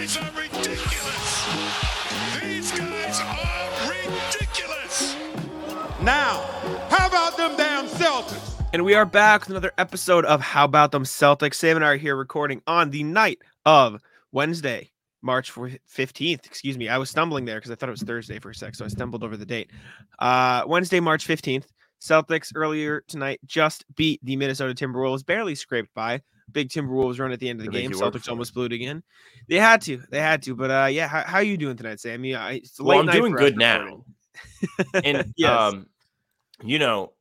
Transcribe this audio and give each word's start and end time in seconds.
guys 0.00 0.16
are 0.16 0.30
ridiculous. 0.40 1.46
These 2.42 2.72
guys 2.72 3.20
are 3.20 3.90
ridiculous. 3.90 5.14
Now, 6.00 6.40
how 6.88 7.06
about 7.06 7.36
them 7.36 7.54
damn 7.58 7.86
Celtics? 7.86 8.62
And 8.72 8.86
we 8.86 8.94
are 8.94 9.04
back 9.04 9.42
with 9.42 9.50
another 9.50 9.72
episode 9.76 10.24
of 10.24 10.40
How 10.40 10.64
About 10.64 10.90
Them 10.92 11.04
Celtics. 11.04 11.56
Sam 11.56 11.76
and 11.76 11.84
I 11.84 11.90
are 11.90 11.96
here 11.98 12.16
recording 12.16 12.62
on 12.66 12.88
the 12.88 13.02
night 13.02 13.40
of 13.66 14.00
Wednesday, 14.32 14.90
March 15.20 15.52
15th. 15.52 16.46
Excuse 16.46 16.78
me. 16.78 16.88
I 16.88 16.96
was 16.96 17.10
stumbling 17.10 17.44
there 17.44 17.58
because 17.58 17.70
I 17.70 17.74
thought 17.74 17.90
it 17.90 17.92
was 17.92 18.02
Thursday 18.02 18.38
for 18.38 18.48
a 18.48 18.54
sec, 18.54 18.76
so 18.76 18.86
I 18.86 18.88
stumbled 18.88 19.22
over 19.22 19.36
the 19.36 19.44
date. 19.44 19.70
Uh, 20.18 20.62
Wednesday, 20.66 21.00
March 21.00 21.28
15th. 21.28 21.66
Celtics 22.00 22.52
earlier 22.54 23.04
tonight 23.06 23.40
just 23.44 23.84
beat 23.96 24.18
the 24.24 24.34
Minnesota 24.34 24.72
Timberwolves, 24.72 25.26
barely 25.26 25.54
scraped 25.54 25.92
by. 25.92 26.22
Big 26.52 26.68
Timberwolves 26.68 27.18
run 27.18 27.32
at 27.32 27.40
the 27.40 27.48
end 27.48 27.60
of 27.60 27.66
the 27.66 27.72
game. 27.72 27.90
you 27.90 27.96
Celtics 27.96 28.28
almost 28.28 28.54
blew 28.54 28.64
it 28.66 28.72
again. 28.72 29.02
They 29.48 29.56
had 29.56 29.80
to. 29.82 30.02
They 30.10 30.20
had 30.20 30.42
to. 30.42 30.54
But 30.54 30.70
uh, 30.70 30.86
yeah, 30.90 31.08
how, 31.08 31.22
how 31.22 31.38
you 31.40 31.56
doing 31.56 31.76
tonight, 31.76 32.00
Sammy? 32.00 32.34
I, 32.34 32.52
it's 32.54 32.80
Well, 32.80 32.98
I'm 33.00 33.06
doing 33.06 33.32
good 33.32 33.56
now. 33.56 34.04
And 35.04 35.32
Yes. 35.36 35.50
um, 35.74 35.86
you 36.62 36.78
know, 36.78 37.12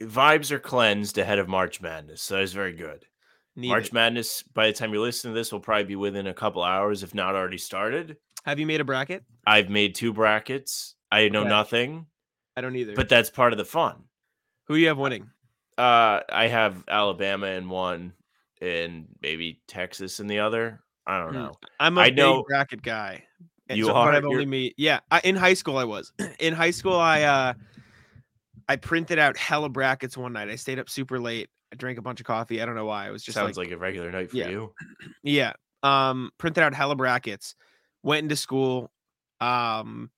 vibes 0.00 0.50
are 0.50 0.58
cleansed 0.58 1.18
ahead 1.18 1.38
of 1.38 1.48
March 1.48 1.80
Madness. 1.80 2.22
So 2.22 2.36
that's 2.36 2.52
very 2.52 2.72
good. 2.72 3.04
Need 3.54 3.68
March 3.68 3.86
it. 3.88 3.92
Madness, 3.92 4.42
by 4.54 4.66
the 4.68 4.72
time 4.72 4.92
you're 4.92 5.02
listening 5.02 5.34
to 5.34 5.38
this, 5.40 5.52
will 5.52 5.60
probably 5.60 5.84
be 5.84 5.96
within 5.96 6.26
a 6.26 6.34
couple 6.34 6.62
hours, 6.62 7.02
if 7.02 7.14
not 7.14 7.34
already 7.34 7.58
started. 7.58 8.16
Have 8.44 8.58
you 8.58 8.66
made 8.66 8.80
a 8.80 8.84
bracket? 8.84 9.24
I've 9.46 9.68
made 9.68 9.94
two 9.94 10.12
brackets. 10.12 10.94
I 11.12 11.28
know 11.28 11.40
Okay. 11.40 11.48
nothing, 11.50 12.06
I 12.56 12.62
don't 12.62 12.74
either. 12.74 12.94
but 12.96 13.08
that's 13.10 13.28
part 13.28 13.52
of 13.52 13.58
the 13.58 13.64
fun. 13.66 14.04
who 14.68 14.74
you 14.76 14.88
have 14.88 14.96
winning? 14.98 15.28
Uh, 15.76 16.20
I 16.30 16.48
have 16.48 16.82
Alabama 16.88 17.48
in 17.48 17.68
one, 17.68 18.14
and 18.62 19.06
maybe 19.20 19.60
Texas 19.68 20.20
in 20.20 20.26
the 20.26 20.38
other. 20.38 20.80
I 21.06 21.18
don't 21.18 21.28
Hmm. 21.30 21.34
know. 21.34 21.52
I'm 21.80 21.98
a 21.98 22.02
I 22.02 22.08
big 22.10 22.16
know- 22.16 22.44
bracket 22.44 22.82
guy. 22.82 23.24
And 23.68 23.78
You 23.78 23.86
so- 23.86 23.94
are? 23.94 24.12
I've 24.12 24.24
only 24.24 24.46
made 24.46 24.74
yeah. 24.76 25.00
I, 25.10 25.20
in 25.24 25.34
high 25.36 25.54
school, 25.54 25.76
I 25.78 25.84
was 25.84 26.12
in 26.40 26.52
high 26.54 26.70
school. 26.70 26.96
I 26.96 27.22
uh, 27.22 27.54
I 28.68 28.76
printed 28.76 29.18
out 29.18 29.36
hella 29.36 29.68
brackets 29.68 30.16
one 30.16 30.32
night. 30.32 30.48
I 30.48 30.56
stayed 30.56 30.78
up 30.78 30.88
super 30.88 31.18
late. 31.18 31.48
I 31.72 31.76
drank 31.76 31.98
a 31.98 32.02
bunch 32.02 32.20
of 32.20 32.26
coffee. 32.26 32.60
I 32.62 32.66
don't 32.66 32.74
know 32.74 32.84
why. 32.86 33.08
It 33.08 33.10
was 33.12 33.22
just 33.22 33.34
Sounds 33.34 33.56
like, 33.56 33.68
like, 33.68 33.74
a 33.74 33.78
regular 33.78 34.10
night 34.10 34.30
for 34.30 34.36
Yeah. 34.36 34.48
you. 34.50 34.74
yeah. 35.22 35.52
Um, 35.82 36.30
printed 36.38 36.62
out 36.62 36.74
hella 36.74 36.94
brackets. 36.96 37.54
Went 38.02 38.22
into 38.24 38.36
school. 38.36 38.92
Um, 39.40 40.10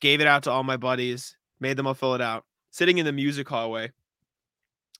gave 0.00 0.20
it 0.20 0.26
out 0.26 0.44
to 0.44 0.50
all 0.50 0.62
my 0.62 0.76
buddies. 0.76 1.36
Made 1.60 1.76
them 1.76 1.86
all 1.86 1.94
fill 1.94 2.14
it 2.14 2.20
out. 2.20 2.44
Sitting 2.70 2.98
in 2.98 3.04
the 3.06 3.12
music 3.12 3.48
hallway. 3.48 3.90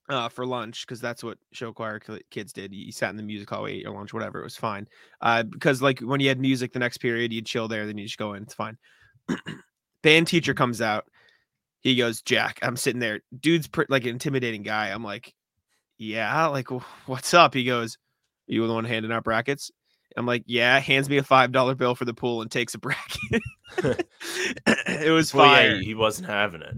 Uh, 0.06 0.28
for 0.28 0.44
lunch 0.44 0.86
because 0.86 1.00
that's 1.00 1.24
what 1.24 1.38
show 1.52 1.72
choir 1.72 1.98
kids 2.30 2.52
did. 2.52 2.74
You 2.74 2.92
sat 2.92 3.08
in 3.08 3.16
the 3.16 3.22
music 3.22 3.48
hall, 3.48 3.66
ate 3.66 3.82
your 3.82 3.94
lunch, 3.94 4.12
whatever. 4.12 4.38
It 4.40 4.44
was 4.44 4.56
fine. 4.56 4.86
Uh, 5.22 5.44
because 5.44 5.80
like 5.80 6.00
when 6.00 6.20
you 6.20 6.28
had 6.28 6.38
music 6.38 6.74
the 6.74 6.78
next 6.78 6.98
period, 6.98 7.32
you'd 7.32 7.46
chill 7.46 7.68
there, 7.68 7.86
then 7.86 7.96
you 7.96 8.04
just 8.04 8.18
go 8.18 8.34
in. 8.34 8.42
It's 8.42 8.52
fine. 8.52 8.76
Band 10.02 10.26
teacher 10.26 10.52
comes 10.52 10.82
out. 10.82 11.06
He 11.80 11.96
goes, 11.96 12.20
Jack. 12.20 12.58
I'm 12.60 12.76
sitting 12.76 13.00
there. 13.00 13.20
Dude's 13.40 13.66
pr- 13.66 13.84
like 13.88 14.02
an 14.02 14.10
intimidating 14.10 14.62
guy. 14.62 14.88
I'm 14.88 15.02
like, 15.04 15.32
yeah, 15.96 16.48
like 16.48 16.68
what's 17.06 17.32
up? 17.32 17.54
He 17.54 17.64
goes, 17.64 17.96
you 18.46 18.60
were 18.60 18.66
the 18.66 18.74
one 18.74 18.84
handing 18.84 19.10
out 19.12 19.24
brackets? 19.24 19.70
I'm 20.16 20.26
like, 20.26 20.44
yeah. 20.46 20.78
Hands 20.80 21.08
me 21.08 21.16
a 21.16 21.22
five 21.22 21.50
dollar 21.50 21.74
bill 21.74 21.94
for 21.94 22.04
the 22.04 22.12
pool 22.14 22.42
and 22.42 22.50
takes 22.50 22.74
a 22.74 22.78
bracket. 22.78 23.42
it 23.78 25.10
was 25.12 25.32
Well, 25.32 25.46
yeah, 25.46 25.78
he- 25.78 25.84
he 25.86 25.94
wasn't 25.94 26.28
having 26.28 26.60
it. 26.60 26.74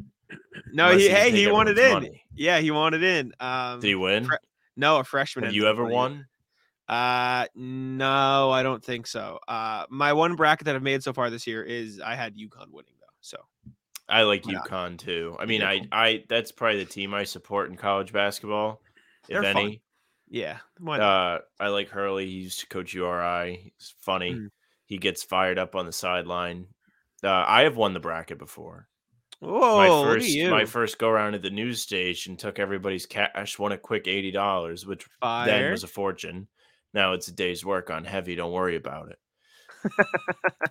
No, 0.73 0.97
he 0.97 1.05
he 1.05 1.09
hey, 1.09 1.31
he 1.31 1.47
wanted 1.51 1.79
in. 1.79 1.93
money. 1.93 2.25
Yeah, 2.35 2.59
he 2.59 2.71
wanted 2.71 3.03
in. 3.03 3.33
Um, 3.41 3.81
Did 3.81 3.89
he 3.89 3.95
win? 3.95 4.27
fre- 4.27 4.35
no, 4.77 4.99
a 4.99 5.05
freshman. 5.05 5.45
Have 5.45 5.55
you 5.55 5.67
ever 5.67 5.85
won? 5.85 6.27
Uh, 6.89 7.47
no, 7.55 8.51
I 8.51 8.63
don't 8.63 8.85
think 8.85 9.07
so. 9.07 9.41
Uh, 9.49 9.87
my 9.91 10.13
one 10.13 10.37
bracket 10.37 10.67
that 10.67 10.77
I've 10.77 10.83
made 10.83 11.03
so 11.03 11.13
far 11.13 11.31
this 11.31 11.47
year 11.47 11.63
is 11.63 12.01
I 12.01 12.15
had 12.15 12.37
UConn 12.37 12.71
winning 12.71 12.95
though. 13.01 13.07
So 13.21 13.39
I 14.09 14.23
like 14.23 14.47
not? 14.47 14.69
UConn 14.69 14.99
too. 14.99 15.37
I 15.41 15.47
mean, 15.47 15.61
They're 15.61 15.69
I. 15.71 15.89
I 15.93 16.25
that's 16.29 16.53
probably 16.53 16.85
the 16.85 16.91
team 16.91 17.13
I 17.15 17.25
support 17.25 17.71
in 17.71 17.77
college 17.77 18.13
basketball, 18.13 18.81
if 19.23 19.29
They're 19.29 19.43
fun. 19.43 19.57
any. 19.57 19.83
yeah? 20.29 20.59
Uh, 20.87 21.39
I 21.59 21.69
like 21.69 21.89
Hurley. 21.89 22.27
He 22.27 22.33
used 22.33 22.61
to 22.61 22.67
coach 22.69 22.95
URI. 22.95 23.73
He's 23.77 23.95
funny. 24.01 24.35
Mm. 24.35 24.51
He 24.85 24.99
gets 24.99 25.25
fired 25.25 25.59
up 25.59 25.75
on 25.75 25.87
the 25.87 25.93
sideline. 25.93 26.67
Uh, 27.25 27.31
I 27.47 27.63
have 27.63 27.77
won 27.77 27.95
the 27.95 27.99
bracket 28.01 28.39
before. 28.39 28.87
Whoa, 29.41 29.77
my 29.77 30.15
first 30.15 30.39
my 30.39 30.65
first 30.65 30.99
go 30.99 31.09
around 31.09 31.35
at 31.35 31.43
the 31.43 31.51
news 31.51 31.83
station 31.83 32.37
took 32.37 32.59
everybody's 32.59 33.07
cash, 33.07 33.59
won 33.59 33.73
a 33.73 33.79
quick 33.79 34.09
eighty 34.09 34.31
dollars, 34.31 34.87
which 34.87 35.07
then 35.23 35.71
was 35.71 35.85
a 35.85 35.89
fortune. 35.89 36.49
Now 36.95 37.13
it's 37.13 37.29
a 37.29 37.33
day's 37.33 37.65
work 37.65 37.91
on 37.91 38.05
heavy. 38.05 38.35
Don't 38.35 38.53
worry 38.53 38.77
about 38.77 39.11
it. 39.11 39.19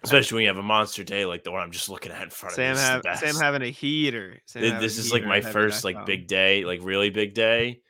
Especially 0.04 0.36
when 0.36 0.42
you 0.44 0.50
have 0.50 0.58
a 0.58 0.64
monster 0.64 1.04
day 1.04 1.26
like 1.26 1.44
the 1.44 1.52
one 1.52 1.62
I'm 1.62 1.72
just 1.72 1.90
looking 1.90 2.12
at 2.12 2.24
in 2.24 2.30
front 2.32 2.56
Sam 2.56 2.72
of 2.72 2.78
me. 2.78 3.12
This 3.12 3.22
have. 3.22 3.36
Sam 3.36 3.42
having 3.42 3.62
a 3.62 3.72
heater. 3.72 4.42
Sam 4.46 4.62
Th- 4.62 4.74
having 4.74 4.86
this 4.86 4.98
a 4.98 5.02
is 5.02 5.14
like 5.14 5.26
my 5.26 5.42
first 5.42 5.84
like 5.84 6.06
big 6.06 6.28
day, 6.28 6.66
like 6.66 6.80
really 6.84 7.12
big 7.12 7.34
day. 7.34 7.82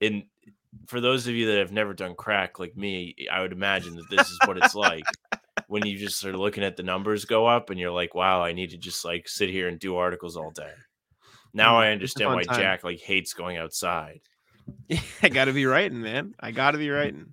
And 0.00 0.24
for 0.86 1.00
those 1.00 1.26
of 1.26 1.34
you 1.34 1.46
that 1.46 1.58
have 1.58 1.72
never 1.72 1.94
done 1.94 2.14
crack 2.14 2.58
like 2.58 2.76
me, 2.76 3.16
I 3.30 3.42
would 3.42 3.52
imagine 3.52 3.96
that 3.96 4.08
this 4.08 4.30
is 4.30 4.38
what 4.46 4.56
it's 4.56 4.74
like 4.74 5.04
when 5.72 5.86
you 5.86 5.96
just 5.96 6.22
are 6.26 6.36
looking 6.36 6.62
at 6.62 6.76
the 6.76 6.82
numbers 6.82 7.24
go 7.24 7.46
up 7.46 7.70
and 7.70 7.80
you're 7.80 7.90
like, 7.90 8.14
wow, 8.14 8.42
I 8.42 8.52
need 8.52 8.68
to 8.72 8.76
just 8.76 9.06
like 9.06 9.26
sit 9.26 9.48
here 9.48 9.68
and 9.68 9.80
do 9.80 9.96
articles 9.96 10.36
all 10.36 10.50
day. 10.50 10.70
Now 11.54 11.80
I 11.80 11.92
understand 11.92 12.34
why 12.34 12.42
time. 12.42 12.60
Jack 12.60 12.84
like 12.84 13.00
hates 13.00 13.32
going 13.32 13.56
outside. 13.56 14.20
I 15.22 15.30
gotta 15.30 15.54
be 15.54 15.64
writing, 15.64 16.02
man. 16.02 16.34
I 16.38 16.50
gotta 16.50 16.76
be 16.76 16.90
writing. 16.90 17.32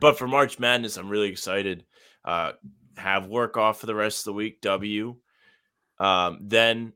But 0.00 0.18
for 0.18 0.26
March 0.26 0.58
Madness, 0.58 0.96
I'm 0.96 1.08
really 1.08 1.28
excited. 1.28 1.84
Uh, 2.24 2.54
have 2.96 3.28
work 3.28 3.56
off 3.56 3.78
for 3.78 3.86
the 3.86 3.94
rest 3.94 4.22
of 4.22 4.24
the 4.24 4.32
week. 4.32 4.60
W. 4.62 5.14
Um, 6.00 6.38
then 6.42 6.94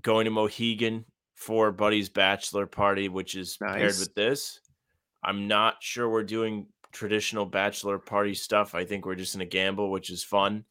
going 0.00 0.24
to 0.24 0.30
Mohegan 0.30 1.04
for 1.34 1.72
Buddy's 1.72 2.08
bachelor 2.08 2.66
party, 2.66 3.10
which 3.10 3.34
is 3.34 3.58
paired 3.58 3.98
with 3.98 4.14
this. 4.14 4.60
I'm 5.22 5.46
not 5.46 5.82
sure 5.82 6.08
we're 6.08 6.22
doing 6.22 6.68
traditional 6.92 7.46
bachelor 7.46 7.98
party 7.98 8.34
stuff. 8.34 8.74
I 8.74 8.84
think 8.84 9.04
we're 9.06 9.14
just 9.14 9.34
gonna 9.34 9.46
gamble, 9.46 9.90
which 9.90 10.10
is 10.10 10.22
fun. 10.22 10.64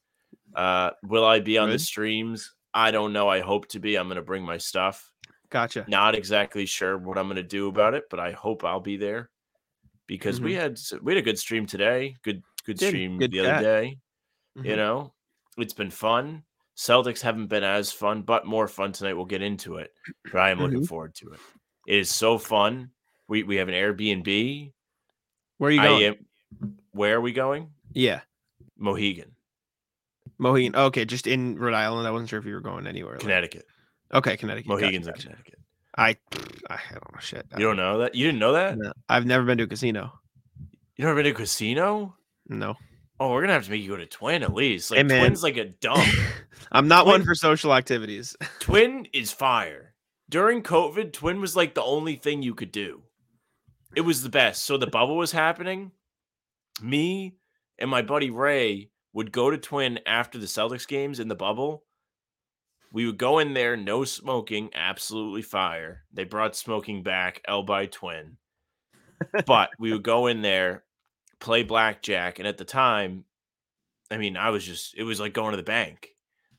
Uh, 0.56 0.92
will 1.04 1.26
I 1.26 1.40
be 1.40 1.58
on 1.58 1.70
the 1.70 1.80
streams? 1.80 2.54
I 2.74 2.92
don't 2.92 3.14
know. 3.14 3.28
I 3.28 3.40
hope 3.42 3.68
to 3.70 3.80
be. 3.80 3.96
I'm 3.96 4.08
gonna 4.08 4.22
bring 4.22 4.44
my 4.44 4.58
stuff. 4.58 5.12
Gotcha. 5.50 5.86
Not 5.88 6.16
exactly 6.16 6.66
sure 6.66 6.98
what 6.98 7.18
I'm 7.18 7.28
gonna 7.28 7.44
do 7.44 7.68
about 7.68 7.94
it, 7.94 8.06
but 8.09 8.20
I 8.20 8.32
hope 8.32 8.64
I'll 8.64 8.80
be 8.80 8.98
there 8.98 9.30
because 10.08 10.40
we 10.40 10.54
had 10.54 10.80
we 11.02 11.14
had 11.14 11.22
a 11.22 11.26
good 11.26 11.40
stream 11.40 11.66
today. 11.66 12.16
Good 12.24 12.44
good 12.66 12.78
Did. 12.78 12.88
stream 12.90 13.18
Good 13.18 13.32
the 13.32 13.40
other 13.42 13.62
day. 13.62 13.98
You 14.56 14.64
Mhm. 14.64 14.78
know, 14.78 15.14
it's 15.58 15.74
been 15.74 15.92
fun. 15.92 16.44
Celtics 16.78 17.22
haven't 17.22 17.48
been 17.48 17.64
as 17.64 17.92
fun, 17.92 18.22
but 18.22 18.46
more 18.46 18.68
fun 18.68 18.92
tonight. 18.92 19.14
We'll 19.14 19.26
get 19.26 19.42
into 19.42 19.78
it. 19.78 19.94
But 20.32 20.42
I 20.42 20.50
am 20.52 20.59
looking 20.59 20.82
Mhm. 20.82 20.88
forward 20.88 21.16
to 21.16 21.34
it. 21.34 21.40
It 21.88 21.98
is 21.98 22.09
so 22.09 22.38
fun. 22.38 22.92
We 23.28 23.44
we 23.44 23.58
have 23.58 23.68
an 23.68 23.74
Airbnb. 23.76 24.72
Where 25.61 25.67
are 25.69 25.72
you 25.73 25.79
going? 25.83 26.03
am. 26.03 26.75
Where 26.91 27.17
are 27.17 27.22
we 27.22 27.33
going? 27.33 27.69
yeah, 27.94 28.22
Mohegan, 28.79 29.33
Mohegan. 30.39 30.75
Okay, 30.75 31.05
just 31.05 31.27
in 31.27 31.59
Rhode 31.59 31.75
Island. 31.75 32.07
I 32.07 32.11
wasn't 32.11 32.31
sure 32.31 32.39
if 32.39 32.47
you 32.47 32.55
were 32.55 32.61
going 32.61 32.88
anywhere. 32.88 33.13
like- 33.13 33.22
Connecticut. 33.22 33.67
okay, 34.11 34.38
Connecticut. 34.38 34.67
gotcha, 34.72 34.85
Mohegan's 34.88 35.07
in. 35.07 35.13
Connecticut. 35.13 35.59
I, 35.95 36.17
I 36.67 36.79
don't 36.89 37.13
know 37.13 37.19
shit. 37.19 37.45
You 37.59 37.66
don't 37.66 37.77
know 37.77 37.99
that? 37.99 38.16
You 38.16 38.25
didn't 38.25 38.39
know 38.39 38.53
that? 38.53 38.75
No, 38.75 38.91
I've 39.07 39.27
never 39.27 39.45
been 39.45 39.59
to 39.59 39.66
a 39.66 39.67
casino. 39.67 40.11
You 40.95 41.05
never 41.05 41.13
been 41.13 41.25
to 41.25 41.29
a 41.29 41.33
casino? 41.35 42.16
No, 42.49 42.75
Oh, 43.19 43.29
we're 43.29 43.41
gonna 43.41 43.53
have 43.53 43.66
to 43.66 43.69
make 43.69 43.83
you 43.83 43.89
go 43.89 43.97
to 43.97 44.07
Twin 44.07 44.41
at 44.41 44.55
least. 44.55 44.89
Like 44.89 45.07
Hey. 45.07 45.19
Twin's 45.19 45.43
like 45.43 45.57
a 45.57 45.66
dump. 45.66 46.03
I'm 46.72 46.88
not 46.88 47.05
one 47.05 47.23
for 47.23 47.35
social 47.35 47.72
activities. 47.75 48.35
Twin 48.59 49.05
is 49.13 49.31
fire. 49.31 49.93
During 50.28 50.63
COVID, 50.63 51.13
Twin 51.13 51.39
was 51.39 51.55
like 51.55 51.75
the 51.75 51.83
only 51.83 52.16
thing 52.16 52.41
you 52.41 52.55
could 52.55 52.72
do. 52.72 53.03
It 53.96 54.02
was 54.02 54.24
the 54.24 54.29
best. 54.29 54.63
So 54.63 54.78
the 54.78 54.88
bubble 54.88 55.18
was 55.18 55.31
happening. 55.31 55.91
Me 56.81 57.35
and 57.78 57.90
my 57.90 58.02
buddy 58.02 58.29
Ray 58.29 58.90
would 59.14 59.32
go 59.32 59.49
to 59.49 59.58
Twin 59.58 59.99
after 60.05 60.38
the 60.38 60.46
Celtics 60.46 60.88
games 60.88 61.20
in 61.20 61.28
the 61.28 61.35
bubble. 61.35 61.84
We 62.93 63.05
would 63.05 63.17
go 63.17 63.40
in 63.40 63.53
there, 63.53 63.78
no 63.78 64.03
smoking, 64.03 64.70
absolutely 64.76 65.41
fire. 65.41 66.03
They 66.14 66.23
brought 66.23 66.55
smoking 66.55 67.03
back, 67.03 67.41
L 67.47 67.64
by 67.64 67.85
Twin. 67.85 68.38
But 69.46 69.70
we 69.79 69.91
would 69.91 70.03
go 70.03 70.28
in 70.28 70.41
there, 70.41 70.84
play 71.40 71.64
blackjack, 71.64 72.40
and 72.40 72.47
at 72.47 72.58
the 72.58 72.66
time, 72.66 73.26
I 74.09 74.17
mean, 74.17 74.35
I 74.35 74.49
was 74.49 74.66
just 74.66 74.96
it 74.97 75.03
was 75.03 75.20
like 75.20 75.34
going 75.34 75.52
to 75.52 75.58
the 75.58 75.64
bank. 75.64 76.09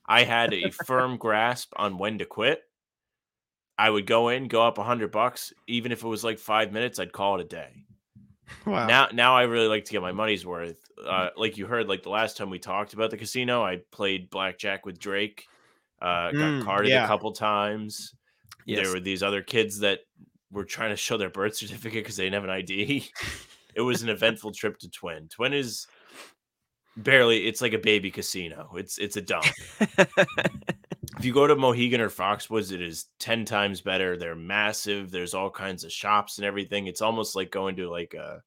I 0.06 0.24
had 0.24 0.54
a 0.54 0.70
firm 0.70 1.16
grasp 1.16 1.72
on 1.76 1.98
when 1.98 2.18
to 2.18 2.24
quit. 2.24 2.62
I 3.82 3.90
would 3.90 4.06
go 4.06 4.28
in, 4.28 4.46
go 4.46 4.62
up 4.62 4.78
a 4.78 4.82
hundred 4.84 5.10
bucks, 5.10 5.52
even 5.66 5.90
if 5.90 6.04
it 6.04 6.06
was 6.08 6.22
like 6.22 6.38
five 6.38 6.72
minutes, 6.72 7.00
I'd 7.00 7.12
call 7.12 7.38
it 7.38 7.44
a 7.44 7.48
day. 7.48 7.70
Wow. 8.66 8.86
Now, 8.86 9.08
now 9.12 9.34
I 9.34 9.42
really 9.44 9.66
like 9.66 9.86
to 9.86 9.92
get 9.92 10.02
my 10.02 10.12
money's 10.12 10.44
worth. 10.44 10.76
Uh, 11.02 11.30
like 11.36 11.56
you 11.56 11.66
heard, 11.66 11.88
like 11.88 12.02
the 12.02 12.10
last 12.10 12.36
time 12.36 12.50
we 12.50 12.58
talked 12.58 12.92
about 12.92 13.10
the 13.10 13.16
casino, 13.16 13.64
I 13.64 13.80
played 13.90 14.28
blackjack 14.30 14.84
with 14.84 14.98
Drake. 14.98 15.46
Uh, 16.02 16.30
got 16.32 16.34
Mm, 16.34 16.64
carded 16.64 16.90
yeah. 16.90 17.04
a 17.04 17.06
couple 17.08 17.32
times. 17.32 18.14
yes. 18.66 18.82
There 18.84 18.92
were 18.92 19.00
these 19.00 19.22
other 19.22 19.42
kids 19.42 19.78
that 19.80 20.00
were 20.50 20.64
trying 20.66 20.90
to 20.90 20.96
show 20.96 21.16
their 21.16 21.30
birth 21.30 21.56
certificate 21.62 22.04
because 22.04 22.16
they 22.16 22.24
didn't 22.24 22.34
have 22.34 22.44
an 22.44 22.50
ID. 22.50 23.10
it 23.74 23.80
was 23.80 24.02
an 24.02 24.10
eventful 24.10 24.52
trip 24.52 24.76
to 24.80 24.90
Twin. 24.90 25.28
Twin 25.28 25.54
is 25.54 25.86
barely. 26.96 27.46
It's 27.46 27.62
like 27.62 27.72
a 27.72 27.78
baby 27.78 28.10
casino. 28.10 28.74
It's 28.76 28.98
it's 28.98 29.16
a 29.16 29.22
dump. 29.22 29.46
If 31.18 31.24
you 31.24 31.32
go 31.32 31.46
to 31.46 31.54
Mohegan 31.56 32.00
or 32.00 32.08
Foxwoods, 32.08 32.72
it 32.72 32.80
is 32.80 33.06
10 33.18 33.44
times 33.44 33.80
better. 33.80 34.16
They're 34.16 34.34
massive. 34.34 35.10
There's 35.10 35.34
all 35.34 35.50
kinds 35.50 35.84
of 35.84 35.92
shops 35.92 36.38
and 36.38 36.44
everything. 36.46 36.86
It's 36.86 37.02
almost 37.02 37.36
like 37.36 37.50
going 37.50 37.76
to 37.76 37.90
like 37.90 38.14
a 38.14 38.42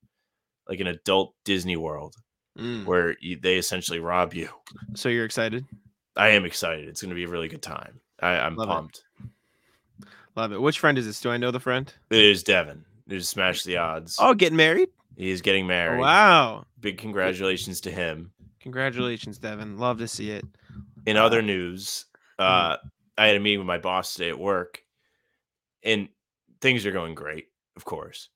like 0.68 0.80
an 0.80 0.88
adult 0.88 1.34
Disney 1.44 1.76
World 1.78 2.16
Mm. 2.58 2.86
where 2.86 3.18
you, 3.20 3.38
they 3.38 3.58
essentially 3.58 4.00
rob 4.00 4.34
you. 4.34 4.48
So 4.94 5.10
you're 5.10 5.26
excited? 5.26 5.66
I 6.16 6.30
am 6.30 6.46
excited. 6.46 6.88
It's 6.88 7.02
going 7.02 7.10
to 7.10 7.16
be 7.16 7.26
a 7.26 7.28
really 7.28 7.50
good 7.50 7.62
time. 7.62 8.00
I, 8.22 8.38
I'm 8.40 8.56
Love 8.56 8.70
it. 8.70 8.72
pumped. 8.72 9.04
Love 10.38 10.54
it. 10.54 10.62
Which 10.62 10.80
friend 10.80 10.98
is 10.98 11.06
this? 11.06 11.20
Do 11.20 11.30
I 11.32 11.36
know 11.38 11.52
the 11.52 11.60
friend? 11.60 11.94
It 12.10 12.20
is 12.24 12.44
Devin. 12.44 12.86
It 13.10 13.14
is 13.18 13.28
Smash 13.28 13.64
the 13.64 13.76
Odds. 13.76 14.16
Oh, 14.20 14.34
getting 14.34 14.56
married? 14.56 14.88
He 15.18 15.32
is 15.32 15.42
getting 15.42 15.68
married. 15.68 16.00
Wow. 16.00 16.66
Big 16.80 16.98
congratulations 16.98 17.82
to 17.82 17.92
him. 17.92 18.32
Congratulations, 18.62 19.38
Devin. 19.38 19.78
Love 19.78 19.98
to 20.00 20.08
see 20.08 20.32
it. 20.32 20.46
In 21.06 21.18
other 21.18 21.42
news, 21.42 22.06
uh, 22.40 22.78
I 23.18 23.28
had 23.28 23.36
a 23.36 23.40
meeting 23.40 23.60
with 23.60 23.68
my 23.68 23.78
boss 23.78 24.14
today 24.14 24.30
at 24.30 24.40
work, 24.40 24.82
and 25.84 26.10
things 26.62 26.86
are 26.86 26.92
going 26.92 27.16
great, 27.16 27.48
of 27.76 27.86
course. 27.86 28.30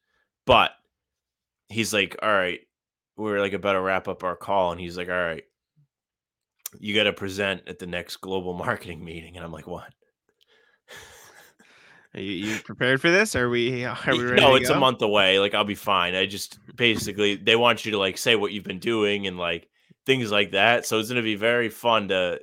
But 0.45 0.71
he's 1.67 1.93
like, 1.93 2.15
"All 2.21 2.31
right, 2.31 2.61
we're 3.17 3.39
like 3.39 3.53
about 3.53 3.73
to 3.73 3.81
wrap 3.81 4.07
up 4.07 4.23
our 4.23 4.35
call," 4.35 4.71
and 4.71 4.79
he's 4.79 4.97
like, 4.97 5.09
"All 5.09 5.15
right, 5.15 5.43
you 6.79 6.95
got 6.95 7.03
to 7.03 7.13
present 7.13 7.63
at 7.67 7.79
the 7.79 7.87
next 7.87 8.17
global 8.17 8.53
marketing 8.65 9.03
meeting," 9.03 9.35
and 9.35 9.45
I'm 9.45 9.51
like, 9.51 9.67
"What?" 9.67 9.91
Are 12.15 12.21
you, 12.21 12.31
you 12.31 12.59
prepared 12.59 13.01
for 13.01 13.11
this? 13.11 13.35
Are 13.35 13.49
we? 13.49 13.85
Are 13.85 13.97
we 14.07 14.23
ready? 14.23 14.41
no, 14.41 14.55
it's 14.55 14.69
a 14.69 14.79
month 14.79 15.01
away. 15.01 15.39
Like 15.39 15.53
I'll 15.53 15.63
be 15.63 15.75
fine. 15.75 16.15
I 16.15 16.25
just 16.25 16.57
basically 16.75 17.35
they 17.35 17.55
want 17.55 17.85
you 17.85 17.91
to 17.91 17.99
like 17.99 18.17
say 18.17 18.35
what 18.35 18.51
you've 18.51 18.63
been 18.63 18.79
doing 18.79 19.27
and 19.27 19.37
like 19.37 19.67
things 20.05 20.31
like 20.31 20.51
that. 20.51 20.85
So 20.85 20.99
it's 20.99 21.09
gonna 21.09 21.21
be 21.21 21.35
very 21.35 21.69
fun 21.69 22.07
to. 22.07 22.39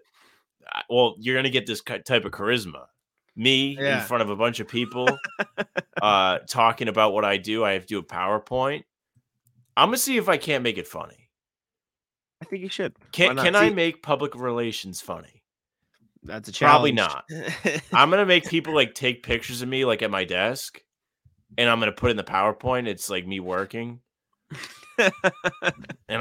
Well, 0.90 1.16
you're 1.18 1.36
gonna 1.36 1.50
get 1.50 1.66
this 1.66 1.82
type 1.82 2.24
of 2.24 2.32
charisma. 2.32 2.86
Me 3.34 3.76
Yeah. 3.78 4.00
in 4.00 4.06
front 4.06 4.22
of 4.22 4.30
a 4.30 4.36
bunch 4.36 4.60
of 4.60 4.68
people, 4.68 5.18
uh, 6.02 6.38
talking 6.48 6.88
about 6.88 7.12
what 7.12 7.24
I 7.24 7.36
do. 7.36 7.64
I 7.64 7.72
have 7.72 7.82
to 7.82 7.86
do 7.86 7.98
a 7.98 8.02
PowerPoint. 8.02 8.84
I'm 9.76 9.88
gonna 9.88 9.98
see 9.98 10.16
if 10.16 10.28
I 10.28 10.38
can't 10.38 10.64
make 10.64 10.78
it 10.78 10.86
funny. 10.88 11.28
I 12.40 12.46
think 12.46 12.62
you 12.62 12.68
should. 12.68 12.94
Can 13.12 13.36
can 13.36 13.54
I 13.56 13.70
make 13.70 14.02
public 14.02 14.34
relations 14.34 15.00
funny? 15.00 15.42
That's 16.22 16.48
a 16.48 16.52
challenge. 16.52 16.96
Probably 16.96 17.42
not. 17.42 17.82
I'm 17.92 18.10
gonna 18.10 18.26
make 18.26 18.46
people 18.48 18.74
like 18.74 18.94
take 18.94 19.22
pictures 19.22 19.62
of 19.62 19.68
me 19.68 19.84
like 19.84 20.02
at 20.02 20.10
my 20.10 20.24
desk, 20.24 20.80
and 21.58 21.68
I'm 21.68 21.78
gonna 21.78 21.92
put 21.92 22.10
in 22.10 22.16
the 22.16 22.24
PowerPoint. 22.24 22.88
It's 22.88 23.10
like 23.10 23.26
me 23.26 23.38
working, 23.40 24.00
and 24.98 25.12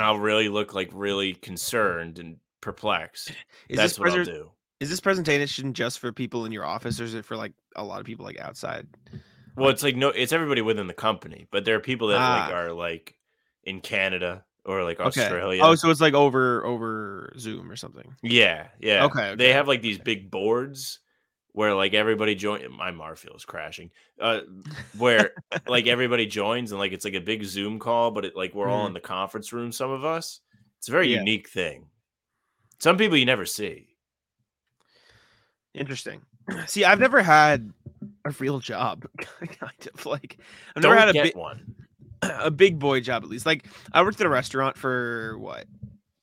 I'll 0.02 0.20
really 0.20 0.50
look 0.50 0.74
like 0.74 0.90
really 0.94 1.34
concerned 1.34 2.20
and 2.20 2.38
perplexed. 2.66 3.30
is 3.70 3.78
That's 3.78 3.94
this 3.94 4.00
what 4.00 4.10
I'll 4.12 4.26
do. 4.26 4.52
is 4.80 4.90
this 4.90 5.00
presentation 5.00 5.74
just 5.74 6.00
for 6.00 6.12
people 6.12 6.46
in 6.46 6.52
your 6.52 6.66
office, 6.66 7.00
or 7.00 7.04
is 7.06 7.14
it 7.14 7.24
for 7.24 7.38
like 7.38 7.54
a 7.76 7.84
lot 7.84 8.00
of 8.00 8.06
people 8.06 8.26
like 8.26 8.40
outside? 8.40 8.88
Well, 9.56 9.70
it's 9.70 9.84
like 9.84 9.96
no, 9.96 10.10
it's 10.10 10.34
everybody 10.34 10.62
within 10.62 10.88
the 10.88 10.94
company, 10.94 11.48
but 11.52 11.64
there 11.64 11.76
are 11.76 11.80
people 11.80 12.08
that 12.10 12.16
like 12.16 12.52
Ah. 12.52 12.58
are 12.58 12.74
like 12.74 13.16
in 13.64 13.80
Canada 13.82 14.44
or 14.66 14.84
like 14.84 15.00
Okay. 15.00 15.22
Australia. 15.22 15.62
Oh, 15.64 15.76
so 15.76 15.90
it's 15.92 16.02
like 16.02 16.14
over 16.16 16.66
over 16.66 17.32
Zoom 17.38 17.72
or 17.72 17.76
something. 17.76 18.16
yeah, 18.24 18.68
yeah. 18.80 19.06
Okay, 19.06 19.36
They 19.36 19.54
have 19.54 19.68
like 19.68 19.82
these 19.84 20.00
big 20.00 20.30
boards 20.32 21.00
where 21.54 21.74
like 21.74 21.94
everybody 21.94 22.36
join. 22.36 22.70
My 22.76 22.92
Marfield 22.92 23.38
is 23.38 23.46
crashing. 23.46 23.92
Uh, 24.20 24.42
where 24.98 25.32
like 25.68 25.86
everybody 25.88 26.26
joins 26.26 26.72
and 26.72 26.80
like 26.80 26.92
it's 26.92 27.06
like 27.06 27.14
a 27.14 27.22
big 27.22 27.44
Zoom 27.46 27.80
call, 27.80 28.12
but 28.12 28.26
it 28.26 28.36
like 28.36 28.54
we're 28.56 28.68
all 28.68 28.84
Mhm. 28.86 28.88
in 28.88 28.94
the 28.94 29.00
conference 29.00 29.54
room. 29.54 29.72
Some 29.72 29.92
of 29.92 30.04
us. 30.04 30.42
It's 30.80 30.90
a 30.90 30.92
very 30.92 31.08
Yeah. 31.14 31.20
unique 31.20 31.48
thing. 31.50 31.86
Some 32.80 32.98
people 32.98 33.18
you 33.18 33.26
never 33.26 33.46
see. 33.46 33.88
Interesting. 35.74 36.22
See, 36.68 36.86
I've 36.86 37.00
never 37.00 37.22
had 37.22 37.72
a 38.26 38.32
real 38.40 38.60
job, 38.60 39.06
kind 39.18 39.90
of 39.94 40.06
like 40.06 40.38
I've 40.76 40.82
Don't 40.82 40.96
never 40.96 41.00
had 41.08 41.16
a 41.16 41.24
big 41.24 41.36
one. 41.36 41.76
a 42.22 42.52
big 42.52 42.80
boy 42.80 43.02
job 43.02 43.24
at 43.24 43.30
least. 43.30 43.46
Like 43.46 43.66
I 43.94 44.02
worked 44.02 44.20
at 44.22 44.28
a 44.28 44.30
restaurant 44.30 44.78
for 44.78 45.38
what 45.40 45.66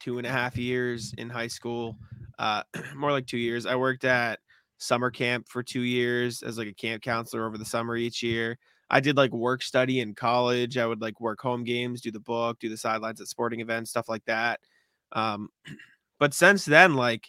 two 0.00 0.18
and 0.18 0.26
a 0.26 0.30
half 0.30 0.56
years 0.56 1.14
in 1.18 1.28
high 1.28 1.46
school, 1.46 1.96
uh, 2.38 2.62
more 2.96 3.12
like 3.12 3.26
two 3.26 3.38
years. 3.38 3.66
I 3.66 3.76
worked 3.76 4.04
at 4.04 4.40
summer 4.78 5.10
camp 5.10 5.48
for 5.48 5.62
two 5.62 5.82
years 5.82 6.42
as 6.42 6.58
like 6.58 6.68
a 6.68 6.74
camp 6.74 7.02
counselor 7.02 7.46
over 7.46 7.58
the 7.58 7.64
summer 7.64 7.96
each 7.96 8.22
year. 8.22 8.58
I 8.90 9.00
did 9.00 9.16
like 9.16 9.32
work 9.32 9.62
study 9.62 10.00
in 10.00 10.14
college. 10.14 10.76
I 10.76 10.86
would 10.86 11.00
like 11.00 11.20
work 11.20 11.40
home 11.40 11.64
games, 11.64 12.00
do 12.00 12.10
the 12.10 12.20
book, 12.20 12.58
do 12.58 12.68
the 12.68 12.76
sidelines 12.76 13.20
at 13.20 13.28
sporting 13.28 13.60
events, 13.60 13.90
stuff 13.90 14.08
like 14.08 14.24
that. 14.26 14.60
Um, 15.12 15.48
but 16.22 16.34
since 16.34 16.64
then, 16.64 16.94
like 16.94 17.28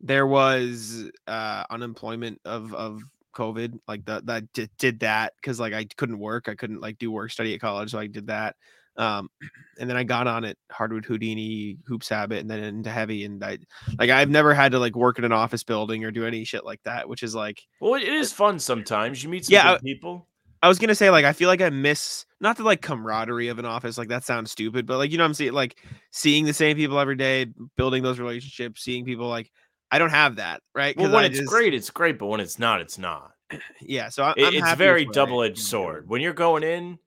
there 0.00 0.26
was 0.26 1.10
uh 1.26 1.64
unemployment 1.68 2.40
of 2.46 2.72
of 2.72 3.02
COVID, 3.36 3.78
like 3.86 4.06
that 4.06 4.24
that 4.24 4.50
did, 4.54 4.70
did 4.78 5.00
that 5.00 5.34
because 5.36 5.60
like 5.60 5.74
I 5.74 5.84
couldn't 5.98 6.18
work, 6.18 6.48
I 6.48 6.54
couldn't 6.54 6.80
like 6.80 6.96
do 6.96 7.10
work 7.10 7.30
study 7.30 7.52
at 7.52 7.60
college, 7.60 7.90
so 7.90 7.98
I 7.98 8.06
did 8.06 8.28
that. 8.28 8.56
Um, 8.96 9.28
and 9.78 9.90
then 9.90 9.98
I 9.98 10.04
got 10.04 10.26
on 10.26 10.42
it 10.42 10.56
Hardwood 10.72 11.04
Houdini, 11.04 11.76
Hoops 11.86 12.08
Habit, 12.08 12.38
and 12.38 12.48
then 12.48 12.64
into 12.64 12.88
Heavy, 12.88 13.26
and 13.26 13.44
I 13.44 13.58
like 13.98 14.08
I've 14.08 14.30
never 14.30 14.54
had 14.54 14.72
to 14.72 14.78
like 14.78 14.96
work 14.96 15.18
in 15.18 15.26
an 15.26 15.32
office 15.32 15.62
building 15.62 16.02
or 16.02 16.10
do 16.10 16.24
any 16.24 16.44
shit 16.44 16.64
like 16.64 16.82
that, 16.84 17.06
which 17.06 17.22
is 17.22 17.34
like 17.34 17.60
Well, 17.78 17.96
it 17.96 18.04
is 18.08 18.32
fun 18.32 18.58
sometimes. 18.58 19.22
You 19.22 19.28
meet 19.28 19.44
some 19.44 19.52
Yeah, 19.52 19.72
good 19.74 19.82
people. 19.82 20.28
I 20.64 20.68
was 20.68 20.78
gonna 20.78 20.94
say 20.94 21.10
like 21.10 21.26
I 21.26 21.34
feel 21.34 21.48
like 21.48 21.60
I 21.60 21.68
miss 21.68 22.24
not 22.40 22.56
the 22.56 22.62
like 22.62 22.80
camaraderie 22.80 23.48
of 23.48 23.58
an 23.58 23.66
office, 23.66 23.98
like 23.98 24.08
that 24.08 24.24
sounds 24.24 24.50
stupid, 24.50 24.86
but 24.86 24.96
like 24.96 25.10
you 25.12 25.18
know 25.18 25.24
what 25.24 25.28
I'm 25.28 25.34
saying 25.34 25.52
like 25.52 25.76
seeing 26.10 26.46
the 26.46 26.54
same 26.54 26.74
people 26.74 26.98
every 26.98 27.16
day, 27.16 27.46
building 27.76 28.02
those 28.02 28.18
relationships, 28.18 28.82
seeing 28.82 29.04
people 29.04 29.28
like 29.28 29.50
I 29.90 29.98
don't 29.98 30.08
have 30.08 30.36
that, 30.36 30.62
right? 30.74 30.96
Well, 30.96 31.12
when 31.12 31.24
I 31.24 31.26
it's 31.26 31.36
just- 31.38 31.50
great, 31.50 31.74
it's 31.74 31.90
great, 31.90 32.18
but 32.18 32.26
when 32.28 32.40
it's 32.40 32.58
not, 32.58 32.80
it's 32.80 32.96
not. 32.96 33.32
yeah. 33.82 34.08
So 34.08 34.22
I, 34.22 34.30
I'm 34.30 34.54
it's 34.54 34.60
happy 34.64 34.78
very 34.78 35.04
double 35.04 35.42
edged 35.42 35.58
sword. 35.58 36.08
When 36.08 36.22
you're 36.22 36.32
going 36.32 36.62
in, 36.62 36.98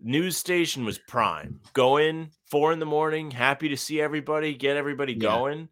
news 0.00 0.38
station 0.38 0.86
was 0.86 0.98
prime. 0.98 1.60
Go 1.74 1.98
in 1.98 2.30
four 2.50 2.72
in 2.72 2.78
the 2.78 2.86
morning, 2.86 3.30
happy 3.30 3.68
to 3.68 3.76
see 3.76 4.00
everybody, 4.00 4.54
get 4.54 4.78
everybody 4.78 5.12
Yeah. 5.12 5.18
going. 5.18 5.68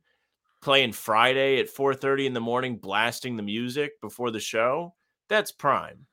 Playing 0.61 0.93
Friday 0.93 1.59
at 1.61 1.71
4:30 1.75 2.27
in 2.27 2.35
the 2.35 2.41
morning, 2.41 2.77
blasting 2.77 3.37
the 3.39 3.43
music 3.43 3.99
before 4.03 4.31
the 4.31 4.39
show. 4.39 4.95
That's 5.31 5.51
prime. 5.51 6.07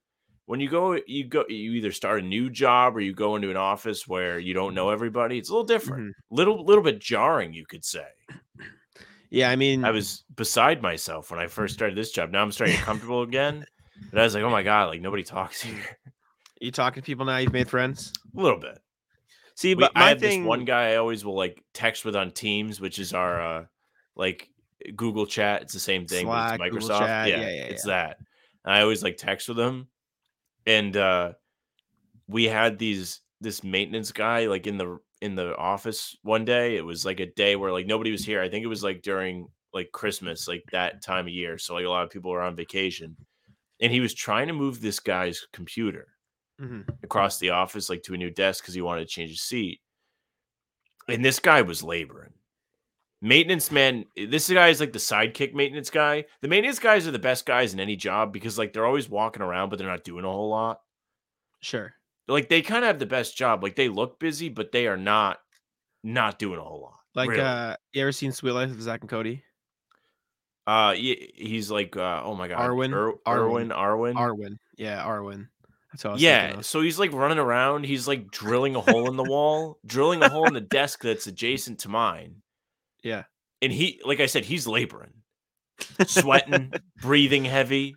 When 0.49 0.59
you 0.59 0.67
go, 0.67 0.97
you 1.05 1.25
go, 1.25 1.45
you 1.47 1.73
either 1.73 1.91
start 1.91 2.23
a 2.23 2.25
new 2.25 2.49
job 2.49 2.97
or 2.97 3.01
you 3.01 3.13
go 3.13 3.35
into 3.35 3.51
an 3.51 3.55
office 3.55 4.07
where 4.07 4.39
you 4.39 4.55
don't 4.55 4.73
know 4.73 4.89
everybody. 4.89 5.37
It's 5.37 5.49
a 5.49 5.51
little 5.53 5.63
different, 5.63 6.07
Mhm. 6.07 6.11
little, 6.31 6.65
little 6.65 6.83
bit 6.83 6.97
jarring, 6.97 7.53
you 7.53 7.67
could 7.67 7.85
say. 7.85 8.07
Yeah, 9.29 9.51
I 9.51 9.55
mean, 9.55 9.85
I 9.85 9.91
was 9.91 10.23
beside 10.35 10.81
myself 10.81 11.29
when 11.29 11.39
I 11.39 11.45
first 11.45 11.75
started 11.75 11.95
this 11.95 12.09
job. 12.11 12.31
Now 12.31 12.41
I'm 12.41 12.51
starting 12.51 12.73
to 12.73 12.79
get 12.79 12.85
comfortable 12.87 13.21
again. 13.21 13.63
but 14.09 14.21
I 14.21 14.23
was 14.23 14.33
like, 14.33 14.43
oh 14.43 14.49
my 14.49 14.63
God, 14.63 14.85
like 14.89 15.01
nobody 15.01 15.21
talks 15.21 15.61
here. 15.61 15.85
you 16.59 16.71
talking 16.71 17.03
to 17.03 17.05
people 17.05 17.25
now. 17.27 17.37
You've 17.37 17.53
made 17.53 17.69
friends. 17.69 18.11
A 18.35 18.41
little 18.41 18.57
bit. 18.59 18.79
See, 19.53 19.75
We, 19.75 19.81
but 19.83 19.91
I 19.95 19.99
my 19.99 20.09
have 20.09 20.19
thing, 20.19 20.41
this 20.41 20.47
one 20.47 20.65
guy 20.65 20.93
I 20.93 20.95
always 20.95 21.23
will 21.23 21.35
like 21.35 21.63
text 21.75 22.05
with 22.05 22.15
on 22.15 22.31
Teams, 22.31 22.81
which 22.81 22.97
is 22.97 23.13
our 23.13 23.39
uh 23.39 23.65
like 24.15 24.49
Google 24.95 25.27
Chat. 25.27 25.61
It's 25.61 25.73
the 25.73 25.79
same 25.79 26.07
thing, 26.07 26.25
Slack, 26.25 26.59
it's 26.59 26.75
Microsoft. 26.75 26.99
Chat, 27.05 27.29
Yeah, 27.29 27.41
yeah, 27.41 27.49
yeah, 27.49 27.63
it's 27.65 27.83
that. 27.85 28.17
And 28.65 28.73
I 28.73 28.81
always 28.81 29.03
like 29.03 29.17
text 29.17 29.47
with 29.47 29.59
him. 29.59 29.87
And 30.69 30.97
uh 30.97 31.33
we 32.27 32.45
had 32.45 32.79
these 32.79 33.21
this 33.41 33.63
maintenance 33.63 34.11
guy 34.11 34.47
like 34.47 34.67
in 34.67 34.77
the 34.77 34.99
in 35.21 35.35
the 35.35 35.55
office 35.57 36.17
one 36.23 36.45
day. 36.45 36.77
It 36.77 36.85
was 36.85 37.05
like 37.05 37.19
a 37.19 37.31
day 37.33 37.55
where 37.55 37.71
like 37.73 37.87
nobody 37.87 38.11
was 38.11 38.25
here. 38.25 38.41
I 38.41 38.49
think 38.49 38.63
it 38.63 38.67
was 38.69 38.83
like 38.83 39.01
during 39.01 39.49
like 39.73 39.91
Christmas, 39.93 40.47
like 40.47 40.63
that 40.71 41.01
time 41.03 41.27
of 41.27 41.33
year. 41.33 41.57
So 41.57 41.75
like 41.75 41.85
a 41.85 41.89
lot 41.89 42.03
of 42.05 42.11
people 42.11 42.31
were 42.31 42.41
on 42.41 42.55
vacation. 42.55 43.17
And 43.81 43.91
he 43.93 44.01
was 44.01 44.13
trying 44.15 44.47
to 44.47 44.53
move 44.53 44.81
this 44.81 44.99
guy's 44.99 45.47
computer 45.53 46.07
Mhm. 46.59 46.99
across 47.03 47.39
the 47.39 47.51
office 47.51 47.89
like 47.89 48.03
to 48.03 48.15
a 48.15 48.17
new 48.17 48.31
desk 48.31 48.63
because 48.63 48.75
he 48.75 48.81
wanted 48.81 49.01
to 49.01 49.07
change 49.13 49.31
his 49.31 49.41
seat. 49.43 49.81
And 51.09 51.25
this 51.25 51.39
guy 51.39 51.61
was 51.61 51.83
laboring. 51.83 52.38
Maintenance 53.21 53.69
man, 53.69 54.05
this 54.15 54.49
guy 54.49 54.69
is 54.69 54.79
like 54.79 54.93
the 54.93 54.99
sidekick 54.99 55.53
maintenance 55.53 55.89
guy. 55.89 56.25
The 56.41 56.47
maintenance 56.47 56.79
guys 56.79 57.05
are 57.05 57.11
the 57.11 57.19
best 57.19 57.45
guys 57.45 57.73
in 57.73 57.79
any 57.79 57.97
job 57.97 58.31
because 58.31 58.57
like 58.57 58.71
they're 58.71 58.85
always 58.85 59.09
walking 59.09 59.41
around, 59.41 59.69
but 59.69 59.77
they're 59.77 59.87
not 59.87 60.05
doing 60.05 60.23
a 60.25 60.31
whole 60.31 60.49
lot. 60.49 60.79
sure. 61.61 61.93
Like 62.27 62.47
they 62.47 62.61
kind 62.61 62.83
of 62.85 62.87
have 62.87 62.99
the 62.99 63.05
best 63.07 63.35
job. 63.35 63.63
Like 63.63 63.75
they 63.75 63.89
look 63.89 64.19
busy, 64.19 64.49
but 64.49 64.71
they 64.71 64.87
are 64.87 64.95
not 64.97 65.39
not 66.03 66.37
doing 66.39 66.59
a 66.59 66.63
whole 66.63 66.81
lot. 66.81 66.99
Like, 67.15 67.29
really. 67.31 67.41
uh, 67.41 67.75
you 67.91 68.03
ever 68.03 68.11
seen 68.11 68.31
Suite 68.31 68.53
Life 68.53 68.69
of 68.69 68.81
Zack 68.81 69.01
and 69.01 69.09
Cody? 69.09 69.43
uh 70.67 70.93
he- 70.93 71.33
he's 71.35 71.71
like 71.71 71.97
uh 71.97 72.21
oh 72.23 72.35
my 72.35 72.47
god. 72.47 72.59
arwin 72.59 72.93
Er- 72.93 73.13
arwin 73.25 73.69
Arwen, 73.69 74.13
Arwin. 74.13 74.13
Arwin. 74.13 74.57
Yeah, 74.77 75.03
arwin 75.03 75.47
That's 75.91 76.03
was 76.03 76.21
Yeah, 76.21 76.61
so 76.61 76.81
he's 76.81 76.99
like 76.99 77.11
running 77.11 77.39
around. 77.39 77.85
He's 77.85 78.07
like 78.07 78.29
drilling 78.29 78.75
a 78.75 78.81
hole 78.81 79.09
in 79.09 79.17
the 79.17 79.23
wall, 79.23 79.79
drilling 79.85 80.21
a 80.21 80.29
hole 80.29 80.45
in 80.47 80.53
the 80.53 80.61
desk 80.61 81.01
that's 81.01 81.25
adjacent 81.25 81.79
to 81.79 81.89
mine. 81.89 82.43
Yeah. 83.03 83.23
And 83.61 83.71
he, 83.71 83.99
like 84.05 84.19
I 84.19 84.25
said, 84.25 84.45
he's 84.45 84.67
laboring, 84.67 85.11
sweating, 86.05 86.71
breathing 87.01 87.45
heavy. 87.45 87.95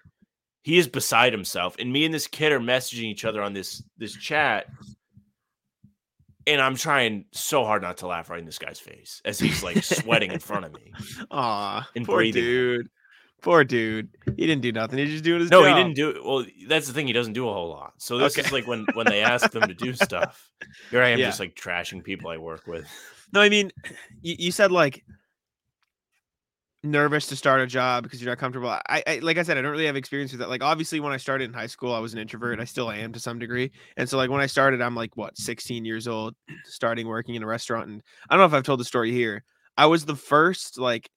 He 0.65 0.79
is 0.79 0.89
beside 0.89 1.33
himself. 1.33 1.77
And 1.79 1.93
me 1.93 2.05
and 2.05 2.13
this 2.15 2.27
kid 2.27 2.53
are 2.53 2.61
messaging 2.61 3.05
each 3.05 3.25
other 3.25 3.43
on 3.43 3.53
this 3.53 3.83
this 3.99 4.15
chat. 4.15 4.67
and 6.47 6.61
I'm 6.61 6.75
trying 6.75 7.27
so 7.33 7.65
hard 7.65 7.83
not 7.83 7.99
to 7.99 8.07
laugh 8.09 8.29
right 8.31 8.41
in 8.41 8.47
this 8.47 8.59
guy's 8.59 8.81
face 8.81 9.21
as 9.25 9.39
he's 9.39 9.63
like 9.63 9.83
sweating 9.85 10.33
in 10.33 10.41
front 10.41 10.65
of 10.65 10.73
me. 10.73 10.93
Aw, 11.31 11.89
And 11.95 12.05
poor 12.05 12.17
breathing. 12.17 12.43
dude. 12.43 12.89
Poor 13.43 13.65
dude. 13.65 14.09
He 14.37 14.47
didn't 14.47 14.63
do 14.63 14.71
nothing. 14.73 14.99
He's 14.99 15.11
just 15.11 15.25
doing 15.25 15.41
his 15.41 15.51
No, 15.51 15.63
job. 15.65 15.77
he 15.77 15.83
didn't 15.83 15.97
do 15.97 16.11
it. 16.11 16.25
Well, 16.25 16.45
that's 16.69 16.87
the 16.87 16.93
thing. 16.93 17.09
He 17.09 17.13
doesn't 17.13 17.33
do 17.33 17.49
a 17.49 17.53
whole 17.53 17.71
lot. 17.71 17.93
So 17.99 18.19
this 18.19 18.37
Okay. 18.39 18.47
is 18.47 18.53
like 18.53 18.67
when 18.69 18.87
when 18.95 19.07
they 19.07 19.21
ask 19.23 19.51
them 19.51 19.67
to 19.69 19.75
do 19.75 19.93
stuff. 19.95 20.49
Here 20.93 21.03
I 21.03 21.09
am, 21.11 21.19
Yeah. 21.19 21.27
just 21.27 21.41
like 21.41 21.55
trashing 21.57 22.05
people 22.05 22.31
I 22.31 22.37
work 22.37 22.67
with. 22.69 22.87
No, 23.33 23.41
I 23.41 23.49
mean, 23.49 23.71
you, 24.23 24.37
you 24.39 24.53
said 24.53 24.71
like 24.73 25.05
nervous 26.85 27.29
to 27.29 27.37
start 27.37 27.61
a 27.61 27.67
job 27.67 28.03
because 28.03 28.21
you're 28.21 28.31
not 28.31 28.39
comfortable. 28.39 28.69
I, 28.69 29.03
I 29.07 29.19
like 29.23 29.39
I 29.39 29.43
said, 29.43 29.57
I 29.57 29.63
don't 29.63 29.71
really 29.71 29.87
have 29.87 29.97
experience 29.97 30.33
with 30.33 30.41
that. 30.41 30.49
Like 30.49 30.63
obviously, 30.63 31.01
when 31.01 31.13
I 31.13 31.17
started 31.17 31.45
in 31.45 31.53
high 31.53 31.67
school, 31.67 31.95
I 31.95 31.99
was 32.01 32.13
an 32.13 32.19
introvert. 32.19 32.59
I 32.61 32.65
still 32.65 32.91
am 32.91 33.13
to 33.13 33.21
some 33.21 33.39
degree. 33.39 33.71
And 33.97 34.09
so 34.09 34.17
like 34.17 34.31
when 34.31 34.41
I 34.41 34.47
started, 34.47 34.81
I'm 34.83 34.95
like 34.97 35.17
what 35.17 35.39
16 35.39 35.85
years 35.85 36.09
old, 36.09 36.35
starting 36.65 37.07
working 37.07 37.35
in 37.35 37.43
a 37.43 37.47
restaurant. 37.47 37.89
And 37.89 38.03
I 38.29 38.35
don't 38.35 38.41
know 38.41 38.47
if 38.47 38.55
I've 38.55 38.65
told 38.65 38.81
the 38.81 38.85
story 38.85 39.13
here. 39.13 39.45
I 39.77 39.87
was 39.87 40.05
the 40.05 40.17
first 40.17 40.79
like 40.79 41.09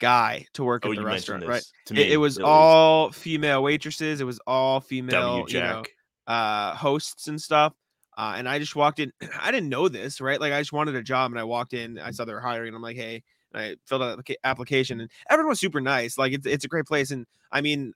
guy 0.00 0.44
to 0.54 0.64
work 0.64 0.84
Oh, 0.84 0.90
at 0.90 0.96
the 0.96 1.04
restaurant. 1.04 1.46
Right. 1.46 1.62
to 1.86 1.94
It, 1.94 1.96
me. 1.96 2.12
it 2.12 2.16
was 2.18 2.36
at 2.38 2.42
least. 2.42 2.48
all 2.48 3.10
female 3.12 3.62
waitresses. 3.62 4.20
It 4.20 4.24
was 4.24 4.40
all 4.46 4.80
female. 4.80 5.46
You 5.48 5.60
know, 5.60 5.84
uh 6.26 6.74
hosts 6.74 7.28
and 7.28 7.40
stuff. 7.40 7.72
Uh, 8.16 8.34
and 8.36 8.48
I 8.48 8.58
just 8.58 8.76
walked 8.76 8.98
in. 8.98 9.12
I 9.40 9.50
didn't 9.50 9.68
know 9.68 9.88
this, 9.88 10.20
right? 10.20 10.40
Like 10.40 10.52
I 10.52 10.60
just 10.60 10.72
wanted 10.72 10.94
a 10.94 11.02
job, 11.02 11.30
and 11.32 11.40
I 11.40 11.44
walked 11.44 11.74
in. 11.74 11.98
I 11.98 12.10
saw 12.10 12.24
they 12.24 12.32
were 12.32 12.40
hiring. 12.40 12.68
And 12.68 12.76
I'm 12.76 12.82
like, 12.82 12.96
hey, 12.96 13.22
and 13.52 13.62
I 13.62 13.76
filled 13.86 14.02
out 14.02 14.24
the 14.24 14.38
application, 14.44 15.00
and 15.00 15.10
everyone 15.28 15.50
was 15.50 15.60
super 15.60 15.80
nice. 15.80 16.18
Like 16.18 16.32
it's 16.32 16.46
it's 16.46 16.64
a 16.64 16.68
great 16.68 16.86
place, 16.86 17.10
and 17.10 17.26
I 17.52 17.60
mean, 17.60 17.92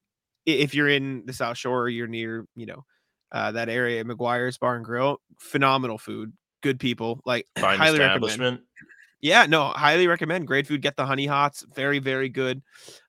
if 0.46 0.74
you're 0.74 0.88
in 0.88 1.24
the 1.26 1.32
South 1.32 1.56
Shore, 1.56 1.82
or 1.82 1.88
you're 1.88 2.06
near, 2.06 2.46
you 2.54 2.66
know, 2.66 2.84
uh, 3.32 3.52
that 3.52 3.68
area, 3.68 4.04
McGuire's 4.04 4.58
Bar 4.58 4.76
and 4.76 4.84
Grill, 4.84 5.20
phenomenal 5.38 5.98
food, 5.98 6.32
good 6.62 6.80
people. 6.80 7.20
Like 7.24 7.46
Fine 7.58 7.78
highly 7.78 7.98
recommend. 7.98 8.60
Yeah, 9.22 9.46
no, 9.46 9.66
highly 9.68 10.06
recommend. 10.06 10.46
Great 10.46 10.66
food. 10.66 10.80
Get 10.80 10.96
the 10.96 11.04
honey 11.04 11.26
hots. 11.26 11.64
Very, 11.74 11.98
very 11.98 12.30
good. 12.30 12.62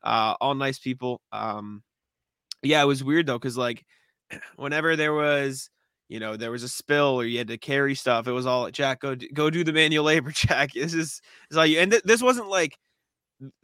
Uh, 0.03 0.35
all 0.41 0.55
nice 0.55 0.77
people. 0.77 1.21
Um, 1.31 1.83
yeah, 2.63 2.81
it 2.81 2.85
was 2.85 3.03
weird 3.03 3.27
though, 3.27 3.39
because 3.39 3.57
like 3.57 3.85
whenever 4.57 4.95
there 4.95 5.13
was, 5.13 5.69
you 6.11 6.19
know, 6.19 6.35
there 6.35 6.51
was 6.51 6.61
a 6.61 6.67
spill 6.67 7.15
or 7.21 7.23
you 7.23 7.37
had 7.37 7.47
to 7.47 7.57
carry 7.57 7.95
stuff, 7.95 8.27
it 8.27 8.33
was 8.33 8.45
all 8.45 8.69
Jack, 8.69 8.99
go 8.99 9.15
d- 9.15 9.29
go 9.33 9.49
do 9.49 9.63
the 9.63 9.71
manual 9.71 10.03
labor, 10.03 10.29
Jack. 10.35 10.73
This 10.73 10.93
is, 10.93 10.93
this 10.93 11.21
is 11.51 11.57
all 11.57 11.65
you. 11.65 11.79
And 11.79 11.89
th- 11.89 12.03
this 12.03 12.21
wasn't 12.21 12.49
like, 12.49 12.77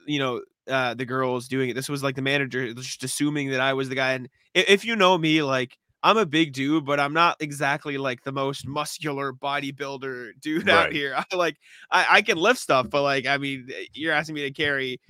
you 0.06 0.18
know, 0.18 0.42
uh, 0.70 0.94
the 0.94 1.06
girls 1.06 1.50
doing 1.50 1.70
it. 1.70 1.74
This 1.74 1.89
was 1.89 2.04
like 2.04 2.16
the 2.16 2.22
manager 2.22 2.74
just 2.74 3.04
assuming 3.04 3.50
that 3.50 3.60
I 3.60 3.74
was 3.74 3.89
the 3.89 3.96
guy. 3.96 4.13
And 4.13 4.30
i- 4.56 4.63
if 4.70 4.86
you 4.86 4.96
know 4.96 5.18
me, 5.18 5.44
like. 5.44 5.77
I'm 6.04 6.18
a 6.18 6.27
big 6.27 6.54
dude, 6.54 6.86
but 6.86 7.00
I'm 7.00 7.12
not 7.12 7.38
exactly 7.39 7.98
like 7.98 8.24
the 8.24 8.32
most 8.32 8.68
muscular 8.68 9.34
bodybuilder 9.34 10.39
dude 10.39 10.70
out 10.70 10.94
here. 10.94 11.16
I 11.18 11.36
like 11.36 11.58
I, 11.89 12.06
I 12.10 12.22
can 12.22 12.38
lift 12.38 12.60
stuff, 12.60 12.88
but 12.89 13.01
like, 13.01 13.25
I 13.25 13.38
mean, 13.38 13.68
eh, 13.75 13.86
you're 13.94 14.13
asking 14.13 14.36
me 14.36 14.44
to 14.44 14.51
carry 14.51 15.01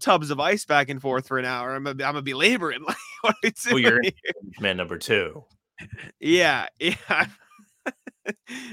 tubs 0.00 0.30
of 0.30 0.40
ice 0.40 0.64
back 0.64 0.88
and 0.88 1.00
forth 1.00 1.28
for 1.28 1.38
an 1.38 1.44
hour. 1.44 1.74
I'm 1.74 1.84
gonna, 1.84 2.02
I'm 2.02 2.24
be 2.24 2.34
laboring. 2.34 2.84
Like, 2.84 2.96
what 3.22 3.34
are 3.34 3.38
we 3.42 3.52
Well, 3.70 3.78
you're 3.78 4.00
doing 4.00 4.14
man 4.60 4.78
number 4.78 4.96
two. 4.96 5.44
Yeah, 6.20 6.66
yeah, 6.80 7.26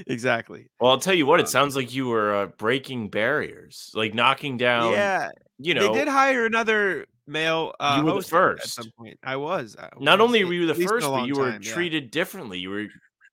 exactly. 0.06 0.68
Well, 0.80 0.90
I'll 0.92 0.98
tell 1.00 1.14
you 1.14 1.26
what. 1.26 1.40
It 1.40 1.44
Um, 1.46 1.50
sounds 1.50 1.76
like 1.76 1.94
you 1.94 2.08
were 2.08 2.34
uh, 2.34 2.46
breaking 2.46 3.08
barriers, 3.10 3.90
like 3.94 4.14
knocking 4.14 4.56
down. 4.56 4.92
yeah, 4.92 5.30
you 5.58 5.74
know, 5.74 5.92
they 5.92 6.00
did 6.00 6.08
hire 6.08 6.46
another 6.46 7.06
male. 7.26 7.74
Uh, 7.80 7.96
You 7.98 8.04
were 8.04 8.10
the 8.10 8.14
host 8.16 8.26
at- 8.28 8.30
first. 8.30 8.74
some 8.74 8.90
point. 8.96 9.18
I 9.22 9.36
was. 9.36 9.76
I 9.78 9.90
not 9.98 10.20
only 10.20 10.44
were 10.44 10.52
you 10.54 10.66
the 10.66 10.74
least 10.74 10.80
in 10.82 10.86
a 10.86 10.88
first, 10.88 11.06
but 11.06 11.26
you 11.26 11.34
were 11.34 11.50
time, 11.52 11.62
yeah. 11.62 11.72
treated 11.72 12.10
differently. 12.10 12.58
You 12.58 12.70
were 12.70 12.86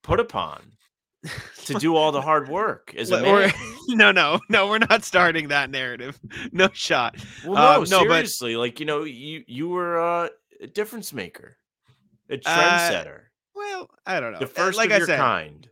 put 0.04 0.20
upon 0.20 0.72
to 1.66 1.74
do 1.80 1.96
all 1.96 2.12
the 2.12 2.22
hard 2.22 2.50
work 2.50 2.94
as 2.98 3.12
a 3.12 3.22
man. 3.22 3.52
no, 3.90 4.12
no, 4.12 4.40
no. 4.50 4.68
We're 4.68 4.80
not 4.80 5.04
starting 5.04 5.50
that 5.50 5.70
narrative. 5.70 6.20
No 6.52 6.70
shot. 6.74 7.18
Well, 7.46 7.58
uh, 7.58 7.78
no, 7.80 7.84
no, 8.04 8.08
but- 8.08 8.14
seriously. 8.16 8.56
Like 8.56 8.80
you 8.80 8.86
know, 8.86 9.04
you 9.04 9.44
you 9.48 9.70
were 9.70 10.00
uh, 10.00 10.30
a 10.62 10.68
difference 10.68 11.14
maker, 11.14 11.58
a 12.30 12.36
Uh, 12.36 12.38
trendsetter, 12.38 13.20
Well, 13.56 13.90
I 14.06 14.20
don't 14.20 14.34
know. 14.34 14.40
the 14.40 14.46
Uh, 14.46 14.48
first 14.48 14.78
like 14.78 14.90
of 14.90 14.96
I 14.96 14.98
your 15.00 15.08
said, 15.08 15.18
kind. 15.20 15.70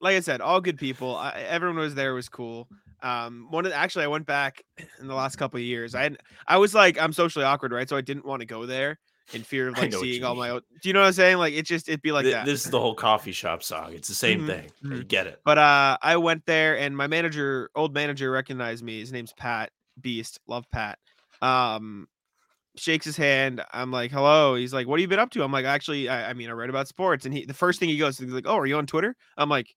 like 0.00 0.16
I 0.16 0.20
said, 0.20 0.40
all 0.40 0.60
good 0.60 0.78
people. 0.78 1.16
I, 1.16 1.32
everyone 1.48 1.78
was 1.78 1.94
there 1.94 2.14
was 2.14 2.28
cool. 2.28 2.68
Um, 3.02 3.48
one 3.50 3.66
of 3.66 3.72
actually, 3.72 4.04
I 4.04 4.08
went 4.08 4.26
back 4.26 4.62
in 5.00 5.06
the 5.06 5.14
last 5.14 5.36
couple 5.36 5.58
of 5.58 5.64
years. 5.64 5.94
I 5.94 6.02
had, 6.02 6.18
I 6.46 6.58
was 6.58 6.74
like, 6.74 7.00
I'm 7.00 7.12
socially 7.12 7.44
awkward, 7.44 7.72
right? 7.72 7.88
So 7.88 7.96
I 7.96 8.00
didn't 8.00 8.24
want 8.24 8.40
to 8.40 8.46
go 8.46 8.66
there 8.66 8.98
in 9.32 9.42
fear 9.42 9.68
of 9.68 9.78
like 9.78 9.90
know 9.92 9.98
what 10.00 10.06
you 10.06 10.14
seeing 10.14 10.24
all 10.24 10.34
mean. 10.34 10.50
my. 10.52 10.60
Do 10.82 10.88
you 10.88 10.92
know 10.92 11.00
what 11.00 11.06
I'm 11.06 11.12
saying? 11.12 11.38
Like 11.38 11.54
it 11.54 11.66
just 11.66 11.88
it'd 11.88 12.02
be 12.02 12.12
like 12.12 12.24
Th- 12.24 12.34
that. 12.34 12.44
This 12.44 12.64
is 12.64 12.70
the 12.70 12.80
whole 12.80 12.94
coffee 12.94 13.32
shop 13.32 13.62
song. 13.62 13.92
It's 13.94 14.08
the 14.08 14.14
same 14.14 14.42
Mhm, 14.42 14.46
thing. 14.46 14.70
You 14.82 15.04
get 15.04 15.26
it. 15.26 15.40
But 15.44 15.58
uh, 15.58 15.98
I 16.02 16.16
went 16.16 16.44
there, 16.46 16.78
and 16.78 16.96
my 16.96 17.06
manager, 17.06 17.70
old 17.74 17.94
manager, 17.94 18.30
recognized 18.30 18.84
me. 18.84 19.00
His 19.00 19.12
name's 19.12 19.32
Pat 19.32 19.70
Beast. 20.00 20.38
Love 20.46 20.64
Pat. 20.70 20.98
Um, 21.40 22.06
shakes 22.76 23.04
his 23.04 23.16
hand. 23.16 23.62
I'm 23.72 23.90
like, 23.90 24.10
"Hello." 24.10 24.54
He's 24.54 24.72
like, 24.72 24.86
"What 24.86 24.98
have 24.98 25.02
you 25.02 25.08
been 25.08 25.18
up 25.18 25.30
to?" 25.30 25.42
I'm 25.42 25.52
like, 25.52 25.64
"Actually, 25.64 26.08
I, 26.08 26.30
I 26.30 26.32
mean, 26.34 26.48
I 26.48 26.52
read 26.52 26.70
about 26.70 26.88
sports." 26.88 27.24
And 27.26 27.34
he, 27.34 27.44
the 27.44 27.54
first 27.54 27.78
thing 27.80 27.88
he 27.88 27.98
goes, 27.98 28.18
he's 28.18 28.30
like, 28.32 28.46
"Oh, 28.46 28.56
are 28.58 28.66
you 28.66 28.76
on 28.76 28.86
Twitter?" 28.86 29.14
I'm 29.36 29.48
like, 29.48 29.74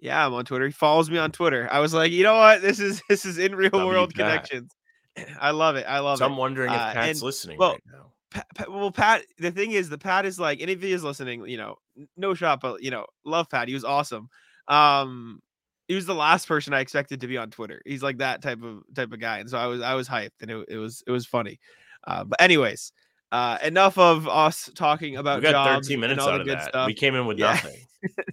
"Yeah, 0.00 0.26
I'm 0.26 0.34
on 0.34 0.44
Twitter." 0.44 0.66
He 0.66 0.72
follows 0.72 1.10
me 1.10 1.18
on 1.18 1.30
Twitter. 1.32 1.68
I 1.70 1.78
was 1.80 1.94
like, 1.94 2.12
"You 2.12 2.22
know 2.24 2.34
what? 2.34 2.62
This 2.62 2.80
is 2.80 3.00
this 3.08 3.24
is 3.24 3.38
in 3.38 3.54
real 3.54 3.70
W 3.70 3.86
world 3.86 4.14
connections." 4.14 4.70
I 5.40 5.50
love 5.50 5.76
it. 5.76 5.84
I 5.88 5.98
love 6.00 6.18
So 6.18 6.24
it. 6.24 6.28
I'm 6.30 6.36
wondering 6.36 6.72
if 6.72 6.80
Uh, 6.80 6.92
Pat's 6.92 7.18
and- 7.18 7.22
listening 7.26 7.58
well, 7.58 7.72
right 7.72 7.82
now. 7.92 8.12
Pat, 8.30 8.46
Pat, 8.54 8.72
well, 8.72 8.90
Pat, 8.90 9.24
the 9.38 9.50
thing 9.50 9.72
is, 9.72 9.90
the 9.90 9.98
Pat 9.98 10.24
is 10.24 10.40
like, 10.40 10.62
and 10.62 10.70
if 10.70 10.80
he 10.80 10.90
is 10.92 11.04
listening, 11.04 11.46
you 11.46 11.58
know, 11.58 11.76
no 12.16 12.32
shot, 12.32 12.60
but 12.62 12.82
you 12.82 12.90
know, 12.90 13.04
love 13.26 13.46
Pat. 13.50 13.68
He 13.68 13.74
was 13.74 13.84
awesome. 13.84 14.28
Um, 14.68 15.40
he 15.86 15.94
was 15.94 16.06
the 16.06 16.14
last 16.14 16.48
person 16.48 16.72
I 16.72 16.80
expected 16.80 17.20
to 17.20 17.26
be 17.26 17.36
on 17.36 17.50
Twitter. 17.50 17.82
He's 17.84 18.02
like 18.02 18.18
that 18.18 18.40
type 18.40 18.62
of 18.62 18.82
type 18.94 19.12
of 19.12 19.20
guy, 19.20 19.38
and 19.40 19.50
so 19.50 19.58
I 19.58 19.66
was 19.66 19.82
I 19.82 19.94
was 19.94 20.08
hyped, 20.08 20.30
and 20.40 20.50
it, 20.50 20.64
it 20.70 20.76
was 20.78 21.02
it 21.06 21.10
was 21.10 21.26
funny. 21.26 21.58
Uh, 22.06 22.24
but 22.24 22.40
anyways, 22.40 22.92
uh, 23.30 23.58
enough 23.62 23.96
of 23.98 24.28
us 24.28 24.70
talking 24.74 25.16
about 25.16 25.38
We 25.38 25.42
got 25.42 25.52
jobs 25.52 25.88
13 25.88 26.00
minutes 26.00 26.22
out 26.22 26.40
of 26.40 26.46
that. 26.46 26.68
stuff. 26.68 26.86
We 26.86 26.94
came 26.94 27.14
in 27.14 27.26
with 27.26 27.38
Yeah. 27.38 27.52
nothing. 27.52 27.86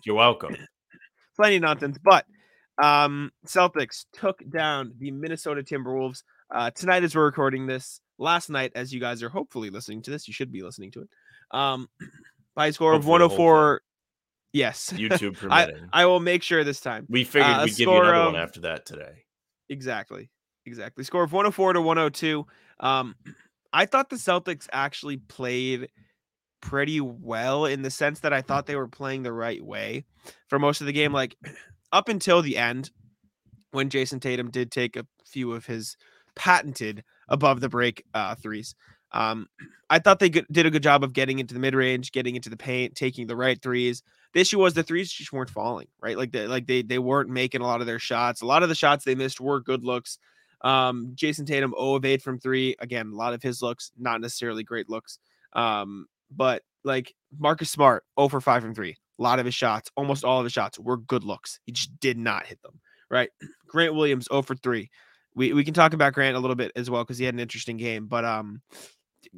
You're 0.03 0.15
welcome. 0.15 0.55
plenty 1.35 1.55
of 1.57 1.61
nonsense. 1.61 1.97
But 2.03 2.25
um, 2.81 3.31
Celtics 3.45 4.05
took 4.13 4.41
down 4.49 4.93
the 4.97 5.11
Minnesota 5.11 5.63
Timberwolves 5.63 6.23
uh, 6.53 6.71
tonight 6.71 7.03
as 7.03 7.15
we're 7.15 7.25
recording 7.25 7.67
this. 7.67 8.01
Last 8.17 8.49
night, 8.49 8.71
as 8.75 8.93
you 8.93 8.99
guys 8.99 9.23
are 9.23 9.29
hopefully 9.29 9.69
listening 9.69 10.01
to 10.03 10.11
this, 10.11 10.27
you 10.27 10.33
should 10.33 10.51
be 10.51 10.61
listening 10.63 10.91
to 10.91 11.01
it. 11.01 11.09
Um, 11.51 11.88
by 12.55 12.67
a 12.67 12.73
score 12.73 12.91
of 12.93 13.03
Hopefully 13.03 13.19
whole 13.29 13.38
104. 13.47 13.81
Yes, 14.51 14.91
YouTube 14.95 15.38
I, 15.49 15.65
permitting. 15.65 15.89
I 15.93 16.05
will 16.07 16.19
make 16.19 16.43
sure 16.43 16.63
this 16.63 16.81
time. 16.81 17.05
we 17.07 17.23
figured 17.23 17.45
uh, 17.55 17.61
we'd 17.65 17.75
give 17.77 17.88
you 17.88 17.93
another 18.01 18.25
one 18.31 18.35
after 18.35 18.61
that 18.61 18.85
today. 18.85 19.23
Exactly. 19.69 20.29
Exactly. 20.65 21.03
Score 21.03 21.23
of 21.23 21.31
104 21.31 21.73
to 21.73 21.81
102. 21.81 22.45
Um, 22.79 23.15
I 23.71 23.85
thought 23.85 24.09
the 24.09 24.15
Celtics 24.15 24.67
actually 24.71 25.17
played 25.17 25.89
pretty 26.61 26.99
well 26.99 27.65
in 27.65 27.81
the 27.81 27.91
sense 27.91 28.19
that 28.21 28.33
I 28.33 28.41
thought 28.41 28.65
they 28.65 28.75
were 28.75 28.88
playing 28.88 29.23
the 29.23 29.33
right 29.33 29.63
way 29.63 30.05
for 30.47 30.59
most 30.59 30.81
of 30.81 30.88
the 30.88 30.93
game. 30.93 31.13
Like 31.13 31.35
up 31.91 32.09
until 32.09 32.41
the 32.41 32.57
end, 32.57 32.91
when 33.71 33.89
Jayson 33.89 34.19
Tatum 34.19 34.49
did 34.49 34.71
take 34.71 34.95
a 34.95 35.05
few 35.25 35.53
of 35.53 35.65
his 35.65 35.95
patented 36.35 37.03
above 37.27 37.59
the 37.59 37.69
break 37.69 38.03
uh, 38.13 38.35
threes. 38.35 38.75
Um, 39.11 39.47
I 39.89 39.99
thought 39.99 40.19
they 40.19 40.29
did 40.29 40.65
a 40.65 40.69
good 40.69 40.83
job 40.83 41.03
of 41.03 41.13
getting 41.13 41.39
into 41.39 41.53
the 41.53 41.59
mid 41.59 41.73
range, 41.73 42.11
getting 42.11 42.35
into 42.35 42.49
the 42.49 42.57
paint, 42.57 42.95
taking 42.95 43.27
the 43.27 43.35
right 43.35 43.61
threes. 43.61 44.03
The 44.33 44.41
issue 44.41 44.59
was 44.59 44.75
the 44.75 44.83
threes 44.83 45.11
just 45.11 45.33
weren't 45.33 45.49
falling, 45.49 45.88
right? 45.99 46.17
Like 46.17 46.35
like 46.35 46.67
they 46.67 46.83
they 46.83 46.99
weren't 46.99 47.29
making 47.29 47.61
a 47.61 47.65
lot 47.65 47.81
of 47.81 47.88
their 47.88 47.99
shots. 47.99 48.41
A 48.41 48.45
lot 48.45 48.61
of 48.61 48.69
the 48.69 48.75
shots 48.75 49.03
they 49.03 49.15
missed 49.15 49.41
were 49.41 49.59
good 49.59 49.83
looks. 49.83 50.19
Um, 50.61 51.13
Jayson 51.15 51.45
Tatum 51.45 51.73
0 51.77 51.95
of 51.95 52.05
8 52.05 52.21
from 52.21 52.39
three. 52.39 52.75
Again, 52.79 53.11
a 53.13 53.15
lot 53.15 53.33
of 53.33 53.41
his 53.41 53.61
looks, 53.61 53.91
not 53.97 54.21
necessarily 54.21 54.63
great 54.63 54.89
looks. 54.89 55.19
Um, 55.53 56.07
but 56.31 56.63
like 56.83 57.13
Marcus 57.37 57.69
Smart 57.69 58.03
0 58.19 58.29
for 58.29 58.41
5 58.41 58.61
from 58.61 58.75
three. 58.75 58.97
A 59.19 59.21
lot 59.21 59.39
of 59.39 59.45
his 59.45 59.55
shots, 59.55 59.91
almost 59.95 60.23
all 60.23 60.39
of 60.39 60.45
his 60.45 60.53
shots 60.53 60.79
were 60.79 60.97
good 60.97 61.23
looks. 61.23 61.59
He 61.65 61.71
just 61.71 61.99
did 61.99 62.17
not 62.17 62.45
hit 62.45 62.61
them. 62.61 62.79
Right. 63.09 63.29
Grant 63.67 63.95
Williams 63.95 64.27
0 64.31 64.43
for 64.43 64.55
3. 64.55 64.89
We 65.35 65.53
we 65.53 65.63
can 65.63 65.73
talk 65.73 65.93
about 65.93 66.13
Grant 66.13 66.35
a 66.35 66.39
little 66.39 66.55
bit 66.55 66.71
as 66.75 66.89
well 66.89 67.03
because 67.03 67.17
he 67.17 67.25
had 67.25 67.33
an 67.33 67.39
interesting 67.39 67.77
game. 67.77 68.07
But 68.07 68.25
um 68.25 68.61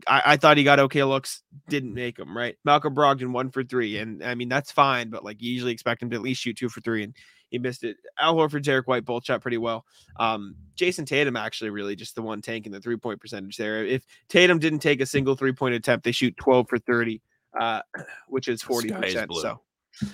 I, 0.08 0.22
I 0.26 0.38
thought 0.38 0.58
he 0.58 0.64
got 0.64 0.80
okay 0.80 1.04
looks, 1.04 1.44
didn't 1.68 1.94
make 1.94 2.18
them 2.18 2.36
right. 2.36 2.56
Malcolm 2.64 2.96
Brogdon 2.96 3.32
one 3.32 3.50
for 3.52 3.64
three, 3.64 3.98
and 3.98 4.24
I 4.24 4.36
mean 4.36 4.50
that's 4.50 4.72
fine, 4.72 5.10
but 5.10 5.24
like 5.24 5.42
you 5.42 5.52
usually 5.52 5.72
expect 5.72 6.02
him 6.02 6.10
to 6.12 6.16
at 6.16 6.22
least 6.22 6.42
shoot 6.42 6.58
two 6.58 6.70
for 6.70 6.82
three, 6.82 7.04
and 7.04 7.16
he 7.50 7.60
missed 7.60 7.84
it. 7.84 7.98
Al 8.20 8.36
Horford, 8.36 8.64
Derrick 8.64 8.88
White 8.88 9.06
both 9.06 9.26
shot 9.26 9.42
pretty 9.42 9.58
well. 9.58 9.86
Um, 10.18 10.56
Jayson 10.76 11.06
Tatum 11.06 11.36
actually 11.36 11.70
really 11.70 11.96
just 11.96 12.16
the 12.16 12.22
one 12.22 12.42
tank 12.42 12.64
tanking 12.64 12.72
the 12.72 12.80
three 12.80 12.98
point 12.98 13.20
percentage 13.20 13.58
there. 13.58 13.86
If 13.86 14.06
Tatum 14.30 14.60
didn't 14.60 14.80
take 14.80 15.02
a 15.02 15.06
single 15.06 15.36
three 15.36 15.54
point 15.54 15.76
attempt, 15.76 16.06
they 16.06 16.12
shoot 16.12 16.36
twelve 16.38 16.68
for 16.70 16.78
thirty, 16.80 17.22
uh, 17.60 17.82
which 18.28 18.48
is 18.48 18.62
forty 18.62 18.92
percent. 18.92 19.32
So 19.34 19.62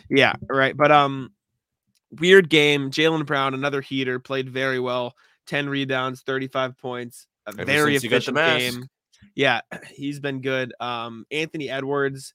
yeah, 0.09 0.33
right. 0.50 0.75
But 0.75 0.91
um, 0.91 1.31
weird 2.12 2.50
game. 2.50 2.89
Jaylen 2.89 3.25
Brown, 3.25 3.53
another 3.53 3.81
heater, 3.81 4.19
played 4.19 4.50
very 4.50 4.79
well. 4.79 5.13
Ten 5.45 5.69
rebounds, 5.69 6.21
thirty 6.21 6.47
five 6.47 6.77
points. 6.77 7.27
A 7.45 7.51
Ever 7.51 7.65
very 7.65 7.95
efficient 7.95 8.36
game. 8.36 8.88
Yeah, 9.36 9.62
he's 9.93 10.19
been 10.19 10.41
good. 10.41 10.74
Um, 10.79 11.25
Anthony 11.31 11.69
Edwards 11.69 12.33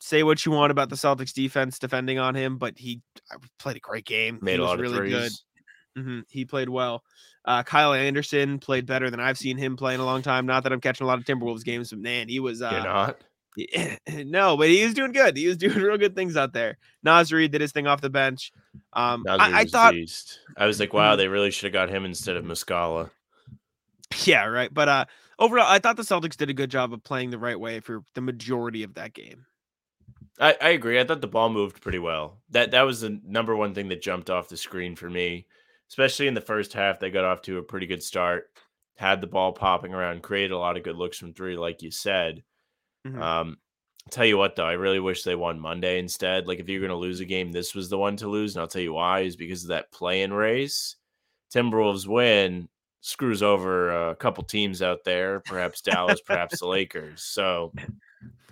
say 0.00 0.22
what 0.22 0.44
you 0.46 0.52
want 0.52 0.70
about 0.70 0.88
the 0.90 0.96
Celtics 0.96 1.32
defense 1.32 1.78
defending 1.78 2.18
on 2.18 2.34
him, 2.34 2.56
but 2.58 2.78
he 2.78 3.00
uh, 3.34 3.38
played 3.58 3.76
a 3.76 3.80
great 3.80 4.04
game. 4.04 4.38
Made 4.40 4.52
he 4.52 4.58
a 4.58 4.64
lot 4.64 4.78
really 4.78 4.92
of 4.92 4.98
threes. 4.98 5.44
good. 5.96 6.02
Mhm, 6.02 6.22
He 6.28 6.44
played 6.44 6.68
well. 6.68 7.02
Uh, 7.44 7.62
Kyle 7.62 7.92
Anderson 7.94 8.58
played 8.58 8.86
better 8.86 9.10
than 9.10 9.20
I've 9.20 9.38
seen 9.38 9.56
him 9.56 9.76
play 9.76 9.94
in 9.94 10.00
a 10.00 10.04
long 10.04 10.22
time. 10.22 10.46
Not 10.46 10.62
that 10.64 10.72
I'm 10.72 10.80
catching 10.80 11.04
a 11.04 11.08
lot 11.08 11.18
of 11.18 11.24
Timberwolves 11.24 11.64
games, 11.64 11.90
but 11.90 11.98
man, 11.98 12.28
he 12.28 12.38
was. 12.40 12.60
You're 12.60 12.68
Uh, 12.70 12.82
not. 12.84 13.20
no, 14.08 14.56
but 14.56 14.68
he 14.68 14.84
was 14.84 14.94
doing 14.94 15.10
good. 15.10 15.36
He 15.36 15.48
was 15.48 15.56
doing 15.56 15.76
real 15.78 15.98
good 15.98 16.14
things 16.14 16.36
out 16.36 16.52
there. 16.52 16.78
Naz 17.02 17.32
Reid 17.32 17.50
did 17.50 17.60
his 17.60 17.72
thing 17.72 17.86
off 17.88 18.00
the 18.00 18.10
bench. 18.10 18.52
Um, 18.92 19.24
I, 19.28 19.60
I 19.60 19.62
was 19.64 19.72
thought. 19.72 19.94
I 20.56 20.66
was 20.66 20.78
like, 20.78 20.92
wow, 20.92 21.14
Mhm. 21.14 21.18
they 21.18 21.28
really 21.28 21.50
should 21.50 21.64
have 21.64 21.72
got 21.72 21.88
him 21.94 22.04
instead 22.04 22.36
of 22.36 22.44
Muscala. 22.44 23.10
yeah, 24.24 24.44
right. 24.44 24.72
But 24.72 24.88
uh, 24.88 25.04
overall, 25.38 25.66
I 25.66 25.78
thought 25.78 25.96
the 25.96 26.02
Celtics 26.02 26.36
did 26.36 26.50
a 26.50 26.54
good 26.54 26.70
job 26.70 26.92
of 26.92 27.02
playing 27.02 27.30
the 27.30 27.38
right 27.38 27.58
way 27.58 27.80
for 27.80 28.02
the 28.14 28.20
majority 28.20 28.82
of 28.82 28.94
that 28.94 29.14
game. 29.14 29.46
I, 30.40 30.56
I 30.60 30.68
agree. 30.70 31.00
I 31.00 31.04
thought 31.04 31.20
the 31.20 31.26
ball 31.26 31.48
moved 31.50 31.80
pretty 31.80 31.98
well. 31.98 32.38
That 32.50 32.70
that 32.70 32.82
was 32.82 33.00
the 33.00 33.20
number 33.24 33.56
one 33.56 33.74
thing 33.74 33.88
that 33.88 34.02
jumped 34.02 34.30
off 34.30 34.48
the 34.48 34.56
screen 34.56 34.94
for 34.94 35.10
me, 35.10 35.46
especially 35.88 36.28
in 36.28 36.34
the 36.34 36.40
first 36.40 36.72
half. 36.72 37.00
They 37.00 37.10
got 37.10 37.24
off 37.24 37.42
to 37.42 37.58
a 37.58 37.62
pretty 37.62 37.86
good 37.86 38.02
start, 38.02 38.50
had 38.96 39.20
the 39.20 39.26
ball 39.26 39.52
popping 39.52 39.94
around, 39.94 40.22
created 40.22 40.52
a 40.52 40.58
lot 40.58 40.76
of 40.76 40.84
good 40.84 40.96
looks 40.96 41.18
from 41.18 41.34
three, 41.34 41.56
like 41.56 41.82
you 41.82 41.90
said. 41.90 42.44
Mhm. 43.06 43.20
Um, 43.20 43.58
tell 44.10 44.26
you 44.26 44.38
what, 44.38 44.56
though, 44.56 44.66
I 44.66 44.72
really 44.72 45.00
wish 45.00 45.22
they 45.22 45.34
won 45.34 45.60
Monday 45.60 45.98
instead. 45.98 46.46
Like, 46.46 46.60
if 46.60 46.68
you're 46.68 46.80
going 46.80 46.90
to 46.90 46.96
lose 46.96 47.20
a 47.20 47.24
game, 47.24 47.52
this 47.52 47.74
was 47.74 47.88
the 47.88 47.98
one 47.98 48.16
to 48.18 48.28
lose, 48.28 48.54
and 48.54 48.60
I'll 48.62 48.68
tell 48.68 48.82
you 48.82 48.92
why 48.94 49.20
is 49.20 49.36
because 49.36 49.64
of 49.64 49.68
that 49.70 49.92
play-in 49.92 50.32
race. 50.32 50.96
Timberwolves 51.52 52.06
win 52.06 52.68
screws 53.00 53.42
over 53.42 54.10
a 54.10 54.16
couple 54.16 54.44
teams 54.44 54.82
out 54.82 55.04
there, 55.04 55.40
perhaps 55.40 55.80
Dallas, 55.80 56.20
perhaps 56.20 56.60
the 56.60 56.66
Lakers. 56.66 57.22
So, 57.22 57.72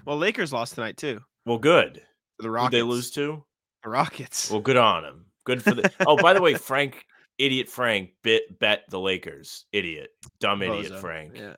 Well, 0.04 0.16
Lakers 0.18 0.52
lost 0.52 0.74
tonight 0.74 0.96
too. 0.96 1.20
well, 1.44 1.58
good. 1.58 2.02
The 2.38 2.50
Rockets. 2.50 2.72
they 2.72 2.82
lose 2.82 3.10
to? 3.12 3.44
The 3.82 3.90
Rockets. 3.90 4.50
Well, 4.50 4.60
good 4.60 4.76
on 4.76 5.02
them. 5.02 5.26
Good 5.44 5.62
for 5.62 5.72
the. 5.74 5.90
oh, 6.06 6.16
by 6.16 6.32
the 6.34 6.42
way, 6.42 6.54
Frank, 6.54 7.04
idiot 7.38 7.68
Frank, 7.68 8.10
bit 8.22 8.58
bet 8.58 8.84
the 8.90 9.00
Lakers. 9.00 9.64
Idiot, 9.72 10.10
dumb 10.40 10.62
idiot 10.62 10.92
Bozo. 10.92 11.00
Frank. 11.00 11.32
Yeah. 11.36 11.54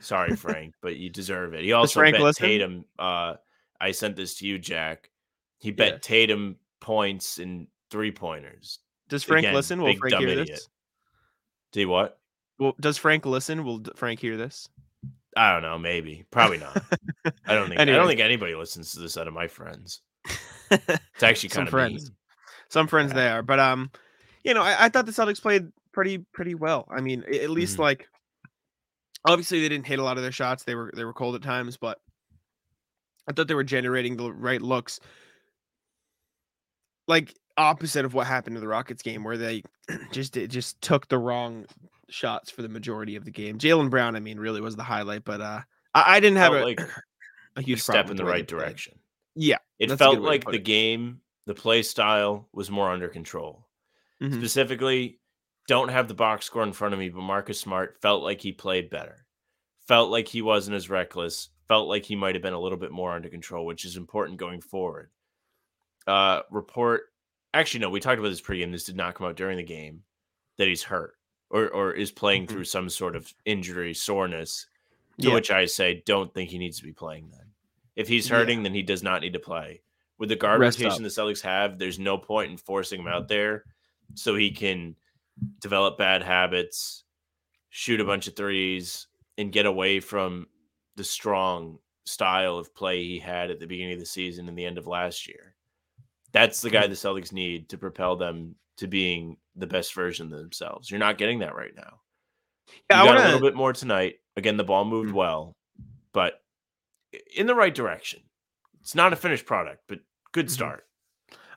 Sorry, 0.00 0.34
Frank, 0.36 0.74
but 0.82 0.96
you 0.96 1.10
deserve 1.10 1.54
it. 1.54 1.62
He 1.64 1.72
also 1.72 2.00
Frank 2.00 2.14
bet 2.16 2.22
listen? 2.22 2.46
Tatum. 2.46 2.84
Uh, 2.98 3.34
I 3.80 3.92
sent 3.92 4.16
this 4.16 4.36
to 4.38 4.46
you, 4.46 4.58
Jack. 4.58 5.10
He 5.58 5.70
bet 5.70 5.92
Yeah. 5.92 5.98
Tatum 6.02 6.56
points 6.80 7.38
and 7.38 7.66
three 7.90 8.10
pointers. 8.10 8.78
Does 9.08 9.22
Frank 9.24 9.44
Again, 9.44 9.54
listen? 9.54 9.80
Will 9.82 9.94
Frank 9.96 10.14
hear 10.16 10.28
idiot. 10.28 10.48
this? 10.48 10.68
See 11.74 11.86
what? 11.86 12.18
Well, 12.58 12.74
does 12.80 12.98
Frank 12.98 13.24
listen? 13.26 13.64
Will 13.64 13.82
Frank 13.96 14.20
hear 14.20 14.36
this? 14.36 14.68
I 15.36 15.52
don't 15.52 15.62
know. 15.62 15.78
Maybe. 15.78 16.24
Probably 16.30 16.58
not. 16.58 16.76
I 17.46 17.54
don't 17.54 17.68
think. 17.68 17.80
I 17.80 17.84
don't 17.84 18.06
think 18.08 18.20
anybody 18.20 18.54
listens 18.54 18.92
to 18.92 19.00
this 19.00 19.16
out 19.16 19.28
of 19.28 19.34
my 19.34 19.46
friends. 19.48 20.02
It's 20.72 21.22
actually 21.24 21.48
kind 21.48 21.66
of 21.66 21.72
friends. 21.72 22.04
mean. 22.04 22.16
Some 22.68 22.86
friends 22.86 23.10
Yeah. 23.10 23.16
they 23.16 23.28
are, 23.28 23.42
but 23.42 23.58
um, 23.58 23.90
you 24.44 24.54
know, 24.54 24.62
I, 24.62 24.84
I 24.84 24.88
thought 24.88 25.04
the 25.04 25.10
Celtics 25.12 25.42
played 25.42 25.66
pretty 25.92 26.18
pretty 26.32 26.54
well. 26.54 26.86
I 26.88 27.00
mean, 27.00 27.24
at 27.24 27.50
least 27.50 27.76
Mhm. 27.76 27.80
like, 27.80 28.08
obviously 29.24 29.60
they 29.60 29.68
didn't 29.68 29.86
hit 29.86 29.98
a 29.98 30.04
lot 30.04 30.16
of 30.16 30.22
their 30.22 30.30
shots. 30.30 30.62
They 30.62 30.76
were 30.76 30.92
they 30.94 31.04
were 31.04 31.12
cold 31.12 31.34
at 31.34 31.42
times, 31.42 31.76
but 31.76 31.98
I 33.28 33.32
thought 33.32 33.48
they 33.48 33.54
were 33.54 33.64
generating 33.64 34.16
the 34.16 34.32
right 34.32 34.62
looks. 34.62 35.00
Like 37.08 37.34
opposite 37.56 38.04
of 38.04 38.14
what 38.14 38.26
happened 38.28 38.54
to 38.56 38.60
the 38.60 38.68
Rockets 38.68 39.02
game, 39.02 39.24
where 39.24 39.36
they 39.36 39.62
just 40.12 40.36
it 40.36 40.48
just 40.48 40.80
took 40.80 41.08
the 41.08 41.18
wrong 41.18 41.66
shots 42.08 42.50
for 42.50 42.62
the 42.62 42.68
majority 42.68 43.16
of 43.16 43.24
the 43.24 43.30
game. 43.30 43.58
Jaylen 43.58 43.90
Brown, 43.90 44.16
I 44.16 44.20
mean, 44.20 44.38
really 44.38 44.60
was 44.60 44.76
the 44.76 44.82
highlight, 44.82 45.24
but 45.24 45.40
uh, 45.40 45.60
I, 45.94 46.16
I 46.16 46.20
didn't 46.20 46.38
have 46.38 46.52
a, 46.52 46.64
like 46.64 46.80
a 46.80 46.88
a 47.56 47.62
huge 47.62 47.80
step 47.82 48.10
in 48.10 48.16
the 48.16 48.24
right 48.24 48.46
direction. 48.46 48.98
Yeah, 49.34 49.58
It 49.78 49.96
felt 49.96 50.16
good 50.16 50.22
way 50.22 50.24
to 50.24 50.30
like 50.30 50.44
the 50.44 50.58
it. 50.58 50.64
game, 50.64 51.20
the 51.46 51.54
play 51.54 51.82
style 51.82 52.48
was 52.52 52.70
more 52.70 52.90
under 52.90 53.08
control. 53.08 53.66
Mhm. 54.20 54.34
Specifically, 54.38 55.20
don't 55.68 55.88
have 55.88 56.08
the 56.08 56.14
box 56.14 56.46
score 56.46 56.64
in 56.64 56.72
front 56.72 56.94
of 56.94 57.00
me, 57.00 57.08
but 57.10 57.20
Marcus 57.22 57.60
Smart 57.60 57.96
felt 58.02 58.22
like 58.24 58.40
he 58.40 58.52
played 58.52 58.90
better. 58.90 59.24
Felt 59.86 60.10
like 60.10 60.26
he 60.28 60.42
wasn't 60.42 60.76
as 60.76 60.90
reckless. 60.90 61.48
Felt 61.68 61.88
like 61.88 62.04
he 62.04 62.16
might 62.16 62.34
have 62.34 62.42
been 62.42 62.52
a 62.52 62.60
little 62.60 62.76
bit 62.78 62.90
more 62.90 63.12
under 63.12 63.28
control, 63.28 63.64
which 63.64 63.84
is 63.84 63.96
important 63.96 64.38
going 64.38 64.60
forward. 64.60 65.10
Uh, 66.06 66.42
report. 66.50 67.09
Actually, 67.52 67.80
no, 67.80 67.90
we 67.90 68.00
talked 68.00 68.18
about 68.18 68.28
this 68.28 68.40
pregame. 68.40 68.70
This 68.70 68.84
did 68.84 68.96
not 68.96 69.14
come 69.14 69.26
out 69.26 69.36
during 69.36 69.56
the 69.56 69.62
game. 69.62 70.02
That 70.58 70.68
he's 70.68 70.82
hurt 70.82 71.14
or 71.50 71.68
or 71.70 71.92
is 71.92 72.12
playing 72.12 72.46
Mhm. 72.46 72.50
through 72.50 72.64
some 72.64 72.88
sort 72.90 73.16
of 73.16 73.32
injury, 73.44 73.94
soreness. 73.94 74.66
To 75.20 75.28
Yeah. 75.28 75.34
which 75.34 75.50
I 75.50 75.66
say, 75.66 76.02
don't 76.06 76.32
think 76.32 76.50
he 76.50 76.58
needs 76.58 76.78
to 76.78 76.84
be 76.84 76.92
playing 76.92 77.30
then. 77.30 77.52
If 77.96 78.08
he's 78.08 78.28
Yeah. 78.28 78.36
hurting, 78.36 78.62
then 78.62 78.72
he 78.74 78.82
does 78.82 79.02
not 79.02 79.20
need 79.22 79.32
to 79.34 79.38
play. 79.38 79.82
With 80.18 80.28
the 80.30 80.36
guard 80.36 80.60
Rest 80.60 80.78
rotation 80.78 81.04
up. 81.04 81.10
the 81.12 81.20
Celtics 81.20 81.42
have, 81.42 81.78
there's 81.78 81.98
no 81.98 82.16
point 82.18 82.50
in 82.52 82.56
forcing 82.56 83.00
him 83.00 83.06
out 83.08 83.28
there 83.28 83.64
so 84.14 84.34
he 84.36 84.50
can 84.50 84.96
develop 85.60 85.98
bad 85.98 86.22
habits, 86.22 87.04
shoot 87.70 88.00
a 88.00 88.04
bunch 88.04 88.26
of 88.28 88.36
threes, 88.36 89.08
and 89.38 89.52
get 89.52 89.66
away 89.66 90.00
from 90.00 90.48
the 90.96 91.04
strong 91.04 91.78
style 92.04 92.56
of 92.58 92.74
play 92.74 93.02
he 93.02 93.18
had 93.18 93.50
at 93.50 93.58
the 93.60 93.66
beginning 93.66 93.94
of 93.94 94.00
the 94.00 94.06
season 94.06 94.48
and 94.48 94.58
the 94.58 94.64
end 94.64 94.78
of 94.78 94.86
last 94.86 95.26
year. 95.26 95.49
That's 96.32 96.60
the 96.60 96.70
guy 96.70 96.84
Hmm. 96.84 96.90
the 96.90 96.96
Celtics 96.96 97.32
need 97.32 97.68
to 97.70 97.78
propel 97.78 98.16
them 98.16 98.54
to 98.76 98.86
being 98.86 99.36
the 99.56 99.66
best 99.66 99.94
version 99.94 100.32
of 100.32 100.38
themselves. 100.38 100.90
You're 100.90 101.00
not 101.00 101.18
getting 101.18 101.40
that 101.40 101.54
right 101.54 101.74
now. 101.74 102.00
Yeah, 102.90 103.00
I 103.00 103.04
you 103.04 103.08
got 103.08 103.16
a 103.16 103.18
wanna- 103.18 103.24
little 103.34 103.48
bit 103.48 103.56
more 103.56 103.72
tonight. 103.72 104.20
Again, 104.36 104.56
the 104.56 104.64
ball 104.64 104.84
moved 104.84 105.10
Mm. 105.10 105.14
well, 105.14 105.56
but 106.12 106.42
in 107.34 107.46
the 107.46 107.54
right 107.54 107.74
direction. 107.74 108.22
It's 108.80 108.94
not 108.94 109.12
a 109.12 109.16
finished 109.16 109.44
product, 109.44 109.82
but 109.88 110.00
good 110.32 110.46
Mhm. 110.46 110.50
start. 110.50 110.86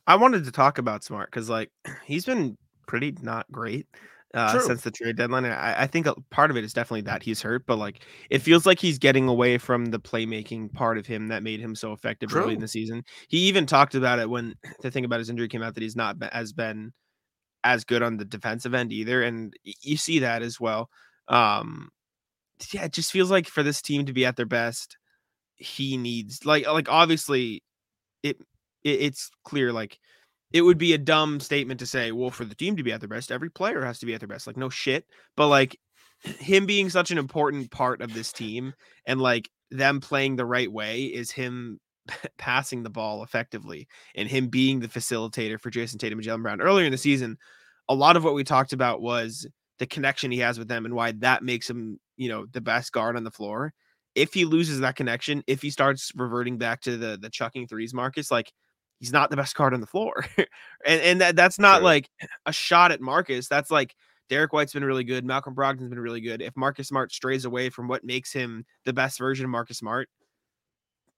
I 0.07 0.15
wanted 0.17 0.43
to 0.45 0.51
talk 0.51 0.77
about 0.79 1.03
Smart 1.03 1.29
because 1.31 1.49
like 1.49 1.71
he's 2.03 2.25
been 2.25 2.57
pretty 2.87 3.11
not 3.21 3.49
great 3.51 3.87
uh, 4.33 4.59
since 4.59 4.81
the 4.81 4.91
trade 4.91 5.15
deadline. 5.15 5.45
I, 5.45 5.83
I 5.83 5.87
think 5.87 6.07
a 6.07 6.15
part 6.31 6.51
of 6.51 6.57
it 6.57 6.63
is 6.63 6.73
definitely 6.73 7.01
that 7.01 7.23
he's 7.23 7.41
hurt, 7.41 7.65
but 7.65 7.77
like 7.77 7.99
it 8.29 8.39
feels 8.39 8.65
like 8.65 8.79
he's 8.79 8.97
getting 8.97 9.27
away 9.27 9.57
from 9.57 9.85
the 9.85 9.99
playmaking 9.99 10.73
part 10.73 10.97
of 10.97 11.05
him 11.05 11.27
that 11.27 11.43
made 11.43 11.59
him 11.59 11.75
so 11.75 11.93
effective 11.93 12.35
early 12.35 12.53
in 12.55 12.59
the 12.59 12.67
season. 12.67 13.03
He 13.27 13.39
even 13.39 13.65
talked 13.65 13.95
about 13.95 14.19
it 14.19 14.29
when 14.29 14.55
the 14.81 14.91
thing 14.91 15.05
about 15.05 15.19
his 15.19 15.29
injury 15.29 15.47
came 15.47 15.61
out 15.63 15.75
that 15.75 15.83
he's 15.83 15.95
not 15.95 16.17
as 16.31 16.53
been 16.53 16.93
as 17.63 17.83
good 17.83 18.03
on 18.03 18.17
the 18.17 18.25
defensive 18.25 18.73
end 18.73 18.91
either, 18.91 19.21
and 19.21 19.53
you 19.63 19.97
see 19.97 20.19
that 20.19 20.41
as 20.41 20.59
well. 20.59 20.89
Um, 21.27 21.89
yeah, 22.71 22.85
it 22.85 22.93
just 22.93 23.11
feels 23.11 23.31
like 23.31 23.47
for 23.47 23.63
this 23.63 23.81
team 23.81 24.05
to 24.05 24.13
be 24.13 24.25
at 24.25 24.35
their 24.35 24.45
best, 24.45 24.97
he 25.55 25.97
needs 25.97 26.45
like 26.45 26.67
like 26.67 26.89
obviously 26.89 27.63
it, 28.23 28.37
it 28.83 29.01
it's 29.01 29.29
clear 29.45 29.71
like 29.71 29.99
it 30.53 30.61
would 30.61 30.77
be 30.77 30.93
a 30.93 30.99
dumb 30.99 31.39
statement 31.39 31.79
to 31.79 31.87
say, 31.87 32.11
well, 32.11 32.29
for 32.29 32.45
the 32.45 32.55
team 32.55 32.75
to 32.77 32.83
be 32.83 32.91
at 32.93 33.01
their 33.01 33.09
best, 33.09 33.31
every 33.31 33.49
player 33.49 33.83
has 33.83 33.99
to 33.99 34.05
be 34.05 34.13
at 34.13 34.21
their 34.21 34.27
best. 34.27 34.45
Like, 34.45 34.55
no 34.55 34.69
shit. 34.69 35.05
But 35.35 35.47
like 35.47 35.77
him 36.39 36.67
being 36.67 36.89
such 36.89 37.11
an 37.11 37.17
important 37.17 37.71
part 37.71 38.01
of 38.01 38.13
this 38.13 38.31
team 38.31 38.73
and 39.05 39.19
like 39.19 39.49
them 39.71 39.99
playing 39.99 40.35
the 40.35 40.45
right 40.45 40.71
way 40.71 41.05
is 41.05 41.31
him 41.31 41.79
passing 42.37 42.83
the 42.83 42.89
ball 42.89 43.23
effectively 43.23 43.87
and 44.15 44.29
him 44.29 44.47
being 44.47 44.79
the 44.79 44.87
facilitator 44.87 45.59
for 45.59 45.71
Jayson 45.71 45.97
Tatum 45.97 46.19
and 46.19 46.27
Jaylen 46.27 46.43
Brown. 46.43 46.61
Earlier 46.61 46.85
in 46.85 46.91
the 46.91 46.97
season, 46.97 47.37
a 47.89 47.95
lot 47.95 48.15
of 48.15 48.23
what 48.23 48.35
we 48.35 48.43
talked 48.43 48.73
about 48.73 49.01
was 49.01 49.47
the 49.79 49.87
connection 49.87 50.31
he 50.31 50.39
has 50.39 50.59
with 50.59 50.67
them 50.67 50.85
and 50.85 50.93
why 50.93 51.13
that 51.13 51.43
makes 51.43 51.67
him, 51.67 51.99
you 52.15 52.29
know, 52.29 52.45
the 52.51 52.61
best 52.61 52.91
guard 52.91 53.17
on 53.17 53.23
the 53.23 53.31
floor. 53.31 53.73
If 54.13 54.35
he 54.35 54.45
loses 54.45 54.79
that 54.81 54.95
connection, 54.95 55.43
if 55.47 55.63
he 55.63 55.71
starts 55.71 56.11
reverting 56.15 56.59
back 56.59 56.81
to 56.81 56.95
the 56.97 57.17
the 57.19 57.31
chucking 57.31 57.67
threes, 57.67 57.95
Marcus, 57.95 58.29
like 58.29 58.51
he's 59.03 59.11
not 59.11 59.29
the 59.29 59.35
best 59.35 59.53
card 59.53 59.73
on 59.73 59.81
the 59.81 59.87
floor. 59.87 60.25
and 60.37 61.01
and 61.01 61.21
that, 61.21 61.35
that's 61.35 61.59
not 61.59 61.79
True. 61.79 61.85
like 61.85 62.09
a 62.45 62.53
shot 62.53 62.93
at 62.93 63.01
Marcus. 63.01 63.49
That's 63.49 63.69
like 63.69 63.95
Derrick 64.29 64.53
White's 64.53 64.71
been 64.71 64.85
really 64.85 65.03
good. 65.03 65.25
Malcolm 65.25 65.53
Brogdon's 65.53 65.89
been 65.89 65.99
really 65.99 66.21
good. 66.21 66.41
If 66.41 66.55
Marcus 66.55 66.87
Smart 66.87 67.11
strays 67.11 67.43
away 67.43 67.69
from 67.69 67.89
what 67.89 68.05
makes 68.05 68.31
him 68.31 68.65
the 68.85 68.93
best 68.93 69.19
version 69.19 69.43
of 69.43 69.51
Marcus 69.51 69.77
Smart, 69.79 70.07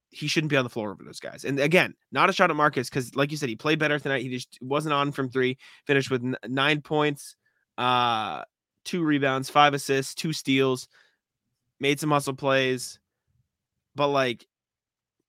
he 0.10 0.26
shouldn't 0.26 0.50
be 0.50 0.58
on 0.58 0.64
the 0.64 0.70
floor 0.70 0.90
over 0.90 1.04
those 1.04 1.20
guys. 1.20 1.46
And 1.46 1.60
again, 1.60 1.94
not 2.12 2.28
a 2.28 2.34
shot 2.34 2.50
at 2.50 2.56
Marcus 2.56 2.90
because, 2.90 3.16
like 3.16 3.30
you 3.30 3.38
said, 3.38 3.50
he 3.50 3.56
played 3.56 3.78
better 3.78 4.00
tonight. 4.00 4.24
He 4.24 4.30
just 4.30 4.58
wasn't 4.62 4.94
on 4.94 5.12
from 5.12 5.30
three. 5.30 5.60
Finished 5.86 6.10
with 6.10 6.24
n- 6.24 6.38
nine 6.48 6.82
points, 6.82 7.36
uh, 7.78 8.42
two 8.84 9.04
rebounds, 9.04 9.48
five 9.52 9.76
assists, 9.76 10.16
two 10.16 10.34
steals. 10.34 10.88
Made 11.80 12.00
some 12.00 12.10
hustle 12.10 12.34
plays, 12.34 12.98
but 13.96 14.08
like 14.08 14.48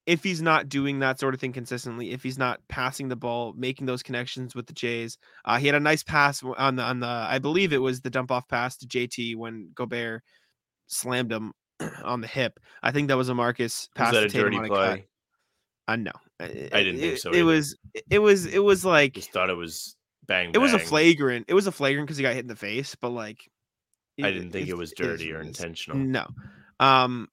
if 0.07 0.23
he's 0.23 0.41
not 0.41 0.69
doing 0.69 1.01
that 1.01 1.19
sort 1.19 1.35
of 1.35 1.41
thing 1.41 1.53
consistently, 1.53 2.13
if 2.13 2.23
he's 2.23 2.39
not 2.39 2.61
passing 2.69 3.09
the 3.09 3.17
ball, 3.17 3.53
making 3.57 3.87
those 3.87 4.03
connections 4.03 4.55
with 4.55 4.67
the 4.67 4.73
Jays, 4.73 5.19
uh, 5.45 5.59
he 5.59 5.67
had 5.67 5.75
a 5.75 5.81
nice 5.81 6.03
pass 6.03 6.43
on 6.43 6.77
the 6.77 6.83
on 6.83 7.01
the 7.01 7.07
I 7.07 7.39
believe 7.39 7.73
it 7.73 7.79
was 7.79 8.01
the 8.01 8.11
dump 8.11 8.31
off 8.31 8.47
pass 8.49 8.77
to 8.79 8.87
JT 8.87 9.37
when 9.37 9.71
Gobert 9.75 10.23
slammed 10.87 11.33
him 11.33 11.53
on 12.05 12.21
the 12.21 12.29
hip. 12.29 12.61
I 12.83 12.93
think 12.93 13.09
that 13.09 13.17
was 13.17 13.29
a 13.29 13.35
Marcus 13.35 13.89
pass. 13.97 14.13
Was 14.13 14.23
that 14.23 14.27
a 14.27 14.43
dirty 14.43 14.61
play? 14.61 15.07
I 15.89 15.97
know. 15.97 16.13
I 16.41 16.47
didn't 16.49 16.99
think 16.99 17.19
so 17.19 17.31
It 17.31 17.37
either. 17.37 17.45
was. 17.45 17.77
It 18.11 18.19
was. 18.19 18.47
It 18.47 18.59
was 18.59 18.85
like. 18.85 19.15
Just 19.15 19.33
thought 19.33 19.51
it 19.51 19.57
was 19.57 19.97
bang. 20.27 20.51
It 20.55 20.59
was 20.59 20.73
a 20.73 20.79
flagrant. 20.79 21.47
It 21.49 21.55
was 21.55 21.67
a 21.67 21.73
flagrant 21.73 22.07
because 22.07 22.19
he 22.19 22.23
got 22.23 22.35
hit 22.35 22.45
in 22.45 22.49
the 22.49 22.57
face, 22.57 22.95
but 22.95 23.11
like. 23.11 23.49
I 24.23 24.31
didn't 24.31 24.51
think 24.51 24.69
it 24.69 24.77
was 24.77 24.93
is 24.93 24.95
dirty 24.97 25.33
or 25.33 25.41
it 25.41 25.47
intentional. 25.47 25.99
No. 25.99 26.27
Um, 26.81 27.29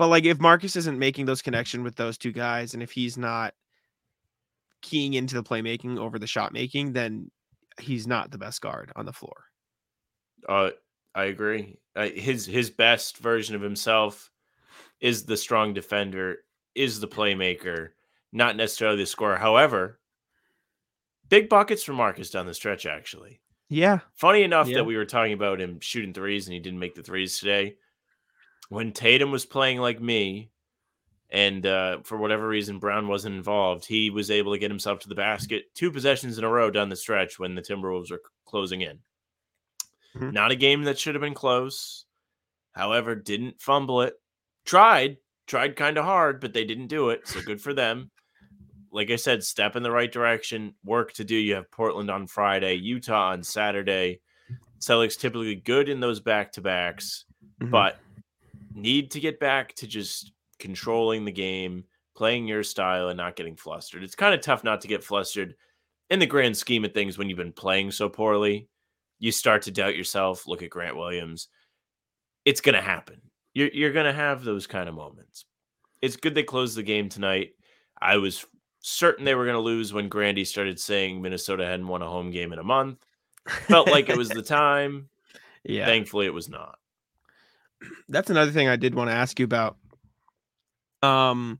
but 0.00 0.08
like 0.08 0.24
if 0.24 0.40
Marcus 0.40 0.76
isn't 0.76 0.98
making 0.98 1.26
those 1.26 1.42
connection 1.42 1.82
with 1.82 1.94
those 1.94 2.16
two 2.16 2.32
guys, 2.32 2.72
and 2.72 2.82
if 2.82 2.90
he's 2.90 3.18
not 3.18 3.52
keying 4.80 5.12
into 5.12 5.34
the 5.34 5.42
playmaking 5.42 5.98
over 5.98 6.18
the 6.18 6.26
shot 6.26 6.54
making, 6.54 6.94
then 6.94 7.30
he's 7.78 8.06
not 8.06 8.30
the 8.30 8.38
best 8.38 8.62
guard 8.62 8.90
on 8.96 9.04
the 9.04 9.12
floor. 9.12 9.44
Uh, 10.48 10.70
I 11.14 11.24
agree. 11.24 11.76
Uh, 11.94 12.08
his 12.08 12.46
his 12.46 12.70
best 12.70 13.18
version 13.18 13.54
of 13.54 13.60
himself 13.60 14.30
is 15.02 15.26
the 15.26 15.36
strong 15.36 15.74
defender, 15.74 16.38
is 16.74 16.98
the 16.98 17.06
playmaker, 17.06 17.90
not 18.32 18.56
necessarily 18.56 18.96
the 18.96 19.04
scorer. 19.06 19.36
However, 19.36 20.00
big 21.28 21.50
buckets 21.50 21.82
for 21.82 21.92
Marcus 21.92 22.30
down 22.30 22.46
the 22.46 22.54
stretch. 22.54 22.86
Actually, 22.86 23.42
Yeah. 23.68 23.98
funny 24.14 24.44
enough 24.44 24.66
Yeah. 24.66 24.76
that 24.76 24.84
we 24.84 24.96
were 24.96 25.04
talking 25.04 25.34
about 25.34 25.60
him 25.60 25.78
shooting 25.80 26.14
threes 26.14 26.46
and 26.46 26.54
he 26.54 26.60
didn't 26.60 26.78
make 26.78 26.94
the 26.94 27.02
threes 27.02 27.38
today. 27.38 27.76
When 28.70 28.92
Tatum 28.92 29.32
was 29.32 29.44
playing 29.44 29.78
like 29.78 30.00
me, 30.00 30.50
and 31.28 31.66
uh, 31.66 31.98
for 32.04 32.16
whatever 32.16 32.46
reason 32.48 32.78
Brown 32.78 33.08
wasn't 33.08 33.34
involved, 33.34 33.84
he 33.84 34.10
was 34.10 34.30
able 34.30 34.52
to 34.52 34.58
get 34.58 34.70
himself 34.70 35.00
to 35.00 35.08
the 35.08 35.14
basket 35.14 35.64
two 35.74 35.90
possessions 35.90 36.38
in 36.38 36.44
a 36.44 36.48
row 36.48 36.70
down 36.70 36.88
the 36.88 36.96
stretch 36.96 37.38
when 37.38 37.54
the 37.54 37.62
Timberwolves 37.62 38.10
were 38.12 38.22
closing 38.46 38.80
in. 38.80 39.00
Mhm. 40.14 40.32
Not 40.32 40.52
a 40.52 40.56
game 40.56 40.84
that 40.84 40.98
should 40.98 41.14
have 41.16 41.22
been 41.22 41.34
close. 41.34 42.04
However, 42.72 43.16
didn't 43.16 43.60
fumble 43.60 44.02
it. 44.02 44.14
Tried, 44.64 45.18
tried 45.48 45.74
kind 45.74 45.98
of 45.98 46.04
hard, 46.04 46.40
but 46.40 46.52
they 46.52 46.64
didn't 46.64 46.86
do 46.86 47.10
it. 47.10 47.26
So 47.26 47.42
good 47.42 47.60
for 47.60 47.74
them. 47.74 48.10
Like 48.92 49.10
I 49.10 49.16
said, 49.16 49.42
step 49.42 49.74
in 49.74 49.82
the 49.82 49.90
right 49.90 50.10
direction. 50.10 50.74
Work 50.84 51.12
to 51.14 51.24
do. 51.24 51.34
You 51.36 51.56
have 51.56 51.70
Portland 51.72 52.10
on 52.10 52.28
Friday, 52.28 52.74
Utah 52.74 53.30
on 53.30 53.42
Saturday. 53.42 54.20
Celtics 54.80 55.18
typically 55.18 55.56
good 55.56 55.88
in 55.88 55.98
those 56.00 56.20
back 56.20 56.52
to 56.52 56.60
backs, 56.60 57.24
Mhm. 57.60 57.70
but 57.70 57.98
need 58.74 59.10
to 59.12 59.20
get 59.20 59.40
back 59.40 59.74
to 59.74 59.86
just 59.86 60.32
controlling 60.58 61.24
the 61.24 61.32
game, 61.32 61.84
playing 62.16 62.46
your 62.46 62.62
style, 62.62 63.08
and 63.08 63.16
not 63.16 63.36
getting 63.36 63.56
flustered. 63.56 64.02
It's 64.02 64.14
kind 64.14 64.34
of 64.34 64.40
tough 64.40 64.64
not 64.64 64.80
to 64.82 64.88
get 64.88 65.04
flustered 65.04 65.54
in 66.10 66.18
the 66.18 66.26
grand 66.26 66.56
scheme 66.56 66.84
of 66.84 66.92
things 66.92 67.18
when 67.18 67.28
you've 67.28 67.38
been 67.38 67.52
playing 67.52 67.90
so 67.90 68.08
poorly. 68.08 68.68
You 69.18 69.32
start 69.32 69.62
to 69.62 69.70
doubt 69.70 69.96
yourself. 69.96 70.46
Look 70.46 70.62
at 70.62 70.70
Grant 70.70 70.96
Williams. 70.96 71.48
It's 72.44 72.60
going 72.60 72.74
to 72.74 72.80
happen. 72.80 73.20
You're, 73.54 73.68
you're 73.72 73.92
going 73.92 74.06
to 74.06 74.12
have 74.12 74.44
those 74.44 74.66
kind 74.66 74.88
of 74.88 74.94
moments. 74.94 75.44
It's 76.00 76.16
good 76.16 76.34
they 76.34 76.42
closed 76.42 76.76
the 76.76 76.82
game 76.82 77.08
tonight. 77.08 77.50
I 78.00 78.16
was 78.16 78.46
certain 78.80 79.24
they 79.24 79.34
were 79.34 79.44
going 79.44 79.56
to 79.56 79.60
lose 79.60 79.92
when 79.92 80.08
Grandy 80.08 80.44
started 80.44 80.80
saying 80.80 81.20
Minnesota 81.20 81.66
hadn't 81.66 81.86
won 81.86 82.02
a 82.02 82.08
home 82.08 82.30
game 82.30 82.52
in 82.52 82.58
a 82.58 82.64
month. 82.64 82.98
Felt 83.68 83.90
like 83.90 84.08
it 84.08 84.16
was 84.16 84.28
the 84.30 84.42
time. 84.42 85.08
yeah. 85.64 85.84
Thankfully, 85.84 86.26
it 86.26 86.34
was 86.34 86.48
not. 86.48 86.78
That's 88.08 88.30
another 88.30 88.50
thing 88.52 88.68
I 88.68 88.76
did 88.76 88.94
want 88.94 89.10
to 89.10 89.14
ask 89.16 89.38
you 89.38 89.44
about. 89.44 89.76
Um, 91.02 91.58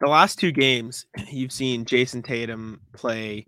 the 0.00 0.08
last 0.08 0.38
two 0.38 0.52
games 0.52 1.06
you've 1.30 1.52
seen 1.52 1.84
Jayson 1.84 2.22
Tatum 2.22 2.80
play 2.92 3.46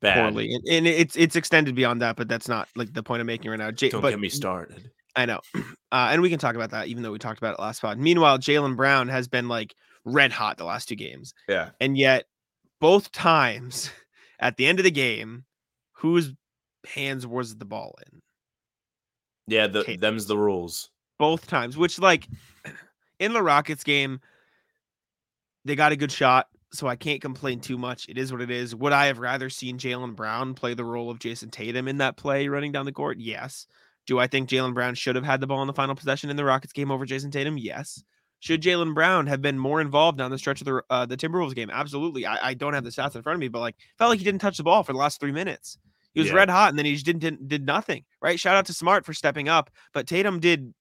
Bad. 0.00 0.16
poorly, 0.32 0.52
and, 0.54 0.64
and 0.68 0.86
it's 0.86 1.16
it's 1.16 1.36
extended 1.36 1.74
beyond 1.74 2.02
that, 2.02 2.16
but 2.16 2.28
that's 2.28 2.48
not 2.48 2.68
like 2.76 2.92
the 2.92 3.02
point 3.02 3.20
I'm 3.20 3.26
making 3.26 3.50
right 3.50 3.58
now. 3.58 3.70
J- 3.70 3.88
Don't 3.90 4.02
but 4.02 4.10
get 4.10 4.20
me 4.20 4.28
started. 4.28 4.90
I 5.16 5.26
know, 5.26 5.40
uh, 5.92 6.08
and 6.10 6.22
we 6.22 6.30
can 6.30 6.38
talk 6.38 6.54
about 6.54 6.70
that, 6.70 6.88
even 6.88 7.02
though 7.02 7.12
we 7.12 7.18
talked 7.18 7.38
about 7.38 7.54
it 7.58 7.60
last 7.62 7.80
pod. 7.80 7.98
Meanwhile, 7.98 8.38
Jaylen 8.38 8.76
Brown 8.76 9.08
has 9.08 9.26
been 9.28 9.48
like 9.48 9.74
red 10.04 10.32
hot 10.32 10.56
the 10.58 10.64
last 10.64 10.88
two 10.88 10.94
games, 10.96 11.32
Yeah. 11.48 11.70
and 11.80 11.96
yet 11.96 12.24
both 12.80 13.10
times 13.12 13.90
at 14.40 14.56
the 14.56 14.66
end 14.66 14.78
of 14.78 14.84
the 14.84 14.90
game, 14.90 15.44
whose 15.94 16.32
hands 16.86 17.26
was 17.26 17.56
the 17.56 17.64
ball 17.66 17.98
in? 18.10 18.20
Yeah, 19.46 19.66
the, 19.66 19.96
them's 19.98 20.26
the 20.26 20.38
rules. 20.38 20.90
Both 21.20 21.46
times, 21.46 21.76
which 21.76 21.98
like 21.98 22.26
in 23.18 23.34
the 23.34 23.42
Rockets 23.42 23.84
game, 23.84 24.20
they 25.66 25.76
got 25.76 25.92
a 25.92 25.96
good 25.96 26.10
shot, 26.10 26.48
so 26.72 26.86
I 26.86 26.96
can't 26.96 27.20
complain 27.20 27.60
too 27.60 27.76
much. 27.76 28.08
It 28.08 28.16
is 28.16 28.32
what 28.32 28.40
it 28.40 28.50
is. 28.50 28.74
Would 28.74 28.92
I 28.94 29.06
have 29.06 29.18
rather 29.18 29.50
seen 29.50 29.76
Jaylen 29.78 30.16
Brown 30.16 30.54
play 30.54 30.72
the 30.72 30.84
role 30.84 31.10
of 31.10 31.18
Jayson 31.18 31.50
Tatum 31.50 31.88
in 31.88 31.98
that 31.98 32.16
play 32.16 32.48
running 32.48 32.72
down 32.72 32.86
the 32.86 32.92
court? 32.92 33.18
Yes. 33.20 33.66
Do 34.06 34.18
I 34.18 34.26
think 34.26 34.48
Jaylen 34.48 34.72
Brown 34.72 34.94
should 34.94 35.14
have 35.14 35.24
had 35.24 35.40
the 35.42 35.46
ball 35.46 35.60
in 35.60 35.66
the 35.66 35.74
final 35.74 35.94
possession 35.94 36.30
in 36.30 36.36
the 36.36 36.44
Rockets 36.44 36.72
game 36.72 36.90
over 36.90 37.04
Jayson 37.04 37.30
Tatum? 37.30 37.58
Yes. 37.58 38.02
Should 38.40 38.62
Jaylen 38.62 38.94
Brown 38.94 39.26
have 39.26 39.42
been 39.42 39.58
more 39.58 39.82
involved 39.82 40.16
down 40.16 40.30
the 40.30 40.38
stretch 40.38 40.62
of 40.62 40.64
the 40.64 40.82
uh, 40.88 41.04
the 41.04 41.18
Timberwolves 41.18 41.54
game? 41.54 41.68
Absolutely. 41.70 42.24
I, 42.24 42.48
I 42.48 42.54
don't 42.54 42.72
have 42.72 42.84
the 42.84 42.90
stats 42.90 43.14
in 43.14 43.22
front 43.22 43.34
of 43.34 43.40
me, 43.40 43.48
but 43.48 43.60
like 43.60 43.76
felt 43.98 44.08
like 44.08 44.18
he 44.18 44.24
didn't 44.24 44.40
touch 44.40 44.56
the 44.56 44.62
ball 44.62 44.82
for 44.82 44.94
the 44.94 44.98
last 44.98 45.20
three 45.20 45.32
minutes. 45.32 45.76
He 46.14 46.20
was 46.20 46.30
Yeah. 46.30 46.36
red 46.36 46.48
hot, 46.48 46.70
and 46.70 46.78
then 46.78 46.86
he 46.86 46.94
just 46.94 47.04
didn't, 47.04 47.20
didn't 47.20 47.46
did 47.48 47.66
nothing. 47.66 48.04
Right? 48.22 48.40
Shout 48.40 48.56
out 48.56 48.64
to 48.66 48.72
Smart 48.72 49.04
for 49.04 49.12
stepping 49.12 49.50
up, 49.50 49.68
but 49.92 50.06
Tatum 50.06 50.40
did 50.40 50.72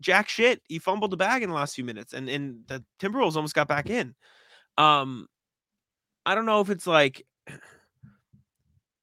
jack 0.00 0.28
shit. 0.28 0.60
He 0.68 0.78
fumbled 0.78 1.10
the 1.10 1.16
bag 1.16 1.42
in 1.42 1.48
the 1.50 1.54
last 1.54 1.74
few 1.74 1.84
minutes, 1.84 2.12
and 2.12 2.28
and 2.28 2.60
the 2.66 2.84
Timberwolves 3.00 3.36
almost 3.36 3.54
got 3.54 3.68
back 3.68 3.88
in. 3.90 4.14
Um, 4.78 5.26
I 6.26 6.34
don't 6.34 6.46
know 6.46 6.60
if 6.60 6.70
it's 6.70 6.86
like. 6.86 7.24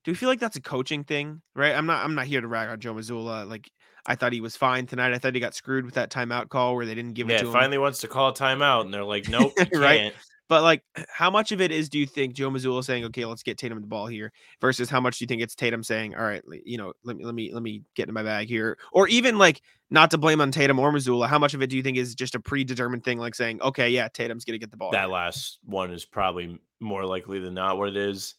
Do 0.04 0.10
we 0.10 0.16
feel 0.16 0.30
like 0.30 0.40
that's 0.40 0.56
a 0.56 0.62
coaching 0.62 1.04
thing? 1.04 1.44
Right? 1.56 1.76
I'm 1.76 1.86
not. 1.86 2.04
I'm 2.04 2.16
not 2.16 2.26
here 2.26 2.42
to 2.42 2.48
rag 2.48 2.70
on 2.70 2.80
Joe 2.80 2.94
Mazzulla. 2.96 3.48
Like 3.48 3.70
I 4.06 4.16
thought 4.16 4.34
he 4.34 4.42
was 4.42 4.58
fine 4.58 4.88
tonight. 4.88 5.14
I 5.14 5.20
thought 5.20 5.36
he 5.36 5.40
got 5.40 5.54
screwed 5.54 5.86
with 5.86 5.94
that 5.94 6.10
timeout 6.10 6.50
call 6.50 6.76
where 6.76 6.88
they 6.88 6.96
didn't 6.96 7.14
give 7.14 7.30
it 7.30 7.34
Yeah, 7.34 7.40
to 7.42 7.48
him. 7.48 7.54
finally 7.54 7.78
wants 7.78 8.00
to 8.00 8.08
call 8.08 8.30
a 8.30 8.34
timeout, 8.34 8.82
and 8.82 8.92
they're 8.94 9.04
like, 9.04 9.30
"Nope, 9.30 9.54
you 9.72 9.80
Right. 9.80 10.14
Can't." 10.52 10.62
But 10.62 10.64
like, 10.64 10.84
how 11.10 11.30
much 11.30 11.52
of 11.52 11.62
it 11.62 11.72
is 11.72 11.90
do 11.90 12.00
you 12.00 12.06
think 12.06 12.34
Joe 12.34 12.50
Mazzulla 12.50 12.84
saying, 12.84 13.06
"Okay, 13.06 13.26
let's 13.26 13.44
get 13.44 13.58
Tatum 13.58 13.82
the 13.82 13.88
ball 13.88 14.08
here," 14.08 14.32
versus 14.60 14.90
how 14.90 15.00
much 15.00 15.20
do 15.20 15.24
you 15.24 15.28
think 15.28 15.42
it's 15.42 15.56
Tatum 15.56 15.84
saying, 15.84 16.16
"All 16.16 16.24
right, 16.24 16.44
you 16.66 16.78
know, 16.78 16.94
let 17.04 17.18
me 17.18 17.26
let 17.26 17.36
me 17.36 17.54
let 17.54 17.64
me 17.64 17.84
get 17.96 18.08
in 18.08 18.14
my 18.14 18.24
bag 18.24 18.48
here," 18.48 18.78
or 18.92 19.08
even 19.08 19.38
like 19.38 19.62
not 19.90 20.12
to 20.12 20.18
blame 20.18 20.42
on 20.42 20.52
Tatum 20.52 20.80
or 20.80 20.92
Mazzulla. 20.92 21.28
How 21.28 21.40
much 21.40 21.54
of 21.54 21.62
it 21.62 21.68
do 21.68 21.78
you 21.78 21.84
think 21.84 21.98
is 21.98 22.16
just 22.16 22.36
a 22.36 22.40
predetermined 22.40 23.04
thing, 23.04 23.18
like 23.18 23.36
saying, 23.36 23.62
"Okay, 23.62 23.90
yeah, 23.90 24.08
Tatum's 24.08 24.46
gonna 24.46 24.58
get 24.58 24.72
the 24.72 24.78
ball." 24.78 24.92
That 24.92 25.06
here." 25.06 25.10
last 25.10 25.60
one 25.64 25.92
is 25.92 26.06
probably 26.06 26.60
more 26.80 27.06
likely 27.06 27.40
than 27.40 27.54
not 27.54 27.78
what 27.78 27.90
it 27.90 27.98
is. 27.98 28.36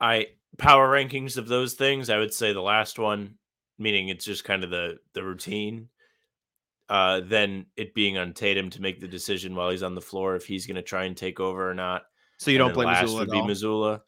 I 0.00 0.28
power 0.58 0.88
rankings 0.88 1.36
of 1.36 1.48
those 1.48 1.74
things. 1.74 2.10
I 2.10 2.18
would 2.18 2.34
say 2.34 2.52
the 2.52 2.62
last 2.62 2.98
one, 2.98 3.38
meaning 3.78 4.08
it's 4.08 4.24
just 4.24 4.44
kind 4.44 4.64
of 4.64 4.70
the 4.70 4.98
the 5.14 5.22
routine. 5.22 5.88
Uh, 6.88 7.20
then 7.24 7.66
it 7.76 7.94
being 7.94 8.16
on 8.16 8.32
Tatum 8.32 8.70
to 8.70 8.80
make 8.80 9.00
the 9.00 9.08
decision 9.08 9.54
while 9.56 9.70
he's 9.70 9.82
on 9.82 9.94
the 9.94 10.00
floor 10.00 10.36
if 10.36 10.46
he's 10.46 10.66
going 10.66 10.76
to 10.76 10.82
try 10.82 11.04
and 11.04 11.16
take 11.16 11.40
over 11.40 11.68
or 11.68 11.74
not. 11.74 12.02
so 12.38 12.50
you 12.50 12.58
And 12.58 12.68
don't 12.68 12.74
blame 12.74 12.86
last 12.88 13.06
Mazzulla 13.08 13.18
would 13.20 13.30
be 13.30 13.38
all. 13.38 13.48
Mazzulla. 13.48 14.00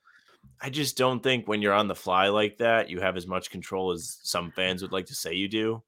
I 0.60 0.70
just 0.70 0.96
don't 0.96 1.20
think 1.22 1.48
when 1.48 1.60
you're 1.62 1.72
on 1.72 1.88
the 1.88 1.94
fly 1.94 2.28
like 2.28 2.58
that, 2.58 2.88
you 2.88 3.00
have 3.00 3.16
as 3.16 3.26
much 3.26 3.50
control 3.50 3.90
as 3.90 4.18
some 4.22 4.50
fans 4.52 4.82
would 4.82 4.92
like 4.92 5.06
to 5.06 5.14
say 5.14 5.34
you 5.34 5.48
do. 5.48 5.82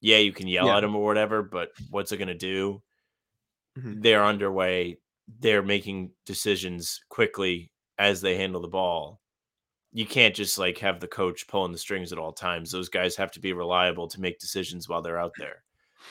Yeah, 0.00 0.18
you 0.18 0.32
can 0.32 0.48
yell 0.48 0.66
Yeah. 0.66 0.76
at 0.76 0.84
him 0.84 0.94
or 0.94 1.04
whatever, 1.04 1.42
but 1.42 1.70
what's 1.90 2.12
it 2.12 2.18
going 2.18 2.28
to 2.28 2.34
do? 2.34 2.82
Mhm. 3.78 4.02
They're 4.02 4.24
underway. 4.24 4.98
They're 5.40 5.62
making 5.62 6.12
decisions 6.26 7.00
quickly 7.08 7.70
as 7.98 8.20
they 8.20 8.36
handle 8.36 8.60
the 8.60 8.68
ball. 8.68 9.20
You 9.92 10.06
can't 10.06 10.34
just 10.34 10.58
like 10.58 10.78
have 10.78 11.00
the 11.00 11.08
coach 11.08 11.46
pulling 11.48 11.72
the 11.72 11.78
strings 11.78 12.12
at 12.12 12.18
all 12.18 12.32
times. 12.32 12.70
Those 12.70 12.88
guys 12.88 13.16
have 13.16 13.30
to 13.32 13.40
be 13.40 13.52
reliable 13.52 14.08
to 14.08 14.20
make 14.20 14.38
decisions 14.38 14.88
while 14.88 15.00
they're 15.02 15.18
out 15.18 15.32
there. 15.38 15.64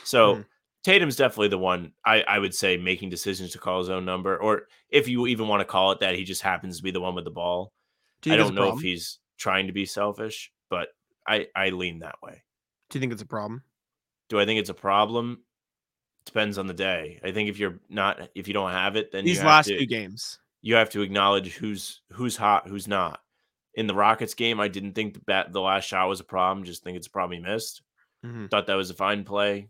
So 0.03 0.35
Mhm. 0.37 0.45
Tatum's 0.83 1.15
definitely 1.17 1.49
the 1.49 1.57
one 1.57 1.91
I, 2.05 2.21
I 2.21 2.39
would 2.39 2.55
say 2.55 2.77
making 2.77 3.09
decisions 3.09 3.51
to 3.51 3.57
call 3.59 3.79
his 3.79 3.89
own 3.89 4.05
number, 4.05 4.37
or 4.37 4.67
if 4.89 5.07
you 5.07 5.27
even 5.27 5.47
want 5.47 5.59
to 5.61 5.65
call 5.65 5.91
it 5.91 5.99
that, 5.99 6.15
he 6.15 6.23
just 6.23 6.41
happens 6.41 6.77
to 6.77 6.83
be 6.83 6.91
the 6.91 7.01
one 7.01 7.13
with 7.15 7.25
the 7.25 7.31
ball. 7.31 7.73
Do 8.21 8.31
I 8.31 8.37
don't 8.37 8.55
know 8.55 8.75
if 8.75 8.81
he's 8.81 9.19
trying 9.37 9.67
to 9.67 9.73
be 9.73 9.85
selfish, 9.85 10.51
but 10.69 10.89
I 11.27 11.47
I 11.55 11.69
lean 11.69 11.99
that 11.99 12.15
way. 12.23 12.43
Do 12.89 12.97
you 12.97 13.01
think 13.01 13.11
it's 13.11 13.21
a 13.21 13.25
problem? 13.25 13.63
Do 14.29 14.39
I 14.39 14.45
think 14.45 14.59
it's 14.59 14.69
a 14.69 14.73
problem? 14.73 15.43
Depends 16.25 16.57
on 16.57 16.67
the 16.67 16.73
day. 16.73 17.19
I 17.23 17.31
think 17.31 17.49
if 17.49 17.57
you're 17.59 17.79
not 17.89 18.29
if 18.35 18.47
you 18.47 18.53
don't 18.53 18.71
have 18.71 18.95
it, 18.95 19.11
then 19.11 19.25
These 19.25 19.35
you 19.37 19.41
have 19.41 19.47
last 19.47 19.67
to, 19.67 19.77
two 19.79 19.85
games. 19.85 20.39
you 20.61 20.75
have 20.75 20.89
to 20.91 21.01
acknowledge 21.01 21.53
who's 21.55 22.01
who's 22.11 22.35
hot, 22.37 22.67
who's 22.67 22.87
not. 22.87 23.21
In 23.73 23.87
the 23.87 23.93
Rockets 23.95 24.33
game, 24.33 24.59
I 24.59 24.67
didn't 24.69 24.93
think 24.93 25.13
the 25.13 25.19
bat 25.21 25.51
the 25.53 25.61
last 25.61 25.85
shot 25.85 26.07
was 26.09 26.19
a 26.19 26.23
problem. 26.25 26.65
Just 26.65 26.83
think 26.83 26.97
it's 26.97 27.07
a 27.07 27.11
problem 27.11 27.39
he 27.43 27.49
missed. 27.49 27.81
Mhm. 28.25 28.49
Thought 28.49 28.67
that 28.67 28.75
was 28.75 28.89
a 28.89 28.93
fine 28.95 29.23
play. 29.23 29.69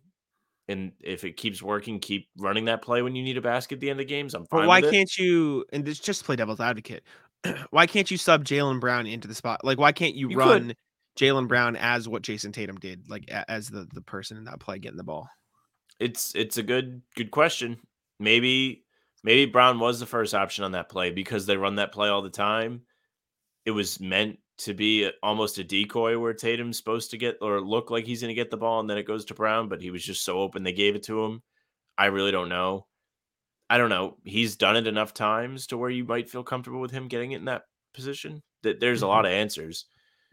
And 0.70 0.92
if 1.00 1.24
it 1.24 1.38
keeps 1.38 1.62
working, 1.62 2.00
keep 2.00 2.28
running 2.38 2.66
that 2.66 2.82
play 2.82 3.02
when 3.02 3.16
you 3.16 3.24
need 3.24 3.38
a 3.38 3.42
basket 3.42 3.76
at 3.76 3.80
the 3.82 3.90
end 3.90 4.02
of 4.02 4.08
games. 4.08 4.34
I'm 4.34 4.46
fine. 4.48 4.62
But 4.62 4.68
why 4.68 4.82
with 4.82 4.90
it. 4.90 4.92
can't 4.92 5.18
you? 5.18 5.66
And 5.72 5.86
this 5.86 6.00
just 6.00 6.26
play 6.26 6.36
devil's 6.36 6.60
advocate. 6.60 7.04
why 7.70 7.88
can't 7.88 8.10
you 8.12 8.18
sub 8.18 8.44
Jaylen 8.44 8.80
Brown 8.80 9.08
into 9.08 9.28
the 9.28 9.36
spot? 9.36 9.64
Like, 9.64 9.78
why 9.78 9.92
can't 9.92 10.16
you, 10.16 10.30
You 10.30 10.38
run 10.38 10.74
Jaylen 11.18 11.48
Brown 11.48 11.76
as 11.76 12.10
what 12.10 12.22
Jayson 12.22 12.52
Tatum 12.52 12.78
did, 12.78 13.10
like 13.10 13.30
a- 13.30 13.50
as 13.50 13.70
the 13.70 13.88
the 13.94 14.02
person 14.02 14.38
in 14.38 14.46
that 14.46 14.60
play 14.60 14.80
getting 14.80 14.98
the 14.98 15.04
ball? 15.04 15.30
It's 16.00 16.34
it's 16.36 16.58
a 16.58 16.64
good 16.64 17.02
good 17.16 17.32
question. 17.32 17.78
Maybe 18.20 18.84
maybe 19.24 19.50
Brown 19.50 19.80
was 19.80 20.00
the 20.00 20.06
first 20.06 20.36
option 20.36 20.64
on 20.64 20.74
that 20.74 20.90
play 20.90 21.12
because 21.12 21.46
they 21.46 21.58
run 21.58 21.76
that 21.76 21.94
play 21.94 22.10
all 22.10 22.22
the 22.22 22.30
time. 22.30 22.82
It 23.66 23.72
was 23.72 24.00
meant 24.00 24.40
to 24.60 24.74
be 24.74 25.10
almost 25.22 25.58
a 25.60 25.64
decoy 25.64 26.18
where 26.18 26.34
Tatum's 26.34 26.78
supposed 26.78 27.12
to 27.12 27.18
get 27.18 27.38
or 27.42 27.62
look 27.62 27.92
like 27.92 28.06
he's 28.06 28.22
going 28.22 28.30
to 28.30 28.34
get 28.36 28.50
the 28.50 28.58
ball 28.58 28.80
and 28.80 28.90
then 28.90 28.98
it 28.98 29.06
goes 29.08 29.26
to 29.26 29.34
Brown, 29.34 29.70
but 29.70 29.82
he 29.82 29.92
was 29.92 30.04
just 30.04 30.24
so 30.26 30.40
open 30.40 30.64
they 30.64 30.74
gave 30.74 30.96
it 30.96 31.04
to 31.04 31.24
him. 31.24 31.42
I 31.98 32.08
really 32.08 32.32
don't 32.32 32.50
know. 32.50 32.88
I 33.70 33.78
don't 33.78 33.90
know. 33.90 34.18
He's 34.24 34.56
done 34.56 34.78
it 34.78 34.88
enough 34.88 35.14
times 35.14 35.68
to 35.68 35.78
where 35.78 35.90
you 35.90 36.06
might 36.06 36.30
feel 36.30 36.44
comfortable 36.44 36.80
with 36.80 36.92
him 36.92 37.08
getting 37.08 37.34
it 37.34 37.38
in 37.38 37.46
that 37.46 37.64
position. 37.94 38.42
That 38.64 38.80
there's 38.80 39.02
a 39.02 39.08
lot 39.08 39.26
of 39.26 39.32
answers. 39.32 39.86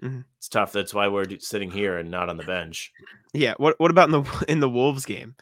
Mhm. 0.03 0.25
It's 0.39 0.49
tough. 0.49 0.73
That's 0.73 0.95
why 0.95 1.09
we're 1.09 1.39
sitting 1.41 1.71
here 1.71 1.99
and 1.99 2.11
not 2.11 2.29
on 2.29 2.37
the 2.37 2.45
bench. 2.45 2.93
Yeah. 3.33 3.55
What 3.59 3.79
What 3.79 3.91
about 3.91 4.09
in 4.09 4.23
the 4.23 4.45
in 4.49 4.61
the 4.61 4.71
Wolves 4.71 5.05
game? 5.05 5.35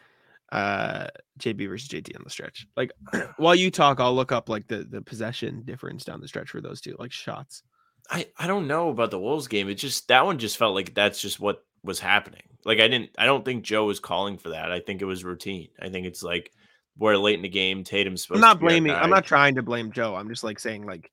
uh 0.50 1.06
JB 1.38 1.66
versus 1.68 1.88
JT 1.88 2.14
on 2.14 2.22
the 2.24 2.30
stretch. 2.30 2.66
Like 2.76 2.92
while 3.38 3.54
you 3.54 3.70
talk, 3.70 4.00
I'll 4.00 4.14
look 4.14 4.32
up 4.32 4.48
like 4.48 4.66
the 4.68 4.84
the 4.84 5.00
possession 5.00 5.62
difference 5.64 6.04
down 6.04 6.20
the 6.20 6.28
stretch 6.28 6.50
for 6.50 6.60
those 6.60 6.80
two, 6.80 6.94
like 6.98 7.12
shots. 7.12 7.62
I, 8.10 8.26
I 8.36 8.46
don't 8.46 8.66
know 8.66 8.90
about 8.90 9.10
the 9.10 9.18
Wolves 9.18 9.48
game. 9.48 9.68
It 9.68 9.74
just 9.74 10.08
that 10.08 10.24
one 10.26 10.38
just 10.38 10.56
felt 10.58 10.74
like 10.74 10.94
that's 10.94 11.20
just 11.20 11.40
what 11.40 11.64
was 11.82 11.98
happening. 12.00 12.42
Like 12.64 12.78
I 12.80 12.88
didn't 12.88 13.10
I 13.18 13.26
don't 13.26 13.44
think 13.44 13.64
Joe 13.64 13.84
was 13.86 14.00
calling 14.00 14.38
for 14.38 14.50
that. 14.50 14.70
I 14.70 14.80
think 14.80 15.02
it 15.02 15.06
was 15.06 15.24
routine. 15.24 15.68
I 15.80 15.88
think 15.88 16.06
it's 16.06 16.22
like 16.22 16.52
we're 16.98 17.16
late 17.16 17.36
in 17.36 17.42
the 17.42 17.48
game. 17.48 17.84
Tatum's 17.84 18.22
supposed 18.22 18.38
I'm 18.38 18.40
not 18.42 18.54
to 18.54 18.58
be 18.60 18.66
blaming. 18.66 18.92
I'm 18.92 19.10
not 19.10 19.24
trying 19.24 19.54
to 19.54 19.62
blame 19.62 19.92
Joe. 19.92 20.14
I'm 20.14 20.28
just 20.28 20.44
like 20.44 20.58
saying 20.58 20.84
like 20.86 21.10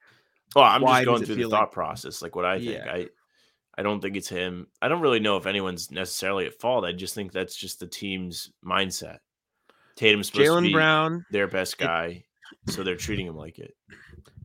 Well, 0.55 0.65
I'm 0.65 0.81
just 0.81 1.05
going 1.05 1.23
through 1.23 1.35
the 1.35 1.41
feel 1.41 1.49
thought 1.49 1.61
like- 1.61 1.71
process, 1.71 2.21
like 2.21 2.35
what 2.35 2.45
I 2.45 2.57
think. 2.59 2.71
Yeah. 2.85 2.91
I 2.91 3.07
I 3.77 3.81
don't 3.81 4.01
think 4.01 4.17
it's 4.17 4.27
him. 4.27 4.67
I 4.81 4.89
don't 4.89 4.99
really 5.01 5.21
know 5.21 5.37
if 5.37 5.45
anyone's 5.45 5.89
necessarily 5.89 6.45
at 6.45 6.59
fault. 6.59 6.83
I 6.83 6.91
just 6.91 7.15
think 7.15 7.31
that's 7.31 7.55
just 7.55 7.79
the 7.79 7.87
team's 7.87 8.51
mindset. 8.65 9.19
Tatum's 9.95 10.27
supposed 10.27 10.45
to 10.47 10.51
Jaylen 10.51 10.63
be 10.63 10.73
Brown. 10.73 11.25
their 11.31 11.47
best 11.47 11.77
guy, 11.77 12.25
so 12.67 12.83
they're 12.83 12.95
treating 12.95 13.27
him 13.27 13.35
like 13.35 13.59
it. 13.59 13.75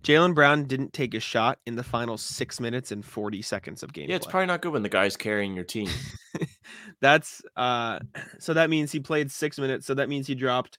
Jaylen 0.02 0.34
Brown 0.34 0.64
didn't 0.64 0.92
take 0.92 1.14
a 1.14 1.20
shot 1.20 1.58
in 1.66 1.76
the 1.76 1.82
final 1.82 2.18
six 2.18 2.60
minutes 2.60 2.92
and 2.92 3.04
40 3.04 3.40
seconds 3.42 3.82
of 3.82 3.92
game. 3.92 4.10
Yeah, 4.10 4.16
it's 4.16 4.26
play. 4.26 4.32
probably 4.32 4.46
not 4.46 4.60
good 4.60 4.72
when 4.72 4.82
the 4.82 4.88
guy's 4.88 5.16
carrying 5.16 5.54
your 5.54 5.64
team. 5.64 5.88
That's 7.00 7.42
uh 7.56 8.00
so 8.38 8.54
that 8.54 8.70
means 8.70 8.92
he 8.92 9.00
played 9.00 9.30
six 9.30 9.58
minutes. 9.58 9.86
So 9.86 9.94
that 9.94 10.08
means 10.08 10.26
he 10.26 10.34
dropped 10.34 10.78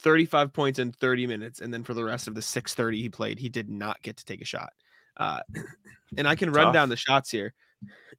35 0.00 0.52
points 0.52 0.78
in 0.78 0.92
30 0.92 1.26
minutes. 1.26 1.60
And 1.60 1.72
then 1.72 1.84
for 1.84 1.92
the 1.94 2.04
rest 2.04 2.26
of 2.28 2.34
the 2.34 2.42
630 2.42 3.02
he 3.02 3.08
played, 3.08 3.38
he 3.38 3.48
did 3.48 3.68
not 3.68 4.00
get 4.02 4.16
to 4.16 4.24
take 4.24 4.40
a 4.40 4.46
shot. 4.46 4.70
Uh 5.16 5.40
and 6.16 6.26
I 6.26 6.34
can 6.34 6.50
run 6.50 6.66
Tough. 6.66 6.74
down 6.74 6.88
the 6.88 6.96
shots 6.96 7.30
here. 7.30 7.52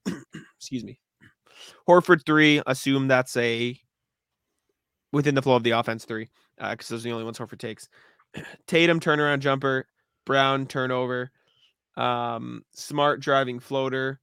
Excuse 0.57 0.83
me. 0.83 0.99
Horford 1.87 2.25
three, 2.25 2.61
assume 2.67 3.07
that's 3.07 3.35
a 3.37 3.79
within 5.11 5.35
the 5.35 5.41
flow 5.41 5.55
of 5.55 5.63
the 5.63 5.71
offense 5.71 6.05
three, 6.05 6.29
uh, 6.59 6.71
because 6.71 6.87
those 6.87 7.01
are 7.01 7.09
the 7.09 7.13
only 7.13 7.25
ones 7.25 7.39
Horford 7.39 7.59
takes. 7.59 7.89
Tatum 8.67 8.99
turnaround 8.99 9.39
jumper, 9.39 9.87
Brown 10.25 10.67
turnover, 10.67 11.31
um, 11.97 12.63
smart 12.73 13.19
driving 13.19 13.59
floater, 13.59 14.19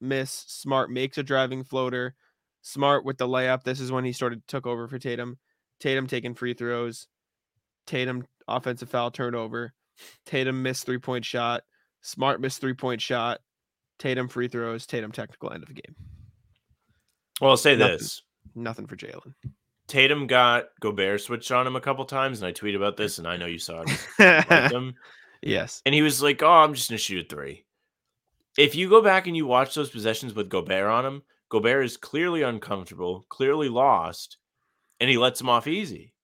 miss, 0.00 0.30
smart 0.30 0.90
makes 0.90 1.18
a 1.18 1.22
driving 1.22 1.64
floater, 1.64 2.14
smart 2.62 3.04
with 3.04 3.18
the 3.18 3.26
layup. 3.26 3.62
This 3.64 3.80
is 3.80 3.90
when 3.90 4.04
he 4.04 4.12
sort 4.12 4.32
of 4.32 4.46
took 4.46 4.66
over 4.66 4.86
for 4.88 4.98
Tatum. 4.98 5.38
Tatum 5.80 6.06
taking 6.06 6.34
free 6.34 6.52
throws, 6.54 7.08
Tatum 7.86 8.26
offensive 8.46 8.90
foul 8.90 9.10
turnover, 9.10 9.72
Tatum 10.26 10.62
missed 10.62 10.84
three 10.84 10.98
point 10.98 11.24
shot, 11.24 11.62
smart 12.02 12.40
missed 12.40 12.60
three 12.60 12.74
point 12.74 13.00
shot, 13.00 13.40
Tatum 13.98 14.28
free 14.28 14.48
throws, 14.48 14.86
Tatum 14.86 15.10
technical 15.12 15.50
end 15.52 15.62
of 15.62 15.68
the 15.68 15.74
game. 15.74 15.94
Well, 17.40 17.52
I'll 17.52 17.56
say 17.56 17.76
Nothing. 17.76 17.96
this. 17.98 18.22
Nothing 18.54 18.86
for 18.86 18.96
Jaylen. 18.96 19.32
Tatum 19.90 20.26
got 20.26 20.66
Gobert 20.80 21.20
switched 21.20 21.50
on 21.50 21.66
him 21.66 21.76
a 21.76 21.80
couple 21.80 22.04
times, 22.04 22.40
and 22.40 22.46
I 22.46 22.52
tweet 22.52 22.74
about 22.74 22.96
this, 22.96 23.18
and 23.18 23.26
I 23.26 23.36
know 23.36 23.46
you 23.46 23.58
saw 23.58 23.84
it. 23.86 24.72
him. 24.72 24.94
yes. 25.42 25.82
And 25.84 25.94
he 25.94 26.02
was 26.02 26.22
like, 26.22 26.42
Oh, 26.42 26.48
I'm 26.48 26.74
just 26.74 26.88
gonna 26.88 26.98
shoot 26.98 27.26
a 27.26 27.28
three. 27.28 27.64
If 28.56 28.74
you 28.74 28.88
go 28.88 29.02
back 29.02 29.26
and 29.26 29.36
you 29.36 29.46
watch 29.46 29.74
those 29.74 29.90
possessions 29.90 30.34
with 30.34 30.48
Gobert 30.48 30.88
on 30.88 31.04
him, 31.04 31.22
Gobert 31.50 31.84
is 31.84 31.96
clearly 31.96 32.42
uncomfortable, 32.42 33.24
clearly 33.28 33.68
lost, 33.68 34.38
and 35.00 35.10
he 35.10 35.18
lets 35.18 35.40
him 35.40 35.48
off 35.48 35.66
easy. 35.66 36.14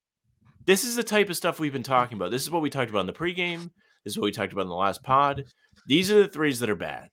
This 0.65 0.85
is 0.85 0.97
the 0.97 1.05
type 1.05 1.31
of 1.31 1.37
stuff 1.37 1.61
we've 1.61 1.73
been 1.73 1.83
talking 1.83 2.17
about. 2.17 2.31
This 2.31 2.43
is 2.43 2.51
what 2.51 2.63
we 2.63 2.71
talked 2.71 2.91
about 2.91 3.01
in 3.01 3.07
the 3.07 3.13
pregame. 3.13 3.71
This 4.05 4.13
is 4.13 4.19
what 4.19 4.25
we 4.25 4.33
talked 4.33 4.53
about 4.53 4.63
in 4.63 4.69
the 4.69 4.75
last 4.75 5.03
pod. 5.03 5.45
These 5.87 6.11
are 6.11 6.23
the 6.23 6.29
threes 6.29 6.61
that 6.61 6.71
are 6.71 6.77
bad. 6.77 7.09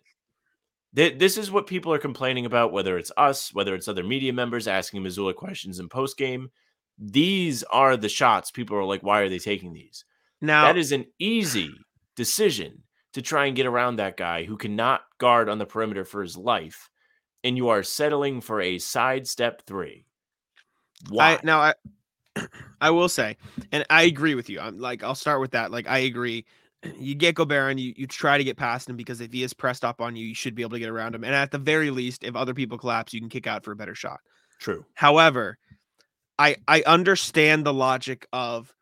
Th- 0.95 1.17
This 1.17 1.38
is 1.38 1.51
what 1.51 1.67
people 1.67 1.93
are 1.93 1.99
complaining 1.99 2.45
about, 2.45 2.71
whether 2.71 2.97
it's 2.97 3.12
us, 3.17 3.53
whether 3.53 3.75
it's 3.75 3.88
other 3.88 4.03
media 4.03 4.34
members 4.34 4.67
asking 4.67 5.03
Mazzulla 5.03 5.36
questions 5.36 5.79
in 5.79 5.89
postgame. 5.89 6.47
These 6.97 7.63
are 7.63 7.97
the 7.97 8.10
shots 8.10 8.51
people 8.51 8.77
are 8.77 8.84
like, 8.84 9.01
why 9.01 9.21
are 9.21 9.29
they 9.29 9.39
taking 9.39 9.73
these? 9.73 10.06
Now 10.41 10.65
That 10.65 10.77
is 10.77 10.91
an 10.91 11.06
easy 11.19 11.71
decision 12.15 12.84
to 13.13 13.21
try 13.21 13.45
and 13.45 13.56
get 13.56 13.65
around 13.65 13.95
that 13.95 14.17
guy 14.17 14.43
who 14.43 14.58
cannot 14.58 15.01
guard 15.17 15.49
on 15.49 15.58
the 15.58 15.65
perimeter 15.65 16.06
for 16.06 16.21
his 16.21 16.38
life, 16.38 16.89
and 17.43 17.58
you 17.58 17.69
are 17.69 17.84
settling 17.84 18.41
for 18.41 18.62
a 18.62 18.79
sidestep 18.79 19.65
three. 19.65 20.06
Why? 21.10 21.34
I 21.34 21.39
now 21.43 21.60
I 21.60 21.73
I 22.82 22.89
will 22.91 23.10
say, 23.10 23.38
and 23.71 23.86
I 23.89 24.03
agree 24.03 24.36
with 24.36 24.49
you. 24.49 24.60
I'm 24.60 24.79
like 24.79 25.03
I'll 25.03 25.15
start 25.15 25.41
with 25.41 25.51
that. 25.51 25.71
Like 25.71 25.88
I 25.88 25.99
agree. 25.99 26.45
You 26.99 27.15
get 27.15 27.35
Gobert 27.35 27.71
and 27.71 27.79
you, 27.79 27.93
you 27.95 28.07
try 28.07 28.37
to 28.37 28.43
get 28.43 28.57
past 28.57 28.89
him 28.89 28.95
because 28.95 29.21
if 29.21 29.31
he 29.31 29.43
is 29.43 29.53
pressed 29.53 29.85
up 29.85 30.01
on 30.01 30.15
you, 30.15 30.25
you 30.27 30.35
should 30.35 30.55
be 30.55 30.61
able 30.61 30.71
to 30.71 30.79
get 30.79 30.89
around 30.89 31.15
him. 31.15 31.23
And 31.23 31.33
at 31.33 31.51
the 31.51 31.57
very 31.57 31.91
least, 31.91 32.23
if 32.23 32.35
other 32.35 32.53
people 32.53 32.77
collapse, 32.77 33.13
you 33.13 33.19
can 33.19 33.29
kick 33.29 33.47
out 33.47 33.63
for 33.63 33.71
a 33.71 33.75
better 33.75 33.95
shot. 33.95 34.19
True. 34.59 34.85
However, 34.93 35.57
I 36.37 36.57
I 36.67 36.83
understand 36.85 37.65
the 37.65 37.73
logic 37.73 38.27
of 38.33 38.73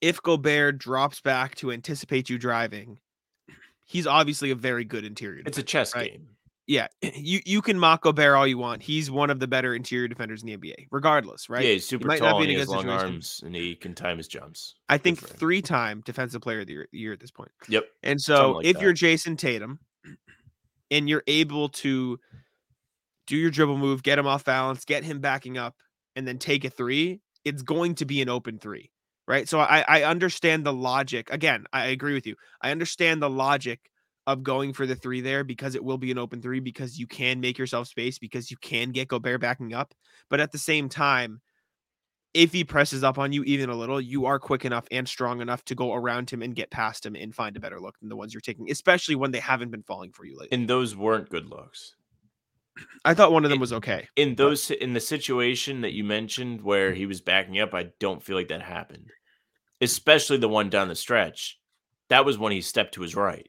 if 0.00 0.22
Gobert 0.22 0.78
drops 0.78 1.20
back 1.20 1.54
to 1.56 1.72
anticipate 1.72 2.28
you 2.28 2.38
driving, 2.38 2.98
he's 3.84 4.06
obviously 4.06 4.50
a 4.50 4.54
very 4.54 4.84
good 4.84 5.04
interior. 5.04 5.42
It's 5.46 5.58
a 5.58 5.62
chess 5.62 5.94
right? 5.94 6.12
game. 6.12 6.28
Yeah, 6.66 6.88
you 7.14 7.40
you 7.44 7.62
can 7.62 7.78
mock 7.78 8.02
Gobert 8.02 8.36
all 8.36 8.46
you 8.46 8.58
want. 8.58 8.82
He's 8.82 9.10
one 9.10 9.30
of 9.30 9.38
the 9.38 9.46
better 9.46 9.74
interior 9.74 10.08
defenders 10.08 10.42
in 10.42 10.46
the 10.46 10.56
NBA, 10.56 10.86
regardless, 10.90 11.48
right? 11.48 11.64
Yeah, 11.64 11.72
he's 11.72 11.86
super 11.86 12.06
might 12.06 12.20
not 12.20 12.30
tall 12.30 12.38
be 12.38 12.44
and 12.44 12.52
he 12.52 12.58
has 12.58 12.68
long 12.68 12.82
situation. 12.82 13.06
arms 13.06 13.40
and 13.44 13.54
he 13.54 13.74
can 13.74 13.94
time 13.94 14.16
his 14.16 14.28
jumps. 14.28 14.74
I 14.88 14.98
think 14.98 15.18
three-time 15.18 16.02
defensive 16.04 16.40
player 16.40 16.60
of 16.60 16.66
the 16.66 16.72
year, 16.72 16.88
year 16.92 17.12
at 17.12 17.20
this 17.20 17.30
point. 17.30 17.50
Yep. 17.68 17.84
And 18.02 18.20
so 18.20 18.52
like 18.52 18.66
if 18.66 18.80
you're. 18.80 18.94
Jayson 18.94 19.36
Tatum 19.36 19.80
and 20.90 21.08
you're 21.08 21.24
able 21.26 21.68
to 21.68 22.18
do 23.26 23.36
your 23.36 23.50
dribble 23.50 23.76
move, 23.78 24.02
get 24.02 24.18
him 24.18 24.26
off 24.26 24.44
balance, 24.44 24.84
get 24.84 25.04
him 25.04 25.20
backing 25.20 25.58
up, 25.58 25.74
and 26.16 26.26
then 26.26 26.38
take 26.38 26.64
a 26.64 26.70
three, 26.70 27.20
it's 27.44 27.62
going 27.62 27.96
to 27.96 28.04
be 28.04 28.22
an 28.22 28.28
open 28.28 28.58
three. 28.58 28.90
Right. 29.26 29.48
So 29.48 29.58
I, 29.58 29.84
I 29.88 30.02
understand 30.02 30.64
the 30.64 30.72
logic. 30.72 31.30
Again, 31.30 31.64
I 31.72 31.86
agree 31.86 32.12
with 32.12 32.26
you. 32.26 32.36
I 32.60 32.70
understand 32.70 33.22
the 33.22 33.30
logic 33.30 33.80
of 34.26 34.42
going 34.42 34.72
for 34.72 34.86
the 34.86 34.96
three 34.96 35.20
there 35.20 35.44
because 35.44 35.74
it 35.74 35.84
will 35.84 35.98
be 35.98 36.10
an 36.10 36.18
open 36.18 36.40
three 36.40 36.60
because 36.60 36.98
you 36.98 37.06
can 37.06 37.40
make 37.40 37.58
yourself 37.58 37.88
space 37.88 38.18
because 38.18 38.50
you 38.50 38.56
can 38.58 38.90
get 38.90 39.08
Gobert 39.08 39.40
backing 39.40 39.74
up. 39.74 39.94
But 40.30 40.40
at 40.40 40.52
the 40.52 40.58
same 40.58 40.88
time, 40.88 41.40
if 42.32 42.52
he 42.52 42.64
presses 42.64 43.04
up 43.04 43.18
on 43.18 43.32
you 43.32 43.44
even 43.44 43.70
a 43.70 43.74
little, 43.74 44.00
you 44.00 44.26
are 44.26 44.38
quick 44.40 44.64
enough 44.64 44.86
and 44.90 45.08
strong 45.08 45.40
enough 45.40 45.64
to 45.66 45.74
go 45.74 45.94
around 45.94 46.28
him 46.30 46.42
and 46.42 46.56
get 46.56 46.70
past 46.70 47.06
him 47.06 47.14
and 47.14 47.34
find 47.34 47.56
a 47.56 47.60
better 47.60 47.80
look 47.80 47.98
than 48.00 48.08
the 48.08 48.16
ones 48.16 48.34
you're 48.34 48.40
taking, 48.40 48.70
especially 48.70 49.14
when 49.14 49.30
they 49.30 49.38
haven't 49.38 49.70
been 49.70 49.84
falling 49.84 50.10
for 50.10 50.24
you 50.24 50.36
lately. 50.36 50.56
And 50.56 50.68
those 50.68 50.96
weren't 50.96 51.28
good 51.30 51.48
looks. 51.48 51.94
I 53.04 53.14
thought 53.14 53.30
one 53.30 53.44
of 53.44 53.50
them 53.50 53.58
it- 53.58 53.60
was 53.60 53.72
okay. 53.74 54.08
In 54.16 54.34
those 54.34 54.68
in 54.70 54.94
the 54.94 55.00
situation 55.00 55.82
that 55.82 55.92
you 55.92 56.02
mentioned 56.02 56.60
where 56.62 56.92
he 56.92 57.06
was 57.06 57.20
backing 57.20 57.60
up, 57.60 57.72
I 57.72 57.90
don't 58.00 58.22
feel 58.22 58.36
like 58.36 58.48
that 58.48 58.62
happened. 58.62 59.10
Especially 59.80 60.38
the 60.38 60.48
one 60.48 60.70
down 60.70 60.88
the 60.88 60.96
stretch. 60.96 61.60
That 62.08 62.24
was 62.24 62.36
when 62.36 62.52
he 62.52 62.60
stepped 62.60 62.94
to 62.94 63.02
his 63.02 63.14
right. 63.14 63.48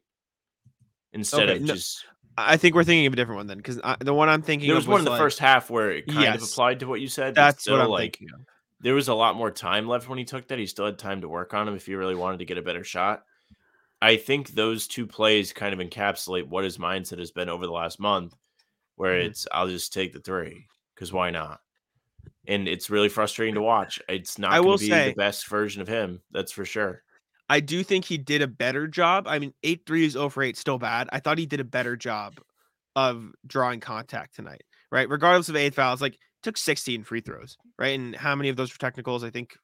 Instead 1.15 1.49
Okay, 1.49 1.55
of 1.55 1.61
no, 1.63 1.73
just 1.73 2.05
I 2.37 2.57
think 2.57 2.75
we're 2.75 2.83
thinking 2.83 3.07
of 3.07 3.13
a 3.13 3.15
different 3.15 3.37
one 3.37 3.47
then, 3.47 3.57
because 3.57 3.79
the 4.01 4.13
one 4.13 4.29
I'm 4.29 4.41
thinking 4.41 4.67
there 4.67 4.75
of 4.77 4.83
was 4.83 4.87
one 4.87 4.99
in 4.99 5.05
the 5.05 5.11
like- 5.11 5.19
first 5.21 5.39
half 5.39 5.69
where 5.69 5.91
it 5.91 6.05
kind 6.07 6.35
of 6.35 6.43
applied 6.43 6.81
to 6.81 6.87
what 6.87 6.99
you 7.01 7.07
said. 7.07 7.33
That's 7.33 7.67
what 7.67 7.79
I'm 7.81 7.89
like 7.89 8.17
thinking 8.17 8.35
of. 8.35 8.41
there 8.81 8.93
was 8.93 9.07
a 9.07 9.13
lot 9.15 9.35
more 9.35 9.49
time 9.49 9.87
left 9.87 10.07
when 10.09 10.19
he 10.19 10.25
took 10.25 10.47
that. 10.49 10.59
He 10.59 10.65
still 10.67 10.85
had 10.85 10.99
time 10.99 11.21
to 11.21 11.29
work 11.29 11.53
on 11.53 11.67
him 11.67 11.75
if 11.75 11.85
he 11.85 11.95
really 11.95 12.13
wanted 12.15 12.39
to 12.39 12.45
get 12.45 12.57
a 12.57 12.61
better 12.61 12.83
shot. 12.83 13.23
I 14.01 14.17
think 14.17 14.49
those 14.49 14.85
two 14.87 15.07
plays 15.07 15.53
kind 15.53 15.73
of 15.73 15.79
encapsulate 15.79 16.47
what 16.47 16.65
his 16.65 16.77
mindset 16.77 17.17
has 17.19 17.31
been 17.31 17.47
over 17.49 17.65
the 17.65 17.71
last 17.71 17.99
month, 17.99 18.35
where 18.97 19.13
Mhm. 19.21 19.25
it's 19.27 19.47
I'll 19.53 19.69
just 19.69 19.93
take 19.93 20.11
the 20.11 20.19
three 20.19 20.67
because 20.93 21.13
why 21.13 21.29
not? 21.31 21.61
And 22.47 22.67
it's 22.67 22.89
really 22.89 23.09
frustrating 23.09 23.55
to 23.55 23.61
watch. 23.61 24.01
It's 24.09 24.37
not 24.37 24.61
going 24.61 24.77
to 24.77 24.83
be 24.83 24.89
say- 24.89 25.09
the 25.11 25.15
best 25.15 25.47
version 25.47 25.81
of 25.81 25.87
him, 25.87 26.21
that's 26.31 26.51
for 26.51 26.65
sure. 26.65 27.01
I 27.49 27.59
do 27.59 27.83
think 27.83 28.05
he 28.05 28.17
did 28.17 28.41
a 28.41 28.47
better 28.47 28.87
job. 28.87 29.27
I 29.27 29.39
mean, 29.39 29.53
eight 29.63 29.83
threes, 29.85 30.13
0 30.13 30.29
for 30.29 30.41
8, 30.41 30.57
still 30.57 30.79
bad. 30.79 31.09
I 31.11 31.19
thought 31.19 31.37
he 31.37 31.45
did 31.45 31.59
a 31.59 31.65
better 31.65 31.95
job 31.95 32.39
of 32.95 33.31
drawing 33.45 33.79
contact 33.79 34.35
tonight, 34.35 34.63
right? 34.91 35.09
Regardless 35.09 35.49
of 35.49 35.55
eight 35.55 35.75
fouls, 35.75 36.01
like 36.01 36.17
took 36.41 36.57
16 36.57 37.03
free 37.03 37.21
throws, 37.21 37.57
right? 37.77 37.99
And 37.99 38.15
how 38.15 38.35
many 38.35 38.49
of 38.49 38.55
those 38.55 38.71
were 38.71 38.77
technicals? 38.77 39.23
I 39.23 39.29
think 39.29 39.55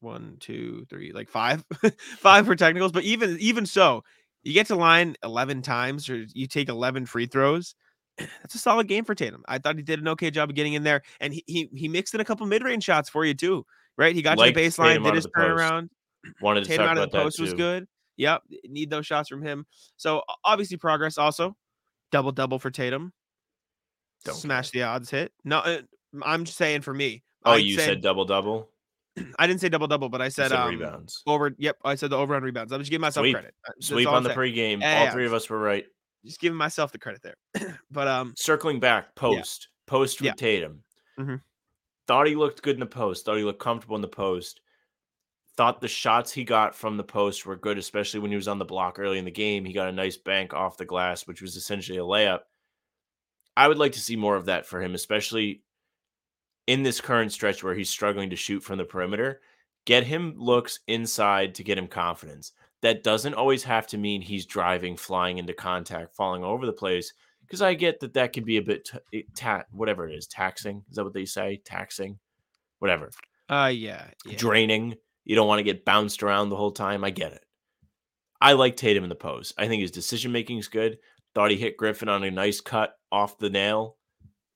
one, 0.00 0.36
two, 0.40 0.86
three, 0.88 1.12
like 1.12 1.28
five, 1.28 1.64
five 2.18 2.48
were 2.48 2.56
technicals. 2.56 2.92
But 2.92 3.04
even 3.04 3.36
even 3.40 3.66
so, 3.66 4.02
you 4.42 4.54
get 4.54 4.66
to 4.68 4.76
line 4.76 5.16
11 5.24 5.62
times 5.62 6.08
or 6.08 6.24
you 6.32 6.46
take 6.46 6.68
11 6.68 7.06
free 7.06 7.26
throws. 7.26 7.74
That's 8.18 8.54
a 8.54 8.58
solid 8.58 8.88
game 8.88 9.04
for 9.04 9.14
Tatum. 9.14 9.42
I 9.48 9.58
thought 9.58 9.76
he 9.76 9.82
did 9.82 10.00
an 10.00 10.08
okay 10.08 10.30
job 10.30 10.48
of 10.48 10.56
getting 10.56 10.74
in 10.74 10.84
there, 10.84 11.02
and 11.20 11.34
he 11.34 11.44
he, 11.46 11.68
he 11.74 11.88
mixed 11.88 12.14
in 12.14 12.20
a 12.20 12.24
couple 12.24 12.46
mid 12.46 12.62
range 12.62 12.84
shots 12.84 13.10
for 13.10 13.26
you 13.26 13.34
too, 13.34 13.66
right? 13.98 14.14
He 14.14 14.22
got 14.22 14.38
Liked 14.38 14.56
to 14.56 14.60
the 14.60 14.68
baseline, 14.68 15.04
did 15.04 15.14
his 15.14 15.26
turnaround. 15.26 15.88
Wanted 16.40 16.64
to 16.64 16.68
Tatum 16.68 16.84
talk 16.86 16.90
out 16.90 16.96
of 16.98 17.02
about 17.04 17.12
the 17.12 17.18
that 17.18 17.24
post 17.24 17.40
was 17.40 17.54
good. 17.54 17.86
Yep, 18.16 18.42
need 18.68 18.90
those 18.90 19.06
shots 19.06 19.28
from 19.28 19.42
him. 19.42 19.66
So 19.96 20.22
obviously 20.44 20.76
progress. 20.78 21.18
Also, 21.18 21.56
double 22.12 22.32
double 22.32 22.58
for 22.58 22.70
Tatum. 22.70 23.12
Don't 24.24 24.34
Smash 24.36 24.70
the 24.70 24.82
odds 24.82 25.10
hit. 25.10 25.32
No, 25.44 25.58
uh, 25.58 25.82
I'm 26.22 26.44
just 26.44 26.56
saying 26.58 26.80
for 26.80 26.94
me. 26.94 27.22
Oh, 27.44 27.52
I 27.52 27.56
you 27.56 27.76
said 27.76 28.00
double 28.00 28.24
double. 28.24 28.70
I 29.38 29.46
didn't 29.46 29.60
say 29.60 29.68
double 29.68 29.86
double, 29.86 30.08
but 30.08 30.20
I 30.20 30.28
said, 30.28 30.48
said 30.50 30.58
um, 30.58 30.70
rebounds. 30.70 31.22
over. 31.26 31.54
Yep, 31.58 31.76
I 31.84 31.94
said 31.94 32.10
the 32.10 32.16
over 32.16 32.34
on 32.34 32.42
rebounds. 32.42 32.72
I'm 32.72 32.80
just 32.80 32.90
giving 32.90 33.02
myself 33.02 33.24
Sweep. 33.24 33.34
credit. 33.34 33.54
Uh, 33.66 33.72
that's 33.74 33.86
Sweep 33.86 34.08
on 34.08 34.14
I'm 34.16 34.22
the 34.24 34.30
saying. 34.34 34.38
pregame. 34.38 34.80
Yeah, 34.80 34.98
All 34.98 35.04
yeah, 35.04 35.12
three 35.12 35.26
of 35.26 35.32
us 35.34 35.48
were 35.48 35.58
right. 35.58 35.84
Just 36.24 36.40
giving 36.40 36.56
myself 36.56 36.90
the 36.90 36.98
credit 36.98 37.22
there. 37.22 37.78
but 37.90 38.08
um, 38.08 38.34
Circling 38.36 38.80
back, 38.80 39.14
post, 39.14 39.68
post 39.86 40.20
with 40.20 40.26
Yeah. 40.26 40.32
Tatum. 40.32 40.82
Mhm. 41.18 41.40
Thought 42.08 42.26
he 42.26 42.34
looked 42.34 42.62
good 42.62 42.74
in 42.76 42.80
the 42.80 42.86
post. 42.86 43.24
Thought 43.24 43.36
he 43.36 43.44
looked 43.44 43.60
comfortable 43.60 43.96
in 43.96 44.02
the 44.02 44.08
post. 44.08 44.60
Thought 45.56 45.80
the 45.80 45.88
shots 45.88 46.32
he 46.32 46.44
got 46.44 46.74
from 46.74 46.96
the 46.96 47.04
post 47.04 47.46
were 47.46 47.56
good, 47.56 47.78
especially 47.78 48.20
when 48.20 48.30
he 48.30 48.36
was 48.36 48.48
on 48.48 48.58
the 48.58 48.64
block 48.64 48.98
early 48.98 49.18
in 49.18 49.24
the 49.24 49.30
game. 49.30 49.64
He 49.64 49.72
got 49.72 49.88
a 49.88 49.92
nice 49.92 50.16
bank 50.18 50.52
off 50.52 50.76
the 50.76 50.84
glass, 50.84 51.26
which 51.26 51.40
was 51.40 51.56
essentially 51.56 51.96
a 51.98 52.02
layup. 52.02 52.40
I 53.56 53.66
would 53.66 53.78
like 53.78 53.92
to 53.92 54.00
see 54.00 54.16
more 54.16 54.36
of 54.36 54.46
that 54.46 54.66
for 54.66 54.82
him, 54.82 54.94
especially 54.94 55.62
in 56.66 56.82
this 56.82 57.00
current 57.00 57.32
stretch 57.32 57.64
where 57.64 57.74
he's 57.74 57.88
struggling 57.88 58.28
to 58.30 58.36
shoot 58.36 58.62
from 58.62 58.76
the 58.76 58.84
perimeter. 58.84 59.40
Get 59.86 60.04
him 60.04 60.34
looks 60.36 60.80
inside 60.88 61.54
to 61.54 61.64
get 61.64 61.78
him 61.78 61.86
confidence. 61.86 62.52
That 62.82 63.02
doesn't 63.02 63.34
always 63.34 63.64
have 63.64 63.86
to 63.88 63.98
mean 63.98 64.20
he's 64.20 64.44
driving, 64.44 64.96
flying 64.96 65.38
into 65.38 65.54
contact, 65.54 66.14
falling 66.14 66.44
over 66.44 66.66
the 66.66 66.72
place. 66.72 67.14
Because 67.40 67.62
I 67.62 67.74
get 67.74 68.00
that 68.00 68.12
that 68.14 68.32
can 68.32 68.44
be 68.44 68.58
a 68.58 68.62
bit 68.62 68.90
t- 69.12 69.24
ta- 69.34 69.64
whatever 69.70 70.06
it 70.06 70.14
is, 70.14 70.26
taxing. 70.26 70.84
Is 70.90 70.96
that 70.96 71.04
what 71.04 71.14
they 71.14 71.24
say? 71.24 71.62
Taxing, 71.64 72.18
whatever, 72.80 73.10
Uh, 73.48 73.70
yeah, 73.72 74.08
yeah. 74.26 74.36
draining. 74.36 74.96
You 75.26 75.36
don't 75.36 75.48
want 75.48 75.58
to 75.58 75.64
get 75.64 75.84
bounced 75.84 76.22
around 76.22 76.48
the 76.48 76.56
whole 76.56 76.72
time. 76.72 77.04
I 77.04 77.10
get 77.10 77.32
it. 77.32 77.44
I 78.40 78.52
like 78.54 78.76
Tatum 78.76 79.02
in 79.02 79.08
the 79.10 79.14
post. 79.14 79.52
I 79.58 79.68
think 79.68 79.82
his 79.82 79.90
decision 79.90 80.32
making 80.32 80.58
is 80.58 80.68
good. 80.68 80.98
Thought 81.34 81.50
he 81.50 81.56
hit 81.58 81.76
Griffin 81.76 82.08
on 82.08 82.24
a 82.24 82.30
nice 82.30 82.60
cut 82.60 82.94
off 83.12 83.38
the 83.38 83.50
nail 83.50 83.98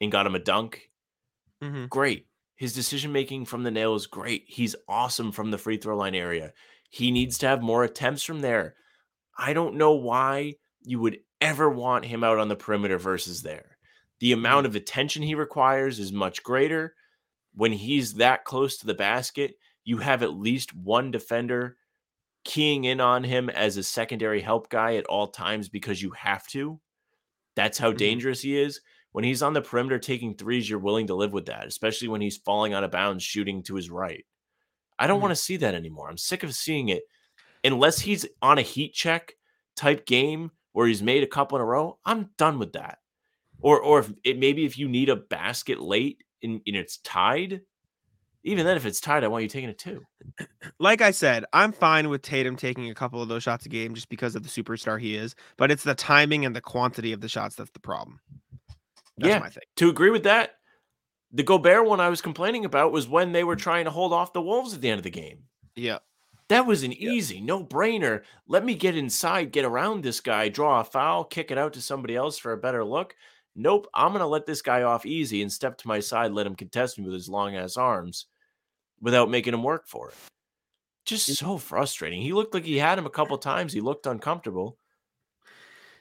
and 0.01 0.13
got 0.13 0.27
him 0.27 0.35
a 0.35 0.39
dunk. 0.39 0.91
Mhm. 1.63 1.89
Great. 1.91 2.27
His 2.57 2.73
decision 2.73 3.13
making 3.13 3.47
from 3.47 3.65
the 3.65 3.71
nail 3.71 3.95
is 3.95 4.07
great. 4.07 4.45
He's 4.47 4.77
awesome 4.89 5.33
from 5.33 5.51
the 5.51 5.59
free 5.59 5.77
throw 5.77 5.97
line 5.97 6.15
area. 6.15 6.53
He 6.91 7.11
needs 7.11 7.39
to 7.39 7.47
have 7.49 7.63
more 7.63 7.85
attempts 7.85 8.23
from 8.23 8.41
there. 8.41 8.77
I 9.37 9.53
don't 9.53 9.77
know 9.77 9.93
why 9.93 10.57
you 10.83 11.01
would 11.01 11.21
ever 11.41 11.69
want 11.71 12.05
him 12.05 12.23
out 12.23 12.39
on 12.39 12.49
the 12.49 12.57
perimeter 12.57 12.99
versus 12.99 13.43
there. 13.43 13.79
The 14.21 14.33
amount 14.33 14.67
of 14.67 14.77
attention 14.77 15.23
he 15.23 15.35
requires 15.35 15.99
is 15.99 16.13
much 16.13 16.43
greater. 16.43 16.95
When 17.55 17.73
he's 17.73 18.15
that 18.15 18.45
close 18.45 18.77
to 18.79 18.87
the 18.87 18.95
basket, 18.95 19.57
you 19.91 19.99
have 19.99 20.23
at 20.23 20.35
least 20.35 20.75
one 20.75 21.11
defender 21.11 21.77
keying 22.45 22.85
in 22.85 23.01
on 23.01 23.25
him 23.25 23.51
as 23.51 23.77
a 23.77 23.83
secondary 23.83 24.41
help 24.41 24.71
guy 24.71 24.97
at 24.97 25.07
all 25.07 25.29
times 25.29 25.69
because 25.69 26.03
you 26.03 26.11
have 26.13 26.47
to. 26.49 26.81
That's 27.57 27.79
how 27.79 27.93
Mhm. 27.93 27.99
dangerous 27.99 28.43
he 28.43 28.59
is. 28.59 28.81
When 29.13 29.25
he's 29.25 29.43
on 29.43 29.55
the 29.55 29.63
perimeter 29.63 29.99
taking 29.99 30.37
threes, 30.37 30.71
you're 30.71 30.79
willing 30.79 31.09
to 31.09 31.15
live 31.15 31.33
with 31.33 31.47
that, 31.47 31.67
especially 31.67 32.09
when 32.09 32.21
he's 32.21 32.39
falling 32.39 32.73
out 32.73 32.85
of 32.85 32.93
bounds 32.93 33.25
shooting 33.25 33.63
to 33.65 33.75
his 33.77 33.91
right. 33.91 34.25
I 34.99 35.07
don't 35.07 35.21
Mhm. 35.21 35.23
want 35.23 35.33
to 35.33 35.37
see 35.37 35.57
that 35.59 35.75
anymore. 35.75 36.09
I'm 36.11 36.19
sick 36.19 36.43
of 36.45 36.55
seeing 36.55 36.89
it. 36.91 37.05
Unless 37.65 38.01
he's 38.01 38.27
on 38.43 38.59
a 38.59 38.63
heat 38.63 38.95
check 38.95 39.35
type 39.77 40.07
game 40.07 40.53
where 40.73 40.87
he's 40.89 41.03
made 41.03 41.23
a 41.25 41.29
couple 41.29 41.57
in 41.59 41.63
a 41.63 41.67
row, 41.67 41.99
I'm 42.05 42.31
done 42.39 42.59
with 42.59 42.73
that. 42.75 42.99
Or 43.61 43.81
or 43.81 44.01
if 44.01 44.13
it 44.25 44.39
maybe 44.39 44.65
if 44.67 44.79
you 44.79 44.89
need 44.89 45.09
a 45.11 45.17
basket 45.17 45.81
late 45.81 46.25
and, 46.43 46.63
and 46.67 46.77
it's 46.77 46.99
tied, 46.99 47.63
even 48.43 48.65
then 48.65 48.77
if 48.77 48.87
it's 48.87 49.01
tied, 49.01 49.23
I 49.23 49.29
want 49.29 49.43
you 49.43 49.49
taking 49.49 49.69
it 49.69 49.79
too. 49.79 50.03
Like 50.79 51.03
I 51.03 51.11
said, 51.11 51.45
I'm 51.53 51.73
fine 51.73 52.09
with 52.09 52.23
Tatum 52.23 52.57
taking 52.57 52.91
a 52.91 52.95
couple 52.95 53.21
of 53.21 53.29
those 53.29 53.43
shots 53.43 53.67
a 53.67 53.69
game 53.69 53.95
just 53.95 54.09
because 54.09 54.35
of 54.35 54.43
the 54.43 54.49
superstar 54.49 54.99
he 54.99 55.15
is, 55.15 55.35
but 55.59 55.71
it's 55.71 55.85
the 55.85 55.95
timing 55.95 56.47
and 56.47 56.57
the 56.57 56.61
quantity 56.61 57.13
of 57.13 57.21
the 57.21 57.29
shots 57.29 57.55
that's 57.55 57.71
the 57.73 57.81
problem. 57.81 58.21
That's 59.19 59.29
yeah, 59.29 59.39
my 59.41 59.51
thing. 59.51 59.65
to 59.77 59.91
agree 59.91 60.11
with 60.11 60.23
that, 60.23 60.55
the 61.33 61.43
Gobert 61.43 61.87
one 61.87 62.01
I 62.01 62.09
was 62.09 62.23
complaining 62.23 62.65
about 62.65 62.93
was 62.93 63.07
when 63.07 63.33
they 63.33 63.45
were 63.45 63.57
trying 63.57 63.85
to 63.85 63.91
hold 63.91 64.13
off 64.13 64.33
the 64.33 64.41
Wolves 64.41 64.73
at 64.73 64.81
the 64.81 64.89
end 64.89 64.99
of 64.99 65.05
the 65.05 65.11
game. 65.11 65.45
Yeah. 65.77 65.99
That 66.49 66.67
was 66.67 66.83
an 66.83 66.95
easy, 66.95 67.41
no 67.41 67.63
brainer. 67.63 68.23
Let 68.49 68.65
me 68.65 68.75
get 68.75 68.97
inside, 68.97 69.53
get 69.53 69.65
around 69.65 70.03
this 70.03 70.21
guy, 70.21 70.49
draw 70.49 70.81
a 70.81 70.85
foul, 70.85 71.25
kick 71.25 71.51
it 71.51 71.59
out 71.59 71.75
to 71.75 71.83
somebody 71.83 72.17
else 72.17 72.39
for 72.39 72.53
a 72.53 72.59
better 72.59 72.85
look. 72.85 73.15
Nope, 73.55 73.87
I'm 73.93 74.13
going 74.13 74.21
to 74.21 74.27
let 74.27 74.47
this 74.47 74.63
guy 74.63 74.83
off 74.83 75.05
easy 75.05 75.43
and 75.43 75.53
step 75.53 75.77
to 75.79 75.89
my 75.89 76.01
side, 76.01 76.33
let 76.33 76.47
him 76.47 76.57
contest 76.57 76.99
me 76.99 77.05
with 77.05 77.15
his 77.15 77.29
long 77.29 77.55
ass 77.55 77.77
arms 77.77 78.27
without 79.01 79.31
making 79.31 79.55
him 79.55 79.63
work 79.63 79.87
for 79.87 80.09
it. 80.09 80.15
Just 81.07 81.35
so 81.37 81.59
frustrating. 81.59 82.21
He 82.23 82.33
looked 82.33 82.55
like 82.55 82.65
he 82.65 82.79
had 82.79 82.99
him 82.99 83.07
a 83.07 83.11
couple 83.11 83.37
times. 83.39 83.73
He 83.73 83.81
looked 83.81 84.07
uncomfortable. 84.07 84.77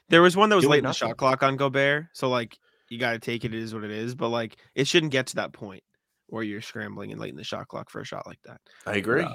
There 0.08 0.22
was 0.22 0.36
one 0.36 0.50
that 0.50 0.56
was 0.56 0.66
late 0.66 0.78
in 0.78 0.84
the 0.84 0.92
shot 0.92 1.16
clock 1.16 1.42
on 1.42 1.56
Gobert, 1.56 2.06
so 2.12 2.28
like 2.28 2.58
you 2.88 2.98
got 2.98 3.12
to 3.12 3.18
take 3.18 3.44
it, 3.44 3.54
it 3.54 3.60
is 3.62 3.72
what 3.74 3.84
it 3.84 3.90
is, 3.92 4.14
but 4.14 4.28
like 4.28 4.56
it 4.74 4.86
shouldn't 4.86 5.12
get 5.12 5.28
to 5.28 5.36
that 5.36 5.52
point 5.52 5.82
where 6.26 6.42
you're 6.42 6.60
scrambling 6.60 7.12
and 7.12 7.20
late 7.20 7.30
in 7.30 7.36
the 7.36 7.44
shot 7.44 7.68
clock 7.68 7.90
for 7.90 8.00
a 8.00 8.04
shot 8.04 8.26
like 8.26 8.40
that. 8.44 8.60
I 8.86 8.96
agree. 8.96 9.22
Uh, 9.22 9.32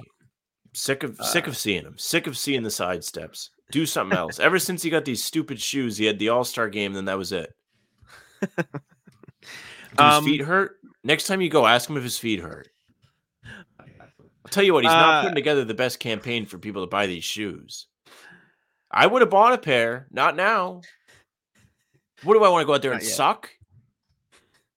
sick 0.73 1.03
of 1.03 1.17
sick 1.21 1.47
of 1.47 1.57
seeing 1.57 1.83
him. 1.83 1.97
Sick 1.97 2.27
of 2.27 2.37
seeing 2.37 2.63
the 2.63 2.71
side 2.71 3.03
steps. 3.03 3.49
Do 3.71 3.85
something 3.85 4.17
else. 4.17 4.39
Ever 4.39 4.59
since 4.59 4.83
he 4.83 4.89
got 4.89 5.05
these 5.05 5.23
stupid 5.23 5.59
shoes, 5.59 5.97
he 5.97 6.05
had 6.05 6.19
the 6.19 6.29
All 6.29 6.43
Star 6.43 6.69
game. 6.69 6.93
Then 6.93 7.05
that 7.05 7.17
was 7.17 7.31
it. 7.31 7.51
Do 8.57 10.03
his 10.03 10.15
Um, 10.17 10.25
feet 10.25 10.41
hurt? 10.41 10.75
Next 11.03 11.27
time 11.27 11.41
you 11.41 11.49
go, 11.49 11.65
ask 11.65 11.89
him 11.89 11.97
if 11.97 12.03
his 12.03 12.17
feet 12.17 12.41
hurt. 12.41 12.67
I'll 14.45 14.49
tell 14.49 14.63
you 14.63 14.73
what, 14.73 14.83
he's 14.83 14.91
not 14.93 15.15
Uh, 15.15 15.21
putting 15.23 15.35
together 15.35 15.65
the 15.65 15.73
best 15.73 15.99
campaign 15.99 16.45
for 16.45 16.59
people 16.59 16.83
to 16.83 16.89
buy 16.89 17.07
these 17.07 17.23
shoes. 17.23 17.87
I 18.91 19.07
would 19.07 19.23
have 19.23 19.31
bought 19.31 19.53
a 19.53 19.57
pair, 19.57 20.05
not 20.11 20.35
now. 20.35 20.81
What 22.23 22.35
do 22.35 22.43
I 22.43 22.49
want 22.49 22.61
to 22.61 22.67
go 22.67 22.75
out 22.75 22.83
there 22.83 22.93
and 22.93 23.01
yet. 23.01 23.11
suck? 23.11 23.49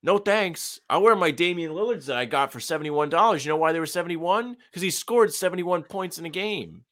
No 0.02 0.16
thanks. 0.16 0.80
I 0.88 0.96
wear 0.98 1.14
my 1.14 1.30
Damian 1.30 1.72
Lillards 1.74 2.06
that 2.06 2.16
I 2.16 2.24
got 2.24 2.50
for 2.50 2.60
$71. 2.60 3.44
You 3.44 3.48
know 3.50 3.56
why 3.56 3.72
they 3.72 3.80
were 3.80 3.84
71? 3.86 4.56
Because 4.70 4.80
he 4.80 4.90
scored 4.90 5.34
71 5.34 5.82
points 5.82 6.18
in 6.18 6.24
a 6.24 6.30
game. 6.30 6.84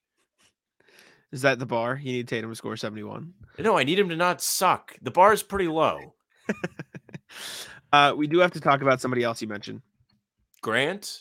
Is 1.33 1.43
that 1.43 1.59
the 1.59 1.67
bar? 1.67 1.99
You 2.01 2.12
need 2.12 2.29
Tatum 2.29 2.51
to 2.51 2.57
score 2.57 2.77
71. 2.77 3.33
No, 3.59 3.77
I 3.79 3.85
need 3.85 3.99
him 3.99 4.11
to 4.11 4.17
not 4.17 4.43
suck. 4.43 4.95
The 5.01 5.11
bar 5.11 5.33
is 5.33 5.43
pretty 5.43 5.69
low. 5.69 6.15
Uh, 7.93 8.12
we 8.17 8.27
do 8.27 8.41
have 8.41 8.51
to 8.53 8.61
talk 8.61 8.83
about 8.83 9.01
somebody 9.01 9.23
else 9.23 9.41
you 9.41 9.47
mentioned. 9.49 9.81
Grant, 10.61 11.21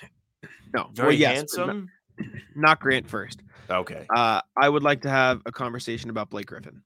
No, 0.76 0.90
very 0.94 1.08
well, 1.10 1.16
yes, 1.16 1.38
handsome. 1.38 1.90
Not, 2.18 2.28
not 2.56 2.80
Grant 2.80 3.10
first. 3.10 3.42
Okay. 3.70 4.06
Uh, 4.14 4.42
I 4.58 4.68
would 4.68 4.84
like 4.84 5.02
to 5.04 5.10
have 5.10 5.42
a 5.46 5.52
conversation 5.52 6.10
about 6.10 6.30
Blake 6.30 6.48
Griffin. 6.48 6.82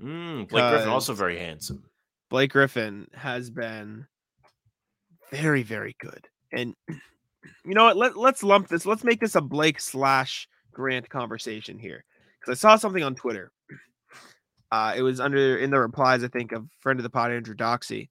Mm, 0.00 0.48
Blake 0.48 0.70
Griffin 0.70 0.88
also 0.88 1.14
very 1.14 1.38
handsome. 1.38 1.84
Blake 2.28 2.52
Griffin 2.52 3.08
has 3.14 3.50
been 3.50 4.06
very, 5.30 5.62
very 5.62 5.96
good. 6.00 6.28
And 6.52 6.74
you 6.88 7.74
know 7.74 7.84
what? 7.84 7.96
Let, 7.96 8.16
let's 8.16 8.42
lump 8.42 8.68
this. 8.68 8.86
Let's 8.86 9.04
make 9.04 9.20
this 9.20 9.34
a 9.34 9.40
Blake 9.40 9.80
slash 9.80 10.48
Grant 10.72 11.08
conversation 11.08 11.78
here. 11.78 12.04
Because 12.40 12.58
I 12.58 12.60
saw 12.60 12.76
something 12.76 13.02
on 13.02 13.14
Twitter. 13.14 13.52
Uh, 14.72 14.94
it 14.96 15.02
was 15.02 15.18
under 15.18 15.58
in 15.58 15.68
the 15.68 15.80
replies, 15.80 16.22
I 16.22 16.28
think, 16.28 16.52
of 16.52 16.64
friend 16.78 17.00
of 17.00 17.02
the 17.02 17.10
pod, 17.10 17.32
Andrew 17.32 17.56
Doxy. 17.56 18.08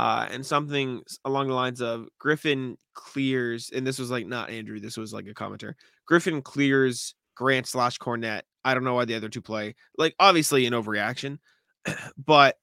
Uh, 0.00 0.26
and 0.30 0.46
something 0.46 1.02
along 1.26 1.46
the 1.46 1.52
lines 1.52 1.82
of 1.82 2.08
Griffin 2.18 2.78
clears, 2.94 3.70
and 3.70 3.86
this 3.86 3.98
was 3.98 4.10
like 4.10 4.26
not 4.26 4.48
Andrew, 4.48 4.80
this 4.80 4.96
was 4.96 5.12
like 5.12 5.26
a 5.26 5.34
commenter. 5.34 5.74
Griffin 6.06 6.40
clears 6.40 7.14
Grant 7.34 7.66
slash 7.66 7.98
Kornet. 7.98 8.40
I 8.64 8.72
don't 8.72 8.84
know 8.84 8.94
why 8.94 9.04
the 9.04 9.14
other 9.14 9.28
two 9.28 9.42
play. 9.42 9.74
Like, 9.98 10.14
obviously, 10.18 10.64
an 10.64 10.72
overreaction, 10.72 11.36
but 12.16 12.56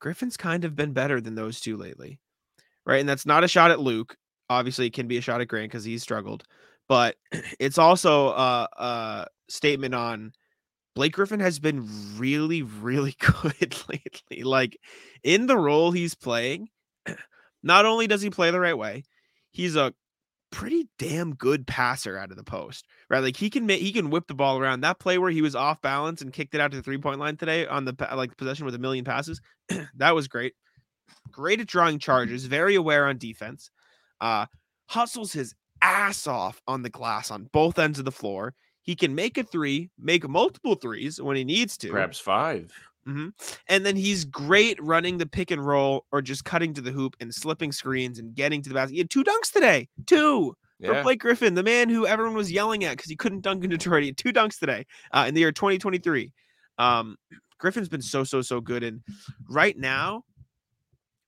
Griffin's 0.00 0.36
kind 0.36 0.64
of 0.64 0.74
been 0.74 0.92
better 0.92 1.20
than 1.20 1.36
those 1.36 1.60
two 1.60 1.76
lately. 1.76 2.18
Right. 2.84 2.98
And 2.98 3.08
that's 3.08 3.24
not 3.24 3.44
a 3.44 3.48
shot 3.48 3.70
at 3.70 3.78
Luke. 3.78 4.16
Obviously, 4.50 4.88
it 4.88 4.94
can 4.94 5.06
be 5.06 5.18
a 5.18 5.22
shot 5.22 5.40
at 5.40 5.46
Grant 5.46 5.70
because 5.70 5.84
he's 5.84 6.02
struggled, 6.02 6.42
but 6.88 7.14
it's 7.60 7.78
also 7.78 8.30
a, 8.30 8.68
a 8.76 9.26
statement 9.48 9.94
on 9.94 10.32
Blake 10.94 11.14
Griffin 11.14 11.40
has 11.40 11.58
been 11.58 11.88
really, 12.16 12.62
really 12.62 13.16
good 13.42 13.76
lately. 13.88 14.42
Like 14.42 14.78
in 15.22 15.46
the 15.46 15.56
role 15.56 15.92
he's 15.92 16.14
playing, 16.14 16.68
not 17.62 17.84
only 17.86 18.06
does 18.06 18.22
he 18.22 18.30
play 18.30 18.50
the 18.50 18.60
right 18.60 18.76
way, 18.76 19.04
he's 19.50 19.76
a 19.76 19.94
pretty 20.50 20.86
damn 20.98 21.34
good 21.34 21.66
passer 21.66 22.18
out 22.18 22.30
of 22.30 22.36
the 22.36 22.44
post. 22.44 22.86
Right? 23.08 23.20
Like 23.20 23.36
he 23.36 23.50
can 23.50 23.66
make 23.66 23.80
he 23.80 23.92
can 23.92 24.10
whip 24.10 24.26
the 24.26 24.34
ball 24.34 24.58
around. 24.58 24.82
That 24.82 25.00
play 25.00 25.18
where 25.18 25.30
he 25.30 25.42
was 25.42 25.56
off 25.56 25.80
balance 25.80 26.20
and 26.20 26.32
kicked 26.32 26.54
it 26.54 26.60
out 26.60 26.70
to 26.70 26.76
the 26.76 26.82
three 26.82 26.98
point 26.98 27.20
line 27.20 27.36
today 27.36 27.66
on 27.66 27.84
the 27.84 27.96
like 28.14 28.36
possession 28.36 28.66
with 28.66 28.74
a 28.74 28.78
million 28.78 29.04
passes, 29.04 29.40
that 29.96 30.14
was 30.14 30.28
great. 30.28 30.54
Great 31.30 31.60
at 31.60 31.66
drawing 31.66 31.98
charges, 31.98 32.44
very 32.46 32.74
aware 32.74 33.06
on 33.06 33.18
defense. 33.18 33.70
Uh 34.20 34.46
hustles 34.88 35.32
his 35.32 35.54
ass 35.80 36.26
off 36.26 36.60
on 36.68 36.82
the 36.82 36.90
glass 36.90 37.30
on 37.30 37.48
both 37.52 37.78
ends 37.78 37.98
of 37.98 38.04
the 38.04 38.12
floor. 38.12 38.54
He 38.82 38.94
can 38.96 39.14
make 39.14 39.38
a 39.38 39.42
three, 39.44 39.90
make 39.98 40.28
multiple 40.28 40.74
threes 40.74 41.20
when 41.20 41.36
he 41.36 41.44
needs 41.44 41.76
to. 41.78 41.90
Perhaps 41.90 42.18
five. 42.18 42.72
Mhm. 43.06 43.32
And 43.68 43.84
then 43.84 43.96
he's 43.96 44.24
great 44.24 44.80
running 44.80 45.18
the 45.18 45.26
pick 45.26 45.50
and 45.50 45.64
roll 45.64 46.06
or 46.12 46.22
just 46.22 46.44
cutting 46.44 46.72
to 46.74 46.80
the 46.80 46.92
hoop 46.92 47.16
and 47.20 47.34
slipping 47.34 47.72
screens 47.72 48.18
and 48.18 48.34
getting 48.34 48.62
to 48.62 48.68
the 48.68 48.74
basket. 48.74 48.92
He 48.92 48.98
had 48.98 49.10
two 49.10 49.24
dunks 49.24 49.50
today. 49.52 49.88
Two 50.06 50.54
for 50.84 51.02
Blake 51.02 51.20
Griffin, 51.20 51.54
the 51.54 51.62
man 51.62 51.88
who 51.88 52.06
everyone 52.06 52.34
was 52.34 52.50
yelling 52.50 52.84
at 52.84 52.96
because 52.96 53.08
he 53.10 53.16
couldn't 53.16 53.40
dunk 53.42 53.62
in 53.64 53.70
Detroit. 53.70 54.02
He 54.02 54.08
had 54.08 54.16
two 54.16 54.32
dunks 54.32 54.58
today 54.58 54.84
uh, 55.12 55.24
in 55.28 55.34
the 55.34 55.40
year 55.40 55.52
2023. 55.52 56.32
Um, 56.78 57.16
Griffin's 57.58 57.88
been 57.88 58.02
so, 58.02 58.24
so, 58.24 58.42
so 58.42 58.60
good. 58.60 58.82
And 58.82 59.02
right 59.48 59.76
now, 59.78 60.24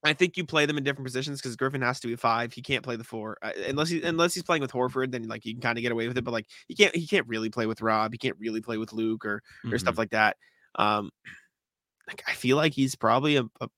I 0.05 0.13
think 0.13 0.37
you 0.37 0.45
play 0.45 0.67
them 0.67 0.77
in 0.77 0.85
different 0.85 1.07
positions 1.07 1.41
because 1.41 1.57
Griffin 1.57 1.81
has 1.83 1.99
to 2.01 2.09
be 2.09 2.17
five. 2.17 2.53
He 2.53 2.61
can't 2.63 2.85
play 2.85 2.97
the 2.97 3.05
four 3.05 3.39
uh, 3.43 3.53
unless 3.67 3.89
he 3.89 4.03
unless 4.03 4.35
he's 4.35 4.43
playing 4.43 4.61
with 4.61 4.73
Horford. 4.73 5.13
Then 5.13 5.27
like 5.29 5.45
you 5.47 5.55
can 5.55 5.63
kind 5.63 5.79
of 5.79 5.83
get 5.83 5.93
away 5.93 6.07
with 6.09 6.19
it. 6.19 6.25
But 6.25 6.33
like 6.33 6.47
he 6.69 6.75
can't 6.75 6.95
he 6.95 7.07
can't 7.07 7.27
really 7.27 7.49
play 7.51 7.67
with 7.67 7.81
Rob. 7.81 8.13
He 8.13 8.19
can't 8.19 8.37
really 8.39 8.61
play 8.61 8.77
with 8.77 8.93
Luke 8.93 9.25
or 9.25 9.43
or 9.65 9.71
Mhm. 9.71 9.81
stuff 9.81 9.97
like 9.99 10.11
that. 10.11 10.37
Um, 10.75 11.11
like 12.07 12.23
I 12.29 12.33
feel 12.35 12.57
like 12.59 12.75
he's 12.75 12.95
probably 12.95 13.37
a, 13.37 13.45
a 13.61 13.69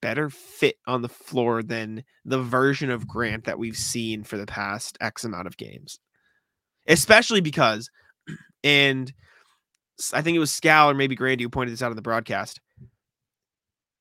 better 0.00 0.30
fit 0.30 0.76
on 0.86 1.02
the 1.02 1.08
floor 1.08 1.62
than 1.62 2.04
the 2.24 2.40
version 2.42 2.90
of 2.90 3.08
Grant 3.08 3.44
that 3.44 3.58
we've 3.58 3.76
seen 3.76 4.22
for 4.24 4.36
the 4.36 4.46
past 4.46 4.96
X 5.00 5.24
amount 5.24 5.46
of 5.46 5.56
games. 5.56 5.98
Especially 6.86 7.40
because, 7.40 7.90
and 8.64 9.12
I 10.12 10.22
think 10.22 10.36
it 10.36 10.40
was 10.40 10.50
Scal 10.50 10.90
or 10.90 10.94
maybe 10.94 11.14
Grandy 11.14 11.44
who 11.44 11.50
pointed 11.50 11.72
this 11.72 11.82
out 11.82 11.90
on 11.90 11.96
the 11.96 12.02
broadcast. 12.02 12.60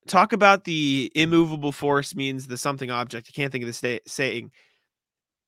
Talk 0.08 0.34
about 0.34 0.64
the 0.64 1.12
immovable 1.16 1.72
force 1.72 2.16
means 2.16 2.48
the 2.48 2.58
something 2.58 2.90
object. 2.90 3.28
I 3.30 3.34
can't 3.34 3.52
think 3.52 3.64
of 3.64 3.68
the 3.68 3.74
sta- 3.74 4.02
saying. 4.08 4.52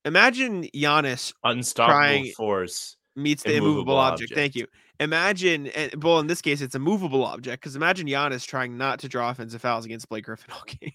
Imagine 0.05 0.63
Giannis 0.75 1.33
Unstoppable 1.43 2.25
force. 2.35 2.97
meets 3.15 3.43
the 3.43 3.51
immovable, 3.55 3.71
Immovable 3.71 3.97
object. 3.97 4.33
Thank 4.33 4.55
you. 4.55 4.67
Imagine, 4.99 5.67
and 5.67 6.03
well, 6.03 6.19
in 6.19 6.27
this 6.27 6.41
case, 6.41 6.61
it's 6.61 6.75
a 6.75 6.79
movable 6.79 7.25
object 7.25 7.61
because 7.61 7.75
imagine 7.75 8.07
Giannis 8.07 8.45
trying 8.45 8.77
not 8.77 8.99
to 8.99 9.09
draw 9.09 9.29
offensive 9.29 9.61
fouls 9.61 9.85
against 9.85 10.07
Blake 10.09 10.25
Griffin 10.25 10.53
all 10.53 10.63
game. 10.79 10.91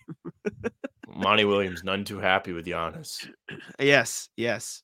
Monty 1.09 1.45
Williams, 1.45 1.83
none 1.83 2.05
too 2.05 2.19
happy 2.19 2.53
with 2.53 2.67
Giannis. 2.67 3.29
yes, 3.81 4.29
yes, 4.37 4.83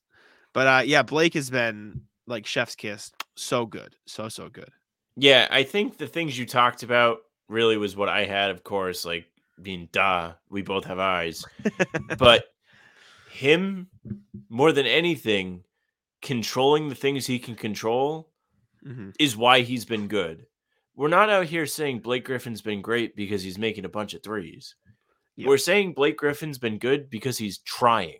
but 0.53 0.67
uh, 0.67 0.83
yeah, 0.85 1.03
Blake 1.03 1.35
has 1.35 1.49
been 1.49 2.03
like 2.27 2.45
chef's 2.47 2.75
kiss, 2.75 3.13
so 3.37 3.67
good, 3.67 3.95
so 4.07 4.29
so 4.29 4.49
good. 4.49 4.71
Yeah, 5.17 5.47
I 5.51 5.63
think 5.63 5.99
the 5.99 6.09
things 6.09 6.37
you 6.37 6.45
talked 6.45 6.83
about 6.83 7.19
really 7.49 7.77
was 7.77 7.97
what 7.97 8.09
I 8.09 8.25
had, 8.25 8.51
of 8.51 8.65
course, 8.65 9.05
like 9.05 9.27
being 9.61 9.89
duh, 9.93 10.33
we 10.51 10.63
both 10.63 10.85
have 10.85 10.99
eyes. 10.99 11.45
but 12.19 12.45
him 13.31 13.89
more 14.49 14.73
than 14.73 14.87
anything, 14.87 15.65
controlling 16.23 16.89
the 16.89 16.95
things 16.95 17.27
he 17.27 17.39
can 17.39 17.55
control 17.55 18.31
hmm 18.83 19.11
is 19.19 19.37
why 19.37 19.61
he's 19.61 19.85
been 19.85 20.09
good. 20.09 20.47
We're 20.97 21.09
not 21.09 21.31
out 21.31 21.47
here 21.47 21.67
saying 21.67 22.01
Blake 22.01 22.25
Griffin's 22.25 22.63
been 22.63 22.83
great 22.83 23.17
because 23.17 23.43
he's 23.43 23.59
making 23.59 23.85
a 23.85 23.89
bunch 23.89 24.15
of 24.15 24.23
threes. 24.23 24.75
Yep. 25.37 25.49
We're 25.49 25.59
saying 25.59 25.95
Blake 25.95 26.17
Griffin's 26.17 26.59
been 26.59 26.79
good 26.79 27.11
because 27.11 27.39
he's 27.39 27.59
trying. 27.59 28.19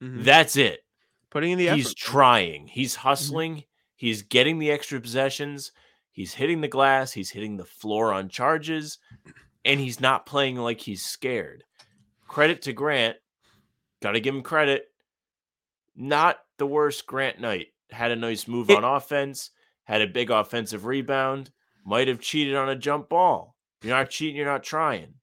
hmm 0.00 0.22
That's 0.22 0.56
it. 0.56 0.80
Putting 1.30 1.52
in 1.52 1.58
the 1.58 1.68
effort. 1.68 1.76
he's 1.76 1.94
trying. 1.94 2.66
He's 2.66 2.94
hustling. 2.94 3.64
He's 3.96 4.22
getting 4.22 4.58
the 4.58 4.70
extra 4.70 5.00
possessions. 5.00 5.72
He's 6.12 6.34
hitting 6.34 6.60
the 6.60 6.68
glass. 6.68 7.12
He's 7.12 7.30
hitting 7.30 7.56
the 7.56 7.64
floor 7.64 8.12
on 8.12 8.28
charges. 8.28 8.98
And 9.64 9.80
he's 9.80 10.00
not 10.00 10.26
playing 10.26 10.56
like 10.56 10.80
he's 10.80 11.02
scared. 11.04 11.64
Credit 12.28 12.62
to 12.62 12.72
Grant. 12.72 13.16
Got 14.02 14.12
to 14.12 14.20
give 14.20 14.34
him 14.34 14.42
credit. 14.42 14.84
Not 15.96 16.38
the 16.58 16.66
worst 16.66 17.06
Grant 17.06 17.40
night. 17.40 17.68
Had 17.90 18.10
a 18.10 18.16
nice 18.16 18.48
move 18.48 18.70
on 18.70 18.84
offense. 18.84 19.50
Had 19.84 20.02
a 20.02 20.06
big 20.06 20.30
offensive 20.30 20.84
rebound. 20.86 21.50
Might 21.84 22.08
have 22.08 22.20
cheated 22.20 22.54
on 22.56 22.68
a 22.68 22.76
jump 22.76 23.08
ball. 23.08 23.56
You're 23.82 23.96
not 23.96 24.10
cheating. 24.10 24.36
You're 24.36 24.46
not 24.46 24.62
trying. 24.62 25.14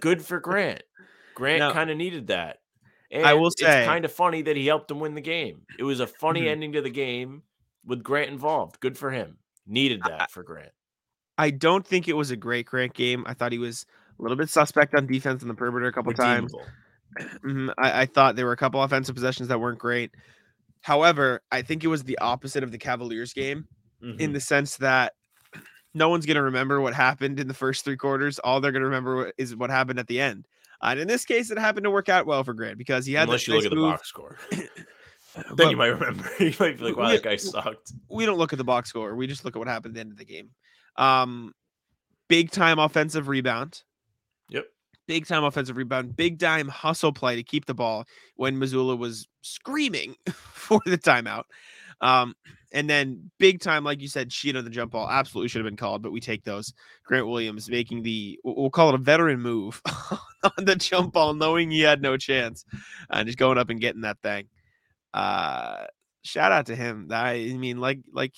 Good 0.00 0.22
for 0.22 0.40
Grant. 0.40 0.82
Grant 1.34 1.74
kind 1.74 1.90
of 1.90 1.96
needed 1.96 2.28
that. 2.28 2.58
I 3.14 3.34
will 3.34 3.50
say- 3.50 3.80
it's 3.82 3.86
kind 3.86 4.04
of 4.04 4.12
funny 4.12 4.42
that 4.42 4.56
he 4.56 4.66
helped 4.66 4.90
him 4.90 5.00
win 5.00 5.14
the 5.14 5.20
game. 5.20 5.62
It 5.78 5.84
was 5.84 6.00
a 6.00 6.06
funny 6.06 6.42
Mhm. 6.42 6.48
ending 6.48 6.72
to 6.72 6.82
the 6.82 6.90
game 6.90 7.42
with 7.86 8.02
Grant 8.02 8.30
involved. 8.30 8.80
Good 8.80 8.98
for 8.98 9.10
him. 9.10 9.38
Needed 9.66 10.02
that 10.06 10.30
for 10.30 10.42
Grant. 10.42 10.70
I 11.38 11.50
don't 11.50 11.86
think 11.86 12.08
it 12.08 12.14
was 12.14 12.30
a 12.30 12.36
great 12.36 12.66
Grant 12.66 12.94
game. 12.94 13.24
I 13.26 13.34
thought 13.34 13.52
he 13.52 13.58
was 13.58 13.84
a 14.18 14.22
little 14.22 14.36
bit 14.36 14.48
suspect 14.48 14.94
on 14.94 15.06
defense 15.06 15.42
on 15.42 15.48
the 15.48 15.54
perimeter 15.54 15.86
a 15.86 15.92
couple 15.92 16.12
times. 16.12 16.52
Redeemable. 16.52 16.72
Mhm. 17.44 17.72
I, 17.78 18.02
I 18.02 18.06
thought 18.06 18.36
there 18.36 18.44
were 18.44 18.52
a 18.52 18.56
couple 18.58 18.82
offensive 18.82 19.14
possessions 19.14 19.48
that 19.48 19.58
weren't 19.60 19.78
great. 19.78 20.10
However, 20.82 21.40
I 21.50 21.62
think 21.62 21.82
it 21.82 21.86
was 21.86 22.02
the 22.04 22.18
opposite 22.18 22.62
of 22.62 22.72
the 22.72 22.78
Cavaliers 22.78 23.32
game 23.32 23.66
in 24.02 24.16
Mhm. 24.18 24.32
the 24.34 24.40
sense 24.40 24.76
that 24.78 25.14
no 25.94 26.08
one's 26.10 26.26
going 26.26 26.34
to 26.36 26.42
remember 26.42 26.80
what 26.80 26.92
happened 26.94 27.40
in 27.40 27.48
the 27.48 27.54
first 27.54 27.84
three 27.84 27.96
quarters. 27.96 28.38
All 28.40 28.60
they're 28.60 28.72
going 28.72 28.82
to 28.82 28.86
remember 28.88 29.32
is 29.38 29.56
what 29.56 29.70
happened 29.70 29.98
at 29.98 30.08
the 30.08 30.20
end. 30.20 30.46
Uh, 30.82 30.88
and 30.88 31.00
in 31.00 31.08
this 31.08 31.24
case, 31.24 31.50
it 31.50 31.58
happened 31.58 31.84
to 31.84 31.90
work 31.90 32.10
out 32.10 32.26
well 32.26 32.44
for 32.44 32.52
Grant 32.52 32.76
because 32.76 33.06
he 33.06 33.14
had 33.14 33.28
Unless 33.28 33.48
you 33.48 33.54
look 33.54 33.64
at 33.64 33.70
the 33.70 33.76
box 33.76 34.08
score, 34.08 34.36
then 35.36 35.56
but 35.56 35.70
you 35.70 35.76
might 35.76 35.86
remember. 35.86 36.28
you 36.40 36.54
might 36.58 36.78
be 36.78 36.84
like, 36.84 36.96
"Wow, 36.96 37.08
we- 37.08 37.12
that 37.12 37.22
guy 37.22 37.36
sucked." 37.36 37.92
we 38.08 38.26
don't 38.26 38.38
look 38.38 38.52
at 38.52 38.58
the 38.58 38.64
box 38.64 38.90
score. 38.90 39.14
We 39.14 39.26
just 39.26 39.44
look 39.44 39.56
at 39.56 39.58
what 39.58 39.68
happened 39.68 39.92
at 39.92 39.94
the 39.94 40.00
end 40.00 40.12
of 40.12 40.18
the 40.18 40.24
game. 40.24 40.50
Um, 40.96 41.52
big 42.28 42.50
time 42.50 42.78
offensive 42.78 43.28
rebound. 43.28 43.82
Yep. 44.50 44.66
Big 45.06 45.26
time 45.26 45.44
offensive 45.44 45.76
rebound. 45.76 46.16
Big 46.16 46.38
time 46.38 46.68
hustle 46.68 47.12
play 47.12 47.36
to 47.36 47.42
keep 47.42 47.66
the 47.66 47.74
ball 47.74 48.04
when 48.36 48.56
Mazzulla 48.56 48.98
was 48.98 49.28
screaming 49.42 50.16
for 50.32 50.80
the 50.86 50.98
timeout. 50.98 51.44
Um, 52.00 52.34
and 52.72 52.90
then 52.90 53.30
big 53.38 53.60
time, 53.60 53.84
like 53.84 54.02
you 54.02 54.08
said, 54.08 54.30
cheat 54.30 54.56
on 54.56 54.64
the 54.64 54.70
jump 54.70 54.92
ball. 54.92 55.08
Absolutely 55.08 55.48
should 55.48 55.60
have 55.60 55.70
been 55.70 55.76
called, 55.76 56.02
but 56.02 56.12
we 56.12 56.20
take 56.20 56.44
those. 56.44 56.74
Grant 57.04 57.26
Williams 57.26 57.70
making 57.70 58.02
the 58.02 58.38
we'll 58.44 58.70
call 58.70 58.90
it 58.90 58.94
a 58.94 58.98
veteran 58.98 59.40
move 59.40 59.80
on 60.58 60.64
the 60.64 60.76
jump 60.76 61.14
ball, 61.14 61.32
knowing 61.32 61.70
he 61.70 61.80
had 61.80 62.02
no 62.02 62.16
chance, 62.16 62.64
and 63.10 63.26
just 63.26 63.38
going 63.38 63.56
up 63.56 63.70
and 63.70 63.80
getting 63.80 64.02
that 64.02 64.20
thing. 64.22 64.48
Uh, 65.16 65.86
shout 66.24 66.52
out 66.52 66.66
to 66.66 66.76
him. 66.76 67.08
I, 67.10 67.54
mean, 67.58 67.78
like 67.80 68.00
like 68.12 68.34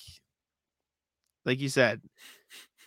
like 1.45 1.59
you 1.59 1.69
said, 1.69 2.01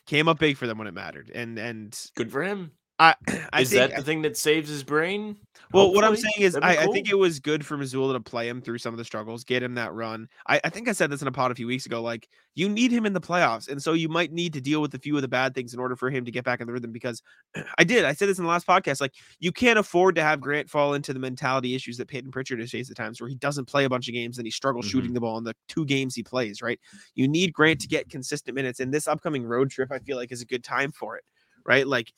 came 0.06 0.28
up 0.28 0.38
big 0.38 0.56
for 0.56 0.66
them 0.66 0.78
when 0.78 0.86
it 0.86 0.94
mattered, 0.94 1.30
and 1.34 1.58
and 1.58 1.98
Good 2.16 2.32
for 2.32 2.42
him. 2.42 2.72
I 2.98 3.14
I 3.52 3.60
Is 3.62 3.70
think 3.70 3.90
that 3.90 3.96
the 3.96 4.02
thing 4.02 4.22
that 4.22 4.36
saves 4.36 4.68
his 4.70 4.82
brain? 4.82 5.36
Well, 5.72 5.92
what 5.92 6.04
I'm 6.04 6.16
saying 6.16 6.34
is, 6.38 6.52
That'd 6.54 6.68
be 6.68 6.78
I, 6.78 6.84
I 6.84 6.86
think 6.88 7.08
it 7.08 7.14
was 7.18 7.40
good 7.40 7.64
for 7.64 7.76
Mazzulla 7.78 8.12
to 8.14 8.20
play 8.20 8.48
him 8.48 8.60
through 8.60 8.78
some 8.78 8.92
of 8.92 8.98
the 8.98 9.04
struggles, 9.04 9.44
get 9.44 9.62
him 9.62 9.74
that 9.76 9.92
run. 9.94 10.28
I, 10.46 10.60
I 10.64 10.68
think 10.68 10.88
I 10.88 10.92
said 10.92 11.10
this 11.10 11.22
in 11.22 11.28
a 11.28 11.32
pod 11.32 11.50
a 11.50 11.54
few 11.54 11.66
weeks 11.66 11.86
ago. 11.86 12.02
Like, 12.02 12.28
you 12.54 12.68
need 12.68 12.92
him 12.92 13.06
in 13.06 13.12
the 13.12 13.20
playoffs. 13.20 13.68
And 13.68 13.82
so 13.82 13.94
you 13.94 14.08
might 14.08 14.32
need 14.32 14.52
to 14.52 14.60
deal 14.60 14.80
with 14.82 14.94
a 14.94 14.98
few 14.98 15.16
of 15.16 15.22
the 15.22 15.28
bad 15.28 15.54
things 15.54 15.72
in 15.72 15.80
order 15.80 15.96
for 15.96 16.10
him 16.10 16.24
to 16.24 16.30
get 16.30 16.44
back 16.44 16.60
in 16.60 16.66
the 16.66 16.72
rhythm. 16.72 16.92
Because 16.92 17.22
I 17.78 17.84
did. 17.84 18.04
I 18.04 18.12
said 18.12 18.28
this 18.28 18.38
in 18.38 18.44
the 18.44 18.50
last 18.50 18.66
podcast. 18.66 19.00
Like, 19.00 19.14
you 19.40 19.52
can't 19.52 19.78
afford 19.78 20.14
to 20.16 20.22
have 20.22 20.40
Grant 20.40 20.68
fall 20.68 20.94
into 20.94 21.12
the 21.12 21.20
mentality 21.20 21.74
issues 21.74 21.96
that 21.96 22.08
Peyton 22.08 22.30
Pritchard 22.30 22.60
has 22.60 22.70
faced 22.70 22.90
at 22.90 22.96
times 22.96 23.20
where 23.20 23.28
he 23.28 23.36
doesn't 23.36 23.66
play 23.66 23.84
a 23.84 23.88
bunch 23.88 24.08
of 24.08 24.14
games 24.14 24.38
and 24.38 24.46
he 24.46 24.50
struggles 24.50 24.86
Mhm. 24.86 24.90
shooting 24.90 25.12
the 25.14 25.20
ball 25.20 25.38
in 25.38 25.44
the 25.44 25.54
two 25.68 25.86
games 25.86 26.14
he 26.14 26.22
plays, 26.22 26.60
right? 26.60 26.78
You 27.14 27.28
need 27.28 27.52
Grant 27.52 27.80
to 27.80 27.88
get 27.88 28.10
consistent 28.10 28.54
minutes. 28.54 28.80
And 28.80 28.92
this 28.92 29.08
upcoming 29.08 29.44
road 29.44 29.70
trip, 29.70 29.90
I 29.90 29.98
feel 30.00 30.16
like, 30.16 30.32
is 30.32 30.42
a 30.42 30.46
good 30.46 30.64
time 30.64 30.92
for 30.92 31.16
it, 31.16 31.24
right? 31.64 31.86
Like, 31.86 32.12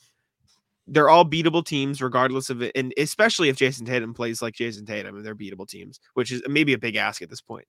they're 0.86 1.08
all 1.08 1.24
beatable 1.24 1.64
teams 1.64 2.02
regardless 2.02 2.50
of 2.50 2.60
it 2.62 2.72
and 2.74 2.92
especially 2.98 3.48
if 3.48 3.56
jayson 3.56 3.86
tatum 3.86 4.12
plays 4.12 4.42
like 4.42 4.54
jayson 4.54 4.84
tatum 4.86 5.16
and 5.16 5.24
they're 5.24 5.34
beatable 5.34 5.66
teams 5.68 5.98
which 6.14 6.30
is 6.30 6.42
maybe 6.46 6.72
a 6.74 6.78
big 6.78 6.96
ask 6.96 7.22
at 7.22 7.30
this 7.30 7.40
point 7.40 7.66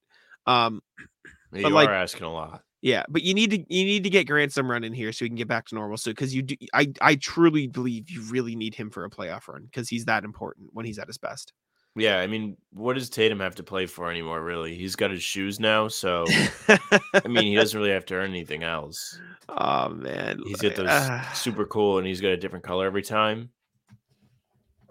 um 0.47 0.81
You 1.53 1.63
but, 1.63 1.71
like- 1.71 1.89
are 1.89 1.93
asking 1.93 2.25
a 2.25 2.33
lot. 2.33 2.61
yeah 2.81 3.03
but 3.07 3.21
you 3.23 3.33
need 3.33 3.51
to 3.51 3.57
you 3.73 3.85
need 3.85 4.03
to 4.03 4.09
get 4.09 4.27
grant 4.27 4.51
some 4.51 4.69
run 4.69 4.83
in 4.83 4.91
here 4.93 5.11
so 5.13 5.23
he 5.23 5.29
can 5.29 5.37
get 5.37 5.47
back 5.47 5.65
to 5.67 5.75
normal 5.75 5.95
so 5.97 6.11
because 6.11 6.35
you 6.35 6.41
do 6.41 6.55
i 6.73 6.91
i 7.01 7.15
truly 7.15 7.67
believe 7.67 8.09
you 8.09 8.21
really 8.23 8.55
need 8.55 8.75
him 8.75 8.89
for 8.89 9.05
a 9.05 9.09
playoff 9.09 9.47
run 9.47 9.63
because 9.63 9.87
he's 9.87 10.05
that 10.05 10.25
important 10.25 10.69
when 10.73 10.85
he's 10.85 10.99
at 10.99 11.07
his 11.07 11.17
best 11.17 11.53
Yeah, 11.97 12.19
I 12.19 12.27
mean, 12.27 12.57
what 12.73 12.95
does 12.95 13.09
Tatum 13.09 13.39
have 13.39 13.55
to 13.55 13.63
play 13.63 13.85
for 13.85 14.11
anymore? 14.11 14.41
Really, 14.43 14.75
he's 14.75 14.97
got 14.97 15.11
his 15.11 15.23
shoes 15.23 15.59
now, 15.61 15.87
so 15.87 16.25
I 16.67 17.27
mean, 17.27 17.43
he 17.45 17.55
doesn't 17.55 17.79
really 17.79 17.93
have 17.93 18.05
to 18.07 18.15
earn 18.15 18.31
anything 18.31 18.63
else. 18.63 19.17
oh 19.47 19.89
man 19.89 20.41
He's 20.45 20.57
got 20.61 20.75
those 20.75 20.87
Ah. 20.89 21.31
super 21.33 21.65
cool, 21.65 21.97
and 21.97 22.05
he's 22.05 22.19
got 22.21 22.29
a 22.31 22.37
different 22.37 22.65
color 22.65 22.85
every 22.85 23.01
time. 23.03 23.49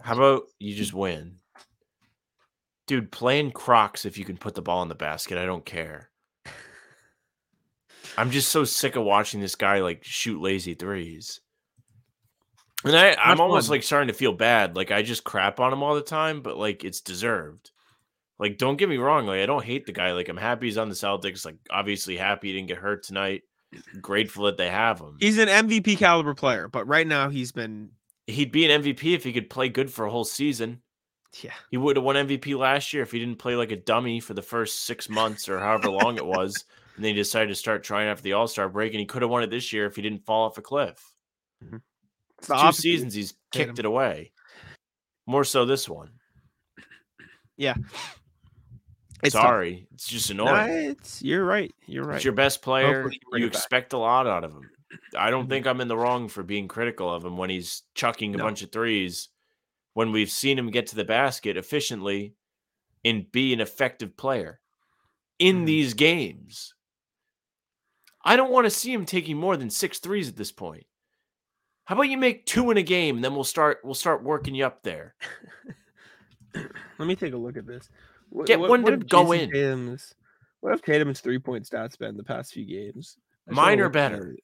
How 0.00 0.14
about 0.14 0.44
you 0.58 0.74
just 0.74 0.94
win, 0.94 1.36
dude? 2.86 3.10
Playing 3.12 3.52
Crocs 3.52 4.04
if 4.06 4.16
you 4.18 4.24
can 4.24 4.36
put 4.38 4.54
the 4.54 4.62
ball 4.62 4.82
in 4.82 4.88
the 4.88 4.94
basket. 4.94 5.36
I 5.38 5.44
don't 5.46 5.64
care. 5.64 6.10
I'm 8.16 8.30
just 8.30 8.50
so 8.50 8.64
sick 8.64 8.96
of 8.96 9.04
watching 9.04 9.40
this 9.40 9.56
guy 9.56 9.80
like 9.80 10.04
shoot 10.04 10.40
lazy 10.40 10.72
threes. 10.74 11.40
And 12.84 12.96
I, 12.96 13.16
I'm 13.18 13.40
almost 13.40 13.70
like 13.70 13.82
starting 13.82 14.08
to 14.08 14.14
feel 14.14 14.32
bad. 14.32 14.76
Like 14.76 14.90
I 14.90 15.02
just 15.02 15.24
crap 15.24 15.58
on 15.60 15.72
him 15.72 15.82
all 15.82 15.94
the 15.94 16.02
time, 16.02 16.42
but 16.42 16.56
like 16.56 16.84
it's 16.84 17.00
deserved. 17.00 17.70
Like, 18.38 18.58
don't 18.58 18.76
get 18.76 18.88
me 18.88 18.96
wrong. 18.96 19.26
Like, 19.26 19.40
I 19.40 19.46
don't 19.46 19.64
hate 19.64 19.86
the 19.86 19.92
guy. 19.92 20.12
Like, 20.12 20.28
I'm 20.28 20.36
happy 20.36 20.66
he's 20.66 20.76
on 20.76 20.88
the 20.88 20.96
Celtics. 20.96 21.44
Like, 21.44 21.54
obviously 21.70 22.16
happy 22.16 22.48
he 22.48 22.54
didn't 22.54 22.66
get 22.66 22.78
hurt 22.78 23.04
tonight. 23.04 23.42
Grateful 24.00 24.46
that 24.46 24.56
they 24.56 24.68
have 24.68 25.00
him. 25.00 25.16
he's 25.20 25.38
an 25.38 25.48
mvp 25.48 25.98
caliber 25.98 26.32
player 26.34 26.68
but 26.68 26.86
right 26.86 27.06
now 27.08 27.28
he's 27.28 27.50
been 27.50 27.90
He'd 28.26 28.52
be 28.52 28.70
an 28.70 28.82
MVP 28.82 29.14
if 29.14 29.24
he 29.24 29.32
could 29.32 29.50
play 29.50 29.68
good 29.68 29.92
for 29.92 30.06
a 30.06 30.10
whole 30.10 30.24
season. 30.24 30.80
yeah 31.42 31.52
He 31.70 31.76
would 31.76 31.96
have 31.96 32.04
won 32.04 32.16
MVP 32.16 32.56
last 32.58 32.92
year 32.92 33.02
if 33.02 33.12
he 33.12 33.18
didn't 33.18 33.38
play 33.38 33.54
like 33.54 33.70
a 33.70 33.76
dummy 33.76 34.20
for 34.20 34.34
the 34.34 34.42
first 34.42 34.84
six 34.86 35.08
months 35.10 35.48
or 35.48 35.58
however 35.58 35.90
long 35.90 36.16
it 36.16 36.24
was. 36.24 36.64
And 36.96 37.04
then 37.04 37.10
he 37.10 37.16
decided 37.16 37.48
to 37.48 37.54
start 37.54 37.82
trying 37.82 38.08
after 38.08 38.22
the 38.22 38.34
All 38.34 38.46
Star 38.46 38.68
break, 38.68 38.92
and 38.92 39.00
he 39.00 39.06
could 39.06 39.22
have 39.22 39.30
won 39.30 39.42
it 39.42 39.50
this 39.50 39.72
year 39.72 39.86
if 39.86 39.96
he 39.96 40.02
didn't 40.02 40.24
fall 40.24 40.46
off 40.46 40.58
a 40.58 40.62
cliff. 40.62 41.12
the 41.60 41.80
Two 42.46 42.72
seasons 42.72 43.14
he's 43.14 43.32
kicked 43.52 43.76
Tatum. 43.76 43.76
it 43.78 43.84
away. 43.84 44.32
More 45.26 45.44
so 45.44 45.64
this 45.64 45.88
one. 45.88 46.10
It's 47.58 49.32
tough. 49.32 49.42
Sorry, 49.42 49.86
it's 49.94 50.06
just 50.06 50.32
No, 50.34 50.46
annoying. 50.46 50.90
it's 50.90 51.22
you're 51.22 51.44
right 51.46 51.74
you're 51.86 52.04
right 52.04 52.16
It's 52.16 52.24
your 52.24 52.34
best 52.34 52.60
player. 52.60 53.02
Hopefully 53.04 53.12
he 53.14 53.18
can 53.20 53.30
bring 53.30 53.40
You 53.42 53.46
it 53.48 53.52
back. 53.52 53.60
expect 53.60 53.92
a 53.94 53.98
lot 53.98 54.26
out 54.26 54.44
of 54.44 54.52
him. 54.52 54.70
I 55.16 55.30
don't 55.30 55.46
Mhm. 55.46 55.48
think 55.48 55.66
I'm 55.66 55.80
in 55.80 55.88
the 55.88 55.96
wrong 55.96 56.28
for 56.28 56.42
being 56.42 56.68
critical 56.68 57.12
of 57.12 57.24
him 57.24 57.36
when 57.38 57.48
he's 57.50 57.82
chucking 57.94 58.34
a 58.34 58.38
No. 58.38 58.44
bunch 58.44 58.62
of 58.62 58.70
threes. 58.70 59.28
When 59.94 60.12
we've 60.12 60.30
seen 60.30 60.58
him 60.58 60.70
get 60.70 60.86
to 60.88 60.96
the 60.96 61.04
basket 61.04 61.56
efficiently 61.56 62.34
and 63.04 63.30
be 63.32 63.52
an 63.52 63.60
effective 63.60 64.16
player 64.16 64.60
in 65.38 65.62
Mhm. 65.62 65.66
these 65.66 65.94
games. 65.94 66.74
I 68.24 68.36
don't 68.36 68.50
want 68.50 68.66
to 68.66 68.70
see 68.70 68.92
him 68.92 69.06
taking 69.06 69.36
more 69.36 69.56
than 69.56 69.70
six 69.70 69.98
threes 70.00 70.28
at 70.28 70.36
this 70.36 70.52
point. 70.52 70.86
How 71.84 71.94
about 71.94 72.08
you 72.08 72.16
make 72.16 72.46
two 72.46 72.70
in 72.70 72.76
a 72.76 72.82
game, 72.82 73.16
and 73.16 73.24
then 73.24 73.34
we'll 73.34 73.44
start 73.44 73.80
we'll 73.84 73.94
start 73.94 74.22
working 74.22 74.54
you 74.54 74.64
up 74.64 74.82
there. 74.82 75.14
Let 76.54 77.08
me 77.08 77.16
take 77.16 77.34
a 77.34 77.36
look 77.36 77.56
at 77.56 77.66
this. 77.66 77.88
What, 78.30 78.46
Get 78.46 78.58
one 78.60 78.84
to 78.84 78.96
go 78.96 79.24
Jayson 79.24 79.40
in. 79.40 79.50
Tatum's, 79.50 80.14
what 80.60 80.70
have 80.70 80.82
Tatum's 80.82 81.20
three 81.20 81.38
point 81.38 81.68
stats 81.68 81.98
been 81.98 82.16
the 82.16 82.24
past 82.24 82.52
few 82.52 82.64
games? 82.64 83.18
Mine 83.46 83.80
are 83.80 83.90
better. 83.90 84.36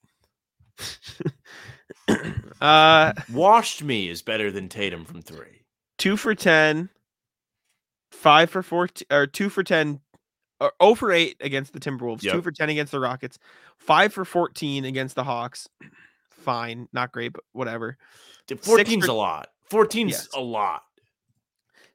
uh, 2.61 3.13
Washed 3.31 3.83
me 3.83 4.09
is 4.09 4.21
better 4.21 4.51
than 4.51 4.69
Tatum 4.69 5.05
from 5.05 5.21
three. 5.21 5.65
two 5.97 6.17
for 6.17 6.35
10, 6.35 6.89
five 8.11 8.49
for 8.49 8.61
14, 8.61 9.07
or 9.11 9.25
two 9.25 9.49
for 9.49 9.63
10, 9.63 9.99
or 10.59 10.71
0 10.81 10.95
for 10.95 11.11
8 11.11 11.37
against 11.41 11.73
the 11.73 11.79
Timberwolves, 11.79 12.21
two 12.21 12.41
for 12.41 12.51
10 12.51 12.69
against 12.69 12.91
the 12.91 12.99
Rockets, 12.99 13.39
five 13.77 14.13
for 14.13 14.25
14 14.25 14.85
against 14.85 15.15
the 15.15 15.23
Hawks. 15.23 15.67
Fine, 16.41 16.87
not 16.93 17.11
great, 17.11 17.33
but 17.33 17.43
whatever. 17.53 17.97
Dude, 18.47 18.61
14's 18.61 19.05
for- 19.05 19.11
a 19.11 19.15
lot. 19.15 19.47
14's 19.69 20.11
Yes. 20.11 20.27
a 20.33 20.41
lot. 20.41 20.83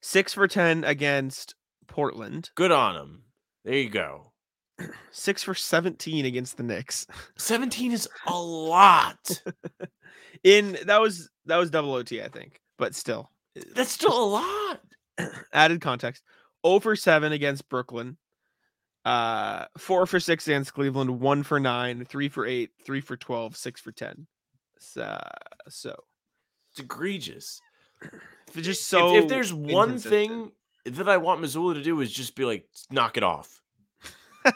Six 0.00 0.32
for 0.34 0.46
10 0.48 0.84
against 0.84 1.54
Portland, 1.88 2.50
Good 2.54 2.72
on 2.72 2.96
him. 2.96 3.22
There 3.64 3.74
you 3.74 3.88
go. 3.90 4.32
six 5.10 5.42
for 5.42 5.54
17 5.54 6.24
against 6.26 6.56
the 6.56 6.62
Knicks. 6.62 7.06
17 7.38 7.92
is 7.92 8.08
a 8.26 8.38
lot. 8.38 9.42
In 10.44 10.78
that 10.84 11.00
was 11.00 11.28
that 11.46 11.56
was 11.56 11.70
double 11.70 11.94
OT, 11.94 12.22
I 12.22 12.28
think, 12.28 12.60
but 12.78 12.94
still 12.94 13.30
That's 13.74 13.90
still 13.90 14.22
a 14.22 14.26
lot. 14.26 14.80
added 15.52 15.80
context. 15.80 16.22
0 16.64 16.80
for 16.80 16.94
7 16.94 17.32
against 17.32 17.68
Brooklyn. 17.68 18.16
Uh, 19.04 19.66
four 19.78 20.04
for 20.04 20.18
six 20.18 20.46
against 20.48 20.74
Cleveland, 20.74 21.20
one 21.20 21.42
for 21.44 21.60
nine, 21.60 22.04
three 22.04 22.28
for 22.28 22.44
eight, 22.44 22.70
three 22.84 23.00
for 23.00 23.16
12, 23.16 23.56
six 23.56 23.80
for 23.80 23.92
10. 23.92 24.26
So, 24.78 25.18
so 25.68 25.94
It's 26.72 26.80
egregious. 26.80 27.60
If 28.48 28.58
it's 28.58 28.66
just 28.66 28.86
so. 28.86 29.16
if, 29.16 29.28
there's 29.28 29.52
one 29.52 29.98
thing 29.98 30.52
that 30.84 31.08
I 31.08 31.16
want 31.16 31.40
Mazzulla 31.42 31.74
to 31.74 31.82
do 31.82 32.00
is 32.00 32.12
just 32.12 32.36
be 32.36 32.44
like, 32.44 32.64
knock 32.92 33.16
it 33.16 33.24
off. 33.24 33.60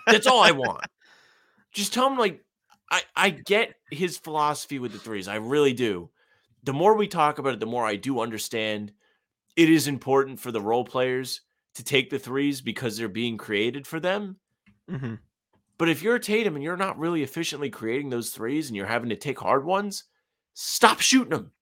That's 0.07 0.29
all 0.29 0.41
I 0.41 0.53
want. 0.53 0.85
Just 1.73 1.93
tell 1.93 2.07
him 2.07 2.17
like 2.19 2.45
I 2.91 3.03
I 3.17 3.31
get 3.31 3.75
his 3.91 4.17
philosophy 4.17 4.79
with 4.79 4.93
the 4.93 4.99
threes. 4.99 5.29
I 5.29 5.37
really 5.37 5.73
do. 5.73 6.11
The 6.63 6.73
more 6.73 6.95
we 6.95 7.09
talk 7.09 7.39
about 7.39 7.55
it, 7.55 7.61
the 7.61 7.67
more 7.67 7.85
I 7.85 7.97
do 7.97 8.21
understand 8.21 8.93
it 9.57 9.69
is 9.69 9.89
important 9.89 10.39
for 10.41 10.53
the 10.53 10.61
role 10.61 10.85
players 10.85 11.41
to 11.75 11.85
take 11.85 12.11
the 12.11 12.19
threes 12.19 12.61
because 12.61 12.97
they're 12.97 13.09
being 13.09 13.37
created 13.37 13.87
for 13.87 14.01
them. 14.01 14.39
Mhm. 14.89 15.19
But 15.81 15.89
if 15.89 16.03
you're 16.03 16.19
Tatum 16.19 16.57
and 16.57 16.63
you're 16.63 16.77
not 16.77 16.99
really 16.99 17.23
efficiently 17.23 17.71
creating 17.71 18.11
those 18.11 18.29
threes 18.29 18.69
and 18.69 18.77
you're 18.77 18.85
having 18.85 19.09
to 19.09 19.17
take 19.17 19.41
hard 19.41 19.65
ones, 19.65 20.05
stop 20.53 21.01
shooting 21.01 21.31
them. 21.31 21.53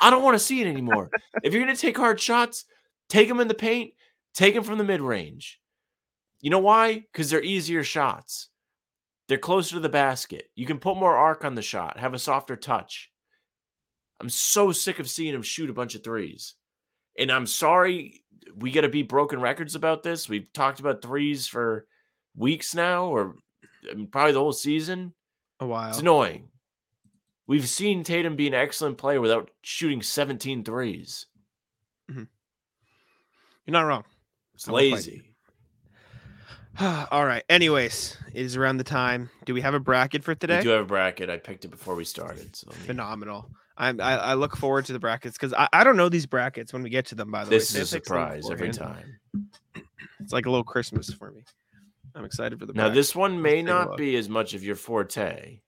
I 0.00 0.10
don't 0.10 0.22
want 0.22 0.36
to 0.36 0.44
see 0.44 0.60
it 0.60 0.68
anymore. 0.68 1.10
if 1.42 1.52
you're 1.52 1.64
going 1.64 1.74
to 1.74 1.80
take 1.80 1.96
hard 1.96 2.20
shots, 2.20 2.66
take 3.08 3.26
them 3.26 3.40
in 3.40 3.48
the 3.48 3.52
paint, 3.54 3.94
take 4.32 4.54
them 4.54 4.62
from 4.62 4.78
the 4.78 4.84
mid 4.84 5.00
range. 5.00 5.60
You 6.40 6.50
know 6.50 6.60
why? 6.60 7.04
Because 7.12 7.30
they're 7.30 7.42
easier 7.42 7.82
shots. 7.82 8.48
They're 9.26 9.38
closer 9.38 9.74
to 9.74 9.80
the 9.80 9.88
basket. 9.88 10.50
You 10.54 10.66
can 10.66 10.78
put 10.78 10.96
more 10.96 11.16
arc 11.16 11.44
on 11.44 11.56
the 11.56 11.60
shot, 11.60 11.98
have 11.98 12.14
a 12.14 12.18
softer 12.20 12.54
touch. 12.54 13.10
I'm 14.20 14.30
so 14.30 14.70
sick 14.70 15.00
of 15.00 15.10
seeing 15.10 15.34
him 15.34 15.42
shoot 15.42 15.68
a 15.68 15.74
bunch 15.74 15.96
of 15.96 16.04
threes. 16.04 16.54
And 17.18 17.28
I'm 17.28 17.48
sorry 17.48 18.22
we 18.54 18.70
got 18.70 18.82
to 18.82 18.88
be 18.88 19.02
broken 19.02 19.40
records 19.40 19.74
about 19.74 20.04
this. 20.04 20.28
We've 20.28 20.52
talked 20.52 20.78
about 20.78 21.02
threes 21.02 21.48
for 21.48 21.88
weeks 22.36 22.72
now, 22.72 23.06
or 23.06 23.34
I 23.90 23.94
mean, 23.94 24.06
probably 24.08 24.32
the 24.32 24.40
whole 24.40 24.52
season. 24.52 25.12
A 25.60 25.66
while. 25.66 25.90
It's 25.90 25.98
annoying. 26.00 26.48
We've 27.46 27.68
seen 27.68 28.04
Tatum 28.04 28.36
be 28.36 28.46
an 28.46 28.54
excellent 28.54 28.98
player 28.98 29.20
without 29.20 29.50
shooting 29.62 30.02
17 30.02 30.64
threes. 30.64 31.26
Mm-hmm. 32.10 32.24
You're 33.66 33.72
not 33.72 33.82
wrong. 33.82 34.04
It's 34.54 34.68
lazy. 34.68 35.34
All 36.80 37.24
right. 37.24 37.44
Anyways, 37.48 38.16
it 38.32 38.42
is 38.44 38.56
around 38.56 38.78
the 38.78 38.84
time. 38.84 39.30
Do 39.44 39.54
we 39.54 39.60
have 39.60 39.74
a 39.74 39.80
bracket 39.80 40.24
for 40.24 40.34
today? 40.34 40.58
We 40.58 40.64
do 40.64 40.70
have 40.70 40.82
a 40.82 40.86
bracket. 40.86 41.30
I 41.30 41.36
picked 41.36 41.64
it 41.64 41.68
before 41.68 41.94
we 41.94 42.04
started. 42.04 42.56
So 42.56 42.68
me- 42.70 42.86
Phenomenal. 42.86 43.50
I'm, 43.76 44.00
I, 44.00 44.16
I 44.18 44.34
look 44.34 44.56
forward 44.56 44.84
to 44.86 44.92
the 44.92 45.00
brackets 45.00 45.36
because 45.36 45.52
I, 45.52 45.68
I 45.72 45.82
don't 45.84 45.96
know 45.96 46.08
these 46.08 46.26
brackets 46.26 46.72
when 46.72 46.82
we 46.82 46.90
get 46.90 47.06
to 47.06 47.14
them. 47.16 47.30
By 47.30 47.44
the 47.44 47.50
this 47.50 47.74
way, 47.74 47.80
this 47.80 47.88
is 47.88 47.92
a 47.92 47.96
They 47.96 47.98
fix 47.98 48.08
them 48.08 48.16
surprise 48.16 48.50
every 48.50 48.70
time. 48.70 49.18
It's 50.20 50.32
like 50.32 50.46
a 50.46 50.50
little 50.50 50.64
Christmas 50.64 51.12
for 51.12 51.32
me. 51.32 51.42
I'm 52.14 52.24
excited 52.24 52.58
for 52.58 52.66
the. 52.66 52.72
Now, 52.72 52.84
bracket. 52.84 52.94
this 52.94 53.14
one 53.16 53.42
may 53.42 53.60
a 53.60 53.62
not 53.62 53.96
be 53.96 54.16
as 54.16 54.28
much 54.28 54.54
of 54.54 54.62
your 54.62 54.76
forte, 54.76 55.60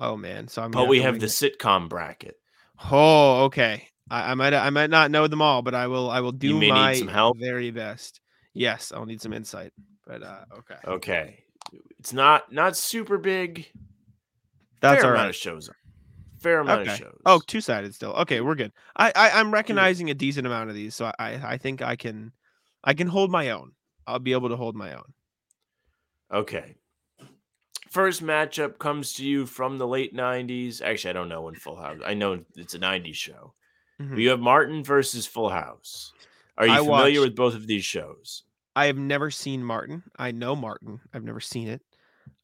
Oh 0.00 0.16
man, 0.16 0.48
so 0.48 0.62
I'm. 0.62 0.70
but 0.70 0.88
we 0.88 1.00
have 1.00 1.20
the 1.20 1.26
it. 1.26 1.30
sitcom 1.30 1.88
bracket. 1.88 2.36
Oh, 2.90 3.44
okay. 3.44 3.88
I, 4.10 4.32
I 4.32 4.34
might 4.34 4.52
I 4.52 4.70
might 4.70 4.90
not 4.90 5.10
know 5.10 5.26
them 5.28 5.40
all, 5.40 5.62
but 5.62 5.74
I 5.74 5.86
will 5.86 6.10
I 6.10 6.20
will 6.20 6.32
do 6.32 6.58
my 6.60 6.94
some 6.94 7.08
help? 7.08 7.38
very 7.38 7.70
best. 7.70 8.20
Yes, 8.52 8.92
I'll 8.94 9.06
need 9.06 9.22
some 9.22 9.32
insight. 9.32 9.72
But 10.06 10.22
uh 10.22 10.44
okay. 10.58 10.76
Okay. 10.86 11.44
It's 11.98 12.12
not 12.12 12.52
not 12.52 12.76
super 12.76 13.16
big. 13.18 13.70
That's 14.80 15.00
fair 15.00 15.04
all 15.04 15.10
amount 15.12 15.24
right. 15.26 15.30
of 15.30 15.36
shows. 15.36 15.70
Fair 16.40 16.60
amount 16.60 16.86
of 16.88 16.96
shows. 16.96 17.18
Oh, 17.24 17.40
two 17.46 17.62
sided 17.62 17.94
still. 17.94 18.12
Okay, 18.12 18.42
we're 18.42 18.54
good. 18.54 18.72
I, 18.96 19.12
I 19.16 19.30
I'm 19.40 19.50
recognizing 19.50 20.10
a 20.10 20.14
decent 20.14 20.46
amount 20.46 20.68
of 20.68 20.74
these, 20.76 20.94
so 20.94 21.10
I 21.18 21.40
I 21.42 21.56
think 21.56 21.80
I 21.80 21.96
can 21.96 22.32
I 22.82 22.92
can 22.92 23.06
hold 23.06 23.30
my 23.30 23.50
own. 23.50 23.72
I'll 24.06 24.18
be 24.18 24.32
able 24.32 24.50
to 24.50 24.56
hold 24.56 24.76
my 24.76 24.92
own. 24.92 25.14
Okay. 26.32 26.76
First 27.90 28.22
matchup 28.22 28.78
comes 28.78 29.12
to 29.14 29.24
you 29.24 29.46
from 29.46 29.78
the 29.78 29.86
late 29.86 30.14
90s. 30.14 30.82
Actually, 30.82 31.10
I 31.10 31.12
don't 31.12 31.28
know 31.28 31.42
when 31.42 31.54
Full 31.54 31.76
House. 31.76 32.00
I 32.04 32.14
know 32.14 32.44
it's 32.56 32.74
a 32.74 32.78
90s 32.78 33.14
show. 33.16 33.54
Mhm. 34.00 34.18
You 34.18 34.30
have 34.30 34.40
Martin 34.40 34.82
versus 34.82 35.26
Full 35.26 35.50
House. 35.50 36.12
Are 36.58 36.66
you 36.66 36.72
I 36.72 36.76
familiar 36.78 37.20
watched- 37.20 37.20
with 37.20 37.36
both 37.36 37.54
of 37.54 37.66
these 37.66 37.84
shows? 37.84 38.42
I 38.74 38.86
have 38.86 38.98
never 38.98 39.30
seen 39.30 39.62
Martin. 39.62 40.02
I 40.18 40.32
know 40.32 40.56
Martin. 40.56 41.00
I've 41.12 41.22
never 41.22 41.38
seen 41.40 41.68
it. 41.68 41.82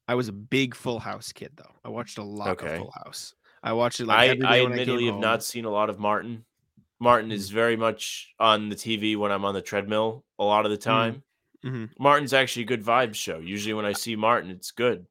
I 0.07 0.15
was 0.15 0.29
a 0.29 0.33
big 0.33 0.73
Full 0.75 0.99
House 0.99 1.33
kid 1.33 1.51
though. 1.57 1.75
I 1.83 1.89
watched 1.89 2.17
a 2.17 2.23
lot 2.23 2.49
Okay. 2.51 2.73
of 2.75 2.77
Full 2.79 2.91
House. 2.91 3.35
I 3.63 3.73
watched 3.73 3.99
it 3.99 4.05
like 4.05 4.17
I, 4.17 4.23
I 4.23 4.61
admittedly 4.61 5.03
I 5.03 5.05
have 5.07 5.13
came 5.15 5.19
not 5.21 5.43
seen 5.43 5.65
a 5.65 5.69
lot 5.69 5.89
of 5.89 5.99
Martin. 5.99 6.45
Martin 6.99 7.31
is 7.31 7.49
very 7.49 7.75
much 7.75 8.33
on 8.39 8.69
the 8.69 8.75
TV 8.75 9.17
when 9.17 9.31
I'm 9.31 9.43
on 9.43 9.53
the 9.53 9.61
treadmill 9.61 10.23
a 10.39 10.43
lot 10.45 10.65
of 10.65 10.71
the 10.71 10.77
time. 10.77 11.23
Mhm. 11.63 11.89
Martin's 11.99 12.33
actually 12.33 12.63
a 12.63 12.67
good 12.67 12.83
vibes 12.83 13.15
show. 13.15 13.37
Usually 13.39 13.73
when 13.73 13.85
I 13.85 13.93
see 13.93 14.15
Martin, 14.15 14.49
it's 14.51 14.71
good. 14.71 15.05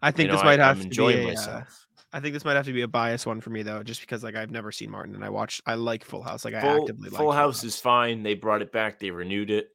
I 0.00 0.10
think 0.12 0.26
You 0.26 0.32
know, 0.32 0.34
this 0.36 0.44
might 0.44 0.60
I, 0.60 0.66
have 0.68 0.80
I'm 0.80 0.90
to 0.90 1.06
be 1.08 1.14
a, 1.14 1.24
uh, 1.24 1.26
myself. 1.28 1.86
I 2.12 2.20
think 2.20 2.32
this 2.34 2.44
might 2.44 2.54
have 2.54 2.66
to 2.66 2.72
be 2.72 2.82
a 2.82 2.88
bias 2.88 3.26
one 3.26 3.40
for 3.40 3.50
me 3.50 3.62
though, 3.62 3.82
just 3.82 4.00
because 4.00 4.22
like 4.22 4.36
I've 4.36 4.50
never 4.50 4.70
seen 4.72 4.90
Martin 4.90 5.14
and 5.14 5.24
I 5.24 5.28
watch 5.28 5.60
I 5.66 5.74
like 5.74 6.04
Full 6.04 6.22
House. 6.22 6.44
Like 6.44 6.54
I 6.54 6.60
Full, 6.60 6.82
actively 6.82 7.10
like 7.10 7.18
Full 7.18 7.32
House 7.32 7.64
is 7.64 7.78
fine. 7.80 8.22
They 8.22 8.34
brought 8.34 8.62
it 8.62 8.70
back. 8.72 8.98
They 8.98 9.10
renewed 9.10 9.50
it, 9.50 9.70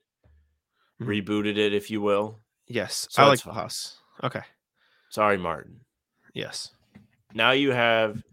Mhm. 1.02 1.08
rebooted 1.26 1.58
it, 1.58 1.74
if 1.74 1.92
you 1.92 2.02
will. 2.02 2.40
Yes, 2.68 3.08
So 3.12 3.22
I 3.24 3.28
like 3.28 3.42
Full. 3.42 3.54
House. 3.54 4.00
Okay. 4.24 4.42
Sorry, 5.10 5.38
Martin. 5.38 5.82
Yes. 6.34 6.72
Now 7.34 7.52
you 7.52 7.72
have 7.72 8.24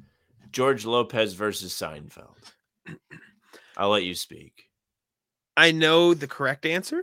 George 0.52 0.86
Lopez 0.86 1.34
versus 1.34 1.74
Seinfeld. 1.74 2.36
I'll 3.76 3.90
let 3.90 4.04
you 4.04 4.14
speak. 4.14 4.70
I 5.56 5.72
know 5.72 6.14
the 6.14 6.28
correct 6.28 6.64
answer. 6.64 7.02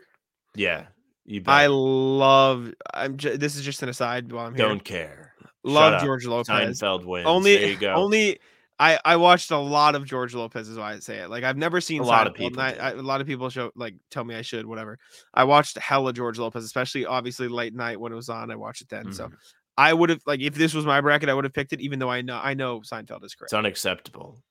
Yeah, 0.57 0.87
you 1.25 1.41
bet. 1.41 1.53
I 1.53 1.67
love. 1.67 2.73
I'm. 2.93 3.17
J- 3.17 3.37
this 3.37 3.55
is 3.55 3.63
just 3.63 3.81
an 3.83 3.89
aside 3.89 4.31
while 4.31 4.47
I'm 4.47 4.55
here. 4.55 4.67
don't 4.67 4.83
care. 4.83 5.33
love. 5.63 6.01
George 6.03 6.25
Lopez. 6.25 6.47
Seinfeld 6.81 7.05
wins. 7.05 7.27
Only, 7.27 7.57
there 7.57 7.67
you 7.69 7.77
go. 7.77 7.93
only. 7.93 8.39
I 8.79 8.99
I 9.03 9.15
watched 9.15 9.49
a 9.51 9.57
lot 9.57 9.95
of 9.95 10.05
George 10.05 10.35
Lopez. 10.35 10.69
Is 10.69 10.77
why 10.77 10.93
I 10.93 10.99
say 10.99 11.17
it. 11.17 11.29
Like 11.31 11.43
I've 11.43 11.57
never 11.57 11.81
seen 11.81 12.01
A 12.01 12.05
lot 12.05 12.27
of 12.27 12.35
people 12.35 12.61
I. 12.61 12.73
I, 12.73 12.89
a 12.91 12.95
lot 13.01 13.21
of 13.21 13.27
people 13.27 13.49
show 13.49 13.71
like 13.75 13.95
tell 14.11 14.23
me 14.23 14.35
I 14.35 14.43
should. 14.43 14.65
Whatever. 14.67 14.99
I 15.33 15.45
watched 15.45 15.77
hella 15.79 16.13
George 16.13 16.37
Lopez, 16.37 16.63
especially 16.63 17.05
obviously 17.05 17.47
late 17.47 17.73
night 17.73 17.99
when 17.99 18.11
it 18.11 18.15
was 18.15 18.29
on. 18.29 18.51
I 18.51 18.55
watched 18.55 18.81
it 18.81 18.89
then. 18.89 19.11
So 19.13 19.29
Mhm. 19.29 19.33
I 19.77 19.93
would 19.93 20.09
have 20.09 20.21
like 20.27 20.41
if 20.41 20.53
this 20.53 20.73
was 20.75 20.85
my 20.85 21.01
bracket, 21.01 21.27
I 21.29 21.33
would 21.33 21.43
have 21.43 21.53
picked 21.53 21.73
it, 21.73 21.81
even 21.81 21.97
though 21.97 22.09
I 22.09 22.21
know 22.21 22.39
I 22.41 22.53
know 22.53 22.81
Seinfeld 22.81 23.23
is 23.23 23.33
correct. 23.33 23.47
it's 23.51 23.53
unacceptable. 23.53 24.43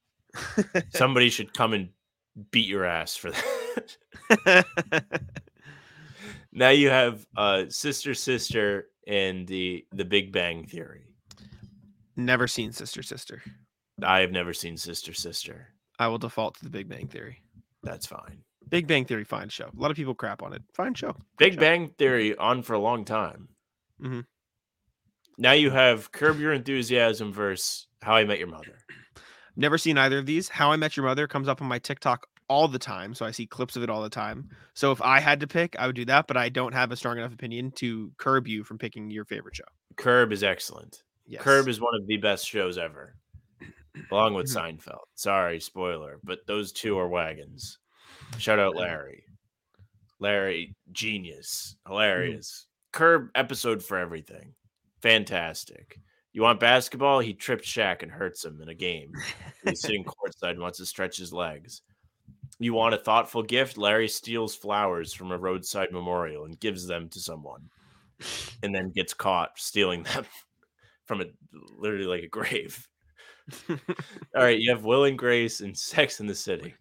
Somebody 0.95 1.31
should 1.31 1.55
come 1.55 1.73
and 1.73 1.91
beat 2.51 2.67
your 2.69 2.85
ass 2.85 3.15
for 3.17 3.31
that. 3.31 4.67
now 6.57 6.71
you 6.71 6.91
have 6.91 7.25
uh 7.37 7.65
sister 7.69 8.15
sister 8.15 8.89
and 9.07 9.47
the 9.47 9.87
the 9.93 10.05
Big 10.05 10.33
Bang 10.33 10.67
Theory. 10.67 11.05
Never 12.17 12.47
seen 12.47 12.73
Sister 12.73 13.03
Sister. 13.03 13.43
I 14.03 14.21
have 14.21 14.33
never 14.33 14.53
seen 14.53 14.77
Sister 14.77 15.13
Sister. 15.13 15.69
I 15.99 16.09
will 16.09 16.19
default 16.19 16.57
to 16.57 16.65
the 16.65 16.71
Big 16.71 16.89
Bang 16.89 17.07
Theory. 17.07 17.43
That's 17.83 18.07
fine. 18.07 18.43
Big 18.69 18.87
Bang 18.87 19.05
Theory, 19.05 19.25
fine 19.25 19.49
show. 19.49 19.67
A 19.67 19.81
lot 19.81 19.91
of 19.91 19.97
people 19.97 20.15
crap 20.15 20.43
on 20.43 20.53
it. 20.53 20.63
Fine 20.75 20.95
show. 20.95 21.13
Good 21.13 21.39
Big 21.39 21.55
show. 21.55 21.61
Bang 21.61 21.91
Theory 21.99 22.37
on 22.37 22.63
for 22.63 22.75
a 22.75 22.79
long 22.79 23.05
time. 23.05 23.49
Mm-hmm. 24.03 24.21
Now 25.39 25.53
you 25.53 25.71
have 25.71 26.11
Curb 26.13 26.41
Your 26.41 26.53
Enthusiasm 26.53 27.33
versus 27.33 27.87
How 28.03 28.15
I 28.15 28.25
Met 28.25 28.39
Your 28.39 28.49
Mother. 28.49 28.79
Never 29.57 29.79
seen 29.79 29.99
either 29.99 30.19
of 30.19 30.27
these. 30.27 30.49
How 30.49 30.73
I 30.73 30.77
Met 30.77 30.97
Your 30.97 31.07
Mother 31.07 31.27
comes 31.27 31.49
up 31.49 31.63
on 31.63 31.69
my 31.69 31.79
TikTok 31.79 32.27
all 32.49 32.69
the 32.69 32.79
time, 32.79 33.15
so 33.15 33.27
I 33.27 33.31
see 33.31 33.47
clips 33.47 33.77
of 33.77 33.83
it 33.83 33.91
all 33.91 34.03
the 34.03 34.11
time. 34.11 34.49
So 34.75 34.93
if 34.93 35.01
I 35.03 35.21
had 35.21 35.41
to 35.41 35.47
pick, 35.47 35.75
I 35.79 35.87
would 35.87 35.97
do 35.97 36.05
that, 36.07 36.27
but 36.29 36.37
I 36.37 36.49
don't 36.49 36.73
have 36.73 36.93
a 36.93 36.97
strong 36.97 37.19
enough 37.19 37.33
opinion 37.33 37.73
to 37.77 38.13
curb 38.19 38.47
you 38.47 38.63
from 38.65 38.79
picking 38.79 39.11
your 39.11 39.25
favorite 39.25 39.57
show. 39.57 39.65
Curb 39.97 40.33
is 40.33 40.43
excellent. 40.45 41.03
Yes. 41.27 41.43
Curb 41.43 41.67
is 41.69 41.81
one 41.81 41.95
of 41.95 42.07
the 42.07 42.17
best 42.19 42.47
shows 42.47 42.79
ever. 42.79 43.15
along 44.11 44.35
with 44.35 44.47
Mhm. 44.47 44.79
Seinfeld. 44.79 45.05
Sorry, 45.15 45.59
spoiler, 45.59 46.21
but 46.23 46.47
those 46.47 46.71
two 46.71 46.99
are 46.99 47.09
wagons. 47.09 47.79
Shout 48.39 48.59
out 48.59 48.77
Larry. 48.77 49.25
Larry, 50.19 50.77
genius, 50.93 51.77
Mm. 51.87 51.91
hilarious. 51.91 52.67
Curb 52.93 53.31
episode 53.35 53.83
for 53.83 53.97
everything. 53.99 54.55
Fantastic. 55.01 55.99
You 56.35 56.43
want 56.43 56.61
basketball? 56.61 57.21
He 57.21 57.33
tripped 57.33 57.65
Shaq 57.65 58.03
and 58.03 58.13
hurts 58.13 58.45
him 58.45 58.61
in 58.61 58.69
a 58.69 58.75
game. 58.75 59.13
He's 59.65 59.81
sitting 59.81 60.05
courtside 60.05 60.51
and 60.51 60.61
wants 60.61 60.77
to 60.79 60.85
stretch 60.87 61.17
his 61.17 61.33
legs. 61.33 61.81
You 62.59 62.73
want 62.73 62.95
a 62.95 62.99
thoughtful 62.99 63.43
gift? 63.43 63.77
Larry 63.77 64.09
steals 64.09 64.55
flowers 64.55 65.13
from 65.13 65.31
a 65.31 65.39
roadside 65.39 65.93
memorial 65.93 66.45
and 66.45 66.59
gives 66.59 66.87
them 66.87 67.09
to 67.11 67.21
someone, 67.21 67.69
and 68.63 68.75
then 68.75 68.93
gets 68.95 69.13
caught 69.13 69.59
stealing 69.59 70.05
them 70.05 70.25
from 71.05 71.21
a 71.21 71.27
literally 71.77 72.07
like 72.07 72.23
a 72.23 72.29
grave. 72.29 72.89
All 73.69 73.77
right, 74.35 74.59
you 74.59 74.71
have 74.71 74.85
Will 74.85 75.05
and 75.05 75.19
Grace 75.19 75.61
and 75.61 75.77
Sex 75.77 76.19
in 76.19 76.27
the 76.27 76.35
City. 76.35 76.75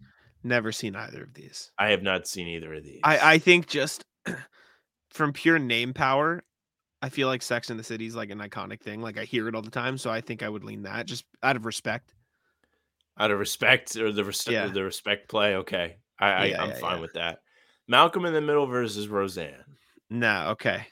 Never 0.44 0.72
seen 0.72 0.96
either 0.96 1.24
of 1.24 1.34
these. 1.34 1.72
I 1.78 1.90
have 1.90 2.02
not 2.02 2.28
seen 2.28 2.48
either 2.48 2.74
of 2.74 2.84
these. 2.84 3.02
I 3.04 3.34
I 3.34 3.38
think 3.38 3.68
just 3.68 4.06
from 5.10 5.34
pure 5.34 5.60
name 5.60 5.94
power, 5.94 6.44
I 7.02 7.10
feel 7.10 7.28
like 7.28 7.44
Sex 7.44 7.70
in 7.70 7.78
the 7.78 7.84
City 7.84 8.06
is 8.08 8.16
like 8.16 8.32
an 8.32 8.40
iconic 8.40 8.82
thing. 8.82 9.02
Like 9.02 9.20
I 9.20 9.26
hear 9.26 9.48
it 9.48 9.56
all 9.56 9.62
the 9.62 9.70
time, 9.70 9.98
so 9.98 10.10
I 10.10 10.22
think 10.22 10.42
I 10.42 10.50
would 10.50 10.64
lean 10.64 10.84
that 10.84 11.06
just 11.06 11.26
out 11.44 11.56
of 11.56 11.66
respect. 11.66 12.15
Out 13.20 13.32
of 13.32 13.40
respect 13.40 13.96
or 13.96 14.12
the 14.12 14.24
res- 14.26 14.48
Yeah. 14.48 14.68
the 14.68 14.84
respect 14.84 15.30
play. 15.30 15.56
Okay, 15.58 15.98
I, 16.20 16.28
I 16.32 16.46
Yeah, 16.46 16.62
I'm 16.64 16.70
yeah, 16.70 16.78
fine 16.80 17.02
with 17.02 17.14
that. 17.14 17.40
Malcolm 17.88 18.26
in 18.26 18.34
the 18.34 18.42
Middle 18.42 18.66
versus 18.68 19.08
Roseanne. 19.08 19.64
No, 20.10 20.50
okay. 20.52 20.88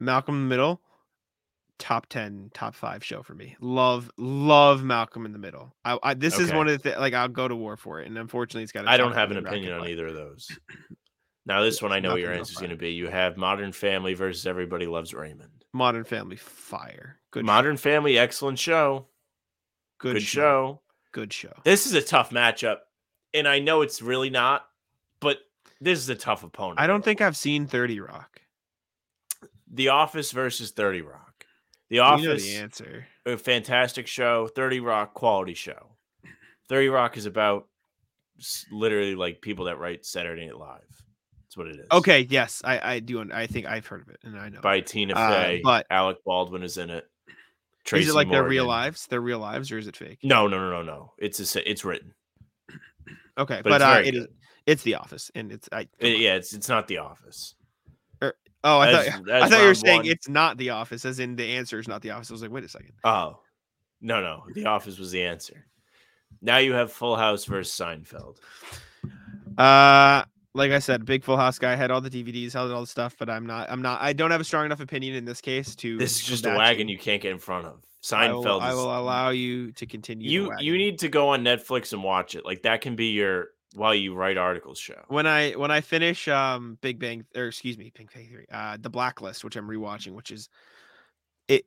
Malcolm 0.00 0.36
in 0.36 0.42
the 0.42 0.48
Middle, 0.48 0.80
top 1.78 2.06
ten, 2.08 2.50
top 2.54 2.74
five 2.74 3.04
show 3.04 3.22
for 3.22 3.34
me. 3.34 3.56
Love, 3.60 4.10
love 4.16 4.82
Malcolm 4.84 5.26
in 5.26 5.32
the 5.32 5.38
Middle. 5.38 5.74
I, 5.84 5.98
I 6.02 6.14
this 6.14 6.38
is 6.38 6.52
one 6.52 6.68
of 6.68 6.80
the 6.82 6.90
th- 6.90 6.98
like 7.00 7.14
I'll 7.14 7.28
go 7.28 7.46
to 7.48 7.56
war 7.56 7.76
for 7.76 8.00
it, 8.00 8.06
and 8.08 8.16
unfortunately, 8.18 8.62
it's 8.62 8.72
got. 8.72 8.86
I 8.88 8.96
don't 8.96 9.12
have 9.14 9.30
an 9.30 9.38
opinion 9.38 9.72
on 9.74 9.88
either 9.88 10.06
of 10.08 10.14
those. 10.14 10.48
Now 11.44 11.60
this 11.62 11.82
one 11.82 11.90
I 11.90 11.98
know 11.98 12.12
what 12.12 12.20
your 12.20 12.32
answer 12.32 12.52
is 12.52 12.58
going 12.58 12.70
to 12.70 12.76
be. 12.76 12.92
You 12.92 13.08
have 13.08 13.36
Modern 13.36 13.72
Family 13.72 14.14
versus 14.14 14.46
Everybody 14.46 14.86
Loves 14.86 15.12
Raymond. 15.12 15.64
Modern 15.72 16.04
Family, 16.04 16.36
fire, 16.36 17.18
good, 17.32 17.44
Modern 17.44 17.76
Family, 17.76 18.16
excellent 18.16 18.60
show. 18.60 19.08
good, 19.98 20.12
Good, 20.14 20.22
show. 20.22 20.40
show. 20.40 20.81
Good 21.12 21.32
show. 21.32 21.52
This 21.64 21.86
is 21.86 21.94
a 21.94 22.02
tough 22.02 22.30
matchup, 22.30 22.78
and 23.34 23.46
I 23.46 23.58
know 23.60 23.82
it's 23.82 24.02
really 24.02 24.30
not, 24.30 24.66
but 25.20 25.38
this 25.80 25.98
is 25.98 26.08
a 26.08 26.14
tough 26.14 26.42
opponent. 26.44 26.80
I 26.80 26.86
don't 26.86 27.04
think 27.04 27.20
I've 27.20 27.36
seen 27.36 27.66
Thirty 27.66 28.00
Rock. 28.00 28.40
The 29.72 29.88
Office 29.88 30.32
versus 30.32 30.70
Thirty 30.72 31.00
Rock. 31.02 31.46
The 31.88 31.96
You 31.96 32.02
Office. 32.02 32.24
know 32.24 32.36
the 32.36 32.56
answer. 32.56 33.06
a 33.26 33.36
fantastic 33.36 34.06
show. 34.06 34.48
30 34.48 34.80
Rock 34.80 35.12
quality 35.14 35.54
show. 35.54 35.96
30 36.68 36.88
Rock 36.88 37.16
is 37.18 37.26
about 37.26 37.68
literally 38.70 39.14
like 39.14 39.40
people 39.42 39.66
that 39.66 39.78
write 39.78 40.04
Saturday 40.06 40.46
Night 40.46 40.56
Live. 40.56 40.80
That's 41.42 41.56
what 41.56 41.66
it 41.68 41.78
is. 41.80 41.86
Okay, 41.92 42.26
yes, 42.30 42.62
I 42.64 42.94
I 42.94 42.98
do. 43.00 43.24
I 43.30 43.46
think 43.46 43.66
I've 43.66 43.86
heard 43.86 44.00
of 44.00 44.08
it, 44.08 44.18
and 44.22 44.38
I 44.38 44.48
know. 44.48 44.60
By 44.62 44.80
Tina 44.80 45.14
Uh, 45.14 45.30
Fey. 45.42 45.60
but- 45.62 45.86
Alec 45.90 46.18
Baldwin 46.24 46.62
is 46.62 46.78
in 46.78 46.88
it. 46.88 47.04
Is 47.92 48.08
it 48.08 48.14
like 48.14 48.30
their 48.30 48.44
real 48.44 48.64
Morgan. 48.64 48.82
lives? 48.84 49.06
Their 49.06 49.20
real 49.20 49.38
lives, 49.38 49.70
or 49.72 49.78
is 49.78 49.86
it 49.88 49.96
fake? 49.96 50.18
No, 50.22 50.46
no, 50.46 50.58
no, 50.58 50.70
no, 50.70 50.82
no. 50.82 51.12
It's 51.18 51.56
a, 51.56 51.70
it's 51.70 51.84
written. 51.84 52.14
Okay, 53.38 53.60
But, 53.62 53.64
but, 53.64 53.74
it's 53.80 53.84
uh, 53.84 54.02
it 54.04 54.14
is. 54.14 54.26
It's 54.66 54.82
The 54.82 54.94
Office, 54.94 55.30
and 55.34 55.50
it's 55.50 55.68
I. 55.72 55.80
Uh, 55.82 55.84
come 56.00 56.10
on. 56.12 56.20
yeah, 56.20 56.34
it's 56.34 56.52
it's 56.52 56.68
not 56.68 56.86
The 56.86 56.98
Office. 56.98 57.54
Oh, 58.22 58.30
I 58.78 58.90
As- 58.92 59.08
thought 59.08 59.28
as 59.28 59.42
I 59.42 59.48
thought 59.48 59.60
you 59.62 59.66
were 59.66 59.74
saying 59.74 59.96
one- 60.02 60.06
it's 60.06 60.28
not 60.28 60.56
The 60.58 60.70
Office, 60.70 61.04
as 61.04 61.18
in 61.18 61.34
the 61.34 61.44
answer 61.56 61.78
is 61.80 61.88
not 61.88 62.02
The 62.02 62.10
Office. 62.10 62.30
I 62.30 62.34
was 62.34 62.42
like, 62.42 62.52
wait 62.52 62.62
a 62.64 62.68
second. 62.68 62.92
Oh, 63.04 63.40
no, 64.00 64.20
no. 64.20 64.44
The 64.54 64.66
Office 64.66 64.98
was 64.98 65.10
the 65.10 65.24
answer. 65.24 65.66
Now 66.40 66.58
you 66.58 66.72
have 66.74 66.92
Full 66.92 67.16
House 67.16 67.44
versus 67.44 67.74
Seinfeld. 67.76 68.36
Uh, 69.58 70.24
like 70.54 70.70
I 70.70 70.78
said, 70.78 71.04
big 71.04 71.24
Full 71.24 71.36
House 71.36 71.58
guy 71.58 71.74
had 71.74 71.90
all 71.90 72.00
the 72.00 72.10
DVDs, 72.10 72.52
held 72.52 72.70
all 72.72 72.82
the 72.82 72.86
stuff, 72.86 73.16
but 73.18 73.30
I'm 73.30 73.46
not. 73.46 73.70
I'm 73.70 73.82
not. 73.82 74.00
I 74.02 74.12
don't 74.12 74.30
have 74.30 74.40
a 74.40 74.44
strong 74.44 74.66
enough 74.66 74.80
opinion 74.80 75.14
in 75.14 75.24
this 75.24 75.40
case 75.40 75.74
to. 75.76 75.96
This 75.96 76.20
is 76.20 76.26
just 76.26 76.46
a 76.46 76.50
wagon 76.50 76.88
you. 76.88 76.94
you 76.94 76.98
can't 76.98 77.22
get 77.22 77.32
in 77.32 77.38
front 77.38 77.66
of. 77.66 77.82
I 78.12 78.28
Seinfeld 78.28 78.44
will, 78.44 78.60
I 78.60 78.74
will 78.74 78.98
allow 78.98 79.30
you 79.30 79.70
to 79.72 79.86
continue. 79.86 80.28
you 80.28 80.52
you 80.58 80.76
need 80.76 80.98
to 81.00 81.08
go 81.08 81.28
on 81.28 81.44
Netflix 81.44 81.92
and 81.92 82.02
watch 82.02 82.34
it. 82.34 82.44
Like 82.44 82.62
that 82.62 82.80
can 82.80 82.96
be 82.96 83.06
your 83.06 83.48
while 83.74 83.94
you 83.94 84.14
write 84.14 84.36
articles 84.36 84.78
show. 84.78 85.00
when 85.08 85.26
I 85.26 85.52
when 85.52 85.70
I 85.70 85.80
finish 85.80 86.28
um 86.28 86.78
Big 86.80 86.98
Bang 86.98 87.24
or 87.34 87.46
excuse 87.46 87.78
me 87.78 87.92
Big 87.96 88.10
Bang 88.12 88.26
Theory 88.26 88.46
uh 88.52 88.76
the 88.78 88.90
Blacklist 88.90 89.44
which 89.44 89.56
I'm 89.56 89.68
rewatching 89.68 90.12
which 90.12 90.30
is 90.30 90.48
it 91.48 91.64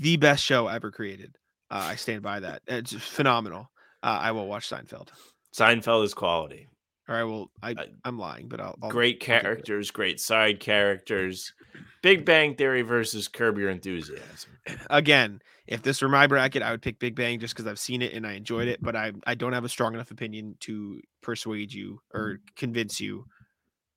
the 0.00 0.16
best 0.16 0.42
show 0.42 0.68
ever 0.68 0.90
created 0.90 1.36
uh, 1.70 1.88
I 1.90 1.96
stand 1.96 2.22
by 2.22 2.40
that 2.40 2.62
it's 2.66 2.92
phenomenal 2.94 3.70
uh, 4.02 4.18
I 4.20 4.32
will 4.32 4.46
watch 4.46 4.70
Seinfeld 4.70 5.08
Seinfeld 5.54 6.04
is 6.04 6.14
quality. 6.14 6.68
Or 7.08 7.26
Well, 7.26 7.50
I 7.62 7.70
I- 7.70 7.88
I'm 8.04 8.18
lying 8.18 8.48
but 8.48 8.60
I'll, 8.60 8.76
I'll 8.82 8.90
Great 8.90 9.16
I'll 9.22 9.26
characters, 9.26 9.90
great 9.90 10.20
side 10.20 10.60
characters. 10.60 11.52
Big 12.02 12.24
Bang 12.24 12.54
Theory 12.54 12.82
versus 12.82 13.28
Curb 13.28 13.58
Your 13.58 13.70
Enthusiasm. 13.70 14.50
again 14.90 15.40
if 15.66 15.80
this 15.82 16.02
were 16.02 16.08
my 16.10 16.26
bracket 16.26 16.62
I 16.62 16.70
would 16.70 16.82
pick 16.82 16.98
Big 16.98 17.14
Bang 17.14 17.40
just 17.40 17.54
because 17.54 17.66
I've 17.66 17.78
seen 17.78 18.02
it 18.02 18.12
and 18.12 18.26
I 18.26 18.32
enjoyed 18.34 18.68
it 18.68 18.82
but 18.82 18.94
I 18.94 19.12
I 19.26 19.34
don't 19.34 19.52
have 19.54 19.64
a 19.64 19.68
strong 19.68 19.94
enough 19.94 20.10
opinion 20.10 20.56
to 20.60 21.00
persuade 21.22 21.72
you 21.72 22.00
or 22.12 22.40
convince 22.56 23.00
you 23.00 23.24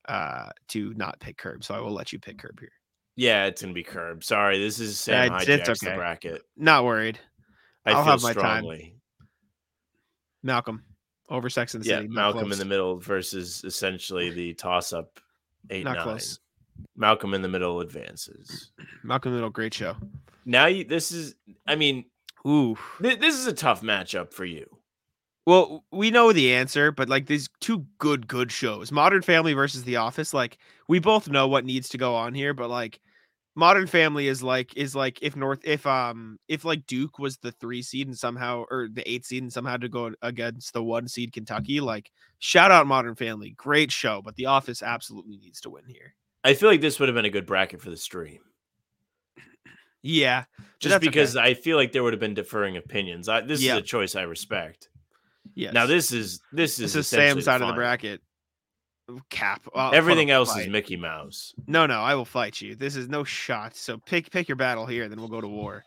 uh 0.08 0.50
to 0.70 0.94
not 0.94 1.20
pick 1.20 1.38
Curb 1.38 1.64
so 1.66 1.76
I 1.76 1.80
will 1.82 1.92
let 1.92 2.14
you 2.14 2.20
pick 2.20 2.38
Curb 2.40 2.60
here 2.62 2.72
Yeah, 3.18 3.46
it's 3.46 3.62
gonna 3.62 3.74
be 3.74 3.84
Curb. 3.84 4.24
Sorry, 4.24 4.58
this 4.60 4.80
is 4.80 4.98
Sam 4.98 5.34
it's 5.34 5.46
hijacks 5.46 5.80
the 5.84 5.96
bracket. 5.96 6.42
not 6.56 6.86
worried 6.86 7.20
I 7.86 7.92
I'll 7.92 8.04
feel 8.04 8.12
have 8.14 8.22
my 8.24 8.34
time. 8.34 8.64
Malcolm 10.44 10.84
over 11.30 11.50
Sex 11.50 11.74
and 11.76 11.84
the 11.84 11.90
Yeah, 11.90 11.98
City. 11.98 12.08
Malcolm 12.10 12.52
in 12.52 12.60
the 12.60 12.66
middle 12.66 12.98
versus 12.98 13.64
essentially 13.66 14.30
the 14.30 14.54
toss 14.54 14.94
up 14.94 15.20
eight 15.70 15.84
Not 15.84 15.96
nine. 15.98 16.04
close. 16.04 16.40
Malcolm 16.96 17.34
in 17.34 17.42
the 17.42 17.48
middle 17.48 17.82
advances. 17.82 18.72
Malcolm 19.04 19.32
in 19.32 19.36
the 19.36 19.40
Middle, 19.42 19.50
great 19.50 19.74
show. 19.74 19.96
Now 20.46 20.68
you 20.68 20.84
this 20.84 21.12
is 21.12 21.36
I 21.68 21.76
mean, 21.76 22.06
Ooh. 22.48 22.78
th- 23.02 23.20
this 23.20 23.36
is 23.36 23.48
a 23.48 23.54
tough 23.54 23.82
matchup 23.82 24.32
for 24.32 24.46
you. 24.46 24.66
Well, 25.46 25.86
we 25.92 26.12
know 26.12 26.34
the 26.34 26.54
answer, 26.54 26.92
but 26.92 27.08
like 27.08 27.28
these 27.28 27.48
two 27.62 27.86
good, 28.00 28.28
good 28.28 28.52
shows, 28.52 28.92
Modern 28.92 29.22
Family 29.22 29.54
versus 29.54 29.84
The 29.86 29.96
Office. 29.96 30.34
Like 30.34 30.58
we 30.90 31.00
both 31.00 31.30
know 31.30 31.48
what 31.48 31.64
needs 31.66 31.90
to 31.90 31.98
go 31.98 32.16
on 32.16 32.34
here, 32.34 32.54
but 32.54 32.70
like 32.70 33.00
Modern 33.58 33.88
Family 33.88 34.28
is 34.28 34.44
like 34.44 34.78
is 34.78 34.96
like 34.96 35.18
if 35.24 35.36
North 35.36 35.62
if 35.64 35.86
um 35.88 36.38
if 36.48 36.64
like 36.64 36.86
Duke 36.86 37.18
was 37.18 37.38
the 37.38 37.52
three 37.54 37.82
seed 37.82 38.06
and 38.06 38.16
somehow 38.16 38.66
or 38.70 38.88
the 38.88 39.10
eight 39.10 39.26
seed 39.26 39.42
and 39.42 39.52
somehow 39.52 39.72
had 39.72 39.82
to 39.82 39.90
go 39.90 40.12
against 40.22 40.74
the 40.74 40.84
one 40.84 41.08
seed 41.08 41.34
Kentucky, 41.34 41.80
like 41.82 42.12
shout 42.38 42.70
out 42.70 42.86
Modern 42.86 43.16
Family, 43.16 43.56
great 43.58 43.92
show, 43.92 44.22
but 44.24 44.36
The 44.36 44.46
Office 44.46 44.84
absolutely 44.84 45.38
needs 45.38 45.60
to 45.62 45.72
win 45.72 45.86
here. 45.88 46.14
I 46.44 46.54
feel 46.54 46.70
like 46.70 46.82
this 46.82 47.00
would 47.00 47.10
have 47.10 47.16
been 47.16 47.26
a 47.26 47.32
good 47.32 47.48
bracket 47.48 47.82
for 47.82 47.90
the 47.90 47.98
stream. 47.98 48.42
Yeah, 50.04 50.46
Just 50.80 50.92
that's 50.94 51.04
okay. 51.04 51.10
because 51.10 51.36
I 51.36 51.56
feel 51.56 51.76
like 51.78 51.92
there 51.92 52.04
would 52.04 52.14
have 52.14 52.20
been 52.20 52.36
differing 52.36 52.78
opinions. 52.78 53.28
I, 53.28 53.42
this 53.42 53.62
Yeah. 53.62 53.74
is 53.74 53.80
a 53.80 53.82
choice 53.82 54.16
I 54.16 54.22
respect. 54.22 54.90
Yeah. 55.56 55.72
Now 55.72 55.88
this 55.88 56.12
is 56.12 56.40
this 56.52 56.74
is 56.80 56.94
this 56.94 56.96
is 56.96 57.08
Sam's 57.08 57.46
side 57.46 57.62
of 57.64 57.68
the 57.70 57.74
bracket. 57.74 58.22
Cap. 59.30 59.66
I'll 59.74 59.94
Everything 59.94 60.30
up 60.32 60.34
a 60.34 60.36
else 60.36 60.58
is. 60.58 60.68
Mickey 60.68 60.98
Mouse. 60.98 61.54
No, 61.66 61.86
no, 61.86 62.02
I 62.02 62.16
will 62.16 62.26
fight 62.26 62.60
you. 62.62 62.76
This 62.76 62.96
is 62.96 63.08
no 63.08 63.24
shot. 63.24 63.76
So 63.76 63.98
pick 63.98 64.30
pick 64.32 64.48
your 64.50 64.56
battle 64.58 64.86
here, 64.86 65.08
then 65.08 65.20
we'll 65.20 65.30
go 65.30 65.40
to 65.42 65.48
war. 65.48 65.84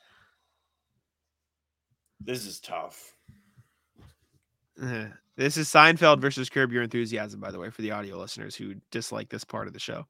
This 2.20 2.46
is 2.46 2.60
tough. 2.60 3.14
Uh, 4.82 5.06
This 5.36 5.56
is 5.56 5.68
Seinfeld 5.70 6.20
versus 6.20 6.50
Curb 6.50 6.70
Your 6.70 6.82
Enthusiasm, 6.82 7.40
by 7.40 7.50
the 7.50 7.58
way, 7.58 7.70
for 7.70 7.80
the 7.80 7.92
audio 7.92 8.18
listeners 8.18 8.54
who 8.54 8.74
dislike 8.90 9.30
this 9.30 9.42
part 9.44 9.68
of 9.68 9.72
the 9.72 9.78
show. 9.78 10.06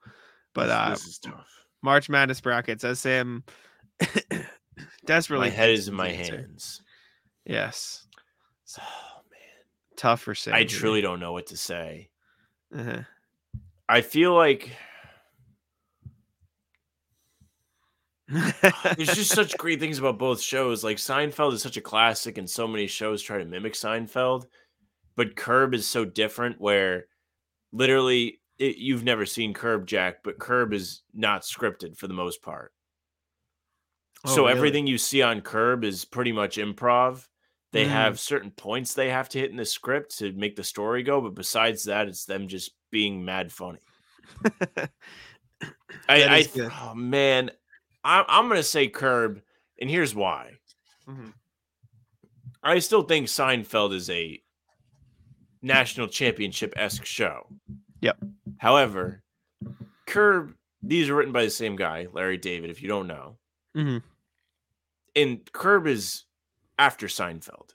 But 0.54 0.66
This- 0.66 0.74
uh 0.74 0.90
this 0.90 1.06
is 1.06 1.18
tough. 1.20 1.46
March 1.82 2.08
Madness 2.08 2.40
brackets, 2.40 2.82
as 2.82 2.98
Sam 2.98 3.44
desperately 5.06 5.48
My 5.48 5.54
head 5.54 5.70
is 5.70 5.86
in 5.86 5.94
my 5.94 6.08
answer. 6.08 6.36
hands. 6.38 6.82
Yes, 7.46 8.06
Oh 8.78 9.20
man, 9.30 9.64
tough 9.96 10.20
for 10.22 10.34
Sam. 10.34 10.54
I 10.54 10.64
truly 10.64 11.00
don't 11.00 11.20
know 11.20 11.32
what 11.32 11.46
to 11.48 11.56
say. 11.56 12.09
Uh-huh. 12.74 13.02
I 13.88 14.00
feel 14.02 14.34
like 14.34 14.70
there's 18.30 19.14
just 19.14 19.32
such 19.32 19.56
great 19.58 19.80
things 19.80 19.98
about 19.98 20.18
both 20.18 20.40
shows. 20.40 20.84
Like 20.84 20.98
Seinfeld 20.98 21.54
is 21.54 21.62
such 21.62 21.76
a 21.76 21.80
classic, 21.80 22.38
and 22.38 22.48
so 22.48 22.68
many 22.68 22.86
shows 22.86 23.22
try 23.22 23.38
to 23.38 23.44
mimic 23.44 23.74
Seinfeld. 23.74 24.46
But 25.16 25.34
Curb 25.34 25.74
is 25.74 25.86
so 25.86 26.04
different, 26.04 26.60
where 26.60 27.06
literally 27.72 28.40
it, 28.58 28.76
you've 28.76 29.02
never 29.02 29.26
seen 29.26 29.52
Curb 29.52 29.86
Jack, 29.86 30.18
but 30.22 30.38
Curb 30.38 30.72
is 30.72 31.02
not 31.12 31.42
scripted 31.42 31.96
for 31.96 32.06
the 32.06 32.14
most 32.14 32.42
part. 32.42 32.72
Oh, 34.24 34.34
so 34.34 34.42
really? 34.42 34.56
everything 34.56 34.86
you 34.86 34.98
see 34.98 35.22
on 35.22 35.40
Curb 35.40 35.82
is 35.82 36.04
pretty 36.04 36.30
much 36.30 36.56
improv. 36.56 37.26
They 37.72 37.84
Mm. 37.84 37.90
have 37.90 38.18
certain 38.20 38.50
points 38.50 38.94
they 38.94 39.10
have 39.10 39.28
to 39.30 39.38
hit 39.38 39.50
in 39.50 39.56
the 39.56 39.64
script 39.64 40.18
to 40.18 40.32
make 40.32 40.56
the 40.56 40.64
story 40.64 41.02
go, 41.04 41.20
but 41.20 41.34
besides 41.34 41.84
that, 41.84 42.08
it's 42.08 42.24
them 42.24 42.48
just 42.48 42.72
being 42.90 43.24
mad 43.24 43.52
funny. 43.52 43.78
I, 46.08 46.24
I 46.24 46.46
oh 46.82 46.94
man, 46.94 47.50
I'm 48.02 48.24
I'm 48.28 48.48
gonna 48.48 48.62
say 48.62 48.88
Curb, 48.88 49.42
and 49.80 49.88
here's 49.90 50.14
why. 50.14 50.52
Mhm. 51.08 51.32
I 52.62 52.78
still 52.80 53.02
think 53.02 53.26
Seinfeld 53.28 53.94
is 53.94 54.10
a 54.10 54.42
national 55.62 56.08
championship 56.08 56.72
esque 56.76 57.04
show. 57.04 57.46
Yep. 58.00 58.18
However, 58.58 59.22
Curb, 60.06 60.54
these 60.82 61.08
are 61.08 61.14
written 61.14 61.32
by 61.32 61.44
the 61.44 61.50
same 61.50 61.76
guy, 61.76 62.08
Larry 62.12 62.36
David, 62.38 62.70
if 62.70 62.82
you 62.82 62.88
don't 62.88 63.06
know. 63.06 63.38
hmm 63.74 63.98
And 65.14 65.50
Curb 65.52 65.86
is 65.86 66.24
after 66.80 67.06
Seinfeld. 67.06 67.74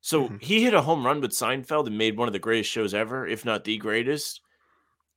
So 0.00 0.28
Mhm. 0.28 0.42
he 0.42 0.62
hit 0.62 0.74
a 0.74 0.82
home 0.82 1.04
run 1.04 1.20
with 1.20 1.32
Seinfeld 1.32 1.86
and 1.88 1.98
made 1.98 2.16
one 2.16 2.28
of 2.28 2.32
the 2.32 2.38
greatest 2.38 2.70
shows 2.70 2.94
ever, 2.94 3.26
if 3.26 3.44
not 3.44 3.64
the 3.64 3.76
greatest. 3.78 4.40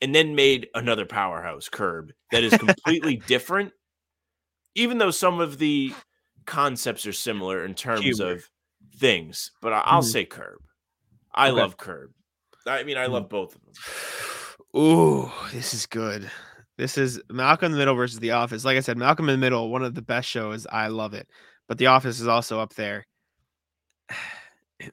And 0.02 0.14
then 0.14 0.34
made 0.36 0.70
another 0.74 1.06
powerhouse, 1.06 1.70
Curb, 1.70 2.12
that 2.32 2.44
is 2.44 2.58
completely 2.58 3.16
different. 3.28 3.74
Even 4.76 4.98
though 4.98 5.12
some 5.12 5.40
of 5.40 5.58
the 5.60 5.94
concepts 6.46 7.06
are 7.06 7.14
similar 7.14 7.64
in 7.64 7.76
terms 7.76 8.04
Humor. 8.04 8.32
of 8.34 8.50
things, 8.98 9.52
but 9.62 9.72
I- 9.74 9.82
I'll 9.82 10.02
Mhm. 10.02 10.12
say 10.12 10.26
Curb. 10.26 10.60
I 11.34 11.50
Okay. 11.50 11.60
love 11.62 11.78
Curb. 11.78 12.14
I 12.66 12.84
mean, 12.84 12.98
I 12.98 13.06
Mhm. 13.08 13.12
love 13.12 13.30
both 13.30 13.56
of 13.56 13.62
them. 13.64 13.74
Ooh, 14.82 15.32
this 15.52 15.74
is 15.74 15.86
good. 15.86 16.30
This 16.78 16.98
is 16.98 17.22
Malcolm 17.30 17.68
in 17.68 17.72
the 17.74 17.78
Middle 17.78 17.96
versus 17.96 18.20
The 18.20 18.32
Office. 18.32 18.64
Like 18.66 18.78
I 18.78 18.82
said, 18.82 18.98
Malcolm 18.98 19.30
in 19.30 19.34
the 19.40 19.46
Middle, 19.46 19.70
one 19.70 19.84
of 19.84 19.94
the 19.96 20.02
best 20.02 20.28
shows. 20.30 20.66
I 20.68 20.88
love 20.88 21.14
it. 21.14 21.28
But 21.68 21.78
The 21.80 21.88
Office 21.88 22.20
is 22.20 22.28
also 22.28 22.60
up 22.60 22.74
there. 22.76 23.06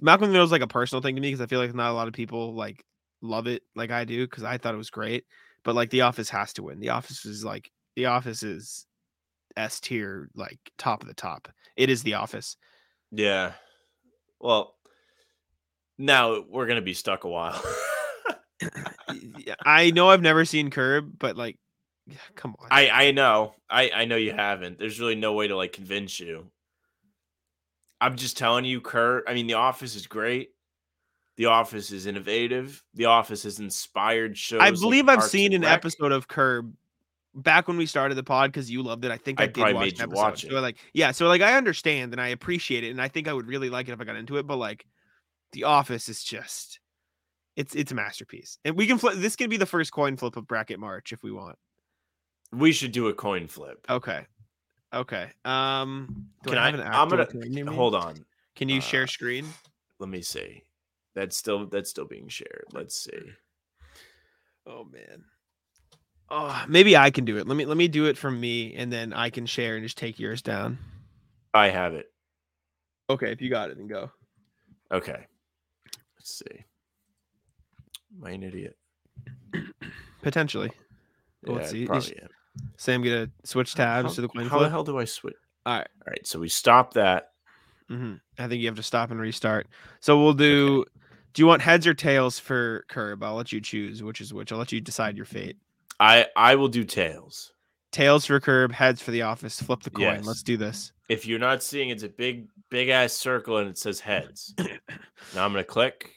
Malcolm 0.00 0.24
in 0.24 0.30
the 0.30 0.32
Middle 0.32 0.44
is 0.44 0.52
like 0.52 0.62
a 0.62 0.68
personal 0.68 1.02
thing 1.02 1.16
to 1.16 1.20
me 1.20 1.28
because 1.28 1.40
I 1.40 1.46
feel 1.46 1.58
like 1.58 1.74
not 1.74 1.90
a 1.90 1.94
lot 1.94 2.08
of 2.08 2.14
people 2.14 2.54
like 2.54 2.84
love 3.20 3.46
it 3.46 3.62
like 3.74 3.90
I 3.90 4.04
do 4.04 4.26
because 4.26 4.44
I 4.44 4.58
thought 4.58 4.74
it 4.74 4.78
was 4.78 4.90
great. 4.90 5.24
But 5.64 5.74
like 5.74 5.90
The 5.90 6.02
Office 6.02 6.30
has 6.30 6.52
to 6.54 6.62
win. 6.62 6.80
The 6.80 6.90
Office 6.90 7.24
is 7.24 7.44
like 7.44 7.70
The 7.96 8.06
Office 8.06 8.42
is 8.42 8.86
S 9.56 9.80
tier, 9.80 10.30
like 10.34 10.58
top 10.78 11.02
of 11.02 11.08
the 11.08 11.14
top. 11.14 11.48
It 11.76 11.90
is 11.90 12.02
The 12.02 12.14
Office. 12.14 12.56
Yeah. 13.10 13.52
Well, 14.40 14.74
now 15.98 16.44
we're 16.48 16.66
gonna 16.66 16.80
be 16.80 16.94
stuck 16.94 17.24
a 17.24 17.28
while. 17.28 17.60
I 19.64 19.90
know 19.90 20.10
I've 20.10 20.22
never 20.22 20.44
seen 20.44 20.70
Curb, 20.70 21.18
but 21.18 21.36
like, 21.36 21.58
come 22.36 22.54
on. 22.58 22.68
I 22.70 22.88
I 22.88 23.10
know. 23.10 23.54
I 23.68 23.90
I 23.94 24.04
know 24.04 24.16
you 24.16 24.32
haven't. 24.32 24.78
There's 24.78 25.00
really 25.00 25.16
no 25.16 25.32
way 25.32 25.48
to 25.48 25.56
like 25.56 25.72
convince 25.72 26.20
you. 26.20 26.50
I'm 28.00 28.16
just 28.16 28.36
telling 28.36 28.64
you, 28.64 28.80
Kurt. 28.80 29.24
I 29.26 29.34
mean, 29.34 29.46
The 29.46 29.54
Office 29.54 29.94
is 29.96 30.06
great. 30.06 30.50
The 31.36 31.46
Office 31.46 31.90
is 31.92 32.06
innovative. 32.06 32.82
The 32.94 33.06
Office 33.06 33.44
has 33.44 33.58
inspired 33.60 34.36
shows. 34.36 34.60
I 34.60 34.70
like 34.70 34.80
believe 34.80 35.08
I've 35.08 35.18
Parks 35.18 35.30
seen 35.32 35.52
an 35.52 35.62
Rec. 35.62 35.70
episode 35.72 36.12
of 36.12 36.26
Curb 36.28 36.72
back 37.34 37.68
when 37.68 37.76
we 37.76 37.86
started 37.86 38.16
the 38.16 38.24
pod 38.24 38.50
because 38.50 38.68
you 38.70 38.82
loved 38.82 39.04
it. 39.04 39.10
I 39.12 39.16
think 39.16 39.40
I, 39.40 39.44
I 39.44 39.46
did 39.46 39.54
probably 39.54 39.74
watch 39.74 39.84
made 39.84 40.00
episode. 40.00 40.14
watch 40.16 40.42
So 40.42 40.56
it. 40.56 40.60
like, 40.60 40.78
yeah, 40.94 41.12
so 41.12 41.28
like 41.28 41.40
I 41.42 41.56
understand 41.56 42.12
and 42.12 42.20
I 42.20 42.28
appreciate 42.28 42.82
it, 42.84 42.90
and 42.90 43.00
I 43.00 43.06
think 43.08 43.28
I 43.28 43.32
would 43.32 43.46
really 43.46 43.70
like 43.70 43.88
it 43.88 43.92
if 43.92 44.00
I 44.00 44.04
got 44.04 44.16
into 44.16 44.36
it. 44.38 44.46
But 44.48 44.56
like, 44.56 44.84
The 45.52 45.64
Office 45.64 46.08
is 46.08 46.24
just, 46.24 46.80
it's 47.54 47.74
it's 47.76 47.92
a 47.92 47.94
masterpiece, 47.94 48.58
and 48.64 48.76
we 48.76 48.86
can 48.86 48.98
flip. 48.98 49.14
This 49.16 49.36
could 49.36 49.50
be 49.50 49.56
the 49.58 49.66
first 49.66 49.92
coin 49.92 50.16
flip 50.16 50.36
of 50.36 50.46
bracket 50.48 50.80
March 50.80 51.12
if 51.12 51.22
we 51.22 51.30
want. 51.30 51.56
We 52.52 52.72
should 52.72 52.92
do 52.92 53.08
a 53.08 53.14
coin 53.14 53.46
flip. 53.46 53.84
Okay, 53.88 54.26
okay. 54.92 55.30
Um, 55.44 56.28
do 56.42 56.50
Can 56.50 56.58
I 56.58 56.62
I? 56.62 56.70
have 56.70 56.74
an 56.74 56.80
I'm 56.86 57.20
actual 57.20 57.42
gonna 57.42 57.72
hold 57.72 57.94
on. 57.94 58.24
Can 58.56 58.68
you 58.68 58.78
uh, 58.78 58.82
share 58.82 59.06
screen? 59.06 59.46
Let 59.98 60.08
me 60.08 60.22
see. 60.22 60.62
That's 61.14 61.36
still 61.36 61.66
that's 61.66 61.90
still 61.90 62.06
being 62.06 62.28
shared. 62.28 62.66
Let's 62.72 63.02
see. 63.02 63.18
Oh 64.66 64.84
man. 64.84 65.24
Oh, 66.30 66.64
maybe 66.68 66.96
I 66.96 67.10
can 67.10 67.24
do 67.24 67.38
it. 67.38 67.48
Let 67.48 67.56
me 67.56 67.64
let 67.64 67.76
me 67.76 67.88
do 67.88 68.06
it 68.06 68.18
from 68.18 68.38
me, 68.38 68.74
and 68.74 68.92
then 68.92 69.12
I 69.12 69.30
can 69.30 69.46
share 69.46 69.76
and 69.76 69.84
just 69.84 69.96
take 69.96 70.18
yours 70.18 70.42
down. 70.42 70.78
I 71.54 71.70
have 71.70 71.94
it. 71.94 72.12
Okay, 73.10 73.32
if 73.32 73.40
you 73.40 73.48
got 73.48 73.70
it, 73.70 73.78
then 73.78 73.86
go. 73.86 74.10
Okay. 74.92 75.26
Let's 76.18 76.38
see. 76.38 76.64
Am 78.16 78.24
I 78.24 78.30
an 78.32 78.42
idiot? 78.42 78.76
Potentially. 80.22 80.70
Yeah, 81.46 81.52
let's 81.54 81.70
see. 81.70 81.86
Probably 81.86 82.08
sh- 82.08 82.12
am. 82.60 82.72
Sam 82.76 83.02
gonna 83.02 83.30
switch 83.44 83.74
tabs 83.74 84.08
how, 84.10 84.14
to 84.14 84.20
the 84.22 84.28
coin 84.28 84.46
How 84.46 84.58
the 84.60 84.70
hell 84.70 84.84
do 84.84 84.98
I 84.98 85.04
switch? 85.04 85.34
All 85.66 85.74
right. 85.78 85.88
All 86.06 86.10
right, 86.10 86.26
so 86.26 86.38
we 86.38 86.48
stop 86.48 86.94
that. 86.94 87.30
hmm 87.88 88.14
I 88.38 88.46
think 88.48 88.60
you 88.60 88.68
have 88.68 88.76
to 88.76 88.82
stop 88.82 89.10
and 89.10 89.20
restart. 89.20 89.66
So 90.00 90.22
we'll 90.22 90.34
do. 90.34 90.84
Do 91.34 91.42
you 91.42 91.46
want 91.46 91.62
heads 91.62 91.86
or 91.86 91.94
tails 91.94 92.38
for 92.38 92.84
curb? 92.88 93.22
I'll 93.22 93.34
let 93.34 93.52
you 93.52 93.60
choose 93.60 94.02
which 94.02 94.20
is 94.20 94.32
which. 94.32 94.50
I'll 94.52 94.58
let 94.58 94.72
you 94.72 94.80
decide 94.80 95.16
your 95.16 95.26
fate. 95.26 95.56
I 96.00 96.26
I 96.36 96.54
will 96.54 96.68
do 96.68 96.84
tails. 96.84 97.52
Tails 97.90 98.26
for 98.26 98.38
curb, 98.40 98.72
heads 98.72 99.00
for 99.00 99.10
the 99.12 99.22
office. 99.22 99.60
Flip 99.62 99.82
the 99.82 99.90
coin. 99.90 100.16
Yes. 100.16 100.26
Let's 100.26 100.42
do 100.42 100.56
this. 100.56 100.92
If 101.08 101.26
you're 101.26 101.38
not 101.38 101.62
seeing, 101.62 101.88
it's 101.88 102.02
a 102.02 102.08
big 102.08 102.48
big 102.70 102.88
ass 102.90 103.12
circle 103.14 103.58
and 103.58 103.68
it 103.68 103.78
says 103.78 104.00
heads. 104.00 104.54
now 104.58 105.44
I'm 105.44 105.52
gonna 105.52 105.64
click, 105.64 106.12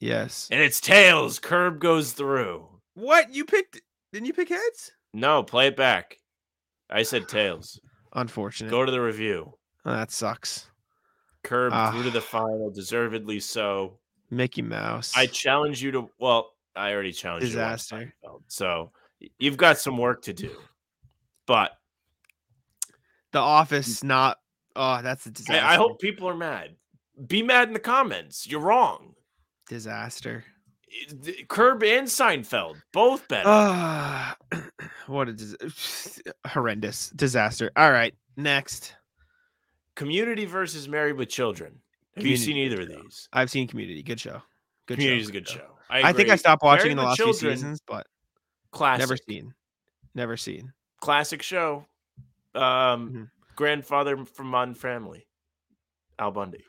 Yes. 0.00 0.48
and 0.50 0.60
it's 0.60 0.80
tails. 0.80 1.38
Curb 1.38 1.80
goes 1.80 2.12
through. 2.12 2.66
What 2.94 3.34
you 3.34 3.44
picked? 3.44 3.80
Didn't 4.12 4.26
you 4.26 4.32
pick 4.32 4.48
heads? 4.48 4.92
No, 5.12 5.42
play 5.42 5.68
it 5.68 5.76
back. 5.76 6.18
I 6.90 7.02
said 7.02 7.28
tails. 7.28 7.80
Unfortunate. 8.12 8.70
Go 8.70 8.84
to 8.84 8.92
the 8.92 9.00
review. 9.00 9.54
Oh, 9.84 9.92
that 9.92 10.10
sucks. 10.10 10.70
Curb 11.42 11.72
through 11.92 12.02
to 12.04 12.08
Ah. 12.08 12.12
the 12.12 12.20
final, 12.20 12.70
deservedly 12.70 13.38
so. 13.40 13.98
Mickey 14.30 14.62
Mouse. 14.62 15.12
I 15.16 15.26
challenge 15.26 15.80
you 15.82 15.92
to. 15.92 16.10
Well, 16.18 16.50
I 16.74 16.92
already 16.92 17.12
challenged 17.12 17.46
Disaster. 17.46 18.12
you. 18.24 18.42
So 18.48 18.90
you've 19.38 19.56
got 19.56 19.78
some 19.78 19.96
work 19.96 20.22
to 20.22 20.32
do. 20.32 20.50
But 21.46 21.72
the 23.32 23.38
Office. 23.38 24.02
Not. 24.02 24.38
Oh, 24.74 25.00
that's 25.02 25.24
a 25.26 25.30
disaster. 25.30 25.64
I, 25.64 25.74
I 25.74 25.76
hope 25.76 26.00
people 26.00 26.28
are 26.28 26.36
mad. 26.36 26.74
Be 27.28 27.42
mad 27.42 27.68
in 27.68 27.74
the 27.74 27.80
comments. 27.80 28.46
You're 28.46 28.60
wrong. 28.60 29.14
disaster. 29.68 30.44
Curb 31.48 31.82
and 31.82 32.06
Seinfeld, 32.06 32.80
both 32.92 33.26
better. 33.28 33.48
Ah, 33.48 34.36
what 35.06 35.28
a 35.28 35.32
dis- 35.32 36.22
horrendous 36.46 37.10
disaster. 37.10 37.70
All 37.76 37.90
right, 37.92 38.14
next. 38.36 38.94
Community 39.94 40.44
versus 40.44 40.88
Married 40.88 41.16
with 41.16 41.28
Children. 41.28 41.80
Have 42.16 42.24
you 42.26 42.36
Community, 42.36 42.44
seen 42.44 42.56
either 42.58 42.82
of 42.82 42.88
these? 42.88 43.28
I've 43.32 43.50
seen 43.50 43.66
Community. 43.68 44.02
Good 44.02 44.20
show. 44.20 44.42
Good 44.86 44.94
Community 44.98 45.22
is 45.22 45.28
a 45.28 45.32
good 45.32 45.48
show. 45.48 45.58
show. 45.58 45.72
I, 45.90 46.12
think 46.12 46.28
I 46.30 46.36
stopped 46.36 46.62
watching 46.62 46.82
Married 46.84 46.92
in 46.92 46.96
the 46.98 47.02
last 47.04 47.20
few 47.20 47.32
seasons, 47.32 47.80
but 47.86 48.06
Classic. 48.72 49.00
never 49.00 49.16
seen. 49.16 49.54
Never 50.14 50.36
seen. 50.36 50.72
Classic 51.00 51.42
show. 51.42 51.86
Um, 52.54 53.10
Mhm. 53.10 53.30
grandfather 53.54 54.24
from 54.24 54.46
Modern 54.48 54.74
Family. 54.74 55.26
Al 56.18 56.30
Bundy. 56.30 56.64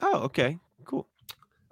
Oh, 0.00 0.20
okay, 0.24 0.58
cool. 0.84 1.08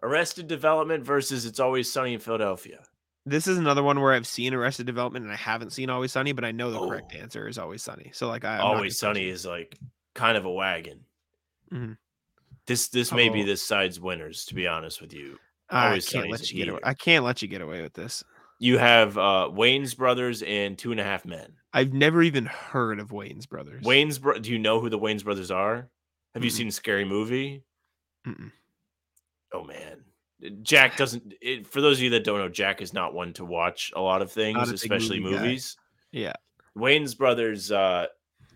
Arrested 0.03 0.47
Development 0.49 1.05
versus 1.05 1.45
It's 1.47 1.61
Always 1.61 1.93
Sunny 1.93 2.15
in 2.15 2.21
Philadelphia. 2.21 2.83
This 3.27 3.47
is 3.47 3.59
another 3.59 3.83
one 3.83 4.01
where 4.01 4.13
I've 4.15 4.27
seen 4.27 4.55
Arrested 4.55 4.87
Development 4.87 5.25
and 5.25 5.33
I 5.33 5.37
haven't 5.37 5.71
seen 5.73 5.91
Always 5.91 6.13
Sunny, 6.13 6.33
but 6.33 6.45
I 6.45 6.53
know 6.53 6.71
the 6.71 6.79
correct 6.79 7.13
Oh. 7.15 7.19
answer 7.21 7.47
is 7.49 7.59
Always 7.59 7.83
Sunny. 7.83 8.11
So 8.15 8.29
like 8.29 8.45
I 8.45 8.59
Always 8.59 8.99
Sunny 8.99 9.29
is 9.29 9.45
like 9.45 9.79
kind 10.15 10.37
of 10.39 10.45
a 10.47 10.51
wagon. 10.51 11.05
Mhm. 11.73 11.99
This 12.67 12.89
this 12.89 13.13
may 13.13 13.29
be 13.29 13.43
Oh. 13.43 13.47
this 13.47 13.67
side's 13.67 14.01
winners, 14.01 14.45
to 14.47 14.55
be 14.55 14.67
honest 14.67 15.01
with 15.03 15.13
you. 15.13 15.39
Always 15.71 16.09
I 16.09 16.13
can't 16.13 16.23
Sunny's 16.25 16.31
let 16.41 16.51
you 16.51 16.57
get 16.65 16.69
away. 16.71 16.81
I 16.83 16.95
can't 16.95 17.25
let 17.25 17.43
you 17.43 17.49
get 17.49 17.61
away 17.61 17.83
with 17.83 17.93
this. 17.95 18.25
You 18.59 18.79
have 18.79 19.17
uh 19.19 19.49
Wayans 19.53 19.97
brothers 19.97 20.43
and 20.43 20.79
Two 20.79 20.91
and 20.91 21.01
a 21.01 21.05
Half 21.05 21.25
Men. 21.27 21.53
I've 21.73 21.93
never 21.93 22.23
even 22.23 22.47
heard 22.47 22.99
of 23.01 23.11
Wayans 23.11 23.49
brothers. 23.49 23.85
Wayans 23.85 24.21
bro- 24.21 24.39
do 24.39 24.51
you 24.51 24.59
know 24.59 24.81
who 24.81 24.89
the 24.89 24.99
Wayans 24.99 25.23
brothers 25.25 25.51
are? 25.51 25.89
Have 26.35 26.43
you 26.45 26.51
Mm-mm. 26.51 26.55
seen 26.55 26.71
Scary 26.71 27.05
Movie? 27.05 27.65
Mm-mm. 28.27 28.51
Oh 29.53 29.65
man. 29.65 30.05
Jack 30.63 30.97
doesn't 30.97 31.35
it, 31.43 31.67
for 31.67 31.81
those 31.83 31.99
of 31.99 32.03
you 32.05 32.11
that 32.11 32.25
don't 32.25 32.39
know, 32.39 32.49
Jack 32.49 32.81
is 32.81 32.95
not 32.95 33.13
one 33.15 33.33
to 33.35 33.45
watch 33.45 33.93
a 33.95 34.01
lot 34.01 34.23
of 34.23 34.33
things, 34.33 34.57
Not 34.57 34.69
a 34.69 34.71
big 34.71 34.75
especially 34.77 35.21
movie 35.21 35.37
guy. 35.37 35.43
movies. 35.43 35.77
Yeah. 36.13 36.33
Wayans 36.79 37.17
brothers 37.17 37.71
uh 37.71 38.07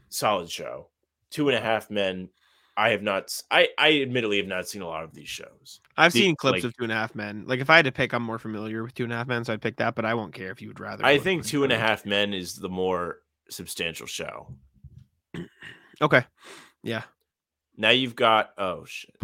solid 0.08 0.50
show. 0.50 0.88
Two 1.30 1.48
and 1.48 1.58
a 1.58 1.60
half 1.60 1.90
men. 1.90 2.28
I 2.76 2.90
have 2.90 3.02
not 3.02 3.30
I 3.50 3.68
I 3.78 4.00
admittedly 4.00 4.38
have 4.38 4.46
not 4.46 4.66
seen 4.68 4.82
a 4.82 4.86
lot 4.86 5.04
of 5.04 5.14
these 5.14 5.28
shows. 5.28 5.80
I've 5.96 6.12
The- 6.12 6.20
seen 6.20 6.36
clips 6.36 6.56
like- 6.56 6.64
of 6.64 6.76
Two 6.76 6.84
and 6.84 6.92
a 6.92 6.96
Half 6.96 7.14
Men. 7.14 7.44
Like 7.46 7.60
if 7.60 7.68
I 7.70 7.76
had 7.76 7.84
to 7.84 7.92
pick, 7.92 8.12
I'm 8.12 8.22
more 8.22 8.38
familiar 8.38 8.82
with 8.82 8.94
Two 8.94 9.04
and 9.04 9.12
a 9.12 9.16
Half 9.16 9.28
Men, 9.28 9.44
so 9.44 9.52
I'd 9.52 9.62
pick 9.62 9.76
that. 9.76 9.94
But 9.94 10.04
I 10.04 10.14
won't 10.14 10.32
care 10.34 10.50
if 10.50 10.60
you 10.62 10.68
would 10.68 10.80
rather. 10.80 11.04
I 11.04 11.18
think 11.18 11.44
Two 11.46 11.62
and 11.64 11.72
a. 11.72 11.78
Half 11.78 12.04
Men 12.06 12.32
is 12.34 12.56
the 12.56 12.68
more 12.68 13.18
substantial 13.50 14.06
show. 14.06 14.54
Okay. 16.02 16.24
Yeah. 16.82 17.02
Now 17.76 17.90
you've 17.90 18.16
got 18.16 18.50
oh 18.58 18.84
shit. 18.84 19.14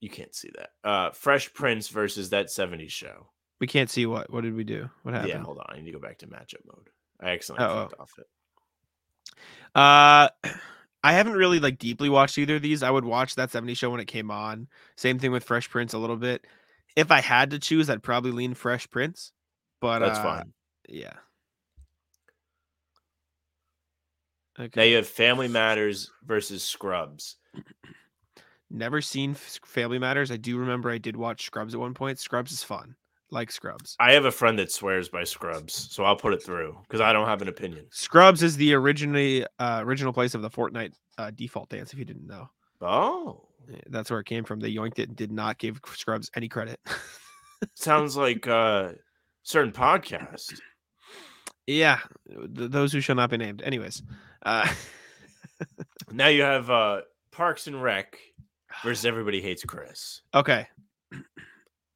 You 0.00 0.10
can't 0.10 0.34
see 0.34 0.50
that. 0.56 0.70
Uh 0.82 1.10
Fresh 1.10 1.52
Prince 1.52 1.88
versus 1.88 2.30
that 2.30 2.46
70s 2.46 2.90
show. 2.90 3.28
We 3.60 3.66
can't 3.66 3.90
see 3.90 4.06
what. 4.06 4.30
What 4.30 4.42
did 4.42 4.54
we 4.54 4.64
do? 4.64 4.88
What 5.02 5.14
happened? 5.14 5.30
Yeah, 5.30 5.42
hold 5.42 5.58
on. 5.58 5.66
I 5.68 5.76
need 5.76 5.84
to 5.86 5.92
go 5.92 5.98
back 5.98 6.18
to 6.18 6.26
matchup 6.26 6.64
mode. 6.66 6.88
I 7.20 7.30
accidentally 7.30 7.68
Uh-oh. 7.68 7.86
clicked 7.86 8.00
off 8.00 8.12
it. 8.18 8.26
Uh, 9.74 10.28
I 11.02 11.12
haven't 11.12 11.34
really 11.34 11.60
like 11.60 11.78
deeply 11.78 12.08
watched 12.08 12.36
either 12.38 12.56
of 12.56 12.62
these. 12.62 12.82
I 12.82 12.90
would 12.90 13.04
watch 13.04 13.34
that 13.36 13.50
70 13.50 13.74
show 13.74 13.90
when 13.90 14.00
it 14.00 14.06
came 14.06 14.30
on. 14.30 14.68
Same 14.96 15.18
thing 15.18 15.32
with 15.32 15.44
Fresh 15.44 15.70
Prince 15.70 15.92
a 15.94 15.98
little 15.98 16.16
bit. 16.16 16.46
If 16.96 17.10
I 17.10 17.20
had 17.20 17.50
to 17.50 17.58
choose, 17.58 17.88
I'd 17.88 18.02
probably 18.02 18.32
lean 18.32 18.54
Fresh 18.54 18.90
Prince. 18.90 19.32
But 19.80 20.00
That's 20.00 20.18
uh, 20.18 20.22
fine. 20.22 20.52
Yeah. 20.88 21.12
Okay. 24.58 24.80
Now 24.80 24.82
you 24.82 24.96
have 24.96 25.06
Family 25.06 25.48
Matters 25.48 26.10
versus 26.22 26.62
Scrubs. 26.62 27.36
Never 28.70 29.00
seen 29.00 29.34
Family 29.34 29.98
Matters. 29.98 30.30
I 30.30 30.36
do 30.36 30.56
remember 30.58 30.90
I 30.90 30.98
did 30.98 31.16
watch 31.16 31.44
Scrubs 31.46 31.74
at 31.74 31.80
one 31.80 31.94
point. 31.94 32.18
Scrubs 32.18 32.52
is 32.52 32.62
fun. 32.62 32.94
Like 33.32 33.50
Scrubs. 33.52 33.96
I 34.00 34.12
have 34.12 34.24
a 34.24 34.32
friend 34.32 34.58
that 34.58 34.72
swears 34.72 35.08
by 35.08 35.22
Scrubs, 35.24 35.88
so 35.92 36.04
I'll 36.04 36.16
put 36.16 36.32
it 36.34 36.42
through 36.42 36.76
because 36.82 37.00
I 37.00 37.12
don't 37.12 37.26
have 37.28 37.42
an 37.42 37.48
opinion. 37.48 37.86
Scrubs 37.90 38.42
is 38.42 38.56
the 38.56 38.74
originally 38.74 39.44
uh, 39.58 39.80
original 39.84 40.12
place 40.12 40.34
of 40.34 40.42
the 40.42 40.50
Fortnite 40.50 40.92
uh, 41.18 41.30
default 41.32 41.68
dance. 41.68 41.92
If 41.92 41.98
you 41.98 42.04
didn't 42.04 42.26
know, 42.26 42.48
Oh, 42.80 43.46
Eh, 43.72 43.78
that's 43.88 44.10
where 44.10 44.18
it 44.20 44.26
came 44.26 44.42
from. 44.42 44.58
They 44.58 44.72
yoinked 44.72 44.98
it 44.98 45.08
and 45.08 45.16
did 45.16 45.30
not 45.30 45.58
give 45.58 45.80
Scrubs 45.94 46.30
any 46.34 46.48
credit. 46.48 46.80
sounds 47.74 48.16
like 48.16 48.46
a 48.46 48.94
certain 49.42 49.70
podcast. 49.72 50.58
yeah, 51.66 52.00
th- 52.28 52.70
those 52.70 52.92
who 52.92 53.00
shall 53.00 53.16
not 53.16 53.30
be 53.30 53.36
named. 53.36 53.62
Anyways, 53.62 54.02
uh, 54.44 54.68
Now 56.10 56.28
you 56.28 56.42
have 56.42 56.68
uh 56.70 57.02
Parks 57.32 57.66
and 57.68 57.80
Rec 57.80 58.18
versus 58.84 59.04
Everybody 59.04 59.40
Hates 59.40 59.64
Chris. 59.64 60.22
okay. 60.34 60.66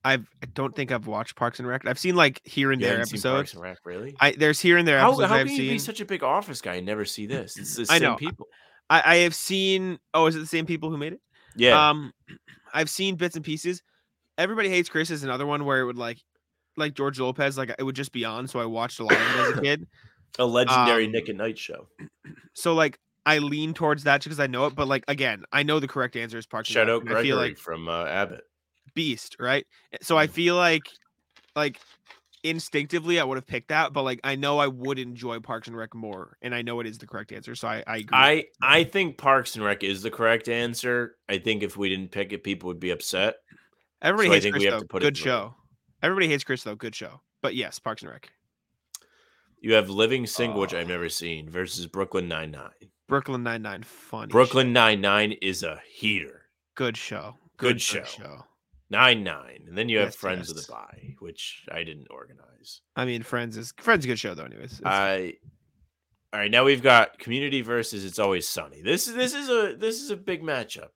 I've 0.06 0.28
I 0.42 0.46
don't 0.52 0.76
think 0.76 0.92
I've 0.92 1.06
watched 1.06 1.34
Parks 1.34 1.58
and 1.60 1.66
Rec. 1.66 1.86
I've 1.86 1.98
seen 1.98 2.14
like 2.14 2.40
here 2.44 2.72
and 2.72 2.80
You 2.82 2.88
there 2.88 3.04
seen 3.06 3.22
Parks 3.22 3.54
and 3.54 3.62
Rec, 3.62 3.78
really? 3.84 4.14
I 4.20 4.32
there's 4.32 4.60
here 4.60 4.76
and 4.76 4.86
there 4.86 4.98
how 4.98 5.12
episodes 5.12 5.28
how 5.30 5.38
can 5.38 5.48
you 5.48 5.70
be 5.70 5.78
such 5.78 6.00
a 6.00 6.04
big 6.04 6.22
Office 6.22 6.60
guy 6.60 6.74
and 6.74 6.84
never 6.86 7.06
see 7.06 7.24
this? 7.26 7.56
It's 7.56 7.74
the 7.76 7.82
I 7.88 7.98
same 7.98 8.02
know. 8.02 8.16
people. 8.16 8.46
I, 8.90 9.02
I 9.06 9.16
have 9.18 9.34
seen. 9.34 9.98
Oh, 10.12 10.26
is 10.26 10.36
it 10.36 10.40
the 10.40 10.46
same 10.46 10.66
people 10.66 10.90
who 10.90 10.98
made 10.98 11.14
it? 11.14 11.20
Yeah, 11.56 11.88
Um, 11.88 12.12
I've 12.74 12.90
seen 12.90 13.16
bits 13.16 13.34
and 13.36 13.44
pieces. 13.44 13.82
Everybody 14.36 14.68
hates 14.68 14.90
Chris 14.90 15.10
is 15.10 15.22
another 15.24 15.46
one 15.46 15.64
where 15.64 15.80
it 15.80 15.84
would 15.86 15.96
like, 15.96 16.18
like 16.76 16.92
George 16.94 17.18
Lopez, 17.18 17.56
like 17.56 17.74
it 17.78 17.82
would 17.82 17.96
just 17.96 18.12
be 18.12 18.26
on. 18.26 18.46
So 18.46 18.58
I 18.58 18.66
watched 18.66 19.00
a 19.00 19.04
lot 19.04 19.12
of 19.14 19.20
it 19.20 19.52
as 19.52 19.58
a 19.58 19.62
kid. 19.62 19.86
a 20.38 20.44
legendary 20.44 21.06
um, 21.06 21.12
Nick 21.12 21.30
at 21.30 21.36
Nite 21.36 21.56
show. 21.58 21.88
So 22.52 22.74
like 22.74 22.98
I 23.26 23.38
lean 23.38 23.74
towards 23.74 24.04
that 24.04 24.22
because 24.22 24.40
I 24.40 24.46
know 24.46 24.66
it. 24.66 24.74
But 24.74 24.88
like 24.88 25.04
again, 25.08 25.44
I 25.52 25.62
know 25.62 25.80
the 25.80 25.88
correct 25.88 26.16
answer 26.16 26.38
is 26.38 26.46
Parks 26.46 26.68
and 26.68 26.74
Shout 26.74 26.86
Rec, 26.86 26.94
out 26.94 27.00
and 27.02 27.10
I 27.10 27.12
Gregory 27.12 27.28
feel 27.28 27.36
like 27.36 27.58
from 27.58 27.88
uh, 27.88 28.04
Abbott. 28.06 28.44
Beast, 28.94 29.36
right? 29.40 29.66
Eh, 29.92 29.98
so 30.02 30.16
I 30.16 30.26
mm-hmm. 30.26 30.34
feel 30.34 30.56
like, 30.56 30.82
like 31.56 31.80
instinctively 32.42 33.18
I 33.18 33.24
would 33.24 33.36
have 33.36 33.46
picked 33.46 33.68
that, 33.68 33.92
but 33.92 34.02
like 34.02 34.20
I 34.22 34.36
know 34.36 34.58
I 34.58 34.66
would 34.66 34.98
enjoy 34.98 35.40
Parks 35.40 35.68
and 35.68 35.76
Rec 35.76 35.94
more, 35.94 36.36
and 36.42 36.54
I 36.54 36.62
know 36.62 36.80
it 36.80 36.86
is 36.86 36.98
the 36.98 37.06
correct 37.06 37.32
answer. 37.32 37.54
So 37.54 37.68
I 37.68 37.82
I 37.86 37.96
agree. 37.98 38.08
I 38.12 38.44
I 38.62 38.84
think 38.84 39.18
Parks 39.18 39.56
and 39.56 39.64
Rec 39.64 39.82
is 39.82 40.02
the 40.02 40.10
correct 40.10 40.48
answer. 40.48 41.16
I 41.28 41.38
think 41.38 41.62
if 41.62 41.76
we 41.76 41.88
didn't 41.88 42.10
pick 42.10 42.32
it, 42.32 42.44
people 42.44 42.68
would 42.68 42.80
be 42.80 42.90
upset. 42.90 43.36
Everybody 44.02 44.28
so 44.28 44.32
I 44.32 44.34
hates 44.36 44.50
Chris 44.52 44.64
have 44.64 44.72
though. 44.74 44.80
to 44.80 44.86
put 44.86 45.02
Good 45.02 45.16
show. 45.16 45.54
Everybody 46.02 46.28
hates 46.28 46.44
Chris 46.44 46.62
though. 46.62 46.74
Good 46.76 46.94
show. 46.94 47.22
But 47.40 47.54
yes, 47.54 47.78
Parks 47.78 48.02
and 48.02 48.10
Rec. 48.10 48.30
You 49.60 49.72
have 49.72 49.88
Living 49.88 50.26
Single, 50.26 50.60
which 50.60 50.74
I've 50.74 50.84
Oh. 50.84 50.92
never 50.92 51.08
seen, 51.08 51.48
versus 51.48 51.86
Brooklyn 51.86 52.28
Nine 52.28 52.50
Nine. 52.50 52.70
Brooklyn 53.08 53.42
Nine 53.42 53.62
Nine. 53.62 53.82
Funny. 53.82 54.28
Brooklyn. 54.30 54.72
Nine 54.72 55.00
Nine 55.00 55.32
is 55.42 55.62
a 55.62 55.80
heater. 55.90 56.42
Good 56.74 56.96
show. 56.96 57.36
Good 57.56 57.74
good 57.74 57.80
show. 57.82 58.44
Nine 58.90 59.24
Nine, 59.24 59.64
and 59.68 59.76
then 59.76 59.88
you 59.88 59.98
have 59.98 60.08
Yes, 60.08 60.16
Friends 60.16 60.50
of 60.50 60.56
the 60.56 60.66
Bye, 60.70 61.14
which 61.20 61.64
I 61.72 61.84
didn't 61.84 62.08
organize. 62.10 62.80
I 62.96 63.04
mean, 63.04 63.22
Friends 63.22 63.56
is 63.56 63.72
Friends 63.78 64.00
is 64.00 64.04
a 64.06 64.08
good 64.08 64.18
show 64.18 64.34
though. 64.34 64.44
Anyways, 64.44 64.80
I. 64.84 65.34
All 66.32 66.40
right, 66.40 66.50
now 66.50 66.64
we've 66.64 66.82
got 66.82 67.18
Community 67.18 67.60
versus 67.62 68.04
It's 68.04 68.18
Always 68.18 68.48
Sunny. 68.48 68.82
This 68.82 69.06
is 69.06 69.14
this 69.14 69.34
is 69.34 69.48
a 69.48 69.76
this 69.76 70.00
is 70.02 70.10
a 70.10 70.16
big 70.16 70.42
matchup. 70.42 70.88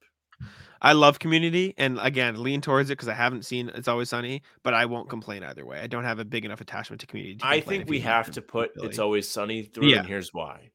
I 0.81 0.93
love 0.93 1.19
Community, 1.19 1.75
and 1.77 1.99
again, 2.01 2.41
lean 2.43 2.61
towards 2.61 2.91
it 2.91 2.95
because 2.95 3.09
I 3.09 3.15
haven't 3.15 3.45
seen 3.45 3.69
It's 3.75 3.89
Always 3.89 4.09
Sunny, 4.11 4.43
but 4.63 4.75
I 4.75 4.87
won't 4.87 5.09
complain 5.09 5.43
either 5.43 5.65
way. 5.67 5.81
I 5.81 5.87
don't 5.89 6.05
have 6.05 6.19
a 6.21 6.25
big 6.25 6.45
enough 6.45 6.61
attachment 6.61 7.01
to 7.01 7.07
Community. 7.07 7.37
To 7.37 7.47
I 7.47 7.61
think 7.61 7.89
we 7.89 8.01
have 8.01 8.31
to 8.33 8.43
put 8.43 8.71
It's 8.77 8.99
Always 8.99 9.29
Sunny 9.29 9.63
through, 9.63 9.89
Yeah. 9.89 9.99
and 10.01 10.07
here's 10.09 10.33
why. 10.35 10.71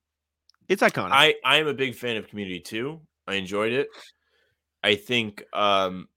It's 0.69 0.81
iconic. 0.81 1.09
I 1.11 1.35
I 1.43 1.57
am 1.57 1.67
a 1.67 1.73
big 1.73 1.95
fan 1.95 2.17
of 2.17 2.27
Community 2.27 2.59
too. 2.59 3.01
I 3.27 3.35
enjoyed 3.35 3.73
it. 3.73 3.87
I 4.83 4.95
think 4.95 5.43
um 5.53 6.07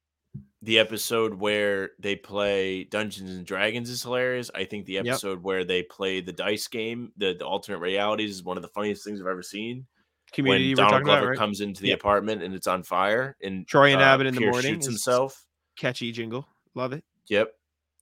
the 0.62 0.78
episode 0.78 1.34
where 1.34 1.90
they 2.00 2.16
play 2.16 2.84
Dungeons 2.84 3.30
and 3.30 3.46
Dragons 3.46 3.88
is 3.90 4.02
hilarious. 4.02 4.50
I 4.54 4.64
think 4.64 4.86
the 4.86 4.94
Yep. 4.94 5.06
episode 5.06 5.42
where 5.42 5.64
they 5.64 5.82
play 5.84 6.20
the 6.20 6.32
dice 6.32 6.66
game, 6.66 7.12
the, 7.16 7.34
the 7.34 7.46
alternate 7.46 7.78
realities, 7.78 8.30
is 8.30 8.42
one 8.42 8.56
of 8.56 8.62
the 8.62 8.68
funniest 8.70 9.04
things 9.04 9.20
I've 9.20 9.26
ever 9.28 9.42
seen. 9.42 9.86
Community. 10.32 10.74
when 10.74 10.86
Donald 10.86 11.04
Glover 11.04 11.18
about 11.20 11.28
right? 11.30 11.38
comes 11.38 11.60
into 11.60 11.82
the 11.82 11.88
Yep. 11.90 12.00
apartment 12.00 12.42
and 12.42 12.52
it's 12.54 12.66
on 12.66 12.82
fire, 12.82 13.36
and 13.42 13.66
Troy 13.68 13.92
and 13.92 14.02
uh, 14.02 14.06
Abed 14.14 14.26
in 14.26 14.34
the 14.34 14.40
morning 14.40 14.74
shoots 14.74 14.86
himself. 14.86 15.40
catchy 15.78 16.10
jingle. 16.10 16.48
Love 16.74 16.92
it. 16.92 17.04
Yep. 17.28 17.52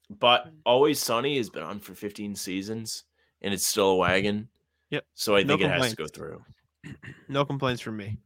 But 0.09 0.51
Always 0.64 1.01
Sunny 1.01 1.36
has 1.36 1.51
been 1.51 1.62
on 1.64 1.80
for 1.80 1.95
15 1.95 2.34
seasons, 2.34 3.05
and 3.42 3.53
it's 3.53 3.66
still 3.66 3.90
a 3.90 3.97
wagon. 3.97 4.49
Yep. 4.91 5.05
So 5.14 5.37
I 5.37 5.43
No 5.43 5.57
think 5.57 5.62
it 5.62 5.70
has 5.70 5.91
to 5.91 5.97
go 5.97 6.07
through. 6.07 6.43
No 7.28 7.45
complaints 7.47 7.80
from 7.80 7.97
me. 7.97 8.18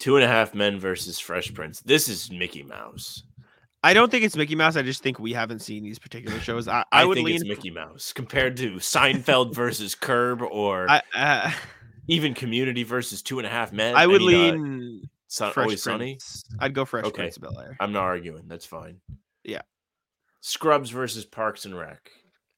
Two 0.00 0.16
and 0.16 0.24
a 0.24 0.28
Half 0.28 0.54
Men 0.54 0.80
versus 0.80 1.20
Fresh 1.20 1.54
Prince. 1.54 1.80
This 1.82 2.08
is 2.08 2.30
Mickey 2.32 2.64
Mouse. 2.64 3.22
I 3.84 3.94
don't 3.94 4.10
think 4.10 4.24
it's 4.24 4.36
Mickey 4.36 4.54
Mouse. 4.56 4.76
I 4.76 4.82
just 4.82 5.02
think 5.02 5.18
we 5.20 5.32
haven't 5.32 5.60
seen 5.60 5.82
these 5.84 5.98
particular 5.98 6.40
shows. 6.40 6.66
I, 6.68 6.80
I, 6.80 7.02
I, 7.02 7.04
would 7.04 7.14
think 7.14 7.26
lean. 7.26 7.36
it's 7.36 7.44
Mickey 7.44 7.70
Mouse 7.70 8.12
compared 8.12 8.56
to 8.58 8.72
Seinfeld 8.74 9.54
versus 9.54 9.94
Curb 9.94 10.42
or 10.42 10.90
I, 10.90 11.02
uh, 11.14 11.50
even 12.08 12.34
Community 12.34 12.82
versus 12.82 13.22
Two 13.22 13.38
and 13.38 13.46
a 13.46 13.50
Half 13.50 13.72
Men. 13.72 13.94
I 13.94 14.06
would 14.06 14.20
mean, 14.22 14.34
uh, 14.34 14.52
lean 14.52 15.10
Sun, 15.28 15.52
Fresh 15.52 15.64
Always 15.64 15.82
Sunny. 15.82 16.12
Prince. 16.14 16.44
I'd 16.58 16.74
go 16.74 16.84
Fresh 16.84 17.04
Okay. 17.06 17.22
Prince 17.22 17.38
Bel 17.38 17.58
Air. 17.60 17.76
I'm 17.78 17.92
not 17.92 18.02
arguing. 18.02 18.44
That's 18.48 18.66
fine. 18.66 18.96
Yeah. 19.44 19.62
Scrubs 20.40 20.90
versus 20.90 21.24
Parks 21.24 21.66
and 21.66 21.78
Rec. 21.78 22.10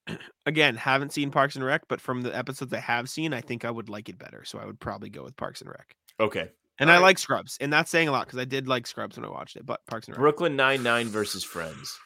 Again, 0.47 0.77
haven't 0.77 1.13
seen 1.13 1.31
Parks 1.31 1.57
and 1.57 1.65
Rec, 1.65 1.83
but 1.89 2.01
from 2.01 2.23
the 2.23 2.37
episodes 2.37 2.73
I 2.73 2.81
have 2.81 3.09
seen, 3.09 3.33
I 3.33 3.41
think 3.41 3.65
I 3.65 3.71
would 3.71 3.89
like 3.89 4.09
it 4.09 4.19
better. 4.19 4.45
So 4.45 4.59
I 4.59 4.67
would 4.67 4.81
probably 4.81 5.11
go 5.11 5.23
with 5.23 5.37
Parks 5.37 5.61
and 5.61 5.71
Rec. 5.71 5.95
Okay. 6.19 6.51
And 6.79 6.91
I 6.91 6.95
Alright. 6.95 7.03
like 7.03 7.19
Scrubs, 7.19 7.59
and 7.61 7.73
that's 7.73 7.91
saying 7.91 8.09
a 8.09 8.13
lot 8.13 8.27
because 8.27 8.39
I 8.39 8.45
did 8.45 8.67
like 8.67 8.87
Scrubs 8.87 9.17
when 9.17 9.25
I 9.25 9.31
watched 9.31 9.57
it. 9.57 9.67
But 9.67 9.81
Parks 9.87 10.09
and 10.09 10.17
Rec. 10.17 10.21
Brooklyn 10.21 10.57
Nine 10.57 10.83
Nine 10.83 11.09
versus 11.09 11.45
Friends. 11.45 11.99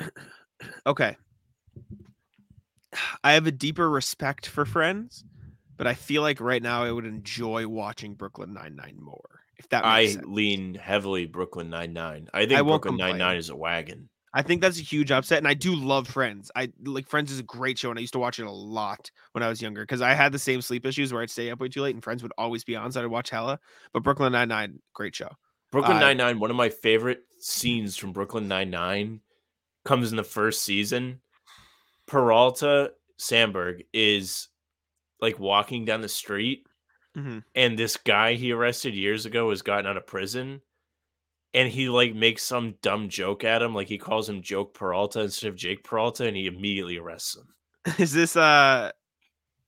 Okay. 0.86 1.16
I 3.22 3.32
have 3.32 3.46
a 3.46 3.52
deeper 3.52 3.88
respect 3.88 4.46
for 4.46 4.64
Friends, 4.64 5.24
but 5.76 5.86
I 5.86 5.94
feel 5.94 6.22
like 6.22 6.40
right 6.40 6.62
now 6.62 6.82
I 6.82 6.90
would 6.90 7.04
enjoy 7.04 7.68
watching 7.68 8.14
Brooklyn 8.14 8.54
Nine 8.54 8.74
Nine 8.74 8.96
more. 8.98 9.40
If 9.56 9.68
that 9.68 9.84
I 9.84 10.06
sense. 10.06 10.24
lean 10.26 10.74
heavily 10.74 11.26
Brooklyn 11.26 11.70
Nine 11.70 11.92
Nine. 11.92 12.28
I 12.32 12.46
think 12.46 12.64
won't 12.64 12.82
Brooklyn 12.82 12.96
Nine. 12.96 13.18
Nine 13.18 13.36
is 13.36 13.50
a 13.50 13.56
wagon. 13.56 14.08
I 14.34 14.42
think 14.42 14.60
that's 14.60 14.78
a 14.78 14.82
huge 14.82 15.10
upset, 15.10 15.38
and 15.38 15.48
I 15.48 15.54
do 15.54 15.74
love 15.74 16.06
Friends. 16.06 16.50
I 16.54 16.70
like 16.84 17.08
Friends 17.08 17.32
is 17.32 17.38
a 17.40 17.44
great 17.44 17.78
show, 17.78 17.90
and 17.90 17.98
I 17.98 18.02
used 18.02 18.12
to 18.12 18.18
watch 18.18 18.38
it 18.38 18.46
a 18.46 18.50
lot 18.50 19.10
when 19.32 19.42
I 19.42 19.48
was 19.48 19.62
younger 19.62 19.82
because 19.82 20.02
I 20.02 20.12
had 20.14 20.32
the 20.32 20.38
same 20.38 20.60
sleep 20.60 20.84
issues 20.84 21.12
where 21.12 21.22
I'd 21.22 21.30
stay 21.30 21.50
up 21.50 21.60
way 21.60 21.68
too 21.68 21.82
late, 21.82 21.94
and 21.94 22.04
Friends 22.04 22.22
would 22.22 22.32
always 22.36 22.62
be 22.64 22.76
on, 22.76 22.92
so 22.92 23.00
I'd 23.02 23.06
watch 23.06 23.30
hella. 23.30 23.58
But 23.92 24.02
Brooklyn 24.02 24.32
Nine 24.32 24.48
Nine, 24.48 24.80
great 24.92 25.14
show. 25.14 25.30
Brooklyn 25.70 25.96
Uh, 25.96 26.00
Nine 26.00 26.16
Nine. 26.18 26.40
One 26.40 26.50
of 26.50 26.56
my 26.56 26.68
favorite 26.68 27.22
scenes 27.38 27.96
from 27.96 28.12
Brooklyn 28.12 28.48
Nine 28.48 28.70
Nine 28.70 29.20
comes 29.84 30.10
in 30.10 30.16
the 30.16 30.24
first 30.24 30.62
season. 30.62 31.20
Peralta 32.06 32.92
Samberg 33.18 33.84
is 33.92 34.48
like 35.20 35.38
walking 35.38 35.84
down 35.84 36.00
the 36.00 36.08
street, 36.08 36.66
Mhm. 37.16 37.42
and 37.54 37.78
this 37.78 37.96
guy 37.96 38.34
he 38.34 38.52
arrested 38.52 38.94
years 38.94 39.26
ago 39.26 39.50
has 39.50 39.62
gotten 39.62 39.86
out 39.86 39.96
of 39.96 40.06
prison. 40.06 40.62
And 41.54 41.68
he 41.68 41.88
like 41.88 42.14
makes 42.14 42.42
some 42.42 42.74
dumb 42.82 43.08
joke 43.08 43.42
at 43.42 43.62
him, 43.62 43.74
like 43.74 43.88
he 43.88 43.96
calls 43.98 44.28
him 44.28 44.42
Joke 44.42 44.74
Peralta 44.74 45.20
instead 45.22 45.48
of 45.48 45.56
Jake 45.56 45.82
Peralta, 45.82 46.26
and 46.26 46.36
he 46.36 46.46
immediately 46.46 46.98
arrests 46.98 47.36
him. 47.36 47.94
Is 47.98 48.12
this 48.12 48.36
uh? 48.36 48.90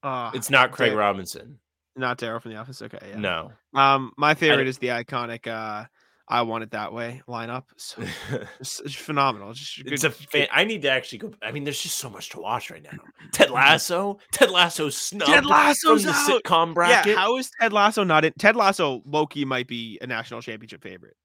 uh 0.02 0.30
It's 0.34 0.50
not 0.50 0.72
Craig 0.72 0.90
Dar- 0.90 0.98
Robinson. 0.98 1.58
not 1.96 2.18
Daryl 2.18 2.40
from 2.42 2.52
The 2.52 2.58
Office. 2.58 2.82
Okay, 2.82 2.98
yeah. 3.08 3.16
No. 3.18 3.52
Um, 3.74 4.12
my 4.18 4.34
favorite 4.34 4.58
don't- 4.58 4.66
is 4.68 4.78
the 4.78 4.88
iconic 4.88 5.46
uh, 5.46 5.86
"I 6.28 6.42
Want 6.42 6.62
It 6.64 6.70
That 6.72 6.92
Way" 6.92 7.22
lineup. 7.26 7.64
So 7.78 8.02
it's, 8.60 8.80
it's 8.80 8.94
phenomenal. 8.94 9.54
Just 9.54 9.78
a 9.78 9.92
it's 9.92 10.04
a 10.04 10.10
fan. 10.10 10.48
I 10.52 10.64
need 10.64 10.82
to 10.82 10.90
actually 10.90 11.18
go. 11.18 11.32
I 11.42 11.50
mean, 11.50 11.64
there's 11.64 11.80
just 11.80 11.96
so 11.96 12.10
much 12.10 12.28
to 12.30 12.40
watch 12.40 12.70
right 12.70 12.82
now. 12.82 12.98
Ted 13.32 13.48
Lasso. 13.58 14.18
Ted 14.32 14.50
Lasso 14.50 14.90
snubbed 14.90 15.30
Ted 15.30 15.46
Lasso's 15.46 16.04
from 16.04 16.12
the 16.12 16.18
out! 16.18 16.42
sitcom 16.44 16.74
bracket. 16.74 17.12
Yeah, 17.12 17.16
how 17.16 17.38
is 17.38 17.50
Ted 17.58 17.72
Lasso 17.72 18.04
not 18.04 18.26
in? 18.26 18.34
Ted 18.38 18.54
Lasso, 18.54 19.00
Loki 19.06 19.46
might 19.46 19.66
be 19.66 19.98
a 20.02 20.06
national 20.06 20.42
championship 20.42 20.82
favorite. 20.82 21.16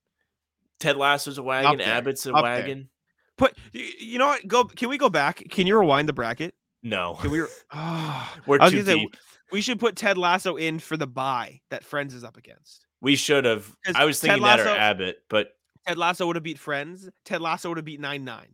Ted 0.80 0.97
Lasso's 0.97 1.38
a 1.38 1.43
wagon. 1.43 1.78
there, 1.78 1.88
Abbott's 1.88 2.26
a 2.26 2.34
up 2.34 2.43
there. 2.43 2.53
wagon. 2.53 2.89
Put 3.38 3.57
you 3.73 4.17
know 4.17 4.28
what? 4.28 4.47
Go. 4.47 4.63
Can 4.65 4.89
we 4.89 4.97
go 4.97 5.09
back? 5.09 5.43
Can 5.49 5.67
you 5.67 5.78
rewind 5.78 6.07
the 6.07 6.13
bracket? 6.13 6.55
No, 6.84 7.17
Can 7.21 7.32
we? 7.32 7.41
Ah, 7.71 8.38
we're 8.45 8.57
too 8.59 8.71
gonna 8.71 8.84
say, 8.86 8.95
deep. 8.99 9.17
we 9.51 9.59
should 9.61 9.80
put 9.80 9.95
Ted 9.95 10.17
Lasso 10.17 10.55
in 10.55 10.80
for 10.80 10.95
the 10.97 11.07
buy 11.07 11.59
that 11.69 11.84
Friends 11.84 12.13
is 12.13 12.23
up 12.23 12.38
against. 12.38 12.86
We 13.01 13.15
should 13.15 13.43
have. 13.45 13.76
I 13.95 14.05
was 14.05 14.19
thinking 14.19 14.43
that 14.43 14.59
or 14.59 14.67
Abbott, 14.67 15.17
but 15.30 15.49
Ted 15.88 15.97
Lasso 15.97 16.26
would 16.28 16.36
have 16.36 16.43
beat 16.43 16.59
Friends. 16.59 17.09
Ted 17.26 17.41
Lasso 17.41 17.69
would 17.69 17.78
have 17.78 17.86
beat 17.86 17.99
Nine 17.99 18.23
Nine. 18.23 18.53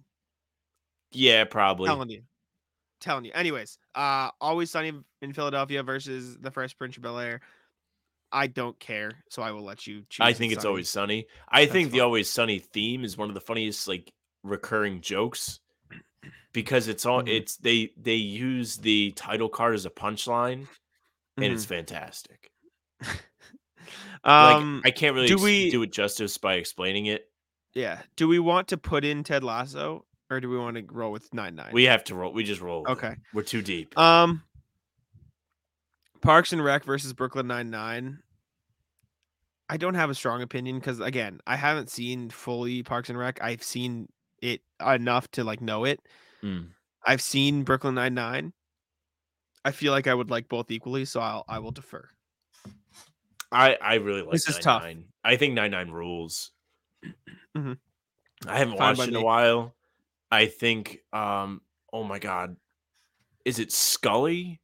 yeah, 1.11 1.43
probably. 1.43 1.87
Telling 1.87 2.09
you. 2.09 2.21
Telling 2.99 3.25
you. 3.25 3.31
Anyways, 3.33 3.77
uh 3.95 4.29
Always 4.39 4.71
Sunny 4.71 4.93
in 5.21 5.33
Philadelphia 5.33 5.83
versus 5.83 6.37
The 6.39 6.51
Fresh 6.51 6.77
Prince 6.77 6.97
of 6.97 7.03
Bel 7.03 7.19
Air. 7.19 7.41
I 8.31 8.47
don't 8.47 8.79
care, 8.79 9.11
so 9.29 9.41
I 9.41 9.51
will 9.51 9.63
let 9.63 9.85
you 9.87 10.03
choose. 10.09 10.23
I 10.25 10.33
think 10.33 10.53
it's 10.53 10.61
Sunny. 10.63 10.69
always 10.69 10.89
sunny. 10.89 11.25
I 11.49 11.61
That's 11.61 11.71
think 11.73 11.91
the 11.91 11.99
always 12.01 12.29
sunny 12.29 12.59
theme 12.59 13.03
is 13.03 13.17
one 13.17 13.27
of 13.29 13.33
the 13.35 13.41
funniest 13.41 13.87
like 13.87 14.11
recurring 14.43 15.01
jokes 15.01 15.59
because 16.53 16.87
it's 16.87 17.05
all 17.05 17.21
Mhm. 17.23 17.29
it's 17.29 17.57
they 17.57 17.91
they 17.97 18.15
use 18.15 18.77
the 18.77 19.11
title 19.11 19.49
card 19.49 19.75
as 19.75 19.85
a 19.85 19.89
punchline 19.89 20.67
and 21.37 21.45
it's 21.45 21.65
Mhm. 21.65 21.69
fantastic. 21.69 22.51
Like 24.23 24.55
Um, 24.55 24.81
I 24.85 24.91
can't 24.91 25.15
really 25.15 25.27
do 25.27 25.37
we- 25.37 25.71
do 25.71 25.81
it 25.83 25.91
justice 25.91 26.37
by 26.37 26.55
explaining 26.55 27.07
it. 27.07 27.29
yeah. 27.73 28.01
Do 28.15 28.27
we 28.27 28.37
want 28.39 28.67
to 28.69 28.77
put 28.77 29.03
in 29.03 29.23
Ted 29.23 29.43
Lasso 29.43 30.05
or 30.29 30.39
do 30.39 30.47
we 30.49 30.57
want 30.57 30.77
to 30.77 30.85
roll 30.93 31.11
with 31.11 31.33
nine 31.33 31.55
nine? 31.55 31.71
We 31.73 31.83
have 31.85 32.03
to 32.05 32.15
roll. 32.15 32.31
We 32.31 32.43
just 32.43 32.61
roll. 32.61 32.83
with 32.83 32.91
it. 32.91 33.05
Okay. 33.05 33.15
we're 33.33 33.41
too 33.43 33.61
deep. 33.63 33.97
Um, 33.97 34.43
Parks 36.21 36.53
and 36.53 36.63
Rec 36.63 36.83
versus 36.83 37.13
Brooklyn 37.13 37.47
Nine 37.47 37.69
Nine. 37.69 38.19
I 39.69 39.77
don't 39.77 39.93
have 39.95 40.09
a 40.09 40.15
strong 40.15 40.41
opinion 40.41 40.79
because 40.79 40.99
again, 40.99 41.39
I 41.47 41.55
haven't 41.55 41.89
seen 41.89 42.29
fully 42.29 42.83
Parks 42.83 43.09
and 43.09 43.17
Rec. 43.17 43.39
I've 43.41 43.63
seen 43.63 44.07
it 44.41 44.61
enough 44.85 45.29
to 45.31 45.43
like 45.43 45.61
know 45.61 45.85
it. 45.85 45.99
Mm. 46.43 46.67
I've 47.05 47.21
seen 47.21 47.63
Brooklyn 47.63 47.95
Nine 47.95 48.13
Nine. 48.13 48.53
I 49.63 49.71
feel 49.71 49.91
like 49.91 50.07
I 50.07 50.13
would 50.13 50.29
like 50.29 50.49
both 50.49 50.71
equally, 50.71 51.05
so 51.05 51.19
I'll 51.19 51.45
I 51.47 51.59
will 51.59 51.71
defer. 51.71 52.07
I 53.51 53.77
I 53.81 53.95
really 53.95 54.21
like 54.21 54.31
This 54.31 54.47
is 54.47 54.55
nine 54.55 54.61
tough. 54.63 54.83
nine. 54.83 55.05
I 55.23 55.35
think 55.35 55.53
nine 55.53 55.71
nine 55.71 55.89
rules. 55.89 56.51
Mhm. 57.55 57.77
I 58.47 58.57
haven't 58.57 58.77
Fine 58.77 58.97
watched 58.97 59.01
it 59.03 59.09
in 59.09 59.15
a 59.15 59.23
while. 59.23 59.75
I 60.31 60.45
think. 60.47 60.99
Um. 61.11 61.61
Oh 61.91 62.03
my 62.03 62.19
god. 62.19 62.55
Is 63.43 63.59
it 63.59 63.71
Scully? 63.71 64.60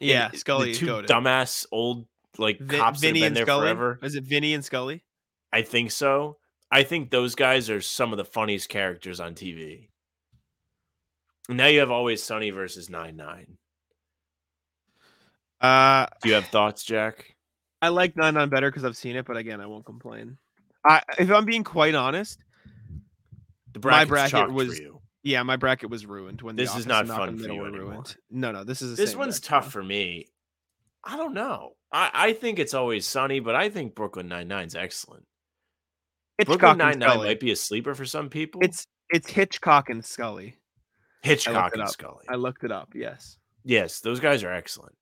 And 0.00 0.08
Yeah, 0.10 0.28
the 0.28 0.38
Scully 0.38 0.70
is 0.72 0.78
two 0.78 0.86
goated. 0.86 1.06
dumbass 1.06 1.66
old 1.70 2.06
like 2.38 2.58
Vi- 2.60 2.78
cops 2.78 3.00
Vinny 3.00 3.20
that 3.20 3.24
have 3.24 3.26
and 3.26 3.34
been 3.34 3.34
there 3.34 3.46
Scully. 3.46 3.64
forever. 3.66 3.98
Was 4.02 4.14
it 4.16 4.24
Vinny 4.24 4.54
and 4.54 4.64
Scully? 4.64 5.04
I 5.52 5.62
think 5.62 5.90
so. 5.92 6.38
I 6.70 6.82
think 6.82 7.10
those 7.10 7.34
guys 7.36 7.70
are 7.70 7.80
some 7.80 8.12
of 8.12 8.16
the 8.16 8.24
funniest 8.24 8.68
characters 8.68 9.20
on 9.20 9.34
TV. 9.34 9.88
Now 11.48 11.66
you 11.66 11.78
have 11.80 11.90
Always 11.90 12.22
Sunny 12.22 12.50
versus 12.50 12.88
Nine 12.90 13.16
Nine. 13.16 13.58
Uh, 15.60 16.06
Do 16.22 16.28
you 16.30 16.34
have 16.34 16.46
thoughts, 16.46 16.82
Jack? 16.84 17.36
I 17.80 17.88
like 17.88 18.16
Nine 18.16 18.34
Nine 18.34 18.48
better 18.48 18.70
because 18.70 18.84
I've 18.84 18.96
seen 18.96 19.16
it, 19.16 19.24
but 19.26 19.36
again, 19.36 19.60
I 19.60 19.66
won't 19.66 19.84
complain. 19.86 20.38
I, 20.84 21.02
if 21.18 21.30
I'm 21.30 21.44
being 21.44 21.64
quite 21.64 21.94
honest, 21.94 22.38
The 23.72 23.80
My 23.88 24.04
bracket 24.04 24.50
was-. 24.50 24.80
Yeah, 25.24 25.42
my 25.42 25.56
bracket 25.56 25.90
was 25.90 26.06
ruined 26.06 26.40
when 26.42 26.54
The 26.54 26.62
This 26.62 26.76
is 26.76 26.86
not 26.86 27.08
fun 27.08 27.36
for 27.38 27.44
you 27.52 27.64
anymore. 27.64 27.70
ruined. 27.90 28.16
No, 28.30 28.52
no, 28.52 28.62
this 28.62 28.80
is 28.82 28.96
This 28.96 29.16
one's 29.16 29.40
bracket 29.40 29.64
tough 29.64 29.72
for 29.72 29.82
me. 29.82 30.26
I 31.02 31.16
don't 31.16 31.34
know. 31.34 31.72
I, 31.92 32.10
I 32.14 32.32
think 32.34 32.58
it's 32.58 32.74
always 32.74 33.06
sunny, 33.06 33.40
but 33.40 33.54
I 33.56 33.68
think 33.70 33.94
Brooklyn 33.94 34.28
Nine 34.28 34.48
Nine's 34.48 34.74
excellent. 34.76 35.24
Hitchcock 36.38 36.58
Brooklyn 36.60 36.78
Nine 36.78 36.98
Nine 36.98 37.18
might 37.18 37.40
be 37.40 37.50
a 37.52 37.56
sleeper 37.56 37.94
for 37.94 38.04
some 38.04 38.28
people. 38.28 38.60
It's 38.62 38.86
it's 39.10 39.28
Hitchcock 39.30 39.90
and 39.90 40.04
Scully. 40.04 40.56
Hitchcock 41.22 41.74
and. 41.76 41.88
Scully. 41.88 42.24
I 42.28 42.34
looked 42.36 42.64
it 42.64 42.72
up. 42.72 42.92
Yes. 42.94 43.38
yes, 43.64 44.00
those 44.00 44.20
guys 44.20 44.42
are 44.44 44.52
excellent. 44.52 44.94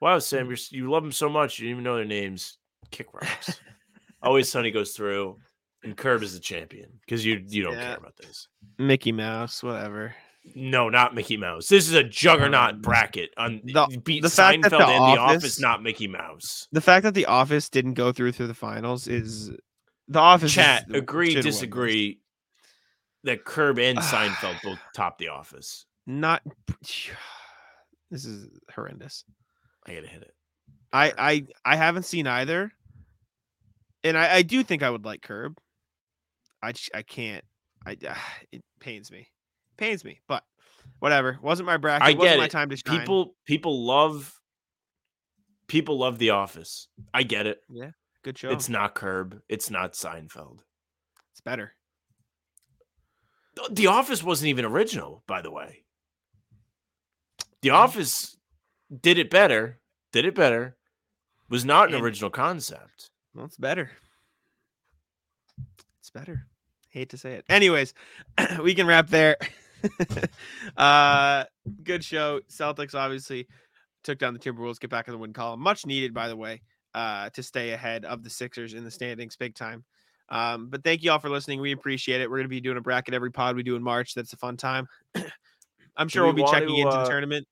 Wow, 0.00 0.18
Sam, 0.18 0.48
Mm. 0.48 0.72
you 0.72 0.90
love 0.90 1.02
them 1.02 1.12
so 1.12 1.28
much 1.28 1.58
you 1.58 1.64
didn't 1.66 1.72
even 1.80 1.84
know 1.84 1.96
their 1.96 2.04
names. 2.06 2.58
Kick 2.90 3.12
rocks. 3.12 3.60
always 4.22 4.50
Sunny 4.50 4.70
goes 4.70 4.92
through, 4.92 5.36
and 5.82 5.96
Curb 5.96 6.22
is 6.22 6.34
the 6.34 6.40
champion 6.40 6.90
because 7.00 7.24
you 7.24 7.42
you 7.46 7.62
don't 7.62 7.74
Yeah. 7.74 7.84
care 7.88 7.96
about 7.96 8.16
this. 8.16 8.48
Mickey 8.78 9.12
Mouse, 9.12 9.62
whatever. 9.62 10.14
No, 10.54 10.88
not 10.88 11.14
Mickey 11.14 11.36
Mouse. 11.36 11.68
This 11.68 11.86
is 11.86 11.94
a 11.94 12.02
juggernaut 12.02 12.74
Um, 12.74 12.80
bracket. 12.80 13.30
On 13.36 13.60
the- 13.62 14.00
beat 14.02 14.22
the 14.22 14.30
fact 14.30 14.62
that 14.62 14.70
The 14.70 14.78
and 14.78 14.86
The 14.86 15.20
Office, 15.20 15.36
Office- 15.44 15.60
not 15.60 15.82
Mickey 15.82 16.08
Mouse. 16.08 16.66
The 16.72 16.80
fact 16.80 17.02
that 17.04 17.12
The 17.14 17.26
Office 17.26 17.68
didn't 17.68 17.94
go 17.94 18.10
through 18.10 18.32
through 18.32 18.46
the 18.46 18.54
finals 18.54 19.06
is 19.06 19.50
The 20.08 20.18
Office. 20.18 20.52
Chat, 20.54 20.88
the- 20.88 20.96
agree, 20.98 21.28
should 21.32 21.44
win 21.44 21.44
disagree. 21.44 22.20
That 23.24 23.44
Curb 23.44 23.78
and 23.78 23.98
Seinfeld 24.00 24.62
both 24.62 24.78
top 24.94 25.18
The 25.18 25.28
Office. 25.28 25.84
Not. 26.06 26.42
This 28.10 28.24
is 28.24 28.48
horrendous. 28.74 29.24
I 29.86 29.94
gotta 29.94 30.08
hit 30.08 30.22
it. 30.22 30.34
I 30.92 31.12
I 31.16 31.46
I 31.64 31.76
haven't 31.76 32.02
seen 32.04 32.26
either, 32.26 32.72
and 34.02 34.18
I 34.18 34.36
I 34.36 34.42
do 34.42 34.64
think 34.64 34.82
I 34.82 34.90
would 34.90 35.04
like 35.04 35.22
Curb. 35.22 35.58
I 36.62 36.72
I 36.94 37.02
can't. 37.02 37.44
I 37.86 37.96
it 38.52 38.62
pains 38.80 39.10
me, 39.10 39.28
pains 39.76 40.04
me. 40.04 40.20
But 40.28 40.44
whatever. 40.98 41.38
Wasn't 41.42 41.66
my 41.66 41.76
bracket. 41.76 42.08
I 42.08 42.12
wasn't 42.12 42.22
get 42.36 42.38
my 42.38 42.48
time 42.48 42.70
to 42.70 42.76
shine. 42.76 43.00
People 43.00 43.34
people 43.46 43.84
love 43.86 44.34
people 45.68 45.98
love 45.98 46.18
The 46.18 46.30
Office. 46.30 46.88
I 47.14 47.22
get 47.22 47.46
it. 47.46 47.60
Yeah, 47.70 47.90
good 48.24 48.36
show. 48.38 48.50
It's 48.50 48.68
not 48.68 48.94
Curb. 48.94 49.40
It's 49.48 49.70
not 49.70 49.92
Seinfeld. 49.94 50.58
it's 51.32 51.40
better. 51.40 51.74
The 53.70 53.88
Office 53.88 54.22
wasn't 54.22 54.48
even 54.48 54.64
original, 54.64 55.22
by 55.26 55.42
the 55.42 55.50
way. 55.50 55.84
The 57.62 57.70
Office 57.70 58.36
did 59.02 59.18
it 59.18 59.28
better. 59.28 59.80
Did 60.12 60.24
it 60.24 60.34
better. 60.34 60.76
Was 61.50 61.64
not 61.64 61.88
an 61.88 61.94
And- 61.96 62.02
original 62.04 62.30
concept. 62.30 63.10
Well, 63.34 63.44
it's 63.46 63.58
better. 63.58 63.90
It's 65.98 66.10
better. 66.10 66.46
Hate 66.90 67.10
to 67.10 67.18
say 67.18 67.34
it. 67.34 67.44
Anyways, 67.48 67.94
we 68.62 68.74
can 68.74 68.86
wrap 68.86 69.08
there. 69.08 69.36
uh 70.76 71.44
good 71.82 72.04
show. 72.04 72.40
Celtics 72.50 72.94
obviously 72.94 73.46
took 74.04 74.18
down 74.18 74.34
the 74.34 74.40
Timberwolves, 74.40 74.78
get 74.80 74.90
back 74.90 75.08
in 75.08 75.12
the 75.12 75.18
win 75.18 75.32
column. 75.32 75.60
Much 75.60 75.86
needed, 75.86 76.12
by 76.12 76.28
the 76.28 76.36
way, 76.36 76.60
uh, 76.94 77.30
to 77.30 77.42
stay 77.42 77.70
ahead 77.70 78.04
of 78.04 78.22
the 78.22 78.30
Sixers 78.30 78.74
in 78.74 78.84
the 78.84 78.90
standings 78.90 79.36
big 79.36 79.54
time. 79.54 79.84
Um, 80.28 80.68
but 80.68 80.84
thank 80.84 81.02
you 81.02 81.10
all 81.10 81.18
for 81.18 81.30
listening. 81.30 81.60
We 81.60 81.72
appreciate 81.72 82.20
it. 82.20 82.30
We're 82.30 82.38
gonna 82.38 82.48
be 82.48 82.60
doing 82.60 82.76
a 82.76 82.82
bracket 82.82 83.14
every 83.14 83.30
pod 83.30 83.56
we 83.56 83.62
do 83.62 83.76
in 83.76 83.82
March. 83.82 84.14
That's 84.14 84.32
a 84.32 84.36
fun 84.36 84.56
time. 84.56 84.86
I'm 85.96 86.08
sure 86.08 86.24
we 86.24 86.32
we'll 86.32 86.46
be 86.46 86.52
checking 86.52 86.74
to, 86.74 86.80
into 86.82 86.88
uh, 86.88 87.04
the 87.04 87.10
tournament. 87.10 87.46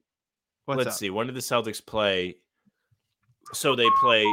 What's 0.65 0.79
Let's 0.79 0.89
up? 0.89 0.95
see. 0.95 1.11
When 1.11 1.27
did 1.27 1.37
the 1.37 1.41
Celtics 1.41 1.85
play? 1.85 2.37
So 3.53 3.75
they 3.75 3.89
play 4.01 4.25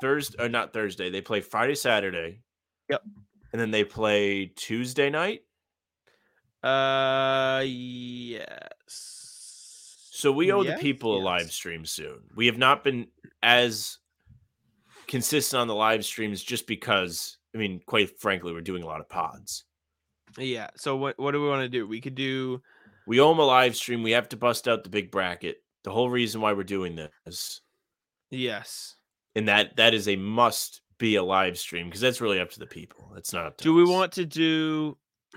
Thursday 0.00 0.42
or 0.42 0.48
not 0.48 0.72
Thursday. 0.72 1.10
They 1.10 1.20
play 1.20 1.40
Friday, 1.40 1.74
Saturday. 1.74 2.40
Yep. 2.88 3.02
And 3.52 3.60
then 3.60 3.70
they 3.70 3.84
play 3.84 4.46
Tuesday 4.56 5.10
night. 5.10 5.42
Uh 6.62 7.62
yes. 7.64 9.12
So 10.10 10.32
we 10.32 10.50
owe 10.50 10.62
Yes, 10.62 10.78
the 10.78 10.82
people 10.82 11.16
a 11.16 11.20
live 11.22 11.52
stream 11.52 11.84
soon. 11.84 12.20
We 12.34 12.46
have 12.46 12.58
not 12.58 12.82
been 12.82 13.06
as 13.42 13.98
consistent 15.06 15.60
on 15.60 15.68
the 15.68 15.74
live 15.74 16.04
streams 16.04 16.42
just 16.42 16.66
because 16.66 17.36
I 17.54 17.58
mean, 17.58 17.80
quite 17.86 18.18
frankly, 18.20 18.52
we're 18.52 18.60
doing 18.62 18.82
a 18.82 18.86
lot 18.86 19.00
of 19.00 19.08
pods. 19.08 19.64
Yeah. 20.38 20.68
So 20.76 20.96
what 20.96 21.18
what 21.18 21.32
do 21.32 21.42
we 21.42 21.48
want 21.48 21.62
to 21.62 21.68
do? 21.68 21.86
We 21.86 22.00
could 22.00 22.14
do 22.14 22.62
We 23.06 23.20
owe 23.20 23.28
them 23.28 23.38
a 23.38 23.44
live 23.44 23.76
stream. 23.76 24.02
We 24.02 24.12
have 24.12 24.28
to 24.30 24.36
bust 24.36 24.66
out 24.66 24.82
the 24.82 24.90
big 24.90 25.10
bracket. 25.10 25.58
The 25.84 25.92
whole 25.92 26.10
reason 26.10 26.40
why 26.40 26.52
we're 26.52 26.64
doing 26.64 26.96
this, 26.96 27.60
yes. 28.30 28.96
and 29.36 29.46
that 29.46 29.76
that 29.76 29.94
is 29.94 30.08
a 30.08 30.16
must 30.16 30.80
be 30.98 31.16
a 31.16 31.22
live 31.22 31.58
stream 31.58 31.86
because 31.86 32.00
that's 32.00 32.20
really 32.20 32.40
up 32.40 32.50
to 32.50 32.58
the 32.58 32.66
people. 32.66 33.12
It's 33.16 33.32
not 33.32 33.46
up 33.46 33.56
to 33.58 33.64
Do 33.64 33.74
we 33.74 33.84
want 33.84 34.12
to 34.12 34.24
do 34.24 34.96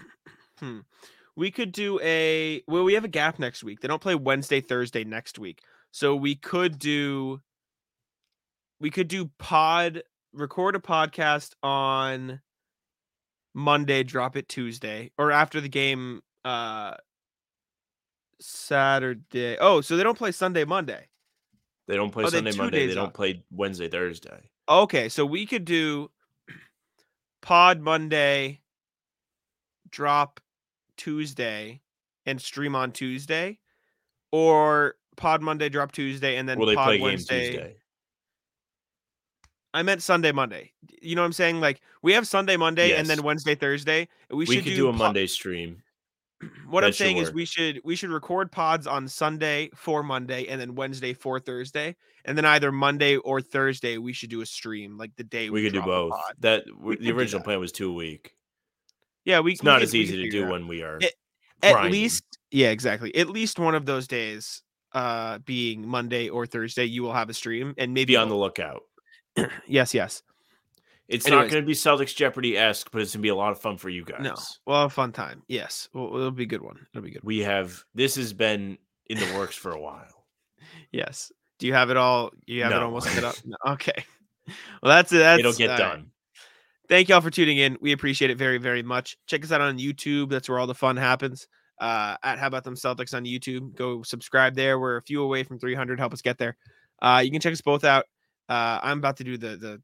hmm. 0.60 0.80
We 1.36 1.52
could 1.52 1.72
do 1.72 2.00
a 2.02 2.62
well, 2.68 2.84
we 2.84 2.96
have 2.96 3.06
a 3.06 3.10
gap 3.10 3.40
next 3.40 3.64
week. 3.64 3.80
They 3.80 3.88
don't 3.88 4.02
play 4.02 4.16
Wednesday, 4.16 4.60
Thursday 4.60 5.06
next 5.06 5.40
week. 5.40 5.62
So 5.92 6.16
we 6.16 6.36
could 6.36 6.78
do 6.78 7.40
we 8.82 8.90
could 8.90 9.08
do 9.08 9.30
pod 9.40 10.04
record 10.34 10.76
a 10.76 10.80
podcast 10.80 11.54
on 11.64 12.42
Monday, 13.54 14.04
drop 14.04 14.36
it 14.36 14.50
Tuesday, 14.50 15.12
or 15.18 15.32
after 15.32 15.62
the 15.62 15.70
game 15.70 16.22
uh 16.44 16.96
Saturday. 18.42 19.58
Oh, 19.60 19.82
so 19.82 19.98
they 19.98 20.04
don't 20.04 20.18
play 20.18 20.32
Sunday, 20.32 20.66
Monday. 20.66 21.08
They 21.88 21.96
don't 21.96 22.12
play 22.12 22.26
Oh, 22.26 22.30
Sunday, 22.30 22.52
Monday. 22.56 22.88
They 22.88 22.94
don't 22.94 23.14
play 23.14 23.44
Wednesday, 23.50 23.88
Thursday. 23.88 24.50
Okay, 24.70 25.10
so 25.10 25.26
we 25.26 25.48
could 25.48 25.66
do 25.66 26.12
pod 27.42 27.82
Monday, 27.82 28.62
drop 29.90 30.40
Tuesday, 30.96 31.82
and 32.26 32.40
stream 32.40 32.76
on 32.76 32.92
Tuesday, 32.92 33.58
or 34.32 34.96
pod 35.18 35.42
Monday, 35.42 35.70
drop 35.70 35.92
Tuesday, 35.92 36.38
and 36.38 36.48
then 36.48 36.60
Will 36.60 36.76
pod 36.76 37.00
Wednesday. 37.00 37.48
Tuesday? 37.48 37.76
I 39.74 39.82
meant 39.82 40.04
Sunday, 40.04 40.32
Monday. 40.32 40.72
You 41.02 41.16
know 41.16 41.22
what 41.22 41.28
I'm 41.28 41.34
saying? 41.34 41.62
Like 41.62 41.82
we 42.04 42.14
have 42.14 42.28
Sunday, 42.28 42.58
Monday, 42.58 42.94
and 42.94 43.08
then 43.08 43.24
Wednesday, 43.24 43.56
Thursday. 43.56 44.08
We, 44.30 44.38
We, 44.38 44.46
should 44.46 44.64
could 44.66 44.76
do, 44.76 44.88
a 44.88 44.92
po- 44.92 44.98
Monday 44.98 45.28
stream. 45.28 45.82
What 46.70 46.84
I'm 46.86 46.94
saying 46.94 47.18
is 47.18 47.34
we 47.34 47.46
should 47.46 47.82
we 47.84 47.96
should 47.96 48.12
record 48.12 48.52
pods 48.52 48.88
on 48.88 49.08
Sunday 49.08 49.70
for 49.76 50.04
Monday, 50.04 50.48
and 50.48 50.62
then 50.62 50.76
Wednesday 50.76 51.14
for 51.14 51.40
Thursday, 51.40 51.96
and 52.26 52.38
then 52.38 52.46
either 52.46 52.72
Monday 52.72 53.18
or 53.18 53.42
Thursday 53.42 53.98
we 53.98 54.14
should 54.14 54.30
do 54.30 54.42
a 54.42 54.46
stream 54.46 54.98
like 54.98 55.12
the 55.18 55.24
day 55.24 55.50
We 55.50 55.64
could 55.64 55.74
do 55.74 55.82
both. 55.82 56.14
That 56.40 56.64
We 56.80 56.96
the 56.98 57.12
original 57.12 57.44
plan 57.44 57.60
was 57.60 57.72
two 57.72 57.90
a 57.90 57.94
week. 57.94 58.34
Yeah, 59.26 59.42
we 59.42 59.54
It's 59.54 59.64
we 59.64 59.66
not 59.66 59.80
could- 59.80 59.84
as 59.90 59.96
easy 59.96 60.24
to 60.24 60.30
do 60.30 60.48
when 60.48 60.68
we 60.68 60.82
are. 60.84 60.98
It- 61.02 61.16
at 61.62 61.92
least 61.92 62.24
yeah 62.52 62.70
exactly 62.70 63.14
at 63.16 63.28
least 63.30 63.60
one 63.60 63.76
of 63.76 63.86
those 63.86 64.08
days 64.08 64.62
uh 64.94 65.40
being 65.40 65.86
monday 65.86 66.30
or 66.30 66.46
thursday 66.46 66.86
you 66.86 67.04
will 67.04 67.12
have 67.12 67.30
a 67.30 67.34
stream 67.34 67.74
and 67.78 67.94
maybe 67.94 68.14
be 68.14 68.16
on 68.16 68.30
the 68.30 68.36
lookout. 68.36 68.84
yes 69.68 69.94
yes 69.94 70.24
It's 71.10 71.26
Anyways. 71.26 71.46
not 71.46 71.52
going 71.52 71.64
to 71.64 71.68
be 71.68 71.74
Celtics 71.74 72.16
Jeopardy 72.16 72.58
esque, 72.58 72.90
but 72.92 73.02
it's 73.02 73.12
going 73.14 73.22
to 73.22 73.24
be 73.24 73.30
a 73.30 73.36
lot 73.36 73.52
of 73.52 73.60
fun 73.60 73.78
for 73.78 73.90
you 73.90 74.06
guys. 74.06 74.22
no 74.22 74.36
well 74.66 74.84
a 74.84 74.90
fun 74.90 75.12
time 75.12 75.42
yes 75.48 75.90
well, 75.94 76.16
it'll 76.16 76.32
be 76.32 76.44
a 76.44 76.46
good 76.48 76.62
one 76.62 76.86
it'll 76.94 77.04
be 77.04 77.12
good 77.12 77.24
one. 77.24 77.28
We 77.28 77.40
have 77.40 77.84
this 77.96 78.16
has 78.16 78.32
been 78.32 78.78
in 79.08 79.18
the 79.18 79.38
works 79.38 79.56
for 79.56 79.72
a 79.72 79.82
while. 79.88 80.26
yes 80.92 81.32
do 81.58 81.68
you 81.68 81.74
have 81.74 81.90
it 81.90 81.98
all 81.98 82.32
you 82.46 82.64
have 82.64 82.72
it 82.72 82.78
almost 82.82 83.08
set 83.10 83.24
up 83.24 83.36
No, 83.46 83.58
okay 83.74 84.06
Well, 84.82 84.90
that's 84.96 85.12
it. 85.12 85.20
That's, 85.20 85.40
It'll 85.40 85.54
get 85.54 85.70
uh, 85.72 85.78
done. 85.78 86.08
Thank 86.88 87.10
y'all 87.10 87.22
for 87.22 87.30
tuning 87.30 87.60
in. 87.60 87.78
We 87.82 87.92
appreciate 87.92 88.32
it 88.32 88.38
very, 88.40 88.58
very 88.58 88.82
much. 88.82 89.16
Check 89.28 89.44
us 89.44 89.52
out 89.52 89.62
on 89.62 89.78
YouTube. 89.78 90.30
That's 90.32 90.50
where 90.50 90.58
all 90.58 90.66
the 90.66 90.74
fun 90.74 90.98
happens. 90.98 91.48
Uh, 91.80 92.18
at 92.24 92.40
How 92.40 92.48
About 92.48 92.64
Them 92.64 92.76
Celtics 92.76 93.14
on 93.14 93.26
YouTube. 93.26 93.76
Go 93.76 94.02
subscribe 94.02 94.56
there. 94.56 94.80
We're 94.80 94.98
a 94.98 95.02
few 95.04 95.22
away 95.22 95.44
from 95.44 95.60
300. 95.60 96.00
Help 96.00 96.14
us 96.14 96.22
get 96.24 96.40
there. 96.40 96.58
Uh, 97.02 97.22
you 97.24 97.30
can 97.30 97.40
check 97.40 97.54
us 97.54 97.62
both 97.62 97.84
out. 97.84 98.06
Uh, 98.50 98.80
I'm 98.82 98.98
about 98.98 99.18
to 99.18 99.24
do 99.24 99.38
the 99.38 99.56
the 99.56 99.82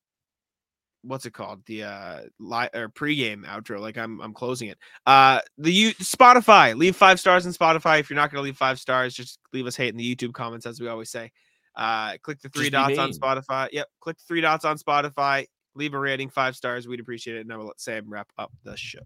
what's 1.06 1.26
it 1.26 1.34
called 1.34 1.64
the 1.66 1.84
uh 1.84 2.22
li- 2.40 2.70
or 2.74 2.90
pregame 2.90 3.46
outro 3.46 3.80
like 3.80 3.98
i'm 3.98 4.20
i'm 4.22 4.34
closing 4.34 4.70
it 4.70 4.78
uh 5.06 5.40
the 5.58 5.72
you 5.72 5.94
spotify 5.96 6.76
leave 6.76 6.96
five 6.96 7.20
stars 7.20 7.46
in 7.46 7.52
spotify 7.52 8.00
if 8.00 8.10
you're 8.10 8.16
not 8.16 8.32
going 8.32 8.42
to 8.42 8.44
leave 8.44 8.58
five 8.58 8.80
stars 8.80 9.14
just 9.14 9.40
leave 9.54 9.66
us 9.66 9.76
hate 9.76 9.90
in 9.90 9.98
the 9.98 10.16
youtube 10.16 10.34
comments 10.34 10.66
as 10.66 10.80
we 10.80 10.88
always 10.88 11.10
say 11.10 11.32
uh 11.76 12.14
click 12.24 12.40
the 12.42 12.50
three 12.50 12.70
dots 12.70 12.98
on 12.98 13.12
spotify 13.12 13.68
yep 13.72 13.88
click 14.00 14.18
three 14.28 14.42
dots 14.42 14.66
on 14.66 14.78
spotify 14.78 15.46
leave 15.76 15.94
a 15.94 16.00
rating 16.00 16.30
five 16.30 16.56
stars 16.56 16.88
we'd 16.88 17.00
appreciate 17.00 17.38
it 17.38 17.42
and 17.42 17.52
i 17.52 17.58
will 17.58 17.68
let 17.68 17.80
sam 17.80 18.06
wrap 18.08 18.32
up 18.38 18.52
the 18.64 18.76
show 18.78 19.00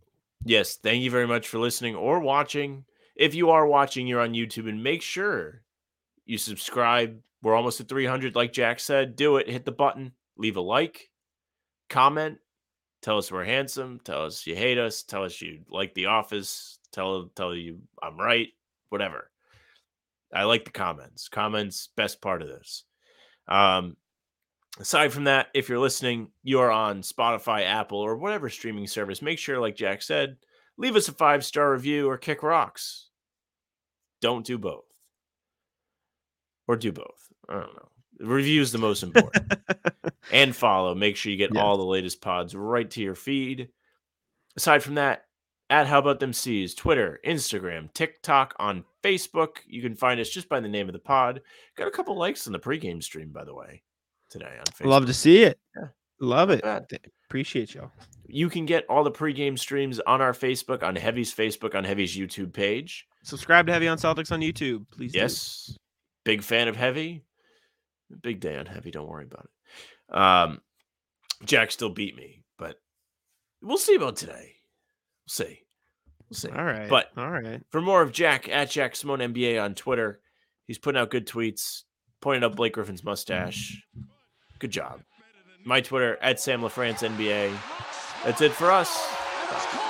Yes, 0.46 0.78
thank 0.78 1.04
you 1.04 1.12
very 1.12 1.28
much 1.28 1.48
for 1.48 1.60
listening 1.60 1.96
or 1.96 2.20
watching. 2.20 2.86
If 3.16 3.36
you 3.36 3.50
are 3.50 3.68
watching, 3.68 4.08
you're 4.08 4.22
on 4.22 4.34
YouTube, 4.34 4.70
and 4.70 4.82
make 4.82 5.02
sure 5.02 5.64
you 6.26 6.38
subscribe. 6.38 7.20
We're 7.42 7.56
almost 7.56 7.82
at 7.82 7.90
300, 7.90 8.36
like 8.36 8.54
Jack 8.54 8.80
said. 8.80 9.16
Do 9.16 9.38
it. 9.38 9.50
Hit 9.50 9.66
the 9.66 9.72
button. 9.72 10.14
Leave 10.38 10.56
a 10.56 10.62
like. 10.62 11.10
Comment. 11.90 12.38
Tell 13.02 13.18
us 13.18 13.32
we're 13.32 13.46
handsome. 13.46 14.00
Tell 14.04 14.26
us 14.26 14.46
you 14.46 14.56
hate 14.56 14.78
us. 14.78 15.04
Tell 15.04 15.24
us 15.24 15.42
you 15.42 15.62
like 15.70 15.94
The 15.94 16.08
Office. 16.08 16.80
Tell 16.92 17.30
tell 17.36 17.56
you 17.56 17.80
I'm 18.02 18.18
right. 18.18 18.50
Whatever. 18.90 19.30
I 20.34 20.44
like 20.44 20.66
the 20.66 20.72
comments. 20.72 21.30
Comments 21.30 21.90
best 21.96 22.22
part 22.22 22.42
of 22.42 22.50
this. 22.50 22.84
Um, 23.48 23.98
aside 24.80 25.12
from 25.12 25.24
that, 25.26 25.48
if 25.54 25.70
you're 25.70 25.80
listening, 25.80 26.30
you 26.44 26.60
are 26.60 26.72
on 26.72 27.02
Spotify, 27.02 27.64
Apple, 27.66 28.00
or 28.00 28.16
whatever 28.16 28.50
streaming 28.50 28.88
service, 28.88 29.22
make 29.22 29.40
sure, 29.40 29.60
like 29.60 29.76
Jack 29.76 30.02
said, 30.02 30.38
leave 30.78 30.96
us 30.96 31.08
a 31.08 31.14
five 31.14 31.44
star 31.44 31.72
review 31.72 32.10
or 32.10 32.18
kick 32.18 32.44
rocks. 32.44 33.08
Don't 34.22 34.46
do 34.46 34.58
both. 34.58 34.86
Or 36.68 36.76
do 36.76 36.92
both. 36.92 37.28
I 37.48 37.54
don't 37.54 37.76
know. 37.76 37.90
Review 38.20 38.62
is 38.62 38.72
the 38.72 38.78
most 38.78 39.04
important. 39.04 39.54
and 40.32 40.56
follow. 40.56 40.94
Make 40.96 41.16
sure 41.16 41.32
you 41.32 41.38
get 41.38 41.54
Yes. 41.54 41.62
all 41.64 41.78
the 41.78 41.84
latest 41.86 42.22
pods 42.22 42.56
right 42.56 42.90
to 42.92 43.02
your 43.02 43.16
feed. 43.16 43.70
Aside 44.58 44.84
from 44.84 44.96
that, 44.96 45.26
at 45.70 45.88
How 45.88 46.00
About 46.00 46.20
Them 46.20 46.34
C's, 46.34 46.74
Twitter, 46.74 47.20
Instagram, 47.26 47.94
TikTok, 47.94 48.56
on 48.60 48.84
Facebook. 49.04 49.58
You 49.68 49.82
can 49.82 49.96
find 49.96 50.20
us 50.20 50.30
just 50.30 50.50
by 50.50 50.60
the 50.60 50.68
name 50.68 50.90
of 50.90 50.94
the 50.94 51.00
pod. 51.00 51.42
Got 51.78 51.88
a 51.88 51.92
couple 51.92 52.18
likes 52.18 52.48
on 52.48 52.54
the 52.54 52.60
pregame 52.60 53.04
stream, 53.04 53.30
by 53.30 53.44
the 53.46 53.54
way, 53.54 53.84
today 54.30 54.56
on 54.58 54.66
Facebook. 54.66 54.86
love 54.90 55.06
to 55.06 55.14
see 55.14 55.44
it 55.44 55.60
Yeah. 55.76 55.90
love 56.20 56.50
it. 56.50 56.64
Appreciate 57.28 57.76
y'all 57.76 57.92
You 58.26 58.50
can 58.50 58.66
get 58.66 58.86
all 58.90 59.04
the 59.04 59.12
pregame 59.12 59.58
streams 59.60 60.00
on 60.02 60.20
our 60.22 60.34
Facebook, 60.34 60.82
on 60.82 60.96
Heavy's 60.96 61.34
Facebook, 61.34 61.76
on 61.76 61.84
Heavy's 61.84 62.18
YouTube 62.18 62.52
page. 62.52 63.06
subscribe 63.24 63.68
to 63.68 63.72
heavy 63.74 63.88
on 63.88 63.98
celtics 64.00 64.32
on 64.32 64.42
youtube 64.42 64.86
please 64.92 65.12
do. 65.14 65.20
Yes. 65.20 65.78
Big 66.26 66.42
fan 66.42 66.68
of 66.68 66.76
Heavy. 66.76 67.24
Big 68.22 68.40
day 68.40 68.58
on 68.58 68.66
Heavy. 68.66 68.92
Don't 68.92 69.08
worry 69.08 69.26
about 69.26 69.46
it. 69.46 70.18
Um, 70.18 70.62
Jack 71.46 71.72
still 71.72 71.90
beat 71.90 72.16
me, 72.16 72.44
but 72.58 72.76
we'll 73.62 73.78
see 73.78 73.96
about 73.96 74.16
today. 74.16 74.56
We'll 75.26 75.46
see. 75.46 75.60
We'll 76.30 76.38
see. 76.38 76.50
all 76.50 76.64
right 76.64 76.90
But 76.90 77.10
all 77.18 77.30
right 77.30 77.62
for 77.70 77.82
more 77.82 78.02
of 78.02 78.12
Jack 78.12 78.48
at 78.50 78.70
Jack 78.70 78.96
Simone 78.96 79.20
NBA 79.20 79.62
on 79.62 79.74
Twitter, 79.74 80.20
he's 80.68 80.78
putting 80.78 81.00
out 81.02 81.10
good 81.10 81.28
tweets, 81.28 81.84
pointing 82.22 82.44
out 82.44 82.56
Blake 82.56 82.74
Griffin's 82.74 83.04
mustache. 83.04 83.82
Good 84.60 84.72
job. 84.72 85.02
My 85.66 85.82
Twitter 85.82 86.18
at 86.22 86.40
Sam 86.40 86.62
LaFrance 86.62 87.08
NBA. 87.08 87.56
That's 88.24 88.42
it 88.42 88.52
for 88.52 88.72
us. 88.72 89.89